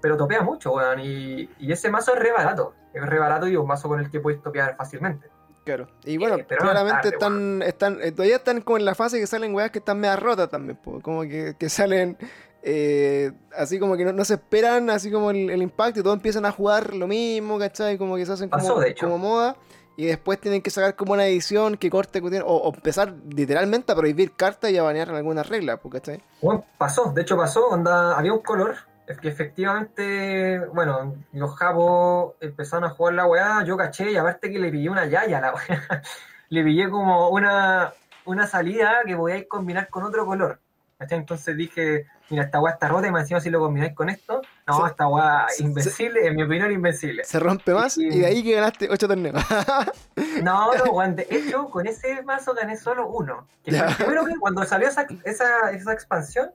pero 0.00 0.16
topea 0.16 0.42
mucho, 0.42 0.72
weón, 0.72 1.00
y, 1.00 1.48
y 1.58 1.72
ese 1.72 1.90
mazo 1.90 2.14
es 2.14 2.20
re 2.20 2.32
barato, 2.32 2.74
es 2.94 3.04
re 3.04 3.18
barato 3.18 3.48
y 3.48 3.52
es 3.52 3.58
un 3.58 3.66
mazo 3.66 3.88
con 3.88 4.00
el 4.00 4.10
que 4.10 4.20
puedes 4.20 4.42
topear 4.42 4.76
fácilmente. 4.76 5.28
Claro. 5.64 5.88
Y 6.04 6.16
bueno, 6.16 6.36
Eh, 6.36 6.46
claramente 6.46 7.10
tarde, 7.10 7.16
están, 7.16 7.62
están, 7.62 7.98
eh, 8.00 8.12
todavía 8.12 8.36
están 8.36 8.60
como 8.60 8.76
en 8.76 8.84
la 8.84 8.94
fase 8.94 9.18
que 9.18 9.26
salen 9.26 9.52
weas 9.52 9.72
que 9.72 9.80
están 9.80 9.98
medio 9.98 10.14
rotas 10.16 10.48
también, 10.48 10.76
po, 10.76 11.00
como 11.00 11.22
que, 11.22 11.56
que 11.58 11.68
salen 11.68 12.16
eh, 12.62 13.32
así 13.56 13.78
como 13.78 13.96
que 13.96 14.04
no, 14.04 14.12
no 14.12 14.24
se 14.24 14.34
esperan 14.34 14.90
así 14.90 15.10
como 15.10 15.30
el, 15.30 15.50
el 15.50 15.62
impacto 15.62 16.00
y 16.00 16.02
todos 16.02 16.16
empiezan 16.16 16.44
a 16.46 16.52
jugar 16.52 16.94
lo 16.94 17.06
mismo, 17.06 17.58
¿cachai? 17.58 17.98
Como 17.98 18.16
que 18.16 18.26
se 18.26 18.32
hacen 18.32 18.48
como, 18.48 18.62
Pasó, 18.62 18.80
de 18.80 18.90
hecho. 18.90 19.06
como 19.06 19.18
moda 19.18 19.56
y 19.96 20.06
después 20.06 20.40
tienen 20.40 20.62
que 20.62 20.70
sacar 20.70 20.94
como 20.94 21.14
una 21.14 21.26
edición 21.26 21.76
que 21.76 21.90
corte 21.90 22.20
o, 22.20 22.46
o 22.46 22.74
empezar 22.74 23.14
literalmente 23.28 23.92
a 23.92 23.96
prohibir 23.96 24.32
cartas 24.32 24.70
y 24.70 24.78
a 24.78 24.82
banear 24.82 25.10
algunas 25.10 25.48
reglas, 25.48 25.80
po, 25.80 25.88
¿cachai? 25.88 26.20
Bueno, 26.42 26.64
pasó, 26.76 27.12
de 27.12 27.22
hecho 27.22 27.36
pasó, 27.36 27.72
había 27.72 28.32
un 28.32 28.40
color, 28.40 28.76
que 29.20 29.28
efectivamente, 29.28 30.58
bueno, 30.74 31.14
los 31.32 31.56
japos 31.56 32.34
empezaron 32.40 32.84
a 32.84 32.90
jugar 32.90 33.14
la 33.14 33.26
weá, 33.26 33.64
yo 33.64 33.76
caché 33.76 34.10
y 34.10 34.16
aparte 34.16 34.50
que 34.50 34.58
le 34.58 34.70
pillé 34.70 34.90
una 34.90 35.06
yaya 35.06 35.38
a 35.38 35.40
la 35.40 35.54
weá, 35.68 36.02
le 36.50 36.64
pillé 36.64 36.90
como 36.90 37.30
una, 37.30 37.92
una 38.26 38.46
salida 38.46 39.02
que 39.06 39.16
podíais 39.16 39.46
combinar 39.48 39.88
con 39.88 40.04
otro 40.04 40.26
color. 40.26 40.60
Entonces 40.98 41.56
dije, 41.56 42.06
mira, 42.30 42.44
esta 42.44 42.60
weá 42.60 42.74
está 42.74 42.88
rota 42.88 43.06
y 43.06 43.10
me 43.12 43.20
encima 43.20 43.40
si 43.40 43.50
lo 43.50 43.60
combináis 43.60 43.94
con 43.94 44.08
esto, 44.08 44.42
no, 44.66 44.80
Se- 44.80 44.86
esta 44.90 45.08
weá 45.08 45.46
se- 45.48 45.62
invencible, 45.62 46.26
en 46.26 46.36
mi 46.36 46.42
opinión 46.42 46.70
invencible. 46.72 47.24
Se 47.24 47.38
rompe 47.38 47.72
más 47.74 47.96
Y- 47.98 48.06
y 48.08 48.18
de 48.20 48.26
ahí 48.26 48.42
que 48.42 48.52
ganaste 48.54 48.88
8 48.90 49.08
torneos. 49.08 49.36
No, 50.42 50.74
no, 50.74 50.84
weón, 50.92 51.14
de 51.16 51.26
hecho, 51.30 51.68
con 51.70 51.86
ese 51.86 52.22
mazo 52.22 52.54
gané 52.54 52.76
solo 52.76 53.08
uno. 53.08 53.46
Que 53.64 53.70
fue 53.72 53.80
Ya. 53.80 53.86
el 53.88 53.96
primero 53.96 54.24
que 54.24 54.36
cuando 54.38 54.64
salió 54.64 54.88
esa, 54.88 55.06
esa, 55.24 55.70
esa 55.70 55.92
expansión, 55.92 56.50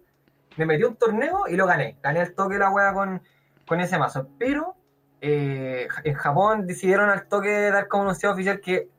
me 0.58 0.66
metí 0.66 0.84
un 0.84 0.96
torneo 0.96 1.48
y 1.48 1.56
lo 1.56 1.66
gané. 1.66 1.98
Gané 2.02 2.22
el 2.22 2.34
toque 2.36 2.54
de 2.56 2.60
la 2.60 2.70
wea 2.70 2.94
con, 2.94 3.22
con 3.68 3.80
ese 3.80 3.98
mazo. 3.98 4.28
Pero 4.40 4.76
eh, 5.22 5.88
en 6.04 6.14
Japón 6.16 6.66
decidieron 6.68 7.10
al 7.10 7.28
toque 7.28 7.70
dar 7.72 7.88
como 7.88 8.04
anunciado 8.04 8.34
oficial 8.34 8.60
que 8.62 8.90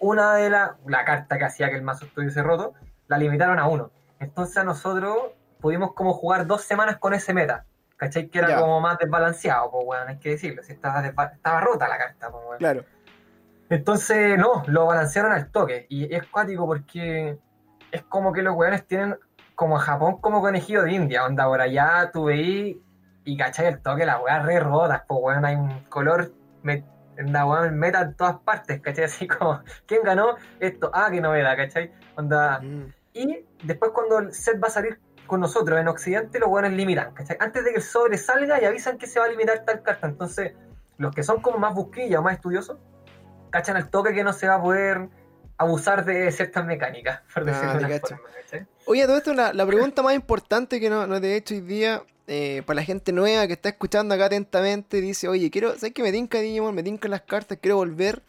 una 0.00 0.34
de 0.34 0.50
las, 0.50 0.70
la 0.86 1.04
carta 1.04 1.38
que 1.38 1.44
hacía 1.44 1.68
que 1.70 1.76
el 1.76 1.82
mazo 1.82 2.04
estuviese 2.06 2.42
roto, 2.42 2.74
la 3.08 3.18
limitaron 3.18 3.58
a 3.58 3.66
uno. 3.68 3.90
Entonces 4.20 4.56
a 4.58 4.64
nosotros 4.64 5.16
pudimos 5.66 5.94
como 5.94 6.12
jugar 6.12 6.46
dos 6.46 6.62
semanas 6.62 6.98
con 6.98 7.12
ese 7.12 7.34
meta. 7.34 7.64
¿Cachai? 7.96 8.28
Que 8.28 8.38
era 8.40 8.48
Ya. 8.50 8.60
como 8.60 8.80
más 8.80 8.98
desbalanceado, 8.98 9.70
pues 9.70 9.84
weón, 9.86 10.08
hay 10.08 10.18
que 10.18 10.30
decirlo. 10.30 10.62
Si 10.62 10.72
estaba, 10.74 11.04
estaba 11.06 11.60
rota 11.60 11.88
la 11.88 11.98
carta, 11.98 12.30
pues 12.30 12.44
weón. 12.46 12.58
claro. 12.58 12.84
Entonces, 13.68 14.38
no, 14.38 14.62
lo 14.66 14.86
balancearon 14.86 15.32
al 15.32 15.50
toque. 15.50 15.86
Y 15.88 16.14
es 16.14 16.24
cuático 16.28 16.66
porque 16.66 17.38
es 17.90 18.02
como 18.04 18.32
que 18.32 18.42
los 18.42 18.54
weones 18.54 18.86
tienen 18.86 19.18
como 19.54 19.76
a 19.76 19.80
Japón 19.80 20.18
como 20.20 20.40
conejillo 20.40 20.82
de 20.82 20.92
India. 20.92 21.24
Onda, 21.24 21.46
por 21.46 21.60
allá 21.60 22.10
tú 22.12 22.24
veís 22.26 22.76
y 23.24 23.36
cachai 23.36 23.66
el 23.66 23.80
toque, 23.82 24.06
las 24.06 24.20
weas 24.22 24.44
re 24.44 24.60
rotas, 24.60 25.02
pues 25.08 25.18
weón, 25.22 25.44
hay 25.44 25.56
un 25.56 25.80
color, 25.88 26.32
me, 26.62 26.84
onda, 27.18 27.44
weón, 27.46 27.76
meta 27.76 28.02
en 28.02 28.14
todas 28.14 28.36
partes, 28.40 28.80
cachai, 28.80 29.04
así 29.06 29.26
como, 29.26 29.60
¿quién 29.86 30.02
ganó 30.04 30.36
esto? 30.60 30.90
Ah, 30.94 31.08
qué 31.10 31.20
novedad, 31.20 31.56
cachai. 31.56 31.90
Onda, 32.14 32.60
Mm. 32.60 32.92
y 33.14 33.44
después 33.64 33.90
cuando 33.92 34.18
el 34.18 34.32
set 34.32 34.62
va 34.62 34.68
a 34.68 34.70
salir 34.70 35.00
con 35.26 35.40
nosotros 35.40 35.78
en 35.78 35.88
Occidente, 35.88 36.38
los 36.38 36.48
buenos 36.48 36.72
limitan, 36.72 37.12
¿cachai? 37.14 37.36
Antes 37.40 37.64
de 37.64 37.70
que 37.70 37.76
el 37.76 37.82
sobre 37.82 38.18
salga 38.18 38.60
y 38.60 38.64
avisan 38.64 38.98
que 38.98 39.06
se 39.06 39.18
va 39.18 39.26
a 39.26 39.28
limitar 39.28 39.64
tal 39.64 39.82
carta. 39.82 40.06
Entonces, 40.06 40.52
los 40.98 41.14
que 41.14 41.22
son 41.22 41.40
como 41.40 41.58
más 41.58 41.74
busquillas 41.74 42.20
o 42.20 42.22
más 42.22 42.34
estudiosos, 42.34 42.78
cachan 43.50 43.76
al 43.76 43.90
toque 43.90 44.14
que 44.14 44.24
no 44.24 44.32
se 44.32 44.48
va 44.48 44.54
a 44.56 44.62
poder 44.62 45.08
abusar 45.58 46.04
de 46.04 46.30
ciertas 46.32 46.64
mecánicas, 46.66 47.20
por 47.32 47.42
Ah, 47.42 47.46
decirlo 47.46 47.88
de 47.88 48.00
forma, 48.00 48.20
¿cachai? 48.42 48.66
Oye, 48.86 49.06
todo 49.06 49.16
esto, 49.16 49.34
la, 49.34 49.52
la 49.52 49.66
pregunta 49.66 50.02
más 50.02 50.14
importante 50.14 50.78
que 50.80 50.90
no, 50.90 51.06
no 51.06 51.20
te 51.20 51.32
he 51.32 51.36
hecho 51.36 51.54
hoy 51.54 51.60
día, 51.60 52.02
eh, 52.28 52.62
para 52.66 52.76
la 52.76 52.82
gente 52.82 53.12
nueva 53.12 53.46
que 53.46 53.52
está 53.54 53.68
escuchando 53.68 54.14
acá 54.14 54.26
atentamente, 54.26 55.00
dice, 55.00 55.28
oye, 55.28 55.50
quiero, 55.50 55.74
¿sabes 55.74 55.92
que 55.94 56.02
me 56.02 56.12
tinca 56.12 56.38
Digimon? 56.40 56.74
Me 56.74 56.82
tincan 56.82 57.10
las 57.10 57.22
cartas, 57.22 57.58
quiero 57.60 57.76
volver. 57.76 58.22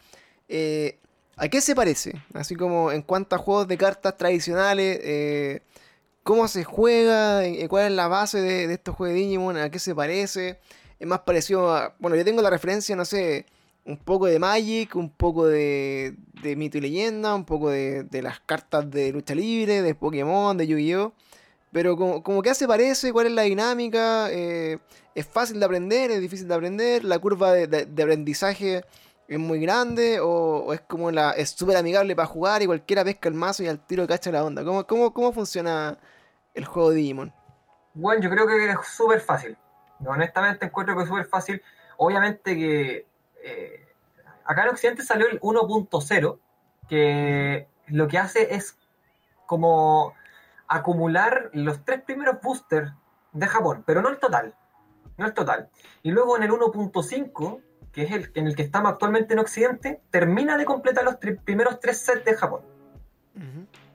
Eh, 0.48 0.98
¿A 1.36 1.48
qué 1.48 1.60
se 1.60 1.74
parece? 1.74 2.12
Así 2.34 2.56
como 2.56 2.90
en 2.90 3.02
cuanto 3.02 3.36
a 3.36 3.38
juegos 3.38 3.68
de 3.68 3.76
cartas 3.76 4.16
tradicionales, 4.16 4.98
eh, 5.02 5.62
¿cómo 6.28 6.46
se 6.46 6.62
juega? 6.62 7.42
Eh, 7.46 7.66
¿Cuál 7.68 7.86
es 7.86 7.92
la 7.92 8.06
base 8.06 8.42
de, 8.42 8.70
estos 8.70 8.94
juegos 8.94 9.14
de 9.14 9.20
Digimon? 9.22 9.56
¿A 9.56 9.70
qué 9.70 9.78
se 9.78 9.94
parece? 9.94 10.60
Es 11.00 11.08
más 11.08 11.20
parecido 11.20 11.74
a... 11.74 11.94
Bueno, 11.98 12.16
yo 12.16 12.24
tengo 12.24 12.42
la 12.42 12.50
referencia, 12.50 12.94
no 12.94 13.06
sé, 13.06 13.46
un 13.86 13.96
poco 13.96 14.26
de 14.26 14.38
Magic, 14.38 14.94
un 14.94 15.08
poco 15.08 15.46
de, 15.46 16.16
de 16.42 16.54
Mito 16.54 16.76
y 16.76 16.82
Leyenda, 16.82 17.34
un 17.34 17.46
poco 17.46 17.70
de, 17.70 18.02
de 18.02 18.20
las 18.20 18.40
cartas 18.40 18.90
de 18.90 19.10
lucha 19.10 19.34
libre, 19.34 19.80
de 19.80 19.94
Pokémon, 19.94 20.54
de 20.54 20.66
Yu-Gi-Oh! 20.66 21.14
Pero 21.72 21.96
como, 21.96 22.22
como 22.22 22.42
que 22.42 22.54
se 22.54 22.68
parece, 22.68 23.10
cuál 23.10 23.28
es 23.28 23.32
la 23.32 23.42
dinámica, 23.42 24.28
Eh, 24.30 24.78
es 25.14 25.26
fácil 25.26 25.58
de 25.58 25.64
aprender, 25.64 26.10
es 26.10 26.20
difícil 26.20 26.46
de 26.46 26.54
aprender, 26.54 27.04
la 27.04 27.18
curva 27.18 27.52
de, 27.54 28.02
aprendizaje 28.02 28.84
es 29.28 29.38
muy 29.38 29.60
grande 29.60 30.20
o, 30.20 30.64
o 30.66 30.74
es 30.74 30.82
como 30.82 31.10
la 31.10 31.32
es 31.32 31.50
súper 31.50 31.76
amigable 31.78 32.14
para 32.14 32.28
jugar 32.28 32.62
y 32.62 32.66
cualquiera 32.66 33.02
pesca 33.04 33.28
el 33.28 33.34
mazo 33.34 33.62
y 33.62 33.68
al 33.68 33.78
tiro 33.78 34.06
cacha 34.06 34.30
la 34.30 34.44
onda. 34.44 34.62
¿Cómo, 34.64 34.86
cómo, 34.86 35.12
cómo 35.12 35.32
funciona 35.32 35.98
el 36.58 36.64
juego 36.64 36.90
de 36.90 36.96
Digimon? 36.96 37.32
Bueno, 37.94 38.20
yo 38.20 38.30
creo 38.30 38.46
que 38.46 38.70
es 38.70 38.86
súper 38.86 39.20
fácil. 39.20 39.56
Honestamente 40.04 40.66
encuentro 40.66 40.96
que 40.96 41.02
es 41.02 41.08
súper 41.08 41.26
fácil. 41.26 41.62
Obviamente 41.96 42.56
que 42.56 43.06
eh, 43.42 43.86
acá 44.44 44.64
en 44.64 44.70
Occidente 44.70 45.02
salió 45.02 45.28
el 45.28 45.40
1.0, 45.40 46.38
que 46.88 47.68
lo 47.86 48.08
que 48.08 48.18
hace 48.18 48.54
es 48.54 48.76
como 49.46 50.14
acumular 50.66 51.50
los 51.52 51.84
tres 51.84 52.02
primeros 52.02 52.40
boosters 52.42 52.92
de 53.32 53.46
Japón, 53.46 53.84
pero 53.86 54.02
no 54.02 54.08
el 54.08 54.18
total. 54.18 54.54
No 55.16 55.26
el 55.26 55.34
total. 55.34 55.70
Y 56.02 56.10
luego 56.10 56.36
en 56.36 56.44
el 56.44 56.50
1.5, 56.50 57.62
que 57.92 58.02
es 58.02 58.12
el 58.12 58.30
en 58.34 58.46
el 58.46 58.54
que 58.54 58.62
estamos 58.62 58.92
actualmente 58.92 59.32
en 59.32 59.40
Occidente, 59.40 60.00
termina 60.10 60.56
de 60.56 60.64
completar 60.64 61.04
los 61.04 61.16
primeros 61.16 61.80
tres 61.80 61.98
sets 61.98 62.24
de 62.24 62.34
Japón 62.34 62.77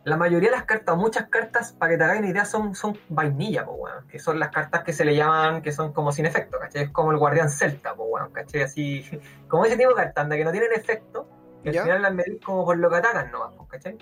la 0.06 0.18
mayoría 0.18 0.49
de 0.49 0.56
las 0.58 0.66
cartas, 0.66 0.95
o 0.95 0.97
muchas 0.97 1.28
cartas, 1.30 1.72
para 1.72 1.91
que 1.91 1.97
te 1.97 2.04
hagáis 2.04 2.20
una 2.20 2.30
idea, 2.30 2.45
son, 2.45 2.76
son 2.76 2.97
vainilla, 3.08 3.66
po, 3.66 3.74
weón, 3.74 4.08
que 4.08 4.20
son 4.20 4.38
las 4.38 4.49
cartas 4.49 4.84
que 4.84 4.91
se 4.91 5.06
le 5.06 5.16
llaman, 5.16 5.62
que 5.62 5.72
son 5.72 5.93
como 5.93 6.12
sin 6.12 6.26
efecto, 6.26 6.60
¿cachai? 6.60 6.84
Es 6.84 6.89
como 6.89 7.12
el 7.12 7.18
guardián 7.18 7.49
celta, 7.49 7.95
po, 7.95 8.04
weón, 8.04 8.32
¿cachai? 8.32 8.64
Así, 8.64 9.06
como 9.47 9.66
ese 9.66 9.78
tipo 9.78 9.89
de 9.89 9.95
cartas, 9.95 10.24
anda, 10.24 10.36
que 10.36 10.43
no 10.43 10.51
tienen 10.51 10.74
efecto, 10.74 11.28
que 11.64 11.70
al 11.70 11.84
final 11.84 12.01
las 12.01 12.14
medís 12.14 12.43
como 12.43 12.66
por 12.66 12.78
lo 12.78 12.89
que 12.89 12.97
atacan, 12.97 13.32
¿no? 13.32 13.49
Po, 13.56 13.68
¿cachai? 13.68 13.97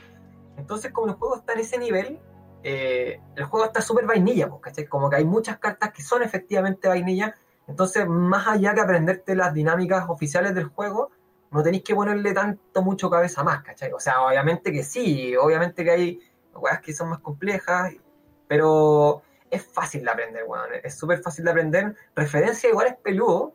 Entonces, 0.58 0.92
como 0.92 1.08
el 1.08 1.14
juego 1.14 1.38
está 1.38 1.54
en 1.54 1.60
ese 1.60 1.78
nivel, 1.78 2.20
eh, 2.64 3.20
el 3.36 3.44
juego 3.44 3.66
está 3.66 3.82
súper 3.82 4.06
vainilla, 4.06 4.50
po, 4.50 4.60
¿cachai? 4.60 4.88
Como 4.88 5.10
que 5.10 5.18
hay 5.18 5.26
muchas 5.26 5.60
cartas 5.60 5.92
que 5.92 6.02
son 6.02 6.24
efectivamente 6.24 6.88
vainilla, 6.88 7.36
entonces, 7.68 8.08
más 8.08 8.48
allá 8.48 8.74
que 8.74 8.82
aprenderte 8.82 9.36
las 9.36 9.54
dinámicas 9.54 10.06
oficiales 10.10 10.56
del 10.56 10.66
juego, 10.66 11.12
no 11.52 11.62
tenéis 11.64 11.84
que 11.84 11.94
ponerle 11.96 12.34
tanto 12.34 12.82
mucho 12.82 13.10
cabeza 13.10 13.44
más, 13.44 13.62
¿cachai? 13.64 13.92
O 13.92 14.00
sea, 14.00 14.22
obviamente 14.22 14.72
que 14.72 14.84
sí, 14.84 15.36
obviamente 15.36 15.84
que 15.84 15.92
hay 15.92 16.20
weas 16.56 16.80
que 16.82 16.94
son 16.94 17.10
más 17.10 17.20
complejas, 17.20 17.94
pero 18.48 19.22
es 19.50 19.64
fácil 19.66 20.04
de 20.04 20.12
aprender, 20.12 20.44
weón. 20.48 20.70
Es 20.84 20.98
súper 20.98 21.20
fácil 21.22 21.44
de 21.46 21.52
aprender. 21.52 21.96
Referencia 22.16 22.70
igual 22.70 22.88
es 22.88 22.96
peludo. 22.96 23.54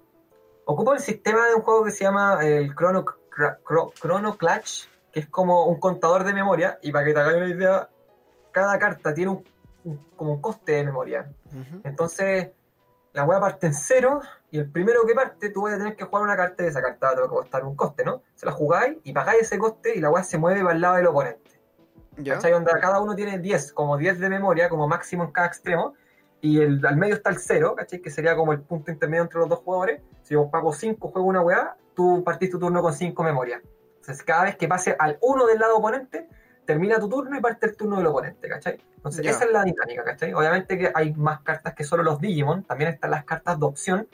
Ocupa 0.66 0.94
el 0.94 1.01
sistema 1.01 1.47
de 1.47 1.55
un 1.55 1.62
juego 1.62 1.84
que 1.84 1.90
se 1.90 2.05
llama 2.05 2.38
el 2.42 2.74
Chrono, 2.74 3.05
Chrono 4.01 4.36
Clutch, 4.36 4.88
que 5.12 5.20
es 5.20 5.28
como 5.28 5.66
un 5.66 5.78
contador 5.80 6.24
de 6.24 6.32
memoria, 6.34 6.78
y 6.82 6.92
para 6.92 7.05
que 7.05 7.14
te 7.14 7.20
hagáis 7.20 7.36
una 7.36 7.49
idea, 7.49 7.88
cada 8.53 8.78
carta 8.78 9.14
tiene 9.14 9.30
un, 9.30 9.44
un- 9.84 10.11
como 10.16 10.32
un 10.34 10.40
coste 10.40 10.72
de 10.72 10.84
memoria. 10.84 11.30
Entonces, 11.84 12.51
la 13.12 13.24
wea 13.24 13.40
parte 13.40 13.66
en 13.68 13.74
cero 13.74 14.20
y 14.51 14.59
el 14.59 14.70
primero 14.70 15.05
que 15.07 15.14
parte, 15.14 15.51
tú 15.51 15.62
vas 15.62 15.74
a 15.74 15.78
tener 15.78 15.97
que 15.97 16.05
jugar 16.05 16.22
una 16.22 16.36
carta 16.36 16.64
y 16.64 16.66
esa 16.66 16.80
carta 16.80 17.14
te 17.14 17.20
va 17.20 17.26
a 17.26 17.28
costar 17.28 17.64
un 17.64 17.74
coste, 17.74 18.05
¿no? 18.05 18.22
Se 18.34 18.47
la 18.47 18.53
jugáis 18.53 18.99
y 19.03 19.12
pagáis 19.12 19.42
ese 19.42 19.59
coste 19.59 19.94
y 19.97 20.01
la 20.01 20.11
wea 20.11 20.22
se 20.22 20.38
mueve 20.38 20.62
para 20.62 20.74
el 20.74 20.80
lado 20.80 20.97
del 20.97 21.07
oponente. 21.09 21.51
¿Ya? 22.18 22.34
¿Cachai? 22.34 22.53
Onda, 22.53 22.78
cada 22.80 23.01
uno 23.01 23.14
tiene 23.14 23.38
10, 23.38 23.72
como 23.72 23.97
10 23.99 24.18
de 24.20 24.28
memoria, 24.30 24.68
como 24.68 24.88
máximo 24.88 25.24
en 25.24 25.32
cada 25.32 25.49
extremo, 25.49 25.94
y 26.40 26.61
el, 26.61 26.84
al 26.86 26.97
medio 26.97 27.14
está 27.14 27.30
el 27.30 27.38
0, 27.38 27.74
¿cachai? 27.76 28.01
Que 28.01 28.11
sería 28.11 28.36
como 28.36 28.53
el 28.53 28.61
punto 28.61 28.90
intermedio 28.90 29.22
entre 29.22 29.40
los 29.40 29.49
dos 29.49 29.59
jugadores. 29.59 30.01
Si 30.22 30.34
yo 30.34 30.49
pago 30.49 30.72
5, 30.72 31.09
juego 31.09 31.26
una 31.26 31.40
weá, 31.40 31.76
tú 31.94 32.22
partís 32.24 32.51
tu 32.51 32.59
turno 32.59 32.80
con 32.82 32.94
5 32.94 33.22
memoria. 33.22 33.61
Entonces, 34.01 34.22
cada 34.24 34.44
vez 34.44 34.57
que 34.57 34.68
pase 34.68 34.94
al 34.99 35.18
1 35.20 35.47
del 35.47 35.59
lado 35.59 35.76
oponente, 35.76 36.28
termina 36.64 36.99
tu 36.99 37.09
turno 37.09 37.36
y 37.36 37.40
parte 37.40 37.66
el 37.66 37.76
turno 37.76 37.97
del 37.97 38.07
oponente, 38.07 38.49
¿cachai? 38.49 38.78
Entonces, 38.97 39.24
Ya. 39.24 39.32
esa 39.32 39.44
es 39.44 39.53
la 39.53 39.64
dinámica, 39.64 40.05
¿cachai? 40.05 40.32
Obviamente 40.32 40.78
que 40.78 40.92
hay 40.94 41.12
más 41.14 41.40
cartas 41.40 41.74
que 41.74 41.84
solo 41.84 42.03
los 42.03 42.20
Digimon, 42.20 42.62
también 42.64 42.90
están 42.90 43.11
las 43.11 43.24
cartas 43.24 43.59
de 43.59 43.66
opción, 43.66 44.09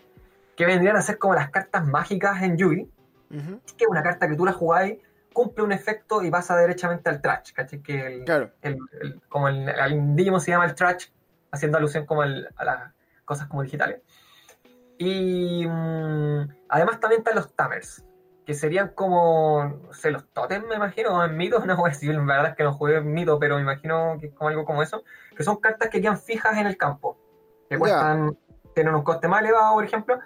que 0.56 0.66
vendrían 0.66 0.96
a 0.96 1.02
ser 1.02 1.18
como 1.18 1.34
las 1.34 1.50
cartas 1.50 1.86
mágicas 1.86 2.42
en 2.42 2.56
Yugi, 2.56 2.90
Ujú. 3.30 3.60
que 3.76 3.84
es 3.84 3.88
una 3.90 4.02
carta 4.02 4.28
que 4.28 4.36
tú 4.36 4.44
la 4.44 4.52
jugáis, 4.52 4.98
cumple 5.32 5.64
un 5.64 5.72
efecto 5.72 6.22
y 6.22 6.30
pasa 6.30 6.56
derechamente 6.56 7.08
al 7.08 7.22
trash, 7.22 7.52
¿cachai? 7.54 7.80
Que 7.82 8.06
el, 8.06 8.24
Claro. 8.24 8.50
el- 8.60 8.78
el- 9.00 9.20
como 9.28 9.48
el, 9.48 9.68
el 9.68 10.14
Digimon 10.16 10.40
se 10.40 10.50
llama 10.50 10.66
el 10.66 10.74
trash, 10.74 11.06
haciendo 11.50 11.78
alusión 11.78 12.04
como 12.06 12.22
el- 12.22 12.48
a 12.56 12.64
las 12.64 12.92
cosas 13.24 13.46
como 13.48 13.62
digitales. 13.62 14.02
Y 14.98 15.66
mm, 15.66 16.48
además 16.68 17.00
también 17.00 17.20
están 17.22 17.34
los 17.34 17.54
Tamers, 17.54 18.04
que 18.44 18.54
serían 18.54 18.88
como, 18.88 19.80
no 19.86 19.92
sé, 19.94 20.10
los 20.10 20.28
totems, 20.28 20.66
me 20.68 20.74
imagino, 20.76 21.16
o 21.16 21.24
en 21.24 21.36
mitos, 21.36 21.64
no 21.66 21.76
voy 21.76 21.88
a 21.90 21.92
decir, 21.92 22.14
la 22.14 22.20
verdad 22.22 22.50
es 22.50 22.56
que 22.56 22.64
no 22.64 22.72
jugué 22.74 22.96
en 22.98 23.12
mito, 23.12 23.38
pero 23.38 23.56
me 23.56 23.62
imagino 23.62 24.16
que 24.20 24.26
es 24.26 24.34
como 24.34 24.48
algo 24.50 24.64
como 24.64 24.82
eso, 24.82 25.02
que 25.36 25.42
son 25.44 25.56
cartas 25.56 25.88
que 25.88 26.00
quedan 26.00 26.18
fijas 26.18 26.58
en 26.58 26.66
el 26.66 26.76
campo, 26.76 27.18
que 27.68 27.78
cuestan, 27.78 28.36
tienen 28.74 28.94
un 28.94 29.02
coste 29.02 29.28
más 29.28 29.40
elevado, 29.42 29.74
por 29.74 29.84
ejemplo, 29.84 30.18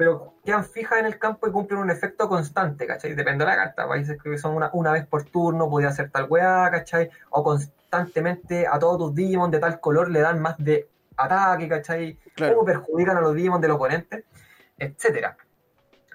pero 0.00 0.32
quedan 0.42 0.64
fijas 0.64 0.98
en 1.00 1.04
el 1.04 1.18
campo 1.18 1.46
y 1.46 1.52
cumplen 1.52 1.78
un 1.78 1.90
efecto 1.90 2.26
constante, 2.26 2.86
¿cachai? 2.86 3.14
Depende 3.14 3.44
de 3.44 3.50
la 3.50 3.56
carta, 3.56 3.86
países 3.86 4.16
que 4.18 4.38
son 4.38 4.56
una, 4.56 4.70
una 4.72 4.92
vez 4.92 5.06
por 5.06 5.24
turno, 5.24 5.68
podía 5.68 5.88
hacer 5.88 6.10
tal 6.10 6.26
weá, 6.26 6.70
¿cachai? 6.70 7.10
O 7.28 7.44
constantemente 7.44 8.66
a 8.66 8.78
todos 8.78 8.96
tus 8.96 9.14
Digimon 9.14 9.50
de 9.50 9.58
tal 9.58 9.78
color 9.78 10.10
le 10.10 10.20
dan 10.20 10.40
más 10.40 10.56
de 10.56 10.88
ataque, 11.18 11.68
¿cachai? 11.68 12.16
Claro. 12.34 12.54
cómo 12.54 12.64
perjudican 12.64 13.18
a 13.18 13.20
los 13.20 13.34
Digimon 13.34 13.60
del 13.60 13.72
oponente, 13.72 14.24
etcétera. 14.78 15.36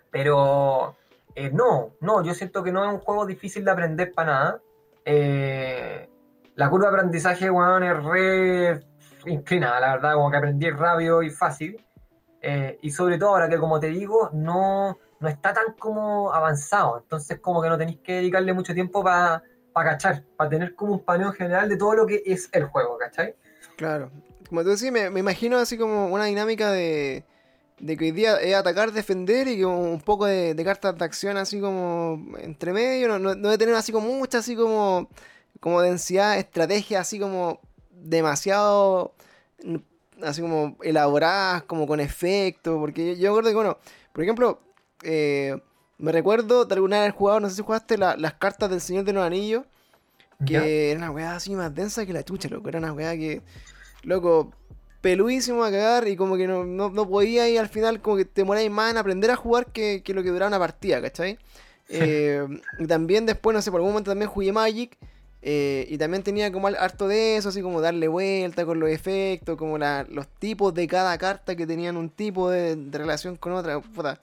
Pero 0.09 0.95
eh, 1.35 1.51
no, 1.53 1.91
no, 2.01 2.23
yo 2.23 2.33
siento 2.33 2.63
que 2.63 2.71
no 2.71 2.83
es 2.83 2.91
un 2.91 3.01
juego 3.01 3.27
difícil 3.27 3.63
de 3.63 3.69
aprender 3.69 4.11
para 4.13 4.33
nada. 4.33 4.61
Eh, 5.05 6.09
la 6.55 6.71
curva 6.71 6.89
de 6.89 6.95
aprendizaje, 6.95 7.51
weón, 7.51 7.83
es 7.83 8.03
re 8.03 8.83
inclinada, 9.27 9.79
la 9.79 9.91
verdad, 9.91 10.15
como 10.15 10.31
que 10.31 10.37
aprendí 10.37 10.71
rápido 10.71 11.21
y 11.21 11.29
fácil. 11.29 11.84
Eh, 12.47 12.77
y 12.83 12.91
sobre 12.91 13.17
todo 13.17 13.29
ahora 13.29 13.49
que, 13.49 13.57
como 13.57 13.79
te 13.79 13.87
digo, 13.87 14.29
no, 14.31 14.99
no 15.19 15.27
está 15.27 15.51
tan 15.51 15.73
como 15.79 16.31
avanzado. 16.31 16.99
Entonces, 16.99 17.39
como 17.39 17.59
que 17.59 17.69
no 17.69 17.77
tenéis 17.77 17.97
que 18.03 18.13
dedicarle 18.13 18.53
mucho 18.53 18.75
tiempo 18.75 19.03
para 19.03 19.41
cachar, 19.73 20.23
para 20.37 20.51
tener 20.51 20.75
como 20.75 20.93
un 20.93 20.99
paneo 21.03 21.31
general 21.31 21.67
de 21.67 21.75
todo 21.75 21.95
lo 21.95 22.05
que 22.05 22.21
es 22.23 22.47
el 22.51 22.65
juego, 22.65 22.99
¿cachai? 22.99 23.33
Claro. 23.77 24.11
Como 24.47 24.61
tú 24.61 24.69
decís, 24.69 24.91
me, 24.91 25.07
imagino 25.19 25.57
así 25.57 25.75
como 25.75 26.13
una 26.13 26.25
dinámica 26.25 26.71
de, 26.71 27.25
de 27.79 27.97
que 27.97 28.05
hoy 28.05 28.11
día 28.11 28.35
es 28.35 28.53
atacar, 28.53 28.91
defender 28.91 29.47
y 29.47 29.63
como 29.63 29.81
un 29.81 30.01
poco 30.01 30.27
de, 30.27 30.55
cartas 30.63 30.95
de 30.95 31.03
acción 31.03 31.37
así 31.37 31.59
como 31.59 32.37
entre 32.37 32.73
medio. 32.73 33.07
No, 33.07 33.17
no, 33.17 33.33
no 33.33 33.49
de 33.49 33.57
tener 33.57 33.73
así 33.73 33.91
como 33.91 34.09
mucha 34.09 34.37
así 34.37 34.55
como, 34.55 35.09
como 35.59 35.81
densidad, 35.81 36.37
estrategia 36.37 36.99
así 36.99 37.19
como 37.19 37.59
demasiado 37.89 39.15
así 40.23 40.41
como 40.41 40.77
elaboradas, 40.81 41.63
como 41.63 41.87
con 41.87 41.99
efecto. 41.99 42.79
Porque 42.79 43.17
yo, 43.17 43.29
recuerdo 43.29 43.49
que, 43.49 43.55
bueno, 43.55 43.77
por 44.13 44.23
ejemplo, 44.23 44.59
eh, 45.03 45.57
me 45.97 46.11
recuerdo 46.11 46.65
de 46.65 46.73
alguna 46.75 47.01
vez 47.01 47.13
jugado, 47.13 47.39
no 47.39 47.49
sé 47.49 47.55
si 47.55 47.61
jugaste 47.63 47.97
la- 47.97 48.15
las 48.17 48.33
cartas 48.35 48.69
del 48.69 48.81
Señor 48.81 49.03
de 49.05 49.13
los 49.13 49.23
Anillos. 49.25 49.63
Que 50.45 50.91
era 50.91 50.99
una 50.99 51.11
weá 51.11 51.35
así 51.35 51.55
más 51.55 51.73
densa 51.73 52.05
que 52.05 52.11
la 52.13 52.23
chucha, 52.23 52.49
loco. 52.49 52.67
Era 52.67 52.79
una 52.79 52.91
weá 52.91 53.15
que, 53.15 53.41
loco, 54.03 54.51
peludísimo 55.01 55.63
a 55.63 55.71
cagar 55.71 56.07
y 56.07 56.15
como 56.17 56.35
que 56.35 56.47
no, 56.47 56.65
no, 56.65 56.89
no 56.89 57.07
podía 57.07 57.47
y 57.47 57.57
al 57.57 57.69
final 57.69 58.01
como 58.01 58.17
que 58.17 58.25
te 58.25 58.43
moráis 58.43 58.69
más 58.71 58.91
en 58.91 58.97
aprender 58.97 59.31
a 59.31 59.35
jugar 59.35 59.67
que, 59.67 60.01
que 60.03 60.13
lo 60.13 60.23
que 60.23 60.29
duraba 60.29 60.47
una 60.49 60.59
partida, 60.59 61.01
¿cachai? 61.01 61.37
Eh, 61.87 62.43
y 62.79 62.87
también 62.87 63.27
después, 63.27 63.53
no 63.53 63.61
sé, 63.61 63.69
por 63.69 63.79
algún 63.79 63.91
momento 63.91 64.09
también 64.09 64.27
jugué 64.27 64.51
Magic 64.51 64.97
eh, 65.47 65.85
y 65.89 65.97
también 65.99 66.23
tenía 66.23 66.51
como 66.51 66.67
harto 66.67 67.07
de 67.07 67.37
eso, 67.37 67.49
así 67.49 67.61
como 67.61 67.79
darle 67.81 68.07
vuelta 68.09 68.65
con 68.65 68.79
los 68.81 68.89
efectos, 68.89 69.57
como 69.57 69.77
la- 69.77 70.05
los 70.09 70.27
tipos 70.27 70.73
de 70.73 70.87
cada 70.87 71.17
carta 71.19 71.55
que 71.55 71.67
tenían 71.67 71.97
un 71.97 72.09
tipo 72.09 72.49
de, 72.49 72.75
de 72.75 72.97
relación 72.97 73.37
con 73.37 73.53
otra. 73.53 73.79
Puta. 73.79 74.19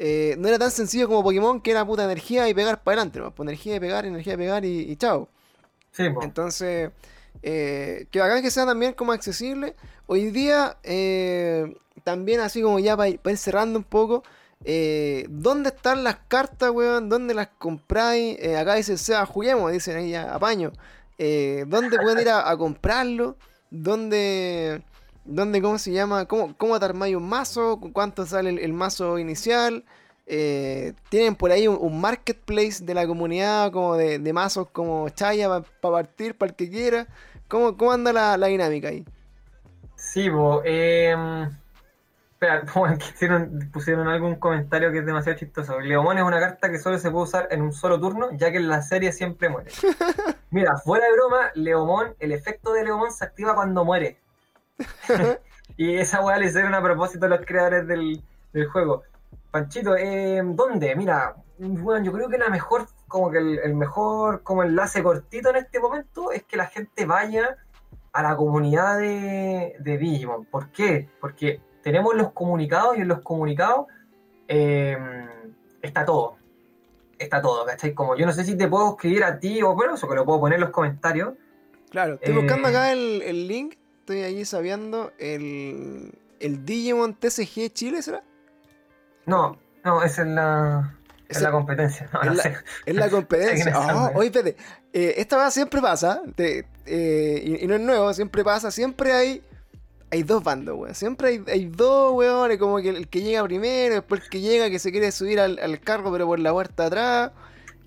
Eh, 0.00 0.36
no 0.38 0.48
era 0.48 0.58
tan 0.58 0.70
sencillo 0.70 1.08
como 1.08 1.22
Pokémon, 1.24 1.60
que 1.60 1.72
era 1.72 1.86
puta 1.86 2.04
energía 2.04 2.48
y 2.48 2.54
pegar 2.54 2.82
para 2.82 2.96
adelante, 3.02 3.20
¿no? 3.20 3.32
Pues 3.34 3.46
energía 3.48 3.74
de 3.74 3.80
pegar, 3.80 4.06
energía 4.06 4.34
de 4.34 4.38
pegar 4.38 4.64
y, 4.64 4.80
y 4.90 4.96
chao. 4.96 5.28
Sí, 5.92 6.08
po. 6.10 6.22
Entonces, 6.22 6.90
eh, 7.42 8.06
que 8.10 8.20
bacán 8.20 8.42
que 8.42 8.50
sea 8.50 8.66
también 8.66 8.92
como 8.94 9.12
accesible. 9.12 9.74
Hoy 10.06 10.30
día, 10.30 10.76
eh, 10.82 11.76
también 12.04 12.40
así 12.40 12.62
como 12.62 12.78
ya 12.78 12.96
para 12.96 13.10
ir, 13.10 13.18
pa' 13.20 13.30
ir 13.32 13.38
cerrando 13.38 13.78
un 13.78 13.84
poco, 13.84 14.22
eh, 14.64 15.26
¿dónde 15.28 15.70
están 15.70 16.04
las 16.04 16.16
cartas, 16.28 16.70
weón? 16.70 17.08
¿Dónde 17.08 17.34
las 17.34 17.48
compráis? 17.58 18.36
Eh, 18.40 18.56
acá 18.56 18.74
dice, 18.74 18.98
sea, 18.98 19.24
juguemos, 19.26 19.72
dicen 19.72 19.96
ahí 19.96 20.10
ya, 20.10 20.34
apaño. 20.34 20.72
Eh, 21.18 21.64
¿Dónde 21.68 21.98
pueden 21.98 22.20
ir 22.20 22.28
a, 22.28 22.56
comprarlo? 22.56 23.36
¿Dónde, 23.70 24.82
dónde, 25.24 25.62
cómo 25.62 25.78
se 25.78 25.92
llama? 25.92 26.26
¿Cómo, 26.26 26.54
cómo 26.56 26.78
te 26.78 26.84
armáis 26.84 27.16
un 27.16 27.28
mazo? 27.28 27.78
¿Cu- 27.80 27.92
¿Cuánto 27.92 28.26
sale 28.26 28.50
el, 28.50 28.72
mazo 28.72 29.18
inicial? 29.18 29.84
Tienen 30.26 31.34
por 31.36 31.50
ahí 31.50 31.66
un, 31.68 32.00
marketplace 32.00 32.84
de 32.84 32.94
la 32.94 33.06
comunidad 33.06 33.72
como 33.72 33.96
de, 33.96 34.32
mazos 34.32 34.68
como 34.70 35.08
Chaya 35.08 35.48
para 35.48 35.64
partir, 35.80 36.36
para 36.36 36.50
el 36.50 36.56
que 36.56 36.68
quiera. 36.70 37.06
¿Cómo, 37.48 37.76
cómo 37.76 37.92
anda 37.92 38.12
la, 38.12 38.46
dinámica 38.46 38.88
ahí? 38.88 39.04
Sí, 39.96 40.28
em, 40.64 41.50
espera, 42.40 42.62
hicieron- 43.14 43.70
pusieron 43.72 44.08
algún 44.08 44.36
comentario 44.36 44.92
que 44.92 44.98
es 45.00 45.06
demasiado 45.06 45.38
chistoso. 45.38 45.80
Leomón 45.80 46.18
es 46.18 46.24
una 46.24 46.38
carta 46.38 46.70
que 46.70 46.78
solo 46.78 46.98
se 46.98 47.10
puede 47.10 47.24
usar 47.24 47.48
en 47.50 47.62
un 47.62 47.72
solo 47.72 47.98
turno, 48.00 48.28
ya 48.32 48.50
que 48.52 48.58
en 48.58 48.68
la 48.68 48.82
serie 48.82 49.12
siempre 49.12 49.48
muere. 49.48 49.70
Mira, 50.50 50.76
fuera 50.78 51.06
de 51.06 51.12
broma, 51.12 51.50
Leomón, 51.54 52.14
el 52.20 52.32
efecto 52.32 52.72
de 52.72 52.84
Leomón 52.84 53.10
se 53.12 53.24
activa 53.24 53.54
cuando 53.54 53.84
muere. 53.84 54.18
y 55.76 55.96
esa 55.96 56.24
weá 56.24 56.38
le 56.38 56.46
hicieron 56.46 56.74
a 56.74 56.82
propósito 56.82 57.26
a 57.26 57.28
los 57.28 57.44
creadores 57.44 57.86
del, 57.86 58.22
del 58.52 58.66
juego. 58.68 59.02
Panchito, 59.50 59.96
em, 59.96 60.54
¿dónde? 60.54 60.94
Mira, 60.94 61.34
bueno, 61.58 62.04
yo 62.04 62.12
creo 62.12 62.28
que 62.28 62.38
la 62.38 62.48
mejor, 62.50 62.86
como 63.08 63.30
que 63.30 63.38
el, 63.38 63.58
el 63.58 63.74
mejor 63.74 64.42
como 64.42 64.62
enlace 64.62 65.02
cortito 65.02 65.50
en 65.50 65.56
este 65.56 65.80
momento 65.80 66.30
es 66.32 66.44
que 66.44 66.56
la 66.56 66.66
gente 66.66 67.04
vaya 67.04 67.56
a 68.12 68.22
la 68.22 68.36
comunidad 68.36 68.98
de, 68.98 69.74
de 69.80 69.98
Digimon. 69.98 70.44
¿Por 70.46 70.70
qué? 70.70 71.08
Porque 71.20 71.60
tenemos 71.82 72.14
los 72.14 72.32
comunicados 72.32 72.96
y 72.96 73.00
en 73.02 73.08
los 73.08 73.20
comunicados 73.20 73.86
eh, 74.48 74.96
está 75.82 76.04
todo. 76.04 76.36
Está 77.18 77.42
todo, 77.42 77.64
¿cachai? 77.66 77.94
Como 77.94 78.16
yo 78.16 78.26
no 78.26 78.32
sé 78.32 78.44
si 78.44 78.56
te 78.56 78.68
puedo 78.68 78.90
escribir 78.90 79.24
a 79.24 79.38
ti 79.38 79.60
o 79.62 79.74
bueno, 79.74 79.94
eso 79.94 80.08
que 80.08 80.14
lo 80.14 80.24
puedo 80.24 80.40
poner 80.40 80.56
en 80.56 80.60
los 80.62 80.70
comentarios. 80.70 81.34
Claro, 81.90 82.14
estoy 82.14 82.32
Eh, 82.34 82.38
buscando 82.38 82.68
acá 82.68 82.92
el, 82.92 83.22
el 83.22 83.48
link. 83.48 83.74
Estoy 84.00 84.22
allí 84.22 84.44
sabiendo 84.44 85.12
el, 85.18 86.12
el 86.40 86.64
Digimon 86.64 87.14
TCG 87.14 87.72
Chile, 87.72 88.02
¿será? 88.02 88.22
No, 89.26 89.58
no, 89.84 90.02
es 90.02 90.16
la, 90.18 90.94
es 91.28 91.36
Ese- 91.36 91.44
la 91.44 91.50
competencia. 91.50 92.08
No, 92.12 92.20
es 92.22 92.26
no 92.28 92.34
la- 92.34 92.42
sé. 92.42 92.56
Es 92.86 92.94
la 92.94 93.10
competencia. 93.10 93.78
Oh, 93.78 94.08
eh. 94.08 94.12
oye, 94.14 94.26
espérate. 94.28 94.56
Eh, 94.92 95.14
esta 95.18 95.36
va 95.36 95.50
siempre 95.50 95.80
pasa. 95.82 96.22
te- 96.36 96.66
eh, 96.86 97.42
y, 97.44 97.64
y 97.64 97.66
no 97.66 97.74
es 97.74 97.80
nuevo, 97.80 98.14
siempre 98.14 98.44
pasa. 98.44 98.70
Siempre 98.70 99.12
hay. 99.12 99.42
Hay 100.10 100.22
dos 100.22 100.42
bandos, 100.42 100.76
weón. 100.78 100.94
Siempre 100.94 101.28
hay, 101.28 101.44
hay 101.48 101.64
dos, 101.66 102.12
weón. 102.14 102.56
Como 102.58 102.78
que 102.78 102.88
el, 102.90 103.08
que 103.08 103.20
llega 103.22 103.44
primero, 103.44 103.94
después 103.96 104.22
el 104.22 104.28
que 104.30 104.40
llega 104.40 104.70
que 104.70 104.78
se 104.78 104.90
quiere 104.90 105.12
subir 105.12 105.38
al, 105.40 105.58
al 105.58 105.80
carro, 105.80 106.10
pero 106.12 106.26
por 106.26 106.38
la 106.38 106.52
puerta 106.52 106.86
atrás. 106.86 107.32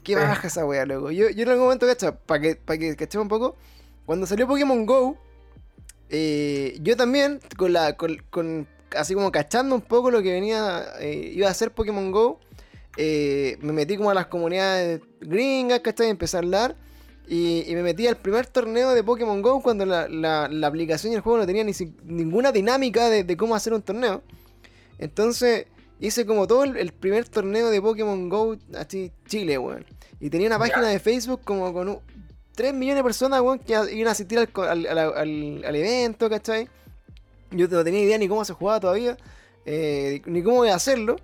Qué 0.04 0.14
Sí. 0.14 0.20
baja 0.20 0.48
esa 0.48 0.66
weá, 0.66 0.86
loco. 0.86 1.12
Yo, 1.12 1.30
yo 1.30 1.44
en 1.44 1.50
algún 1.50 1.66
momento, 1.66 1.86
cacha, 1.88 2.16
para 2.16 2.42
que, 2.42 2.56
para 2.56 2.78
que 2.80 2.96
cachemos 2.96 3.26
un 3.26 3.30
poco. 3.30 3.56
Cuando 4.06 4.26
salió 4.28 4.48
Pokémon 4.48 4.86
Go, 4.86 5.18
eh, 6.10 6.78
yo 6.82 6.96
también, 6.98 7.40
con 7.58 7.74
la. 7.74 7.96
Con, 7.98 8.18
con- 8.30 8.68
así 8.96 9.14
como 9.14 9.32
cachando 9.32 9.74
un 9.76 9.82
poco 9.82 10.12
lo 10.12 10.22
que 10.22 10.32
venía. 10.34 10.84
eh, 11.00 11.32
iba 11.34 11.48
a 11.48 11.52
hacer 11.52 11.72
Pokémon 11.72 12.12
Go 12.12 12.40
eh, 12.98 13.58
me 13.62 13.72
metí 13.72 13.96
como 13.96 14.10
a 14.10 14.14
las 14.14 14.26
comunidades 14.28 15.00
gringas, 15.22 15.80
¿cachai? 15.80 16.10
Empecé 16.10 16.38
a 16.38 16.40
hablar. 16.40 16.76
Y, 17.34 17.64
y 17.66 17.76
me 17.76 17.82
metí 17.84 18.08
al 18.08 18.18
primer 18.18 18.46
torneo 18.48 18.92
de 18.92 19.04
Pokémon 19.06 19.42
Go 19.42 19.62
cuando 19.62 19.86
la, 19.86 20.10
la- 20.10 20.50
la 20.50 20.68
aplicación 20.68 21.14
y 21.14 21.16
el 21.16 21.22
juego 21.22 21.38
no 21.40 21.46
tenía 21.46 21.64
ni 21.64 21.72
si- 21.74 21.96
ninguna 22.04 22.52
dinámica 22.52 23.10
de, 23.10 23.24
de 23.24 23.38
cómo 23.38 23.56
hacer 23.56 23.72
un 23.74 23.82
torneo. 23.82 24.22
Entonces 25.00 25.68
hice 26.02 26.26
como 26.26 26.46
todo 26.46 26.66
el, 26.66 26.76
el 26.76 26.92
primer 26.92 27.28
torneo 27.30 27.70
de 27.70 27.82
Pokémon 27.82 28.28
Go 28.28 28.58
así 28.78 29.12
Chile, 29.28 29.58
weón. 29.58 29.86
Y 30.20 30.30
tenía 30.30 30.48
una 30.48 30.60
página 30.60 30.88
de 30.90 31.00
Facebook 31.00 31.42
como 31.46 31.72
con 31.74 31.88
un- 31.88 32.00
3 32.56 32.74
millones 32.74 32.98
de 32.98 33.04
personas, 33.04 33.40
weón, 33.42 33.60
que 33.60 33.74
iban 33.94 34.08
a 34.10 34.12
asistir 34.12 34.38
al- 34.38 34.50
al- 34.68 34.86
al- 34.88 35.64
al 35.66 35.76
evento, 35.76 36.30
¿cachai? 36.30 36.68
Yo 37.52 37.68
no 37.70 37.84
tenía 37.84 38.02
idea 38.02 38.18
ni 38.18 38.28
cómo 38.28 38.44
se 38.44 38.52
jugaba 38.54 38.80
todavía, 38.82 39.16
eh, 39.66 40.22
ni 40.26 40.44
cómo 40.44 40.66
iba 40.66 40.74
a 40.74 40.78
hacerlo. 40.78 41.16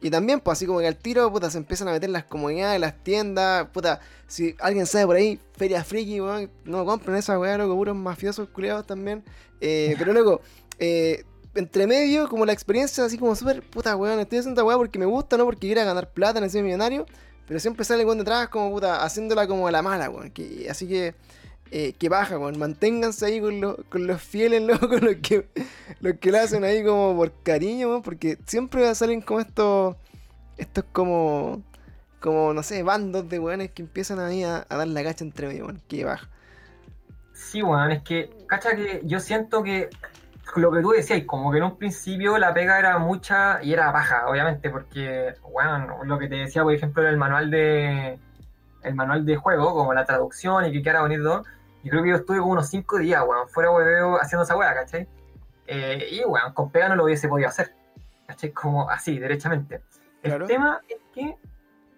Y 0.00 0.10
también, 0.10 0.40
pues 0.40 0.58
así 0.58 0.66
como 0.66 0.78
que 0.78 0.86
al 0.86 0.96
tiro, 0.96 1.30
puta, 1.32 1.50
se 1.50 1.58
empiezan 1.58 1.88
a 1.88 1.92
meter 1.92 2.10
las 2.10 2.24
comunidades, 2.24 2.80
las 2.80 3.02
tiendas, 3.02 3.68
puta, 3.70 4.00
si 4.28 4.54
alguien 4.60 4.86
sabe 4.86 5.06
por 5.06 5.16
ahí, 5.16 5.40
Feria 5.56 5.82
Friki, 5.82 6.20
weón, 6.20 6.50
no 6.64 6.84
compren 6.84 7.16
esa 7.16 7.38
weá, 7.38 7.58
loco, 7.58 7.74
puros 7.74 7.96
mafiosos 7.96 8.48
culiados 8.50 8.86
también. 8.86 9.24
Eh, 9.60 9.96
pero 9.98 10.12
luego, 10.12 10.40
eh, 10.78 11.24
entre 11.54 11.88
medio, 11.88 12.28
como 12.28 12.46
la 12.46 12.52
experiencia 12.52 13.04
así 13.04 13.18
como 13.18 13.34
súper, 13.34 13.62
puta 13.62 13.96
weón, 13.96 14.20
estoy 14.20 14.38
haciendo 14.38 14.60
esta 14.60 14.64
weá 14.64 14.76
porque 14.76 14.98
me 15.00 15.06
gusta, 15.06 15.36
no 15.36 15.44
porque 15.44 15.66
quiera 15.66 15.82
ganar 15.82 16.12
plata 16.12 16.38
en 16.38 16.44
ese 16.44 16.62
millonario. 16.62 17.06
pero 17.46 17.58
siempre 17.58 17.84
sale 17.84 18.04
weón 18.04 18.18
detrás 18.18 18.48
como 18.48 18.70
puta, 18.70 19.02
haciéndola 19.02 19.48
como 19.48 19.68
la 19.70 19.82
mala, 19.82 20.10
weón. 20.10 20.30
Que, 20.30 20.68
así 20.70 20.86
que, 20.86 21.14
eh, 21.70 21.94
que 21.98 22.08
baja, 22.08 22.38
weón. 22.38 22.58
Manténganse 22.58 23.26
ahí 23.26 23.40
con, 23.40 23.60
los 23.60 23.76
con 23.88 24.06
los 24.06 24.22
fieles, 24.22 24.62
loco, 24.66 24.88
con 24.88 25.04
los 25.04 25.16
que, 25.16 25.48
los 26.00 26.14
que 26.14 26.32
lo 26.32 26.38
hacen 26.38 26.64
ahí 26.64 26.84
como 26.84 27.16
por 27.16 27.32
cariño, 27.42 27.88
weón, 27.88 28.02
porque 28.02 28.38
siempre 28.46 28.94
salen 28.94 29.20
como 29.20 29.40
estos, 29.40 29.96
estos 30.56 30.84
como, 30.92 31.62
como, 32.20 32.52
no 32.54 32.62
sé, 32.62 32.82
bandos 32.82 33.28
de 33.28 33.38
weones 33.38 33.70
que 33.72 33.82
empiezan 33.82 34.18
ahí 34.20 34.44
a, 34.44 34.66
a 34.68 34.76
dar 34.76 34.88
la 34.88 35.02
cacha 35.02 35.24
entre 35.24 35.48
medio, 35.48 35.66
weón. 35.66 35.82
Que 35.88 36.04
baja. 36.04 36.28
Sí, 37.32 37.62
weón, 37.62 37.92
es 37.92 38.02
que, 38.02 38.30
cacha 38.46 38.74
que 38.74 39.00
yo 39.04 39.20
siento 39.20 39.62
que 39.62 39.90
lo 40.56 40.72
que 40.72 40.80
tú 40.80 40.90
decías, 40.90 41.22
como 41.26 41.50
que 41.50 41.58
en 41.58 41.64
un 41.64 41.78
principio 41.78 42.38
la 42.38 42.54
pega 42.54 42.78
era 42.78 42.98
mucha 42.98 43.62
y 43.62 43.72
era 43.72 43.92
baja, 43.92 44.26
obviamente, 44.28 44.70
porque, 44.70 45.34
weón, 45.42 46.08
lo 46.08 46.18
que 46.18 46.28
te 46.28 46.36
decía, 46.36 46.62
por 46.62 46.74
ejemplo, 46.74 47.06
el 47.06 47.16
manual 47.16 47.50
de 47.50 48.18
el 48.82 48.94
manual 48.94 49.24
de 49.24 49.36
juego, 49.36 49.74
como 49.74 49.92
la 49.92 50.04
traducción 50.04 50.64
y 50.66 50.72
que 50.72 50.82
quedara 50.82 51.02
bonito, 51.02 51.44
yo 51.82 51.90
creo 51.90 52.02
que 52.02 52.10
yo 52.10 52.16
estuve 52.16 52.38
como 52.38 52.52
unos 52.52 52.68
5 52.68 52.98
días, 52.98 53.22
weón, 53.26 53.48
fuera 53.48 53.70
hueveo 53.70 54.16
haciendo 54.20 54.42
esa 54.44 54.56
weá, 54.56 54.74
¿cachai? 54.74 55.08
Eh, 55.66 56.08
y, 56.10 56.24
weón, 56.24 56.52
con 56.54 56.70
pega 56.70 56.88
no 56.88 56.96
lo 56.96 57.04
hubiese 57.04 57.28
podido 57.28 57.48
hacer, 57.48 57.74
¿cachai? 58.26 58.50
Como 58.52 58.88
así, 58.90 59.18
derechamente. 59.18 59.82
Claro. 60.22 60.44
El 60.44 60.48
tema 60.48 60.80
es 60.88 60.98
que, 61.12 61.36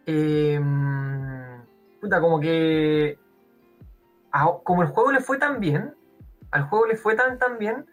eh, 0.06 0.60
puta, 2.00 2.20
como 2.20 2.40
que, 2.40 3.18
a- 4.32 4.58
como 4.62 4.82
el 4.82 4.88
juego 4.88 5.12
le 5.12 5.20
fue 5.20 5.38
tan 5.38 5.60
bien, 5.60 5.94
al 6.50 6.64
juego 6.64 6.86
le 6.86 6.96
fue 6.96 7.14
tan 7.14 7.38
tan 7.38 7.58
bien, 7.58 7.86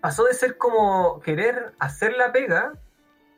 pasó 0.00 0.24
de 0.24 0.34
ser 0.34 0.56
como 0.56 1.20
querer 1.20 1.74
hacer 1.78 2.14
la 2.16 2.32
pega, 2.32 2.72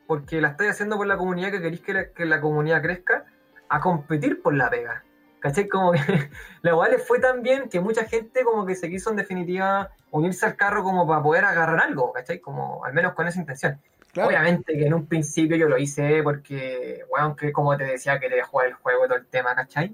porque 0.07 0.41
la 0.41 0.49
estáis 0.49 0.71
haciendo 0.71 0.97
por 0.97 1.07
la 1.07 1.17
comunidad 1.17 1.51
que 1.51 1.61
queréis 1.61 1.81
que 1.81 1.93
la, 1.93 2.09
que 2.11 2.25
la 2.25 2.41
comunidad 2.41 2.81
crezca, 2.81 3.25
a 3.69 3.79
competir 3.79 4.41
por 4.41 4.53
la 4.53 4.69
pega. 4.69 5.03
¿Cachai? 5.43 5.67
Como 5.67 5.91
que 5.91 5.99
la 6.61 6.73
weá 6.73 6.87
le 6.89 6.99
fue 6.99 7.19
tan 7.19 7.43
bien 7.43 7.67
que 7.67 7.81
mucha 7.81 8.05
gente 8.05 8.45
como 8.45 8.65
que 8.65 8.75
se 8.75 8.89
quiso 8.89 9.09
en 9.09 9.17
definitiva 9.17 9.89
unirse 10.11 10.45
al 10.45 10.55
carro 10.55 10.83
como 10.83 11.05
para 11.05 11.21
poder 11.21 11.43
agarrar 11.43 11.81
algo, 11.81 12.13
¿cachai? 12.13 12.39
Como 12.39 12.85
al 12.85 12.93
menos 12.93 13.13
con 13.13 13.27
esa 13.27 13.41
intención. 13.41 13.77
Claro. 14.13 14.29
Obviamente 14.29 14.71
que 14.77 14.85
en 14.85 14.93
un 14.93 15.05
principio 15.05 15.57
yo 15.57 15.67
lo 15.67 15.77
hice 15.77 16.23
porque, 16.23 17.03
bueno, 17.09 17.35
que 17.35 17.51
como 17.51 17.75
te 17.75 17.83
decía, 17.83 18.17
quería 18.21 18.45
jugar 18.45 18.67
el 18.67 18.75
juego 18.75 19.03
y 19.03 19.07
todo 19.09 19.17
el 19.17 19.25
tema, 19.25 19.53
¿cachai? 19.53 19.93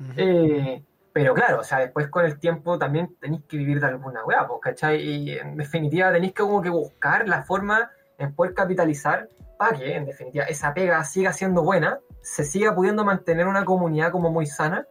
Ujú. 0.00 0.12
Eh, 0.16 0.82
pero 1.12 1.34
claro, 1.34 1.60
o 1.60 1.64
sea, 1.64 1.80
después 1.80 2.08
con 2.08 2.24
el 2.24 2.38
tiempo 2.38 2.78
también 2.78 3.14
tenéis 3.20 3.42
que 3.46 3.58
vivir 3.58 3.80
de 3.80 3.88
alguna 3.88 4.24
weá, 4.24 4.48
pues, 4.48 4.60
¿cachai? 4.62 5.02
Y 5.02 5.38
en 5.38 5.58
definitiva 5.58 6.10
tenéis 6.10 6.32
que 6.32 6.42
como 6.42 6.62
que 6.62 6.70
buscar 6.70 7.28
la 7.28 7.42
forma 7.42 7.90
en 8.16 8.34
poder 8.34 8.54
capitalizar 8.54 9.28
para 9.58 9.76
que, 9.76 9.94
en 9.94 10.06
definitiva, 10.06 10.46
esa 10.46 10.72
pega 10.72 11.04
siga 11.04 11.34
siendo 11.34 11.62
buena, 11.62 12.00
se 12.26 12.44
siga 12.44 12.74
pudiendo 12.74 13.04
mantener 13.04 13.46
una 13.46 13.64
comunidad 13.64 14.10
como 14.10 14.30
muy 14.32 14.46
sana, 14.46 14.84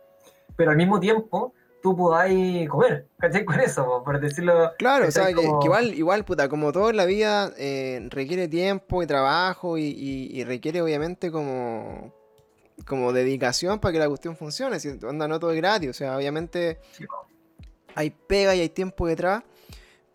pero 0.56 0.72
al 0.72 0.78
mismo 0.78 1.00
tiempo 1.02 1.54
tú 1.82 1.96
podáis 1.96 2.68
comer, 2.70 3.08
¿cachai? 3.20 3.44
Con 3.44 3.60
eso, 3.60 3.86
po, 3.86 4.04
por 4.04 4.20
decirlo. 4.22 4.72
Claro, 4.78 5.08
o 5.08 5.12
sea, 5.12 5.28
que, 5.28 5.34
Como- 5.36 5.60
que 5.60 5.66
igual, 5.66 5.94
igual, 5.94 6.24
puta, 6.26 6.48
como 6.48 6.72
todo 6.72 6.90
en 6.90 6.96
la 6.98 7.06
vida 7.06 7.52
eh, 7.58 8.08
requiere 8.10 8.48
tiempo 8.48 9.04
y 9.04 9.08
trabajo 9.08 9.78
y, 9.78 9.84
y- 9.84 10.30
y 10.40 10.44
requiere 10.46 10.82
obviamente 10.82 11.30
como, 11.32 12.14
como 12.88 13.12
dedicación 13.14 13.80
para 13.80 13.92
que 13.92 14.00
la 14.00 14.08
cuestión 14.08 14.36
funcione. 14.38 14.80
Si 14.80 14.90
onda, 15.06 15.28
no 15.28 15.40
todo 15.40 15.52
es 15.52 15.58
gratis, 15.58 15.90
o 15.90 15.94
sea, 15.94 16.16
obviamente 16.18 16.80
Sí, 16.94 17.06
hay 17.96 18.10
pega 18.12 18.56
y 18.56 18.62
hay 18.62 18.70
tiempo 18.70 19.08
detrás. 19.08 19.44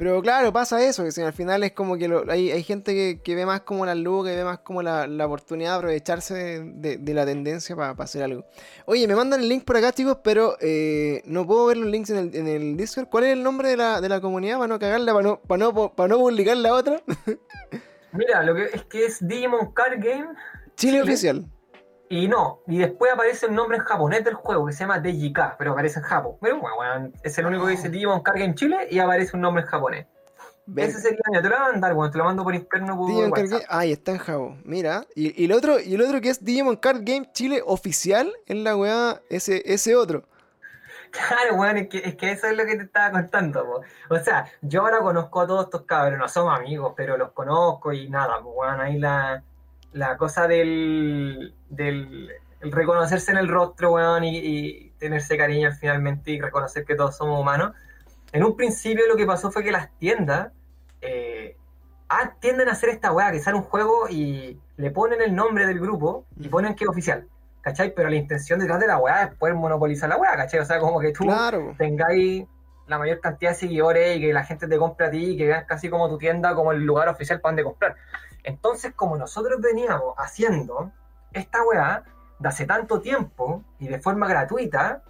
Pero 0.00 0.22
claro, 0.22 0.50
pasa 0.50 0.82
eso, 0.82 1.04
que 1.04 1.12
si 1.12 1.20
al 1.20 1.34
final 1.34 1.62
es 1.62 1.72
como 1.72 1.98
que 1.98 2.08
lo- 2.08 2.24
hay, 2.30 2.50
hay 2.50 2.62
gente 2.62 2.94
que, 2.94 3.20
que 3.22 3.34
ve 3.34 3.44
más 3.44 3.60
como 3.60 3.84
la 3.84 3.94
luz, 3.94 4.26
que 4.26 4.34
ve 4.34 4.44
más 4.44 4.60
como 4.60 4.80
la, 4.82 5.06
la 5.06 5.26
oportunidad 5.26 5.72
de 5.72 5.76
aprovecharse 5.76 6.32
de, 6.32 6.60
de- 6.72 6.96
de 6.96 7.12
la 7.14 7.26
tendencia 7.26 7.76
para 7.76 7.90
hacer 7.90 8.22
algo. 8.22 8.46
Oye, 8.86 9.06
me 9.06 9.14
mandan 9.14 9.40
el 9.42 9.48
link 9.50 9.64
por 9.66 9.76
acá, 9.76 9.92
chicos, 9.92 10.16
pero 10.24 10.56
eh, 10.62 11.20
no 11.26 11.46
puedo 11.46 11.66
ver 11.66 11.76
los 11.76 11.90
links 11.90 12.08
en 12.08 12.16
el, 12.16 12.34
en 12.34 12.48
el 12.48 12.76
Discord. 12.78 13.08
¿Cuál 13.08 13.24
es 13.24 13.32
el 13.34 13.42
nombre 13.42 13.68
de 13.68 13.76
la, 13.76 14.00
de 14.00 14.08
la 14.08 14.22
comunidad 14.22 14.56
para 14.56 14.68
no 14.68 14.78
cagarla, 14.78 15.12
para 15.12 15.22
no, 15.22 15.40
para 15.42 15.58
no, 15.58 15.92
para 15.94 16.08
no 16.08 16.16
publicar 16.18 16.56
la 16.56 16.72
otra? 16.72 17.02
Mira, 18.12 18.42
lo 18.42 18.54
que 18.54 18.64
es 18.72 18.84
que 18.84 19.04
es 19.04 19.18
Digimon 19.20 19.74
Card 19.74 19.98
Game 19.98 20.28
Chile 20.76 21.00
Chile. 21.00 21.02
Oficial. 21.02 21.44
Y 22.12 22.26
no, 22.26 22.60
y 22.66 22.78
después 22.78 23.12
aparece 23.12 23.46
el 23.46 23.54
nombre 23.54 23.78
en 23.78 23.84
japonés 23.84 24.24
del 24.24 24.34
juego 24.34 24.66
que 24.66 24.72
se 24.72 24.80
llama 24.80 24.98
DJK, 24.98 25.54
pero 25.56 25.70
aparece 25.70 26.00
en 26.00 26.04
Japón. 26.04 26.34
Pero 26.40 26.58
bueno, 26.58 27.12
es 27.22 27.38
el 27.38 27.46
único 27.46 27.64
que 27.66 27.70
dice 27.70 27.88
Digimon 27.88 28.20
Card 28.24 28.40
Game 28.40 28.54
Chile 28.56 28.88
y 28.90 28.98
aparece 28.98 29.36
un 29.36 29.42
nombre 29.42 29.62
en 29.62 29.68
japonés. 29.68 30.06
Verga. 30.66 30.90
Ese 30.90 31.00
sería, 31.02 31.20
mira, 31.28 31.40
te 31.40 31.48
lo 31.48 31.56
voy 31.56 31.68
a 31.68 31.70
mandar, 31.70 31.94
bueno, 31.94 32.10
te 32.10 32.18
lo 32.18 32.24
mando 32.24 32.42
por 32.42 32.52
interno 32.52 32.96
por 32.96 33.06
Digimon 33.06 33.30
Card. 33.30 33.48
Game. 33.50 33.64
Ahí 33.68 33.92
está 33.92 34.10
en 34.10 34.18
Jabo. 34.18 34.56
Mira. 34.64 35.06
Y, 35.14 35.40
y 35.40 35.44
el 35.44 35.52
otro, 35.52 35.78
y 35.78 35.94
el 35.94 36.02
otro 36.02 36.20
que 36.20 36.30
es 36.30 36.44
Digimon 36.44 36.74
Card 36.78 37.02
Game 37.04 37.30
Chile 37.32 37.62
Oficial 37.64 38.32
es 38.44 38.56
la 38.56 38.76
weá, 38.76 39.20
ese, 39.30 39.62
ese 39.64 39.94
otro. 39.94 40.24
Claro, 41.12 41.54
weón, 41.54 41.76
es 41.76 41.88
que, 41.88 41.98
es 41.98 42.16
que 42.16 42.32
eso 42.32 42.48
es 42.48 42.56
lo 42.56 42.64
que 42.64 42.74
te 42.74 42.82
estaba 42.82 43.12
contando, 43.12 43.64
po. 43.64 43.82
O 44.12 44.18
sea, 44.18 44.46
yo 44.62 44.82
ahora 44.82 44.98
conozco 44.98 45.40
a 45.40 45.46
todos 45.46 45.64
estos 45.66 45.82
cabros, 45.82 46.18
no 46.18 46.28
somos 46.28 46.58
amigos, 46.58 46.92
pero 46.96 47.16
los 47.16 47.30
conozco 47.30 47.92
y 47.92 48.10
nada, 48.10 48.40
pues 48.42 48.54
weón, 48.56 48.80
ahí 48.80 48.98
la, 48.98 49.44
la 49.92 50.16
cosa 50.16 50.46
del, 50.48 51.54
del 51.68 52.30
el 52.60 52.72
reconocerse 52.72 53.30
en 53.32 53.38
el 53.38 53.48
rostro, 53.48 53.92
weón, 53.92 54.24
y, 54.24 54.36
y 54.38 54.90
tenerse 54.98 55.36
cariño 55.36 55.70
finalmente 55.72 56.30
y 56.32 56.40
reconocer 56.40 56.84
que 56.84 56.94
todos 56.94 57.16
somos 57.16 57.40
humanos. 57.40 57.72
En 58.32 58.44
un 58.44 58.56
principio 58.56 59.06
lo 59.08 59.16
que 59.16 59.26
pasó 59.26 59.50
fue 59.50 59.64
que 59.64 59.72
las 59.72 59.90
tiendas 59.98 60.52
eh, 61.00 61.56
ah, 62.08 62.34
tienden 62.38 62.68
a 62.68 62.72
hacer 62.72 62.90
esta 62.90 63.12
weá, 63.12 63.32
que 63.32 63.40
sale 63.40 63.56
un 63.56 63.62
juego 63.64 64.08
y 64.08 64.60
le 64.76 64.90
ponen 64.90 65.22
el 65.22 65.34
nombre 65.34 65.66
del 65.66 65.80
grupo 65.80 66.26
y 66.38 66.48
ponen 66.48 66.74
que 66.74 66.84
es 66.84 66.90
oficial. 66.90 67.26
¿Cachai? 67.62 67.94
Pero 67.94 68.08
la 68.08 68.16
intención 68.16 68.58
detrás 68.58 68.80
de 68.80 68.86
la 68.86 68.96
weá 68.98 69.24
es 69.24 69.34
poder 69.34 69.54
monopolizar 69.54 70.08
la 70.08 70.16
weá, 70.16 70.34
¿cachai? 70.34 70.60
O 70.60 70.64
sea, 70.64 70.78
como 70.78 70.98
que 71.00 71.12
tú 71.12 71.24
Claro. 71.24 71.74
tengáis 71.76 72.44
la 72.86 72.98
mayor 72.98 73.20
cantidad 73.20 73.50
de 73.50 73.56
seguidores 73.56 74.16
y 74.16 74.20
que 74.20 74.32
la 74.32 74.44
gente 74.44 74.66
te 74.66 74.78
compre 74.78 75.06
a 75.06 75.10
ti 75.10 75.32
y 75.32 75.36
que 75.36 75.46
vean 75.46 75.64
casi 75.66 75.90
como 75.90 76.08
tu 76.08 76.16
tienda 76.18 76.54
como 76.54 76.72
el 76.72 76.82
lugar 76.84 77.08
oficial 77.08 77.40
para 77.40 77.50
donde 77.50 77.64
comprar. 77.64 77.96
Entonces, 78.44 78.92
como 78.94 79.16
nosotros 79.16 79.60
veníamos 79.60 80.14
haciendo 80.18 80.92
esta 81.32 81.62
weá 81.64 82.04
de 82.38 82.48
hace 82.48 82.66
tanto 82.66 83.00
tiempo 83.00 83.62
y 83.78 83.88
de 83.88 83.98
forma 84.00 84.26
gratuita, 84.28 85.02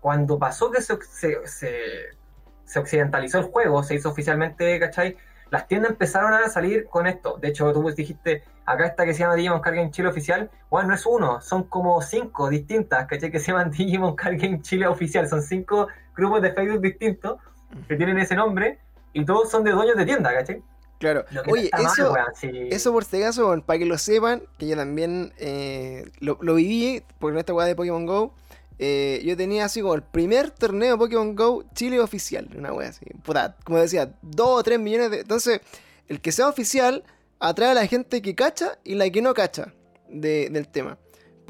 cuando 0.00 0.38
pasó 0.38 0.70
que 0.70 0.80
se, 0.80 0.96
se, 1.02 1.38
se- 1.46 2.78
occidentalizó 2.78 3.38
el 3.38 3.44
juego, 3.44 3.82
se 3.82 3.94
hizo 3.96 4.08
oficialmente, 4.10 4.78
¿cachai? 4.78 5.16
Las 5.50 5.66
tiendas 5.66 5.90
empezaron 5.90 6.32
a 6.32 6.48
salir 6.48 6.86
con 6.86 7.06
esto. 7.06 7.36
De 7.38 7.48
hecho, 7.48 7.72
tú 7.72 7.90
dijiste, 7.90 8.44
acá 8.64 8.86
está 8.86 9.04
que 9.04 9.12
se 9.12 9.20
llama 9.20 9.34
Digimon 9.34 9.60
Card 9.60 9.74
Game 9.74 9.90
Chile 9.90 10.08
Oficial. 10.08 10.48
Bueno, 10.70 10.88
no 10.90 10.94
es 10.94 11.04
uno, 11.04 11.40
son 11.40 11.64
como 11.64 12.00
cinco 12.02 12.48
distintas, 12.48 13.06
¿cachai? 13.06 13.30
Que 13.30 13.40
se 13.40 13.48
llaman 13.52 13.70
Digimon 13.76 14.14
Card 14.14 14.36
Game 14.40 14.62
Chile 14.62 14.86
Oficial. 14.86 15.28
Son 15.28 15.42
cinco 15.42 15.88
grupos 16.14 16.40
de 16.42 16.52
Facebook 16.52 16.80
distintos 16.80 17.40
que 17.88 17.96
tienen 17.96 18.18
ese 18.18 18.36
nombre 18.36 18.78
y 19.12 19.24
todos 19.24 19.50
son 19.50 19.64
de 19.64 19.72
dueños 19.72 19.96
de 19.96 20.04
tienda, 20.06 20.32
¿cachai? 20.32 20.62
Claro. 21.00 21.24
Oye, 21.48 21.64
está 21.64 21.78
mal, 21.82 21.92
eso, 21.92 22.14
sí. 22.40 22.50
eso 22.70 22.92
por 22.92 23.02
acaso, 23.04 23.46
bueno, 23.48 23.64
para 23.64 23.78
que 23.80 23.86
lo 23.86 23.98
sepan, 23.98 24.42
que 24.58 24.68
yo 24.68 24.76
también 24.76 25.32
eh, 25.38 26.04
lo, 26.20 26.38
lo 26.42 26.54
viví, 26.54 27.02
porque 27.18 27.32
en 27.34 27.38
esta 27.40 27.54
weá 27.54 27.66
de 27.66 27.74
Pokémon 27.74 28.04
Go, 28.06 28.34
eh, 28.78 29.20
yo 29.24 29.36
tenía 29.36 29.64
así 29.64 29.80
como 29.80 29.94
el 29.94 30.02
primer 30.02 30.50
torneo 30.50 30.92
de 30.92 30.98
Pokémon 30.98 31.34
Go 31.34 31.64
Chile 31.74 31.98
oficial, 32.00 32.48
una 32.56 32.72
weá 32.72 32.90
así. 32.90 33.04
Puta, 33.24 33.56
como 33.64 33.78
decía, 33.78 34.12
2 34.22 34.46
o 34.46 34.62
3 34.62 34.78
millones 34.78 35.10
de... 35.10 35.20
Entonces, 35.20 35.60
el 36.08 36.20
que 36.20 36.32
sea 36.32 36.48
oficial 36.48 37.02
atrae 37.38 37.70
a 37.70 37.74
la 37.74 37.86
gente 37.86 38.20
que 38.22 38.34
cacha 38.34 38.78
y 38.84 38.94
la 38.94 39.08
que 39.10 39.22
no 39.22 39.32
cacha 39.34 39.72
de- 40.08 40.48
del 40.50 40.68
tema. 40.68 40.98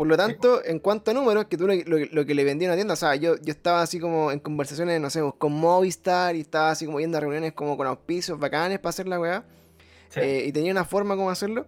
Por 0.00 0.06
lo 0.08 0.16
tanto, 0.16 0.64
en 0.64 0.78
cuanto 0.78 1.10
a 1.10 1.14
números, 1.14 1.44
que 1.44 1.58
tú 1.58 1.66
lo, 1.66 1.74
lo- 1.74 2.06
lo 2.10 2.24
que 2.24 2.34
le 2.34 2.42
vendí 2.42 2.64
a 2.64 2.68
una 2.68 2.74
tienda, 2.74 2.94
o 2.94 2.96
sea, 2.96 3.16
yo, 3.16 3.36
yo 3.36 3.52
estaba 3.52 3.82
así 3.82 4.00
como 4.00 4.32
en 4.32 4.38
conversaciones, 4.40 4.98
no 4.98 5.10
sé, 5.10 5.20
con 5.36 5.52
Movistar 5.52 6.34
y 6.36 6.40
estaba 6.40 6.70
así 6.70 6.86
como 6.86 7.00
yendo 7.00 7.18
a 7.18 7.20
reuniones 7.20 7.52
como 7.52 7.76
con 7.76 7.86
auspicios 7.86 8.38
bacanes 8.38 8.78
para 8.78 8.88
hacer 8.88 9.06
la 9.06 9.20
weá. 9.20 9.44
Sí. 10.08 10.20
eh, 10.22 10.44
y 10.46 10.52
tenía 10.52 10.72
una 10.72 10.86
forma 10.86 11.16
como 11.16 11.28
hacerlo. 11.28 11.66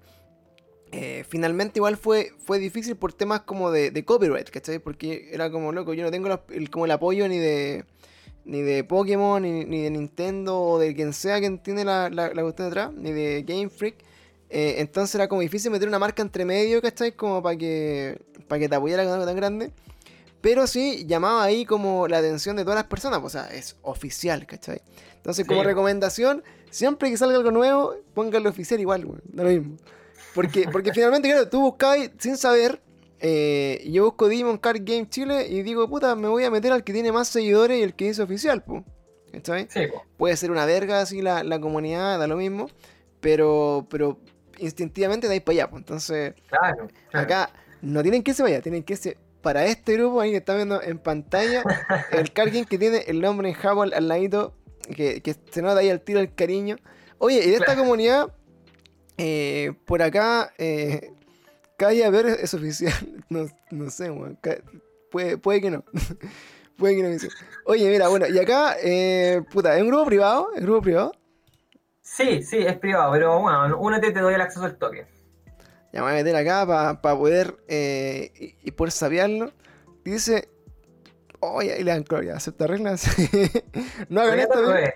eh, 0.93 1.25
finalmente 1.29 1.79
igual 1.79 1.99
fue, 1.99 2.33
fue 2.39 2.59
difícil 2.59 2.97
por 2.97 3.13
temas 3.13 3.41
como 3.43 3.71
de, 3.71 3.91
de 3.91 4.03
copyright, 4.05 4.49
¿cachai? 4.49 4.79
Porque 4.79 5.29
era 5.31 5.51
como, 5.51 5.71
loco, 5.73 5.93
yo 5.93 6.03
no 6.03 6.11
tengo 6.11 6.29
el, 6.49 6.71
como 6.71 6.87
el 6.87 6.91
apoyo 6.91 7.29
ni 7.29 7.37
de 7.39 7.85
ni 8.47 8.63
de 8.63 8.83
Pokémon, 8.83 9.43
ni, 9.43 9.67
ni 9.67 9.83
de 9.83 9.91
Nintendo, 9.91 10.59
o 10.59 10.79
de 10.79 10.95
quien 10.95 11.13
sea 11.13 11.39
quien 11.39 11.59
tiene 11.63 11.85
la, 11.85 12.09
la, 12.11 12.33
la 12.35 12.43
cuestión 12.43 12.69
detrás, 12.69 12.93
ni 12.95 13.13
de 13.13 13.43
Game 13.43 13.69
Freak. 13.69 13.97
Eh, 14.55 14.81
entonces 14.83 15.15
era 15.15 15.29
como 15.29 15.41
difícil 15.41 15.71
meter 15.71 15.89
una 15.89 15.99
marca 15.99 16.21
entre 16.21 16.45
medio, 16.45 16.83
¿cachai? 16.83 17.13
Como 17.13 17.43
para 17.43 17.57
que, 17.57 18.21
para 18.49 18.59
que 18.61 18.69
te 18.69 18.75
apoyara 18.75 19.03
con 19.05 19.15
algo 19.15 19.25
tan 19.25 19.35
grande. 19.37 19.73
Pero 20.43 20.67
sí 20.67 21.07
llamaba 21.07 21.43
ahí 21.43 21.65
como 21.65 22.07
la 22.07 22.19
atención 22.19 22.57
de 22.57 22.63
todas 22.65 22.77
las 22.77 22.85
personas, 22.85 23.21
pues, 23.21 23.35
o 23.35 23.39
sea, 23.39 23.51
es 23.55 23.77
oficial, 23.81 24.45
¿cachai? 24.47 24.83
Entonces, 25.17 25.47
como 25.47 25.61
Sí. 25.61 25.67
recomendación, 25.69 26.43
siempre 26.69 27.11
que 27.11 27.17
salga 27.17 27.37
algo 27.39 27.51
nuevo, 27.51 27.95
póngalo 28.13 28.51
oficial 28.51 28.79
igual, 28.79 29.07
güey, 29.07 29.21
da 29.25 29.45
lo 29.45 29.49
mismo. 29.51 29.77
Porque, 30.35 30.69
porque 30.71 30.93
finalmente, 30.95 31.29
claro, 31.31 31.49
tú 31.49 31.61
buscabas 31.61 32.11
sin 32.19 32.37
saber, 32.37 32.83
eh, 33.21 33.83
yo 33.91 34.05
busco 34.05 34.29
Demon 34.29 34.59
Card 34.59 34.81
Game 34.83 35.09
Chile 35.09 35.47
y 35.49 35.63
digo, 35.63 35.89
puta, 35.89 36.15
me 36.15 36.29
voy 36.29 36.45
a 36.45 36.51
meter 36.51 36.73
al 36.73 36.85
que 36.85 36.93
tiene 36.93 37.11
más 37.13 37.29
seguidores 37.29 37.79
y 37.79 37.83
el 37.85 37.95
que 37.95 38.09
dice 38.09 38.21
oficial, 38.23 38.63
pues. 38.65 38.83
¿Cachai? 39.33 39.67
Sí, 39.71 39.87
po. 39.87 40.03
Puede 40.19 40.37
ser 40.37 40.51
una 40.51 40.67
verga 40.67 41.01
así 41.01 41.23
la, 41.23 41.43
la 41.43 41.59
comunidad, 41.59 42.19
da 42.19 42.27
lo 42.27 42.37
mismo, 42.37 42.69
pero, 43.21 43.87
pero 43.89 44.19
instintivamente 44.59 45.29
de 45.29 45.35
ahí 45.35 45.41
para 45.41 45.53
allá, 45.55 45.71
pues. 45.71 45.81
Entonces, 45.81 46.35
claro. 46.49 46.89
claro. 47.11 47.25
acá, 47.27 47.51
no 47.81 48.03
tienen 48.03 48.23
que 48.23 48.31
irse 48.33 48.43
para 48.43 48.55
allá, 48.55 48.63
tienen 48.63 48.83
que 48.83 48.93
irse 48.95 49.17
para 49.43 49.65
este 49.67 49.95
grupo 49.95 50.21
ahí 50.21 50.31
que 50.31 50.37
está 50.39 50.55
viendo 50.55 50.81
en 50.83 50.99
pantalla. 50.99 51.63
el 52.13 52.33
Cargin 52.33 52.65
que 52.65 52.79
tiene 52.79 52.99
el 53.09 53.21
nombre 53.21 53.49
en 53.49 53.55
Java 53.55 53.85
al, 53.85 54.09
ladito, 54.09 54.55
que, 54.95 55.21
que 55.21 55.35
se 55.51 55.63
nota 55.63 55.81
ahí 55.81 55.91
al 55.91 56.01
tiro 56.01 56.21
el 56.21 56.35
cariño. 56.35 56.77
Oye, 57.19 57.39
y 57.45 57.49
de 57.51 57.55
esta 57.55 57.67
Claro. 57.67 57.81
comunidad, 57.83 58.33
eh, 59.19 59.73
por 59.85 60.03
acá, 60.03 60.53
eh, 60.59 61.13
Ver 61.79 62.27
es 62.27 62.55
oficial. 62.55 62.93
No, 63.29 63.47
no 63.71 63.91
sé. 63.91 64.11
Ca- 64.41 64.59
Puede, 65.11 65.37
puede 65.37 65.61
que 65.61 65.71
no. 65.71 65.85
puede 66.79 66.97
que 66.97 67.03
no. 67.03 67.17
Oye, 67.67 67.91
mira, 67.91 68.09
bueno, 68.09 68.27
y 68.29 68.39
acá, 68.39 68.77
eh, 68.83 69.43
puta, 69.53 69.77
¿es 69.77 69.83
un 69.83 69.89
grupo 69.89 70.07
privado? 70.07 70.49
¿Es 70.55 70.61
un 70.61 70.67
grupo 70.67 70.83
privado? 70.83 71.13
Sí, 72.15 72.43
sí, 72.43 72.59
es 72.59 72.77
privado, 72.79 73.11
pero 73.13 73.39
bueno, 73.41 73.79
únete 73.79 74.11
te 74.11 74.21
doy 74.21 74.35
el 74.35 74.41
acceso 74.41 74.65
al 74.67 74.77
toque. 74.77 75.07
Ya 75.93 76.01
me 76.01 76.03
voy 76.03 76.13
a 76.13 76.15
meter 76.17 76.37
acá 76.37 76.67
para 77.01 77.19
poder 77.19 77.57
eh, 77.69 78.33
y, 78.39 78.69
y 78.69 78.71
poder 78.73 78.93
sabiarlo. 78.93 79.53
Dice. 80.05 80.49
Oye, 81.41 81.73
ahí 81.73 81.83
le 81.83 81.91
dan 81.91 82.05
gloria, 82.05 82.37
acepta 82.37 82.67
reglas. 82.67 83.07
no 84.09 84.21
hagan 84.21 84.39
esto, 84.39 84.53
probé, 84.63 84.95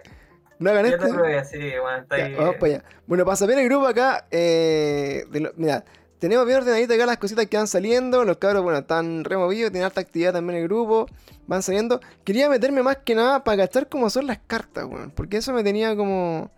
No 0.58 0.70
hagan 0.70 0.86
esto. 0.86 1.06
sí, 1.50 1.58
bueno, 1.80 1.98
está 2.02 2.18
Ya, 2.18 2.24
ahí. 2.26 2.34
vamos 2.34 2.56
para 2.56 2.74
allá. 2.74 2.84
Bueno, 3.06 3.24
para 3.24 3.36
saber 3.36 3.58
el 3.58 3.64
grupo 3.68 3.86
acá, 3.86 4.26
eh, 4.30 5.24
de 5.30 5.40
lo- 5.40 5.52
mira, 5.56 5.84
tenemos 6.18 6.46
bien 6.46 6.58
ordenadito 6.58 6.94
acá 6.94 7.04
las 7.06 7.16
cositas 7.18 7.46
que 7.46 7.56
van 7.56 7.66
saliendo. 7.66 8.24
Los 8.24 8.36
cabros, 8.36 8.62
bueno, 8.62 8.78
están 8.78 9.24
removidos, 9.24 9.72
tienen 9.72 9.86
alta 9.86 10.00
actividad 10.02 10.32
también 10.34 10.58
el 10.60 10.64
grupo. 10.68 11.06
Van 11.46 11.62
saliendo. 11.62 12.00
Quería 12.24 12.48
meterme 12.48 12.82
más 12.82 12.98
que 12.98 13.14
nada 13.14 13.42
para 13.42 13.64
cachar 13.64 13.88
cómo 13.88 14.08
son 14.10 14.26
las 14.26 14.38
cartas, 14.46 14.84
weón. 14.84 15.10
Porque 15.10 15.38
eso 15.38 15.52
me 15.52 15.64
tenía 15.64 15.96
como. 15.96 16.50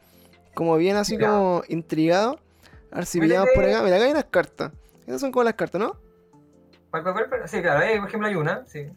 Como 0.59 0.77
bien 0.77 0.97
así 0.97 1.17
Mira. 1.17 1.29
como 1.29 1.63
intrigado. 1.69 2.41
A 2.91 2.97
ver 2.97 3.07
si 3.07 3.21
pillamos 3.21 3.49
por 3.55 3.63
acá. 3.65 3.81
Mira, 3.85 3.95
acá 3.95 4.07
hay 4.07 4.11
unas 4.11 4.25
cartas. 4.25 4.73
Esas 5.07 5.21
son 5.21 5.31
como 5.31 5.45
las 5.45 5.55
cartas, 5.55 5.81
¿no? 5.81 5.95
Sí, 7.47 7.63
claro, 7.63 7.79
ahí, 7.79 7.97
por 8.01 8.09
ejemplo 8.09 8.27
hay 8.27 8.35
una, 8.35 8.65
sí. 8.67 8.89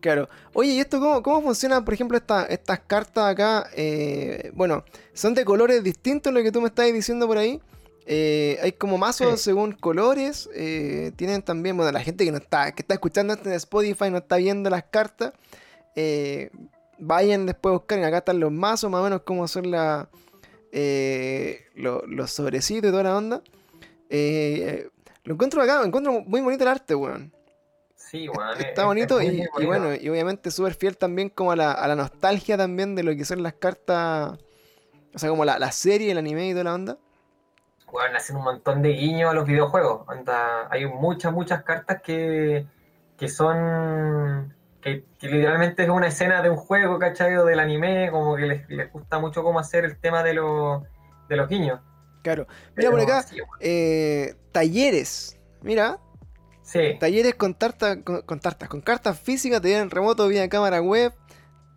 Claro. 0.00 0.28
Oye, 0.52 0.70
¿y 0.74 0.78
esto 0.78 1.00
cómo, 1.00 1.20
cómo 1.24 1.42
funciona, 1.42 1.84
por 1.84 1.92
ejemplo, 1.92 2.16
esta- 2.16 2.44
estas 2.46 2.78
cartas 2.78 3.24
acá? 3.24 3.68
Eh, 3.74 4.52
bueno, 4.54 4.84
son 5.12 5.34
de 5.34 5.44
colores 5.44 5.82
distintos 5.82 6.32
lo 6.32 6.40
que 6.40 6.52
tú 6.52 6.60
me 6.60 6.68
estás 6.68 6.86
diciendo 6.92 7.26
por 7.26 7.36
ahí. 7.38 7.60
Eh, 8.06 8.60
hay 8.62 8.70
como 8.70 8.96
mazos 8.96 9.40
Sí. 9.40 9.44
según 9.46 9.72
colores. 9.72 10.48
eh, 10.54 11.10
tienen 11.16 11.42
también, 11.42 11.76
bueno, 11.76 11.90
la 11.90 12.00
gente 12.00 12.24
que 12.24 12.30
no 12.30 12.38
está, 12.38 12.70
que 12.70 12.82
está 12.82 12.94
escuchando 12.94 13.34
esto 13.34 13.48
en 13.48 13.56
Spotify, 13.56 14.08
no 14.08 14.18
está 14.18 14.36
viendo 14.36 14.70
las 14.70 14.84
cartas. 14.84 15.32
eh, 15.96 16.50
vayan 17.00 17.44
después 17.46 17.72
a 17.72 17.76
buscar. 17.78 17.98
y 17.98 18.04
Acá 18.04 18.18
están 18.18 18.38
los 18.38 18.52
mazos, 18.52 18.88
más 18.88 19.00
o 19.00 19.04
menos 19.04 19.22
cómo 19.22 19.48
son 19.48 19.68
la, 19.72 20.08
eh, 20.72 21.66
lo- 21.74 22.02
los 22.06 22.30
sobrecitos 22.30 22.88
y 22.88 22.90
toda 22.92 23.02
la 23.04 23.16
onda. 23.16 23.42
Eh, 24.10 24.88
lo 25.24 25.34
encuentro 25.34 25.60
acá, 25.62 25.82
encuentro 25.84 26.20
muy 26.22 26.40
bonito 26.40 26.64
el 26.64 26.68
arte, 26.70 26.94
weón. 26.94 27.32
Sí, 27.94 28.26
es- 28.26 28.64
Está 28.64 28.82
es 28.82 28.86
bonito 28.86 29.20
y, 29.20 29.46
bueno, 29.66 29.94
y 29.94 30.08
obviamente 30.08 30.50
súper 30.50 30.74
fiel 30.74 30.96
también 30.96 31.28
como 31.28 31.52
a 31.52 31.56
la, 31.56 31.72
a 31.72 31.86
la 31.88 31.94
nostalgia 31.94 32.56
también 32.56 32.94
de 32.94 33.02
lo 33.02 33.14
que 33.14 33.24
son 33.26 33.42
las 33.42 33.52
cartas, 33.54 34.38
o 35.14 35.18
sea, 35.18 35.28
como 35.28 35.44
la, 35.44 35.58
la 35.58 35.72
serie, 35.72 36.10
el 36.12 36.18
anime 36.18 36.48
y 36.48 36.52
toda 36.52 36.64
la 36.64 36.74
onda. 36.74 36.98
Bueno, 37.90 38.16
hacen 38.16 38.36
un 38.36 38.44
montón 38.44 38.82
de 38.82 38.90
guiños 38.90 39.30
a 39.30 39.34
los 39.34 39.46
videojuegos. 39.46 40.06
Onda, 40.08 40.68
hay 40.70 40.86
muchas, 40.86 41.32
muchas 41.32 41.62
cartas 41.64 42.00
que, 42.02 42.66
que 43.16 43.28
son. 43.28 44.54
Que, 44.96 45.04
que 45.18 45.28
literalmente 45.28 45.82
es 45.82 45.88
una 45.88 46.08
escena 46.08 46.42
de 46.42 46.50
un 46.50 46.56
juego, 46.56 46.98
¿cachai? 46.98 47.36
O 47.36 47.44
del 47.44 47.58
anime, 47.60 48.10
como 48.10 48.36
que 48.36 48.46
les, 48.46 48.68
les 48.68 48.92
gusta 48.92 49.18
mucho 49.18 49.42
cómo 49.42 49.58
hacer 49.58 49.84
el 49.84 49.98
tema 49.98 50.22
de, 50.22 50.34
los 50.34 50.82
de 51.28 51.36
los 51.36 51.48
guiños. 51.48 51.80
Claro. 52.22 52.46
Mira 52.76 52.90
por 52.90 53.00
acá, 53.00 53.22
sí, 53.22 53.36
bueno. 53.36 53.52
eh, 53.60 54.34
talleres. 54.52 55.38
Mira, 55.62 55.98
Sí, 56.62 56.80
talleres 57.00 57.34
con, 57.34 57.54
tarta, 57.54 58.02
con, 58.02 58.20
con 58.22 58.40
tartas, 58.40 58.68
con 58.68 58.82
cartas 58.82 59.18
físicas, 59.18 59.62
te 59.62 59.74
en 59.76 59.90
remoto 59.90 60.28
vía 60.28 60.48
cámara 60.48 60.82
web. 60.82 61.14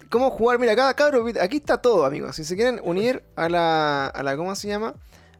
¿Cómo 0.09 0.29
jugar? 0.29 0.59
Mira, 0.59 0.73
acá, 0.73 0.93
cabros, 0.93 1.37
aquí 1.39 1.57
está 1.57 1.77
todo, 1.81 2.03
amigos. 2.05 2.35
Si 2.35 2.43
se 2.43 2.55
quieren 2.55 2.81
unir 2.83 3.23
a 3.37 3.47
la, 3.47 4.07
a 4.07 4.23
la 4.23 4.35
¿cómo 4.35 4.53
se 4.55 4.67
llama? 4.67 4.95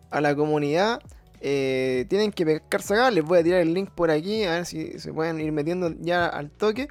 A 0.09 0.21
la 0.21 0.33
comunidad, 0.35 1.01
eh, 1.41 2.05
tienen 2.09 2.31
que 2.31 2.45
pescarse 2.45 2.93
acá. 2.93 3.11
Les 3.11 3.25
voy 3.25 3.39
a 3.39 3.43
tirar 3.43 3.59
el 3.59 3.73
link 3.73 3.89
por 3.91 4.09
aquí, 4.11 4.45
a 4.45 4.51
ver 4.51 4.65
si 4.65 4.97
se 4.99 5.11
pueden 5.11 5.41
ir 5.41 5.51
metiendo 5.51 5.93
ya 5.99 6.27
al 6.27 6.49
toque. 6.51 6.87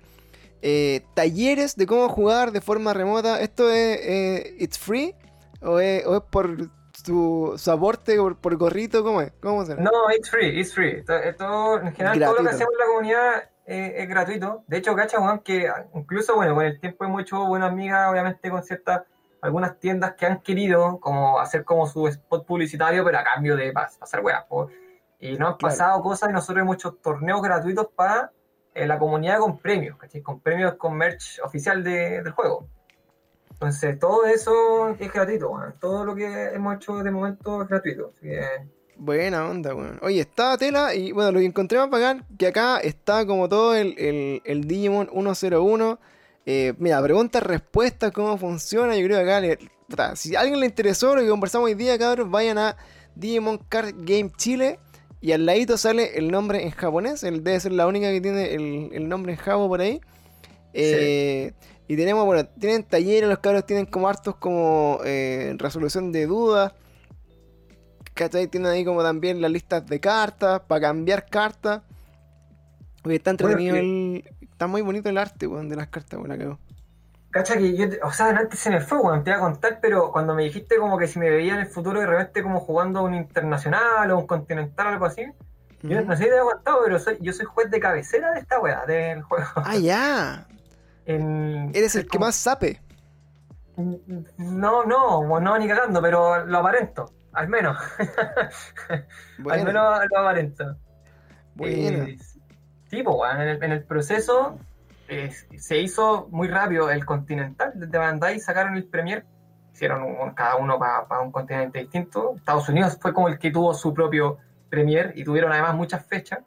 Eh, 0.63 1.05
talleres 1.15 1.77
de 1.77 1.87
cómo 1.87 2.09
jugar 2.09 2.53
de 2.53 2.61
forma 2.61 2.93
remota. 2.93 3.41
¿Esto 3.41 3.69
es 3.71 3.99
eh, 4.03 4.57
it's 4.59 4.79
free? 4.79 5.15
¿O 5.63 5.79
es, 5.81 6.07
o 6.07 6.17
es 6.17 6.23
por 6.31 6.69
su 6.93 7.57
aporte 7.71 8.17
por, 8.19 8.37
por 8.37 8.57
gorrito? 8.57 9.03
¿Cómo 9.03 9.23
es? 9.23 9.33
¿Cómo 9.41 9.65
será? 9.65 9.83
No, 9.83 9.91
it's 10.17 10.31
free, 10.31 10.61
it's 10.61 10.75
free. 10.75 11.03
Eh, 11.09 11.35
todo- 11.37 11.81
en 11.81 11.93
general, 11.95 12.19
todo 12.19 12.31
lo 12.33 12.37
que 12.37 12.43
Gratuito. 12.43 12.51
hacemos 12.51 12.73
en 12.75 12.79
la 12.79 12.87
comunidad 12.87 13.45
eh, 13.67 13.95
es 14.03 14.09
gratuito. 14.09 14.65
De 14.67 14.77
hecho, 14.79 14.95
cacha, 14.97 15.19
Juan, 15.19 15.39
que 15.41 15.71
incluso, 15.95 16.35
bueno, 16.35 16.55
con 16.55 16.65
el 16.65 16.81
tiempo 16.81 17.05
hemos 17.05 17.23
hecho 17.23 17.47
buenas 17.47 17.71
amigas, 17.71 18.11
obviamente, 18.11 18.51
con 18.51 18.63
ciertas, 18.65 19.03
algunas 19.43 19.79
tiendas 19.79 20.15
que 20.15 20.27
han 20.27 20.41
querido 20.43 20.99
como 21.01 21.39
hacer 21.41 21.65
como 21.65 21.87
su 21.87 22.07
spot 22.09 22.45
publicitario, 22.47 23.05
pero 23.05 23.19
a 23.19 23.25
cambio 23.25 23.57
de 23.57 23.73
pas- 23.73 23.97
pasar 23.99 24.21
weas. 24.25 24.45
Y 25.21 25.33
nos 25.39 25.53
han 25.53 25.57
Claro. 25.57 25.59
pasado 25.59 26.03
cosas 26.03 26.31
y 26.31 26.33
nosotros 26.33 26.63
hemos 26.63 26.77
hecho 26.77 26.93
torneos 26.95 27.41
gratuitos 27.43 27.87
para 27.95 28.33
eh, 28.75 28.87
la 28.87 28.99
comunidad 28.99 29.39
con 29.39 29.59
premios. 29.59 29.97
Con 30.23 30.41
premios 30.41 30.75
con 30.75 30.95
merch 30.97 31.41
oficial 31.45 31.83
de- 31.85 32.23
del 32.23 32.33
juego. 32.33 32.69
Entonces, 33.53 33.99
todo 33.99 34.25
eso 34.25 34.91
es 34.99 35.13
gratuito, 35.13 35.51
weón. 35.51 35.75
Todo 35.81 36.05
lo 36.05 36.15
que 36.15 36.27
hemos 36.55 36.77
hecho 36.77 37.03
de 37.03 37.11
momento 37.11 37.63
es 37.63 37.69
gratuito. 37.69 38.13
Así 38.17 38.29
Buena 38.97 39.49
onda, 39.49 39.75
weón. 39.75 39.99
Oye, 40.03 40.21
está 40.21 40.57
tela 40.57 40.95
y 40.95 41.13
bueno, 41.13 41.33
lo 41.33 41.39
que 41.41 41.47
encontré 41.47 41.79
más 41.79 41.91
bacán, 41.91 42.27
que 42.39 42.47
acá 42.47 42.79
está 42.81 43.27
como 43.27 43.49
todo 43.49 43.75
el, 43.75 43.95
el, 43.99 44.43
el 44.45 44.65
Digimon 44.67 45.09
101. 45.13 45.99
Eh, 46.47 46.75
mira, 46.79 47.03
preguntas, 47.03 47.43
respuestas, 47.43 48.13
cómo 48.13 48.37
funciona. 48.39 48.97
Yo 48.97 49.07
creo 49.07 49.25
que 49.25 49.59
acá, 49.93 50.17
si 50.17 50.35
a 50.37 50.41
alguien 50.41 50.61
le 50.61 50.67
interesó 50.67 51.15
lo 51.15 51.23
que 51.23 51.29
conversamos 51.29 51.67
hoy 51.67 51.75
día, 51.75 51.99
cabros, 51.99 52.31
vayan 52.31 52.59
a 52.59 52.77
Digimon 53.15 53.59
Card 53.69 53.95
Game 53.99 54.31
Chile. 54.37 54.79
Y 55.21 55.33
al 55.33 55.45
ladito 55.45 55.77
sale 55.77 56.17
el 56.19 56.31
nombre 56.31 56.65
en 56.65 56.71
japonés. 56.71 57.23
Él 57.25 57.45
debe 57.45 57.61
ser 57.61 57.73
la 57.73 57.87
única 57.87 58.11
que 58.11 58.21
tiene 58.21 58.55
el, 58.55 58.91
el 58.93 59.09
nombre 59.09 59.33
en 59.33 59.39
jabo 59.39 59.69
por 59.69 59.81
ahí. 59.81 60.01
Eh, 60.73 61.53
Y 61.89 61.97
tenemos, 61.97 62.25
bueno, 62.25 62.47
tienen 62.47 62.85
talleres, 62.85 63.29
los 63.29 63.41
cabros 63.41 63.67
tienen 63.67 63.85
como 63.85 64.09
hartos 64.09 64.37
como 64.37 65.01
eh, 65.05 65.55
resolución 65.59 66.13
de 66.13 66.27
dudas. 66.27 66.73
¿Cachai? 68.15 68.47
Tienen 68.47 68.71
ahí 68.71 68.85
como 68.85 69.03
también 69.03 69.41
las 69.41 69.51
listas 69.51 69.85
de 69.87 69.99
cartas, 69.99 70.61
para 70.69 70.81
cambiar 70.83 71.27
cartas. 71.27 71.83
Oye, 73.03 73.17
está 73.17 73.31
entretenido 73.31 73.75
Bueno, 73.75 73.89
el... 73.89 74.25
Está 74.41 74.67
muy 74.69 74.83
bonito 74.83 75.09
el 75.09 75.19
arte, 75.19 75.47
weón, 75.47 75.69
de 75.69 75.77
las 75.77 75.89
cartas, 75.89 76.19
weón, 76.19 76.29
la 76.29 76.39
cago. 76.39 76.59
Cacha 77.31 77.57
que 77.57 77.77
yo, 77.77 77.87
o 78.03 78.11
sea, 78.11 78.31
antes 78.31 78.59
se 78.59 78.71
me 78.71 78.81
fue, 78.81 78.99
weón, 78.99 79.23
te 79.23 79.31
iba 79.31 79.39
a 79.39 79.43
contar, 79.43 79.79
pero 79.81 80.11
cuando 80.11 80.35
me 80.35 80.43
dijiste 80.43 80.77
como 80.79 80.99
que 80.99 81.07
si 81.07 81.19
me 81.21 81.31
veía 81.31 81.55
en 81.55 81.61
el 81.61 81.67
futuro 81.67 82.01
de 82.01 82.07
repente 82.07 82.43
como 82.43 82.59
jugando 82.61 83.03
un 83.05 83.15
internacional 83.15 84.11
o 84.11 84.19
un 84.19 84.27
continental 84.27 84.87
o 84.87 84.91
algo 84.91 85.07
así, 85.07 85.25
yo 85.83 86.01
no 86.03 86.17
sé 86.17 86.25
si 86.25 86.29
te 86.29 86.39
había 86.39 86.53
contado, 86.53 86.81
pero 86.85 86.99
soy, 86.99 87.19
yo 87.21 87.33
soy 87.33 87.47
juez 87.47 87.71
de 87.71 87.79
cabecera 87.81 88.33
de 88.33 88.41
esta 88.41 88.59
weá, 88.61 88.85
del 88.85 89.23
juego. 89.23 89.47
Ah, 89.57 89.77
ya. 89.77 90.47
Eres 91.07 91.95
el 91.95 92.03
que 92.03 92.09
como- 92.09 92.27
más 92.27 92.35
sabe. 92.35 92.81
No, 93.77 94.85
no, 94.85 95.41
no, 95.41 95.59
ni 95.59 95.67
cagando, 95.69 96.03
pero 96.03 96.45
lo 96.45 96.59
aparento, 96.59 97.13
al 97.33 97.49
menos. 97.49 97.79
Al 99.49 99.65
menos 99.65 100.01
lo 100.11 100.19
aparento. 100.19 100.77
bueno. 101.55 102.05
Eh, 102.05 102.19
sí, 102.91 103.03
pues, 103.03 103.17
weón, 103.17 103.41
en, 103.41 103.49
el, 103.49 103.63
en 103.65 103.73
el 103.73 103.85
proceso 103.85 104.59
eh, 105.11 105.31
se 105.59 105.79
hizo 105.79 106.29
muy 106.31 106.49
rápido 106.49 106.91
el 106.91 107.05
Continental. 107.05 107.73
Desde 107.75 107.99
Bandai 107.99 108.39
sacaron 108.41 108.77
el 108.77 108.85
Premier, 108.87 109.27
hicieron 109.73 110.03
un- 110.03 110.31
cada 110.35 110.57
uno 110.57 110.79
para 110.79 111.21
un 111.21 111.33
continente 111.33 111.81
distinto. 111.81 112.35
Estados 112.37 112.69
Unidos 112.69 112.97
fue 113.01 113.13
como 113.13 113.29
el 113.29 113.39
que 113.39 113.51
tuvo 113.51 113.75
su 113.75 113.93
propio 113.93 114.39
Premier 114.69 115.13
y 115.17 115.25
tuvieron 115.25 115.53
además 115.53 115.75
muchas 115.75 116.07
fechas. 116.07 116.41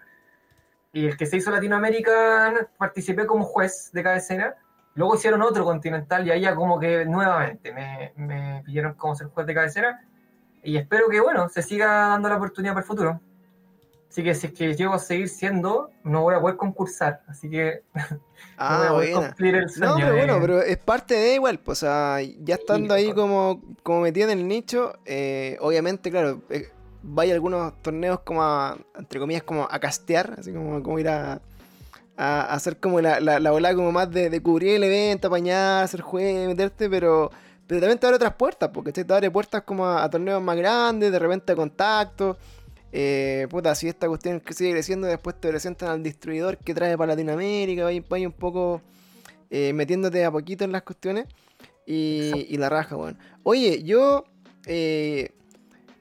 Y 0.93 1.07
el 1.07 1.17
que 1.17 1.25
se 1.25 1.37
hizo 1.37 1.51
Latinoamérica 1.51 2.53
participé 2.77 3.25
como 3.25 3.43
juez 3.43 3.91
de 3.93 4.03
cabecera. 4.03 4.55
Luego 4.95 5.15
hicieron 5.15 5.41
otro 5.41 5.63
Continental 5.65 6.25
y 6.25 6.31
ahí 6.31 6.41
ya 6.41 6.55
como 6.55 6.79
que 6.79 7.05
nuevamente 7.05 7.73
me, 7.73 8.13
me 8.15 8.61
pidieron 8.63 8.93
como 8.93 9.15
ser 9.15 9.27
juez 9.27 9.45
de 9.47 9.53
cabecera. 9.55 10.01
Y 10.63 10.77
espero 10.77 11.09
que, 11.09 11.19
bueno, 11.19 11.49
se 11.49 11.61
siga 11.61 11.87
dando 12.09 12.29
la 12.29 12.37
oportunidad 12.37 12.73
para 12.73 12.83
el 12.83 12.87
futuro. 12.87 13.19
Así 14.13 14.23
que 14.23 14.35
si 14.35 14.47
es 14.47 14.53
que 14.53 14.75
llego 14.75 14.93
a 14.93 14.99
seguir 14.99 15.29
siendo, 15.29 15.91
no 16.03 16.21
voy 16.23 16.35
a 16.35 16.41
poder 16.41 16.57
concursar. 16.57 17.23
Así 17.27 17.49
que 17.49 17.83
no 18.67 18.77
voy 18.77 18.87
Ah, 18.87 18.87
a 18.87 18.93
poder 18.93 19.09
buena. 19.09 19.11
cumplir 19.11 19.55
el 19.55 19.69
sueño. 19.69 19.95
No, 19.95 20.01
pero 20.01 20.15
de- 20.15 20.15
bueno, 20.15 20.39
pero 20.39 20.61
es 20.61 20.77
parte 20.77 21.15
de 21.15 21.35
igual, 21.35 21.59
pues, 21.59 21.79
o 21.83 21.87
sea, 21.87 22.19
ya 22.21 22.55
estando 22.55 22.93
ahí 22.93 23.13
como, 23.13 23.61
como 23.83 24.01
metido 24.01 24.29
en 24.29 24.39
el 24.39 24.47
nicho, 24.47 24.93
eh, 25.05 25.57
obviamente, 25.61 26.11
claro, 26.11 26.43
eh, 26.49 26.69
vaya 27.01 27.33
algunos 27.33 27.81
torneos 27.81 28.19
como 28.21 28.43
a, 28.43 28.77
entre 28.95 29.19
comillas, 29.19 29.43
como 29.43 29.67
a 29.69 29.79
castear, 29.79 30.35
así 30.39 30.53
como, 30.53 30.83
como 30.83 30.99
ir 30.99 31.09
a, 31.09 31.41
a 32.17 32.53
hacer 32.53 32.79
como 32.79 33.01
la, 33.01 33.19
la, 33.19 33.39
la 33.39 33.53
ola 33.53 33.75
como 33.75 33.91
más 33.91 34.11
de, 34.11 34.29
de 34.29 34.41
cubrir 34.43 34.75
el 34.75 34.83
evento, 34.85 35.27
apañar, 35.27 35.83
hacer 35.83 36.01
juegos, 36.01 36.47
meterte, 36.49 36.89
pero, 36.89 37.31
pero 37.67 37.81
también 37.81 37.99
te 37.99 38.07
abre 38.07 38.17
otras 38.17 38.35
puertas, 38.35 38.69
porque 38.73 38.91
te 38.93 39.13
abre 39.13 39.31
puertas 39.31 39.63
como 39.63 39.85
a, 39.85 40.03
a 40.03 40.09
torneos 40.09 40.41
más 40.41 40.57
grandes, 40.57 41.11
de 41.11 41.19
repente 41.19 41.53
a 41.53 41.55
contactos. 41.55 42.37
Eh, 42.95 43.47
puta, 43.49 43.73
si 43.73 43.87
esta 43.87 44.07
cuestión 44.07 44.39
sigue 44.51 44.71
creciendo, 44.71 45.07
después 45.07 45.35
te 45.39 45.49
presentan 45.49 45.89
al 45.89 46.03
distribuidor 46.03 46.59
que 46.59 46.75
trae 46.75 46.95
para 46.95 47.13
Latinoamérica, 47.13 47.89
vaya 48.07 48.27
un 48.27 48.33
poco 48.33 48.83
eh, 49.49 49.73
metiéndote 49.73 50.23
a 50.23 50.29
poquito 50.29 50.63
en 50.63 50.71
las 50.71 50.83
cuestiones. 50.83 51.25
Y, 51.87 52.55
la 52.55 52.69
raja, 52.69 52.95
weón. 52.95 53.17
Oye, 53.41 53.83
yo, 53.83 54.25
eh, 54.67 55.31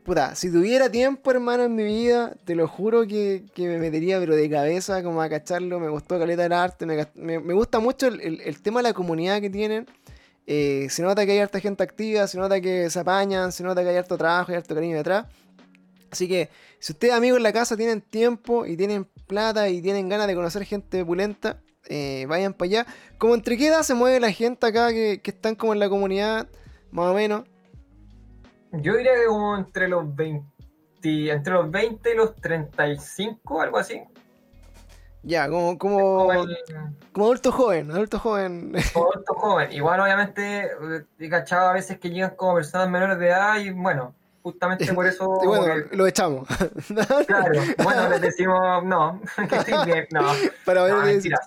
puta, 0.05 0.35
si 0.35 0.53
tuviera 0.53 0.91
tiempo, 0.91 1.31
hermano, 1.31 1.65
en 1.65 1.75
mi 1.75 1.83
vida, 1.83 2.37
te 2.45 2.55
lo 2.55 2.69
juro 2.69 3.07
que, 3.07 3.43
me 3.57 3.79
metería, 3.79 4.21
pero 4.21 4.37
de 4.37 4.51
cabeza, 4.51 5.03
como 5.03 5.23
a 5.23 5.31
cacharlo. 5.31 5.81
Me 5.81 5.89
gustó 5.89 6.19
Caleta 6.19 6.43
del 6.43 6.53
Arte, 6.53 6.85
me, 6.85 7.55
gusta 7.55 7.81
mucho 7.81 8.07
el, 8.07 8.61
tema 8.61 8.81
de 8.81 8.91
la 8.91 8.93
comunidad 8.93 9.41
que 9.41 9.49
tienen. 9.49 9.87
se 10.47 11.03
nota 11.03 11.25
que 11.25 11.33
hay 11.33 11.39
harta 11.39 11.59
gente 11.59 11.83
activa, 11.83 12.27
se 12.27 12.37
nota 12.37 12.61
que 12.61 12.91
se 12.91 13.01
apañan, 13.01 13.51
se 13.51 13.65
nota 13.65 13.83
que 13.83 13.89
hay 13.89 13.97
harto 13.97 14.19
trabajo, 14.19 14.53
hay 14.53 14.59
harto 14.59 14.75
cariño 14.75 14.99
detrás. 14.99 15.25
Así 16.13 16.29
que 16.29 16.51
si 16.79 16.93
ustedes 16.93 17.15
amigos 17.15 17.39
en 17.39 17.43
la 17.43 17.55
casa 17.55 17.75
tienen 17.75 18.03
tiempo 18.03 18.67
y 18.67 18.77
tienen 18.77 19.07
plata 19.27 19.71
y 19.71 19.81
tienen 19.81 20.11
ganas 20.11 20.27
de 20.27 20.35
conocer 20.35 20.65
gente 20.67 21.03
pulenta, 21.07 21.63
eh, 21.89 22.27
vayan 22.29 22.53
para 22.53 22.67
allá. 22.67 22.87
Como 23.17 23.35
entre 23.35 23.57
qué 23.57 23.69
edad 23.69 23.83
se 23.83 23.95
mueve 23.95 24.21
la 24.21 24.31
gente 24.31 24.67
acá 24.67 24.91
que, 24.91 25.23
están 25.25 25.55
como 25.55 25.73
en 25.73 25.79
la 25.79 25.89
comunidad, 25.89 26.49
más 26.91 27.07
o 27.07 27.15
menos. 27.15 27.45
Yo 28.73 28.95
diría 28.95 29.15
que 29.15 29.25
como 29.27 29.57
entre 29.57 29.89
los 29.89 30.15
20, 30.15 30.47
entre 31.33 31.55
los 31.55 31.71
20 31.71 32.13
y 32.13 32.15
los 32.15 32.37
35, 32.37 33.63
algo 33.63 33.79
así. 33.79 34.03
Ya, 35.23 35.49
como, 35.49 35.79
como, 35.79 36.29
como, 37.13 37.25
adulto 37.25 37.53
joven, 37.53 37.91
adulto 37.91 38.19
joven. 38.19 38.75
Como 38.93 39.07
adulto 39.13 39.35
joven. 39.35 39.73
Igual 39.73 40.01
obviamente 40.01 40.69
he 41.19 41.29
cachado 41.31 41.71
a 41.71 41.73
veces 41.73 41.99
que 41.99 42.11
llegan 42.11 42.37
como 42.37 42.57
personas 42.57 42.91
menores 42.91 43.19
de 43.19 43.29
edad 43.29 43.59
y 43.61 43.71
bueno, 43.71 44.15
justamente 44.43 44.93
por 44.95 45.07
eso. 45.07 45.29
bueno, 45.45 45.85
lo 45.93 46.07
echamos. 46.07 46.49
claro, 47.27 47.53
bueno, 47.83 48.09
les 48.09 48.21
decimos 48.21 48.85
no, 48.85 49.21
que 49.49 49.85
bien, 49.87 50.07
no. 50.11 50.23
Para 50.65 50.85
ver, 50.85 50.95
no, 50.95 51.39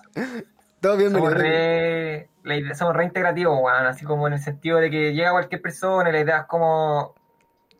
Todo 0.80 0.96
bien, 0.96 1.12
somos 1.12 1.34
re, 1.34 2.28
somos 2.74 2.96
reintegrativos, 2.96 3.58
weón, 3.60 3.86
así 3.86 4.04
como 4.04 4.26
en 4.26 4.34
el 4.34 4.40
sentido 4.40 4.78
de 4.78 4.90
que 4.90 5.12
llega 5.12 5.32
cualquier 5.32 5.62
persona 5.62 6.08
y 6.08 6.12
la 6.12 6.20
idea 6.20 6.38
es 6.38 6.46
como, 6.46 7.14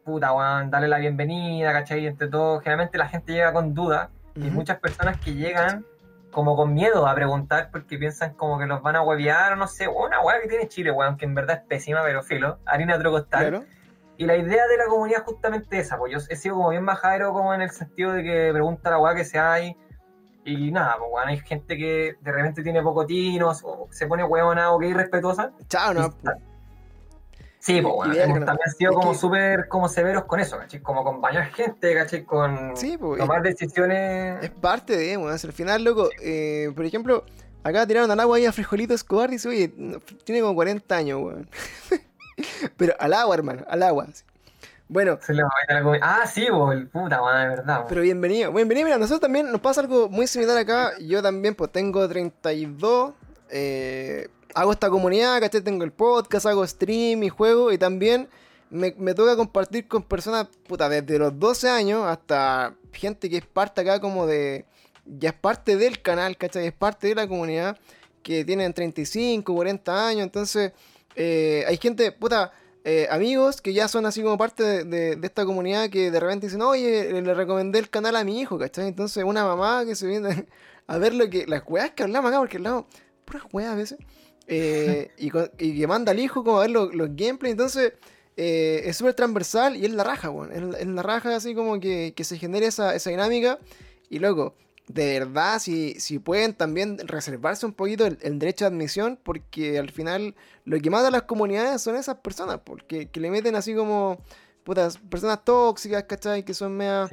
puta, 0.05 0.33
weón, 0.33 0.71
darle 0.71 0.89
la 0.89 0.99
bienvenida, 0.99 1.73
¿cachai? 1.73 2.07
Entre 2.07 2.29
todo, 2.29 2.61
generalmente 2.61 2.99
la 2.99 3.09
gente 3.09 3.33
llega 3.33 3.53
con 3.53 3.75
dudas 3.75 4.11
y 4.35 4.51
muchas 4.51 4.79
personas 4.79 5.19
que 5.19 5.33
llegan 5.33 5.87
como 6.31 6.55
con 6.57 6.75
miedo 6.75 7.07
a 7.07 7.15
preguntar 7.15 7.71
porque 7.73 7.97
piensan 7.97 8.35
como 8.35 8.59
que 8.59 8.67
los 8.67 8.83
van 8.83 8.97
a 8.97 9.01
huevear 9.01 9.55
o 9.55 9.57
no 9.57 9.67
sé, 9.67 9.89
una 9.89 10.21
hueá 10.21 10.43
que 10.43 10.49
tiene 10.49 10.69
Chile, 10.69 10.91
weón, 10.91 11.17
que 11.17 11.25
en 11.25 11.35
verdad 11.35 11.57
es 11.57 11.63
pésima, 11.63 12.03
pero 12.03 12.23
filo, 12.23 12.59
harina 12.67 12.99
trocostal. 12.99 13.49
Claro 13.49 13.76
y 14.19 14.25
la 14.25 14.37
idea 14.37 14.67
de 14.67 14.77
la 14.77 14.87
comunidad 14.87 15.21
es 15.21 15.27
justamente 15.27 15.79
esa, 15.79 15.99
pues 15.99 16.13
yo 16.13 16.19
he 16.29 16.37
sido 16.37 16.57
como 16.57 16.71
bien 16.71 16.85
majadero 16.85 17.33
como 17.33 17.53
en 17.55 17.63
el 17.63 17.71
sentido 17.71 18.13
de 18.13 18.23
que 18.23 18.51
pregunta 18.53 18.91
la 18.91 18.99
weá 18.99 19.15
que 19.15 19.25
se 19.25 19.39
hay 19.39 19.77
y 20.45 20.71
nada, 20.71 20.97
pues 20.99 21.11
bueno, 21.11 21.29
hay 21.31 21.39
gente 21.39 21.77
que 21.77 22.15
de 22.21 22.33
repente 22.33 22.63
tiene 22.63 22.81
pocotinos 22.83 23.63
o 23.65 23.89
se 23.91 24.07
pone 24.07 24.23
huevona 24.23 24.71
o 24.71 24.79
que 24.79 24.87
irrespetuosa. 24.87 25.51
Chao, 25.69 25.93
no. 25.93 26.15
Sí, 27.59 27.83
pues 27.83 27.95
bueno, 27.95 28.15
también 28.15 28.49
han 28.49 28.73
sido 28.73 28.93
como 28.93 29.13
súper 29.13 29.67
como 29.67 29.89
severos 29.89 30.25
con 30.27 30.39
eso, 30.39 30.57
¿cachai? 30.57 30.81
Como 30.81 31.03
con 31.03 31.21
bañar 31.21 31.47
gente, 31.47 31.95
¿cachai? 31.95 32.23
Con 32.25 32.75
tomar 33.19 33.43
decisiones. 33.43 34.45
Es 34.45 34.51
parte 34.51 34.97
de, 34.97 35.17
bueno, 35.17 35.33
al 35.33 35.53
final, 35.53 35.83
loco, 35.83 36.09
eh, 36.23 36.71
por 36.77 36.85
ejemplo, 36.85 37.25
acá 37.65 37.85
tiraron 37.85 38.09
al 38.09 38.21
agua 38.21 38.37
ahí 38.37 38.47
a 38.47 38.53
Frijolito 38.53 38.95
Escobar 38.95 39.31
y 39.31 39.33
dice, 39.33 39.49
oye, 39.49 39.69
tiene 40.23 40.43
como 40.43 40.55
40 40.55 40.97
años, 40.97 41.21
weón. 41.21 41.51
Pero 42.77 42.95
al 42.99 43.13
agua, 43.13 43.35
hermano, 43.35 43.65
al 43.69 43.83
agua. 43.83 44.07
Bueno. 44.89 45.19
ah, 46.01 46.27
sí, 46.27 46.47
el 46.47 46.89
puta 46.89 47.21
madre, 47.21 47.43
de 47.43 47.49
verdad. 47.49 47.85
Pero 47.89 48.03
bienvenido. 48.03 48.53
Bienvenido, 48.53 48.87
mira, 48.87 48.99
nosotros 48.99 49.21
también 49.21 49.51
nos 49.51 49.61
pasa 49.61 49.81
algo 49.81 50.09
muy 50.09 50.27
similar 50.27 50.57
acá. 50.57 50.93
Yo 51.01 51.23
también, 51.23 51.55
pues 51.55 51.73
tengo 51.73 52.09
32. 52.09 53.15
Eh, 53.51 54.29
hago 54.55 54.73
esta 54.73 54.89
comunidad, 54.89 55.41
¿cachai? 55.41 55.61
Tengo 55.63 55.83
el 55.83 55.93
podcast, 55.93 56.47
hago 56.47 56.67
stream 56.67 57.25
y 57.25 57.29
juego. 57.29 57.73
Y 57.73 57.79
también 57.79 58.29
me, 58.71 58.93
toca 59.15 59.37
compartir 59.37 59.89
con 59.89 60.03
personas, 60.03 60.47
puta, 60.69 60.89
desde 60.89 61.19
los 61.19 61.39
12 61.39 61.69
años 61.69 62.05
hasta 62.07 62.75
gente 62.93 63.29
que 63.29 63.39
es 63.39 63.47
parte 63.47 63.81
acá 63.81 64.01
como 64.01 64.27
de. 64.27 64.67
Ya 65.05 65.31
es 65.31 65.37
parte 65.37 65.77
del 65.77 66.03
canal, 66.03 66.37
¿cachai? 66.37 66.67
Es 66.67 66.73
parte 66.73 67.09
de 67.09 67.15
la 67.15 67.29
comunidad 67.29 67.79
que 68.23 68.45
tienen 68.45 68.73
35, 68.73 69.53
40 69.55 70.09
años. 70.09 70.23
Entonces 70.23 70.73
eh, 71.17 71.65
hay 71.67 71.79
gente, 71.79 72.13
puta, 72.13 72.53
eh, 72.85 73.09
amigos 73.11 73.61
que 73.61 73.73
ya 73.73 73.89
son 73.89 74.07
así 74.07 74.23
como 74.23 74.39
parte 74.39 74.85
de, 74.85 75.19
esta 75.23 75.45
comunidad 75.45 75.91
que 75.91 76.11
de 76.11 76.21
repente 76.21 76.47
dicen, 76.47 76.63
oye, 76.63 77.11
le 77.21 77.35
recomendé 77.35 77.79
el 77.79 77.91
canal 77.91 78.15
a 78.17 78.23
mi 78.23 78.41
hijo, 78.41 78.59
¿cachai? 78.59 78.87
Entonces 78.87 79.25
una 79.25 79.45
mamá 79.45 79.85
que 79.85 79.97
se 79.97 80.07
viene 80.07 80.47
a 80.87 80.99
ver 80.99 81.15
lo 81.15 81.29
que, 81.29 81.47
las 81.47 81.63
weas 81.67 81.91
que 81.93 82.05
hablamos 82.05 82.29
acá, 82.29 82.39
porque 82.39 82.59
hablamos 82.59 82.85
puras 83.25 83.43
weas 83.53 83.73
a 83.73 83.75
veces, 83.75 83.99
eh, 84.47 85.11
y, 85.17 85.31
que 85.31 85.87
manda 85.89 86.13
al 86.13 86.21
hijo 86.21 86.45
como 86.45 86.59
a 86.59 86.61
ver 86.61 86.71
los, 86.71 86.91
gameplays, 87.17 87.53
entonces... 87.53 87.95
es 88.37 88.97
súper 88.97 89.15
transversal 89.15 89.77
y 89.77 89.87
es 89.87 89.93
la 89.93 90.05
raja, 90.05 90.31
weón. 90.31 90.53
Es, 90.53 90.87
la 90.87 91.03
raja 91.03 91.35
así 91.35 91.55
como 91.55 91.81
que, 91.81 92.15
se 92.23 92.39
genere 92.39 92.67
esa, 92.67 92.95
esa 92.95 93.11
dinámica. 93.11 93.59
Y 94.11 94.19
luego, 94.21 94.55
de 94.89 95.19
verdad, 95.19 95.59
si, 95.59 95.95
si 95.99 96.19
pueden 96.19 96.55
también 96.55 96.99
reservarse 96.99 97.67
un 97.67 97.73
poquito 97.73 98.07
el, 98.07 98.39
derecho 98.39 98.65
de 98.65 98.69
admisión, 98.69 99.19
porque 99.23 99.79
al 99.79 99.91
final 99.91 100.37
lo 100.65 100.79
que 100.81 100.91
mata 100.91 101.09
a 101.09 101.11
las 101.11 101.23
comunidades 101.23 101.83
son 101.83 101.97
esas 101.97 102.17
personas, 102.17 102.61
porque 102.65 103.09
que 103.09 103.21
le 103.21 103.31
meten 103.31 103.57
así 103.57 103.75
como 103.75 104.23
putas, 104.65 104.99
personas 104.99 105.45
tóxicas, 105.45 106.05
¿cachai? 106.05 106.45
Que 106.45 106.55
son 106.55 106.77
meas, 106.77 107.11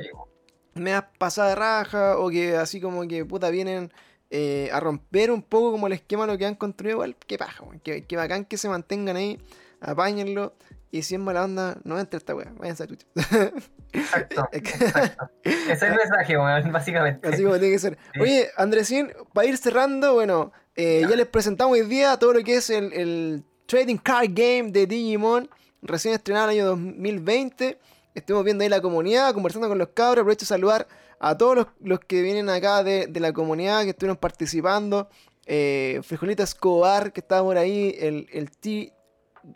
pasadas 1.17 1.51
de 1.51 1.55
raja, 1.55 2.19
o 2.19 2.29
que 2.29 2.55
así 2.57 2.79
como 2.79 3.07
que 3.07 3.25
puta 3.25 3.49
vienen 3.49 3.91
eh, 4.29 4.69
a 4.71 4.79
romper 4.79 5.31
un 5.31 5.41
poco 5.41 5.71
como 5.71 5.87
el 5.87 5.93
esquema 5.93 6.27
lo 6.27 6.37
que 6.37 6.45
han 6.45 6.55
construido, 6.55 6.97
igual, 6.97 7.15
qué 7.27 7.37
paja, 7.37 7.65
que, 7.83 8.05
que 8.05 8.15
bacán 8.15 8.45
que 8.45 8.57
se 8.57 8.69
mantengan 8.69 9.15
ahí, 9.15 9.39
apáñenlo 9.81 10.53
y 10.93 11.01
si 11.01 11.15
es 11.15 11.21
mala 11.21 11.43
onda, 11.43 11.81
no 11.83 11.99
entre 11.99 12.19
esta 12.19 12.35
weá, 12.35 12.53
váyanse 12.55 12.83
a. 12.83 12.87
Exacto, 13.93 14.49
exacto. 14.51 15.29
Ese 15.43 15.71
es 15.71 15.83
el 15.83 15.95
mensaje, 15.95 16.35
básicamente. 16.35 17.27
Así 17.27 17.43
como 17.43 17.57
tiene 17.59 17.73
que 17.73 17.79
ser. 17.79 17.97
Oye, 18.19 18.49
Andresín, 18.57 19.11
para 19.33 19.47
ir 19.47 19.57
cerrando, 19.57 20.15
bueno, 20.15 20.51
eh, 20.75 21.05
ya. 21.07 21.15
les 21.15 21.27
presentamos 21.27 21.73
hoy 21.73 21.85
día 21.85 22.17
todo 22.17 22.33
lo 22.33 22.43
que 22.43 22.55
es 22.55 22.69
el, 22.69 23.43
Trading 23.65 23.97
Card 23.97 24.29
Game 24.31 24.71
de 24.71 24.85
Digimon, 24.85 25.49
recién 25.81 26.13
estrenado 26.13 26.49
el 26.49 26.57
año 26.57 26.65
2020. 26.67 27.79
Estuvimos 28.13 28.43
viendo 28.43 28.63
ahí 28.63 28.69
la 28.69 28.81
comunidad, 28.81 29.33
conversando 29.33 29.69
con 29.69 29.77
los 29.77 29.89
cabros. 29.89 30.21
Aprovecho 30.21 30.41
de 30.41 30.47
saludar 30.47 30.87
a 31.19 31.37
todos 31.37 31.67
los, 31.79 31.99
que 32.01 32.21
vienen 32.21 32.49
acá 32.49 32.83
de, 32.83 33.07
la 33.15 33.31
comunidad, 33.31 33.83
que 33.83 33.91
estuvieron 33.91 34.17
participando. 34.17 35.09
Eh, 35.45 36.01
Frijolita 36.03 36.43
Escobar, 36.43 37.13
que 37.13 37.21
estaba 37.21 37.43
por 37.43 37.57
ahí, 37.57 37.95
el, 37.99 38.27
el 38.31 38.51
T. 38.51 38.93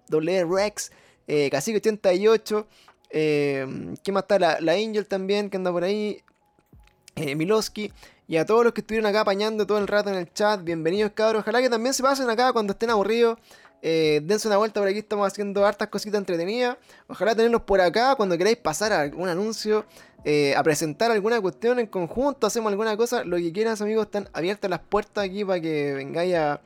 Rex, 0.09 0.91
eh, 1.27 1.49
Cacique 1.51 1.77
88, 1.77 2.67
eh, 3.09 3.95
¿qué 4.03 4.11
más 4.11 4.23
está? 4.23 4.59
La, 4.59 4.71
Angel 4.73 5.07
también, 5.07 5.49
que 5.49 5.57
anda 5.57 5.71
por 5.71 5.83
ahí, 5.83 6.23
eh, 7.15 7.35
Miloski, 7.35 7.91
y 8.27 8.37
a 8.37 8.45
todos 8.45 8.63
los 8.63 8.73
que 8.73 8.81
estuvieron 8.81 9.07
acá 9.07 9.21
apañando 9.21 9.65
todo 9.65 9.77
el 9.77 9.87
rato 9.87 10.09
en 10.09 10.15
el 10.15 10.31
chat, 10.33 10.63
bienvenidos 10.63 11.11
cabros, 11.13 11.41
ojalá 11.41 11.61
que 11.61 11.69
también 11.69 11.93
se 11.93 12.03
pasen 12.03 12.29
acá 12.29 12.51
cuando 12.53 12.73
estén 12.73 12.89
aburridos. 12.89 13.39
Eh, 13.83 14.21
dense 14.23 14.47
una 14.47 14.57
vuelta 14.57 14.81
por 14.81 14.89
aquí, 14.89 14.99
estamos 14.99 15.27
haciendo 15.27 15.65
hartas 15.65 15.87
cositas 15.89 16.17
entretenidas. 16.19 16.77
Ojalá 17.07 17.35
tenerlos 17.35 17.61
por 17.61 17.79
acá 17.79 18.15
cuando 18.15 18.37
queráis 18.37 18.57
pasar 18.57 18.91
a 18.91 19.01
algún 19.01 19.29
anuncio, 19.29 19.85
a 20.57 20.63
presentar 20.63 21.09
alguna 21.09 21.39
cuestión 21.39 21.79
en 21.79 21.87
conjunto, 21.87 22.47
hacemos 22.47 22.69
alguna 22.69 22.97
cosa, 22.97 23.23
lo 23.23 23.37
que 23.37 23.53
quieras 23.53 23.81
amigos, 23.81 24.07
están 24.07 24.27
abiertas 24.33 24.69
las 24.69 24.79
puertas 24.79 25.23
aquí 25.23 25.45
para 25.45 25.61
que 25.61 25.93
vengáis 25.93 26.35
a 26.35 26.59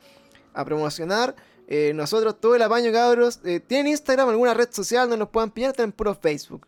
promocionar. 0.64 1.36
Eh, 1.74 1.94
nosotros, 1.94 2.38
todo 2.38 2.54
el 2.54 2.60
apaño, 2.60 2.92
cabros. 2.92 3.40
Eh, 3.46 3.58
¿Tienen 3.58 3.86
Instagram, 3.92 4.28
alguna 4.28 4.52
red 4.52 4.68
social 4.70 5.08
donde 5.08 5.16
nos 5.16 5.30
puedan 5.30 5.50
pillar? 5.50 5.74
En 5.78 5.90
puro 5.90 6.14
Facebook. 6.14 6.66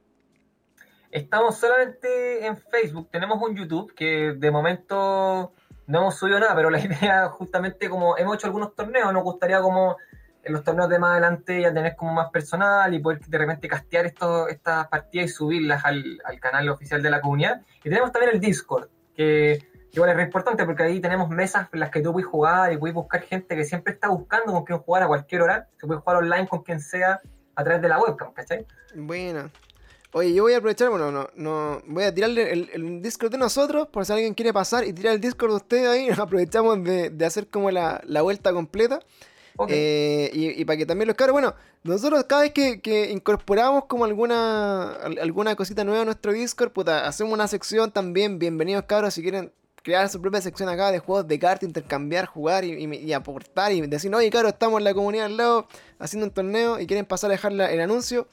Estamos 1.10 1.58
solamente 1.58 2.46
en 2.46 2.56
Facebook. 2.56 3.10
Tenemos 3.10 3.38
un 3.42 3.54
YouTube 3.54 3.94
que 3.94 4.32
de 4.32 4.50
momento 4.50 5.52
no 5.86 5.98
hemos 5.98 6.14
subido 6.14 6.40
nada, 6.40 6.54
pero 6.54 6.70
la 6.70 6.80
idea 6.86 7.28
justamente 7.28 7.90
como 7.90 8.16
hemos 8.16 8.36
hecho 8.36 8.46
algunos 8.46 8.74
torneos, 8.74 9.12
nos 9.12 9.22
gustaría 9.22 9.60
como 9.60 9.98
en 10.42 10.52
los 10.54 10.64
torneos 10.64 10.88
de 10.88 10.98
más 10.98 11.10
adelante 11.10 11.60
ya 11.60 11.74
tener 11.74 11.96
como 11.96 12.14
más 12.14 12.30
personal 12.30 12.94
y 12.94 12.98
poder 12.98 13.20
de 13.20 13.36
repente 13.36 13.68
castear 13.68 14.06
estas 14.06 14.88
partidas 14.88 15.28
y 15.28 15.34
subirlas 15.34 15.84
al 15.84 16.40
canal 16.40 16.70
oficial 16.70 17.02
de 17.02 17.10
la 17.10 17.20
comunidad. 17.20 17.60
Y 17.80 17.90
tenemos 17.90 18.10
también 18.10 18.32
el 18.32 18.40
Discord, 18.40 18.88
que 19.14 19.73
igual 19.94 20.10
es 20.10 20.16
re 20.16 20.22
importante 20.24 20.64
porque 20.64 20.82
ahí 20.82 21.00
tenemos 21.00 21.28
mesas 21.28 21.68
en 21.72 21.80
las 21.80 21.90
que 21.90 22.00
tú 22.00 22.12
puedes 22.12 22.28
jugar 22.28 22.72
y 22.72 22.76
puedes 22.76 22.94
buscar 22.94 23.22
gente 23.22 23.56
que 23.56 23.64
siempre 23.64 23.92
está 23.94 24.08
buscando 24.08 24.52
con 24.52 24.64
quien 24.64 24.78
jugar 24.78 25.04
a 25.04 25.06
cualquier 25.06 25.42
hora. 25.42 25.68
Se 25.80 25.86
puede 25.86 26.00
jugar 26.00 26.16
online 26.16 26.48
con 26.48 26.62
quien 26.62 26.80
sea 26.80 27.20
a 27.54 27.64
través 27.64 27.80
de 27.80 27.88
la 27.88 27.98
webcam, 27.98 28.32
¿cachai? 28.32 28.66
Bueno. 28.96 29.50
Oye, 30.12 30.32
yo 30.32 30.44
voy 30.44 30.52
a 30.52 30.58
aprovechar, 30.58 30.90
bueno, 30.90 31.10
no, 31.10 31.28
no, 31.34 31.82
voy 31.86 32.04
a 32.04 32.14
tirarle 32.14 32.52
el, 32.52 33.02
Discord 33.02 33.32
de 33.32 33.38
nosotros, 33.38 33.88
por 33.88 34.06
si 34.06 34.12
alguien 34.12 34.32
quiere 34.32 34.52
pasar 34.52 34.84
y 34.84 34.92
tirar 34.92 35.14
el 35.14 35.20
Discord 35.20 35.50
de 35.50 35.56
ustedes 35.56 35.88
ahí, 35.88 36.08
aprovechamos 36.16 36.84
de, 36.84 37.12
hacer 37.26 37.48
como 37.48 37.70
la, 37.72 38.00
vuelta 38.22 38.52
completa. 38.52 39.00
Eh, 39.68 40.30
y, 40.32 40.64
para 40.64 40.76
que 40.76 40.86
también 40.86 41.08
los 41.08 41.16
cabros, 41.16 41.32
bueno, 41.32 41.54
nosotros 41.82 42.24
cada 42.24 42.42
vez 42.42 42.52
que, 42.52 43.10
incorporamos 43.10 43.86
como 43.86 44.04
alguna 44.04 44.94
alguna 45.20 45.54
cosita 45.56 45.82
nueva 45.82 46.02
a 46.02 46.04
nuestro 46.04 46.32
Discord, 46.32 46.70
puta, 46.72 47.06
hacemos 47.06 47.32
una 47.32 47.48
sección 47.48 47.90
también, 47.90 48.38
bienvenidos 48.38 48.84
cabros, 48.84 49.14
si 49.14 49.22
quieren 49.22 49.52
crear 49.84 50.08
su 50.08 50.20
propia 50.20 50.40
sección 50.40 50.68
acá 50.68 50.90
de 50.90 50.98
juegos 50.98 51.28
de 51.28 51.38
cartas, 51.38 51.68
intercambiar, 51.68 52.24
jugar 52.24 52.64
y, 52.64 53.12
aportar 53.12 53.70
y 53.70 53.82
decir, 53.82 54.12
oye, 54.14 54.30
cabros, 54.30 54.54
estamos 54.54 54.78
en 54.80 54.84
la 54.84 54.94
comunidad 54.94 55.26
al 55.26 55.36
lado 55.36 55.68
haciendo 55.98 56.26
un 56.26 56.32
torneo 56.32 56.80
y 56.80 56.86
quieren 56.86 57.04
pasar 57.04 57.30
a 57.30 57.32
dejar 57.32 57.52
el 57.52 57.80
anuncio, 57.80 58.26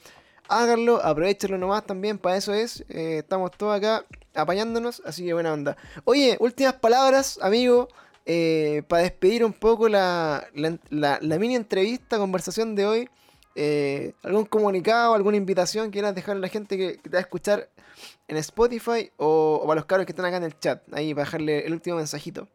háganlo, 0.48 1.03
aprovechenlo 1.03 1.57
nomás 1.57 1.86
también, 1.86 2.18
para 2.18 2.38
eso 2.38 2.53
es, 2.53 2.86
eh, 2.90 3.18
estamos 3.19 3.52
todos 3.52 3.76
acá 3.76 4.06
apañándonos, 4.34 5.02
así 5.06 5.26
que 5.26 5.34
buena 5.34 5.53
onda. 5.53 5.76
Oye, 6.06 6.38
últimas 6.40 6.73
palabras, 6.73 7.38
amigo. 7.41 7.90
Eh, 8.28 8.84
para 8.88 9.02
despedir 9.02 9.44
un 9.44 9.52
poco 9.52 9.90
la, 9.90 10.48
mini 10.53 11.56
entrevista, 11.56 12.19
conversación 12.19 12.76
de 12.76 12.86
hoy, 12.86 13.10
eh, 13.56 14.14
algún 14.22 14.45
comunicado, 14.45 15.15
alguna 15.15 15.38
invitación 15.38 15.88
que 15.88 15.94
quieras 15.94 16.14
dejarle 16.14 16.38
a 16.38 16.41
la 16.41 16.48
gente 16.48 16.78
que, 16.78 16.98
te 16.98 17.10
va 17.10 17.18
a 17.18 17.22
escuchar 17.22 17.68
en 18.28 18.38
Spotify 18.38 19.11
o, 19.18 19.64
para 19.65 19.76
los 19.76 19.86
cabros 19.86 20.06
que 20.06 20.11
están 20.11 20.26
acá 20.26 20.38
en 20.38 20.44
el 20.44 20.57
chat, 20.60 20.82
ahí 20.94 21.14
para 21.14 21.26
dejarle 21.26 21.65
el 21.65 21.73
último 21.73 21.98
mensajito. 21.98 22.48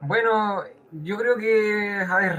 Bueno, 0.00 0.64
yo 0.92 1.16
creo 1.16 1.36
que, 1.36 2.04
a 2.08 2.16
ver, 2.16 2.38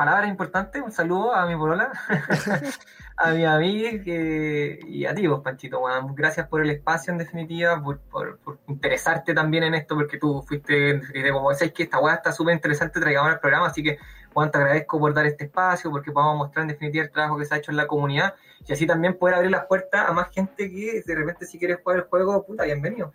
palabra 0.00 0.26
importante, 0.26 0.80
un 0.80 0.90
saludo 0.90 1.34
a 1.34 1.44
mi 1.44 1.54
polola, 1.56 1.92
a 3.18 3.32
mi 3.32 3.44
amiga 3.44 3.90
y 4.02 5.04
a 5.04 5.14
ti, 5.14 5.26
vos, 5.26 5.42
Panchito. 5.42 5.82
gracias 6.14 6.48
por 6.48 6.62
el 6.62 6.70
espacio, 6.70 7.12
en 7.12 7.18
definitiva, 7.18 7.82
por, 7.82 8.40
interesarte 8.68 9.34
también 9.34 9.64
en 9.64 9.74
esto, 9.74 9.94
porque 9.94 10.16
tú 10.16 10.42
fuiste, 10.48 11.02
como 11.30 11.50
decís, 11.50 11.72
que 11.72 11.82
esta 11.82 11.98
weá 11.98 12.14
está 12.14 12.32
súper 12.32 12.54
interesante, 12.54 12.98
traigamos 12.98 13.32
el 13.32 13.40
programa, 13.40 13.66
así 13.66 13.82
que, 13.82 13.98
Juan, 14.32 14.50
te 14.50 14.58
agradezco 14.58 14.98
por 14.98 15.12
dar 15.12 15.26
este 15.26 15.44
espacio, 15.44 15.90
porque 15.90 16.12
podamos 16.12 16.36
mostrar, 16.36 16.62
en 16.62 16.68
definitiva, 16.68 17.04
el 17.04 17.10
trabajo 17.10 17.36
que 17.36 17.44
se 17.44 17.54
ha 17.54 17.58
hecho 17.58 17.70
en 17.70 17.76
la 17.76 17.86
comunidad, 17.86 18.34
y 18.66 18.72
así 18.72 18.86
también 18.86 19.18
poder 19.18 19.34
abrir 19.34 19.50
las 19.50 19.66
puertas 19.66 20.08
a 20.08 20.12
más 20.12 20.30
gente 20.30 20.70
que, 20.70 21.02
de 21.04 21.14
repente, 21.14 21.46
si 21.46 21.58
quieres 21.58 21.78
jugar 21.82 21.98
el 21.98 22.04
juego, 22.04 22.44
puta, 22.44 22.64
bienvenido. 22.64 23.12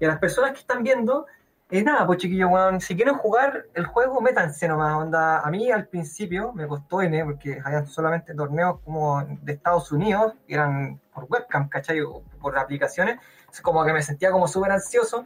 Y 0.00 0.04
a 0.04 0.08
las 0.08 0.18
personas 0.18 0.52
que 0.52 0.58
están 0.58 0.82
viendo, 0.82 1.26
es 1.68 1.82
nada, 1.82 2.06
pues 2.06 2.18
chiquillos, 2.18 2.50
si 2.84 2.94
quieren 2.94 3.14
jugar 3.14 3.66
el 3.74 3.86
juego, 3.86 4.20
métanse 4.20 4.68
nomás, 4.68 4.94
onda. 4.94 5.40
A 5.40 5.50
mí 5.50 5.70
al 5.70 5.88
principio 5.88 6.52
me 6.52 6.66
costó 6.68 7.02
N, 7.02 7.24
porque 7.24 7.60
habían 7.64 7.86
solamente 7.88 8.34
torneos 8.34 8.78
como 8.84 9.24
de 9.42 9.52
Estados 9.52 9.90
Unidos, 9.90 10.34
eran 10.46 11.00
por 11.12 11.24
webcam, 11.28 11.68
¿cachai? 11.68 12.02
O 12.02 12.22
por 12.40 12.56
aplicaciones. 12.56 13.18
Es 13.52 13.60
como 13.60 13.84
que 13.84 13.92
me 13.92 14.02
sentía 14.02 14.30
como 14.30 14.46
súper 14.46 14.70
ansioso, 14.70 15.24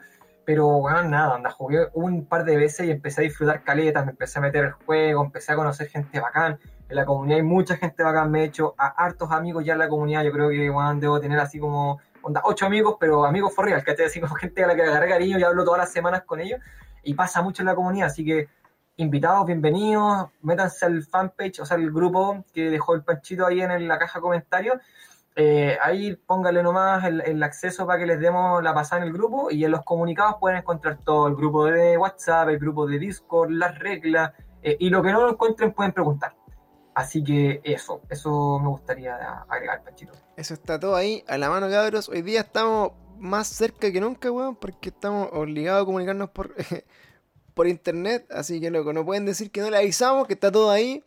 pero 0.51 0.67
bueno, 0.81 1.05
nada, 1.05 1.37
anda, 1.37 1.49
jugué 1.49 1.87
un 1.93 2.27
par 2.27 2.45
de 2.45 2.57
veces 2.57 2.85
y 2.85 2.91
empecé 2.91 3.21
a 3.21 3.23
disfrutar 3.23 3.63
caletas, 3.63 4.05
me 4.05 4.11
empecé 4.11 4.41
a 4.41 4.43
meter 4.43 4.65
el 4.65 4.73
juego, 4.73 5.25
empecé 5.25 5.53
a 5.53 5.55
conocer 5.55 5.87
gente 5.87 6.19
bacán. 6.19 6.59
En 6.89 6.97
la 6.97 7.07
comunidad 7.07 7.37
hay 7.37 7.45
mucha 7.45 7.77
gente 7.77 8.03
bacán, 8.03 8.33
me 8.33 8.41
he 8.41 8.45
hecho 8.47 8.75
a 8.77 8.89
hartos 8.89 9.31
amigos 9.31 9.65
ya 9.65 9.75
en 9.75 9.79
la 9.79 9.89
comunidad, 9.89 10.25
yo 10.25 10.33
creo 10.33 10.49
que 10.49 10.69
bueno, 10.69 10.93
debo 10.97 11.21
tener 11.21 11.39
así 11.39 11.61
como 11.61 12.01
onda, 12.23 12.43
ocho 12.43 12.67
amigos, 12.67 12.97
pero 12.99 13.25
amigos 13.25 13.55
for 13.55 13.65
real, 13.65 13.85
¿cachai? 13.85 14.07
Así 14.07 14.21
como 14.21 14.35
gente 14.43 14.65
a 14.65 14.67
la 14.67 14.75
que 14.75 14.83
agarré 14.83 15.09
cariño 15.09 15.39
y 15.39 15.45
hablo 15.45 15.65
todas 15.65 15.79
las 15.79 15.93
semanas 15.93 16.25
con 16.27 16.41
ellos, 16.41 16.59
y 17.05 17.15
pasa 17.15 17.43
mucho 17.43 17.63
en 17.63 17.67
la 17.67 17.77
comunidad, 17.77 18.09
así 18.09 18.25
que 18.25 18.49
invitados, 18.97 19.47
bienvenidos, 19.47 20.31
métanse 20.43 20.85
al 20.85 21.05
fanpage, 21.05 21.61
o 21.61 21.65
sea, 21.65 21.77
el 21.77 21.93
grupo 21.93 22.45
que 22.53 22.71
dejó 22.71 22.97
el 22.97 23.05
Panchito 23.05 23.47
ahí 23.47 23.61
en 23.61 23.87
la 23.87 24.01
caja 24.01 24.19
de 24.19 24.23
comentarios, 24.23 24.79
eh, 25.43 25.79
ahí 25.83 26.17
póngale 26.17 26.63
nomás 26.63 27.03
el, 27.07 27.43
acceso 27.43 27.87
para 27.87 27.99
que 27.99 28.05
les 28.05 28.21
demos 28.21 28.63
la 28.63 28.75
pasada 28.75 29.01
en 29.01 29.09
el 29.09 29.15
grupo 29.15 29.51
y 29.51 29.65
en 29.65 29.71
los 29.71 29.83
comunicados 29.85 30.37
pueden 30.39 30.59
encontrar 30.59 30.99
todo, 31.03 31.29
el 31.29 31.35
grupo 31.35 31.65
de 31.65 31.97
WhatsApp, 31.97 32.51
el 32.51 32.59
grupo 32.59 32.87
de 32.87 32.99
Discord, 32.99 33.49
las 33.51 33.79
reglas, 33.79 34.33
eh, 34.63 34.77
y 34.79 34.91
lo 34.91 35.03
que 35.03 35.13
no 35.13 35.23
lo 35.23 35.31
encuentren 35.31 35.73
pueden 35.73 35.93
preguntar. 35.93 36.35
Así 36.93 37.25
que 37.25 37.63
eso, 37.65 38.03
eso 38.11 38.59
me 38.59 38.69
gustaría 38.69 39.17
agregar, 39.49 39.83
Panchito. 39.83 40.13
Eso 40.37 40.53
está 40.53 40.79
todo 40.79 40.95
ahí, 40.95 41.25
a 41.27 41.39
la 41.39 41.49
mano, 41.49 41.71
cabros. 41.71 42.11
Hoy 42.11 42.21
día 42.21 42.41
estamos 42.41 42.93
más 43.19 43.47
cerca 43.47 43.91
que 43.91 43.99
nunca, 43.99 44.31
weón, 44.31 44.57
porque 44.57 44.91
estamos 44.91 45.31
obligados 45.33 45.85
a 45.85 45.87
comunicarnos 45.87 46.29
por, 46.29 46.55
por 47.55 47.67
internet. 47.67 48.27
Así 48.31 48.61
que, 48.61 48.71
loco, 48.71 48.93
no 48.93 49.07
pueden 49.07 49.25
decir 49.25 49.51
que 49.51 49.63
no 49.63 49.71
le 49.71 49.79
avisamos, 49.79 50.27
que 50.27 50.35
está 50.35 50.53
todo 50.53 50.71
ahí. 50.71 51.03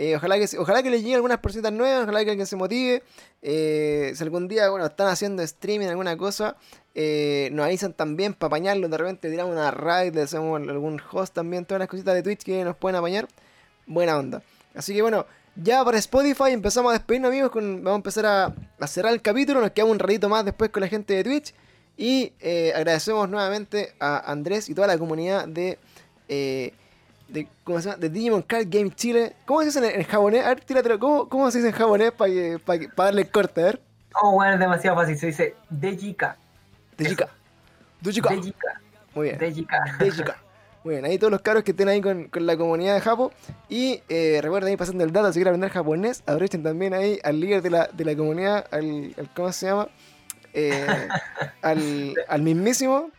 Eh, 0.00 0.14
ojalá, 0.14 0.38
que, 0.38 0.46
ojalá 0.58 0.80
que 0.80 0.90
les 0.90 1.00
lleguen 1.00 1.16
algunas 1.16 1.38
personas 1.38 1.72
nuevas, 1.72 2.04
ojalá 2.04 2.24
que 2.24 2.30
alguien 2.30 2.46
se 2.46 2.54
motive. 2.54 3.02
Eh, 3.42 4.12
si 4.14 4.22
algún 4.22 4.46
día, 4.46 4.70
bueno, 4.70 4.86
están 4.86 5.08
haciendo 5.08 5.42
streaming, 5.42 5.88
alguna 5.88 6.16
cosa, 6.16 6.56
eh, 6.94 7.48
nos 7.52 7.66
avisan 7.66 7.92
también 7.92 8.32
para 8.32 8.46
apañarlo. 8.46 8.88
De 8.88 8.96
repente 8.96 9.28
tiramos 9.28 9.52
una 9.52 9.72
raid, 9.72 10.14
le 10.14 10.22
hacemos 10.22 10.60
algún 10.68 11.02
host 11.10 11.34
también, 11.34 11.64
todas 11.64 11.80
las 11.80 11.88
cositas 11.88 12.14
de 12.14 12.22
Twitch 12.22 12.44
que 12.44 12.64
nos 12.64 12.76
pueden 12.76 12.94
apañar. 12.94 13.26
Buena 13.88 14.16
onda. 14.16 14.40
Así 14.72 14.94
que 14.94 15.02
bueno, 15.02 15.26
ya 15.56 15.84
para 15.84 15.98
Spotify 15.98 16.52
empezamos 16.52 16.90
a 16.90 16.92
despedirnos 16.92 17.30
amigos, 17.30 17.50
vamos 17.52 17.92
a 17.92 17.96
empezar 17.96 18.26
a, 18.26 18.86
cerrar 18.86 19.12
el 19.12 19.20
capítulo, 19.20 19.60
nos 19.60 19.72
quedamos 19.72 19.94
un 19.94 19.98
ratito 19.98 20.28
más 20.28 20.44
después 20.44 20.70
con 20.70 20.82
la 20.82 20.88
gente 20.88 21.14
de 21.14 21.24
Twitch 21.24 21.52
y 21.96 22.32
eh, 22.38 22.72
agradecemos 22.76 23.28
nuevamente 23.28 23.94
a 23.98 24.30
Andrés 24.30 24.68
y 24.68 24.74
toda 24.74 24.86
la 24.86 24.96
comunidad 24.96 25.48
de, 25.48 25.80
de, 27.28 27.48
¿cómo 27.64 27.80
se 27.80 27.88
llama? 27.88 28.00
de 28.00 28.08
Digimon 28.08 28.42
Card 28.42 28.66
Game 28.68 28.90
Chile. 28.90 29.34
¿Cómo 29.46 29.60
se 29.60 29.66
dice 29.66 29.94
en, 29.94 30.04
japonés? 30.04 30.44
A 30.44 30.48
ver, 30.48 30.60
tíratelo, 30.60 30.98
¿cómo, 30.98 31.28
¿cómo, 31.28 31.50
se 31.50 31.58
dice 31.58 31.68
en 31.68 31.74
japonés 31.74 32.12
para 32.12 32.32
para 32.64 32.88
darle 32.96 33.28
corte? 33.28 33.60
A 33.60 33.64
ver. 33.64 33.80
Oh, 34.20 34.32
bueno, 34.32 34.54
es 34.54 34.60
demasiado 34.60 34.96
fácil, 34.96 35.16
se 35.16 35.26
dice 35.26 35.54
Dejika. 35.70 36.36
Dejika. 36.96 37.28
Dejika. 38.00 38.30
Muy 39.14 39.28
bien. 39.28 39.38
Dejika. 39.38 39.96
Dejika. 39.98 40.36
Muy 40.84 40.94
bien, 40.94 41.04
ahí 41.04 41.18
todos 41.18 41.32
los 41.32 41.42
caros 41.42 41.64
que 41.64 41.72
estén 41.72 41.88
ahí 41.88 42.00
con, 42.00 42.30
la 42.32 42.56
comunidad 42.56 42.94
de 42.94 43.00
Japo. 43.00 43.32
Y 43.68 44.02
eh, 44.08 44.38
recuerden 44.42 44.70
ahí 44.70 44.76
pasando 44.76 45.04
el 45.04 45.12
dato, 45.12 45.32
si 45.32 45.38
quieren 45.38 45.54
aprender 45.54 45.70
japonés, 45.70 46.22
aprovechen 46.22 46.62
también 46.62 46.94
ahí 46.94 47.18
al 47.24 47.40
líder 47.40 47.62
de 47.62 47.70
la, 47.70 47.90
de 47.92 48.04
la 48.04 48.16
comunidad, 48.16 48.66
al, 48.70 49.14
¿cómo 49.34 49.52
se 49.52 49.66
llama? 49.66 49.88
Eh, 50.54 50.86
al, 51.62 52.14
al 52.28 52.42
mismísimo. 52.42 53.10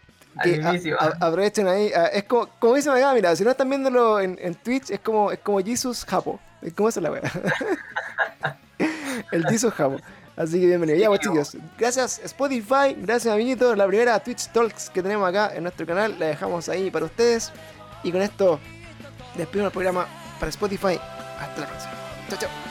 Que 0.43 0.95
aprovechen 1.19 1.67
ahí. 1.67 1.91
es 2.13 2.23
como, 2.23 2.47
como 2.59 2.75
dicen 2.75 2.93
acá, 2.93 3.13
mira, 3.13 3.35
si 3.35 3.43
no 3.43 3.51
están 3.51 3.69
viéndolo 3.69 4.19
en, 4.19 4.37
en 4.41 4.55
Twitch, 4.55 4.91
es 4.91 4.99
como, 4.99 5.31
es 5.31 5.39
como 5.39 5.59
Jesus 5.59 6.05
Japo. 6.05 6.39
Es 6.61 6.73
como 6.73 6.89
esa 6.89 7.01
la 7.01 7.11
wea. 7.11 7.21
el 9.31 9.45
Jesus 9.45 9.73
Japo. 9.73 9.97
Así 10.39 10.59
que 10.59 10.67
bienvenido. 10.67 10.97
Ya, 10.97 11.09
pues 11.09 11.19
chicos, 11.19 11.57
gracias 11.77 12.21
Spotify, 12.23 12.95
gracias 12.97 13.33
amiguitos. 13.33 13.77
La 13.77 13.85
primera 13.85 14.17
Twitch 14.21 14.47
Talks 14.47 14.89
que 14.89 15.03
tenemos 15.03 15.27
acá 15.27 15.51
en 15.53 15.63
nuestro 15.63 15.85
canal 15.85 16.17
la 16.17 16.27
dejamos 16.27 16.69
ahí 16.69 16.89
para 16.89 17.05
ustedes. 17.05 17.51
Y 18.03 18.11
con 18.11 18.21
esto 18.21 18.59
despedimos 19.35 19.67
el 19.67 19.73
programa 19.73 20.07
para 20.39 20.49
Spotify. 20.49 20.99
Hasta 21.39 21.61
la 21.61 21.67
próxima. 21.67 21.93
Chao, 22.29 22.39
chao. 22.39 22.68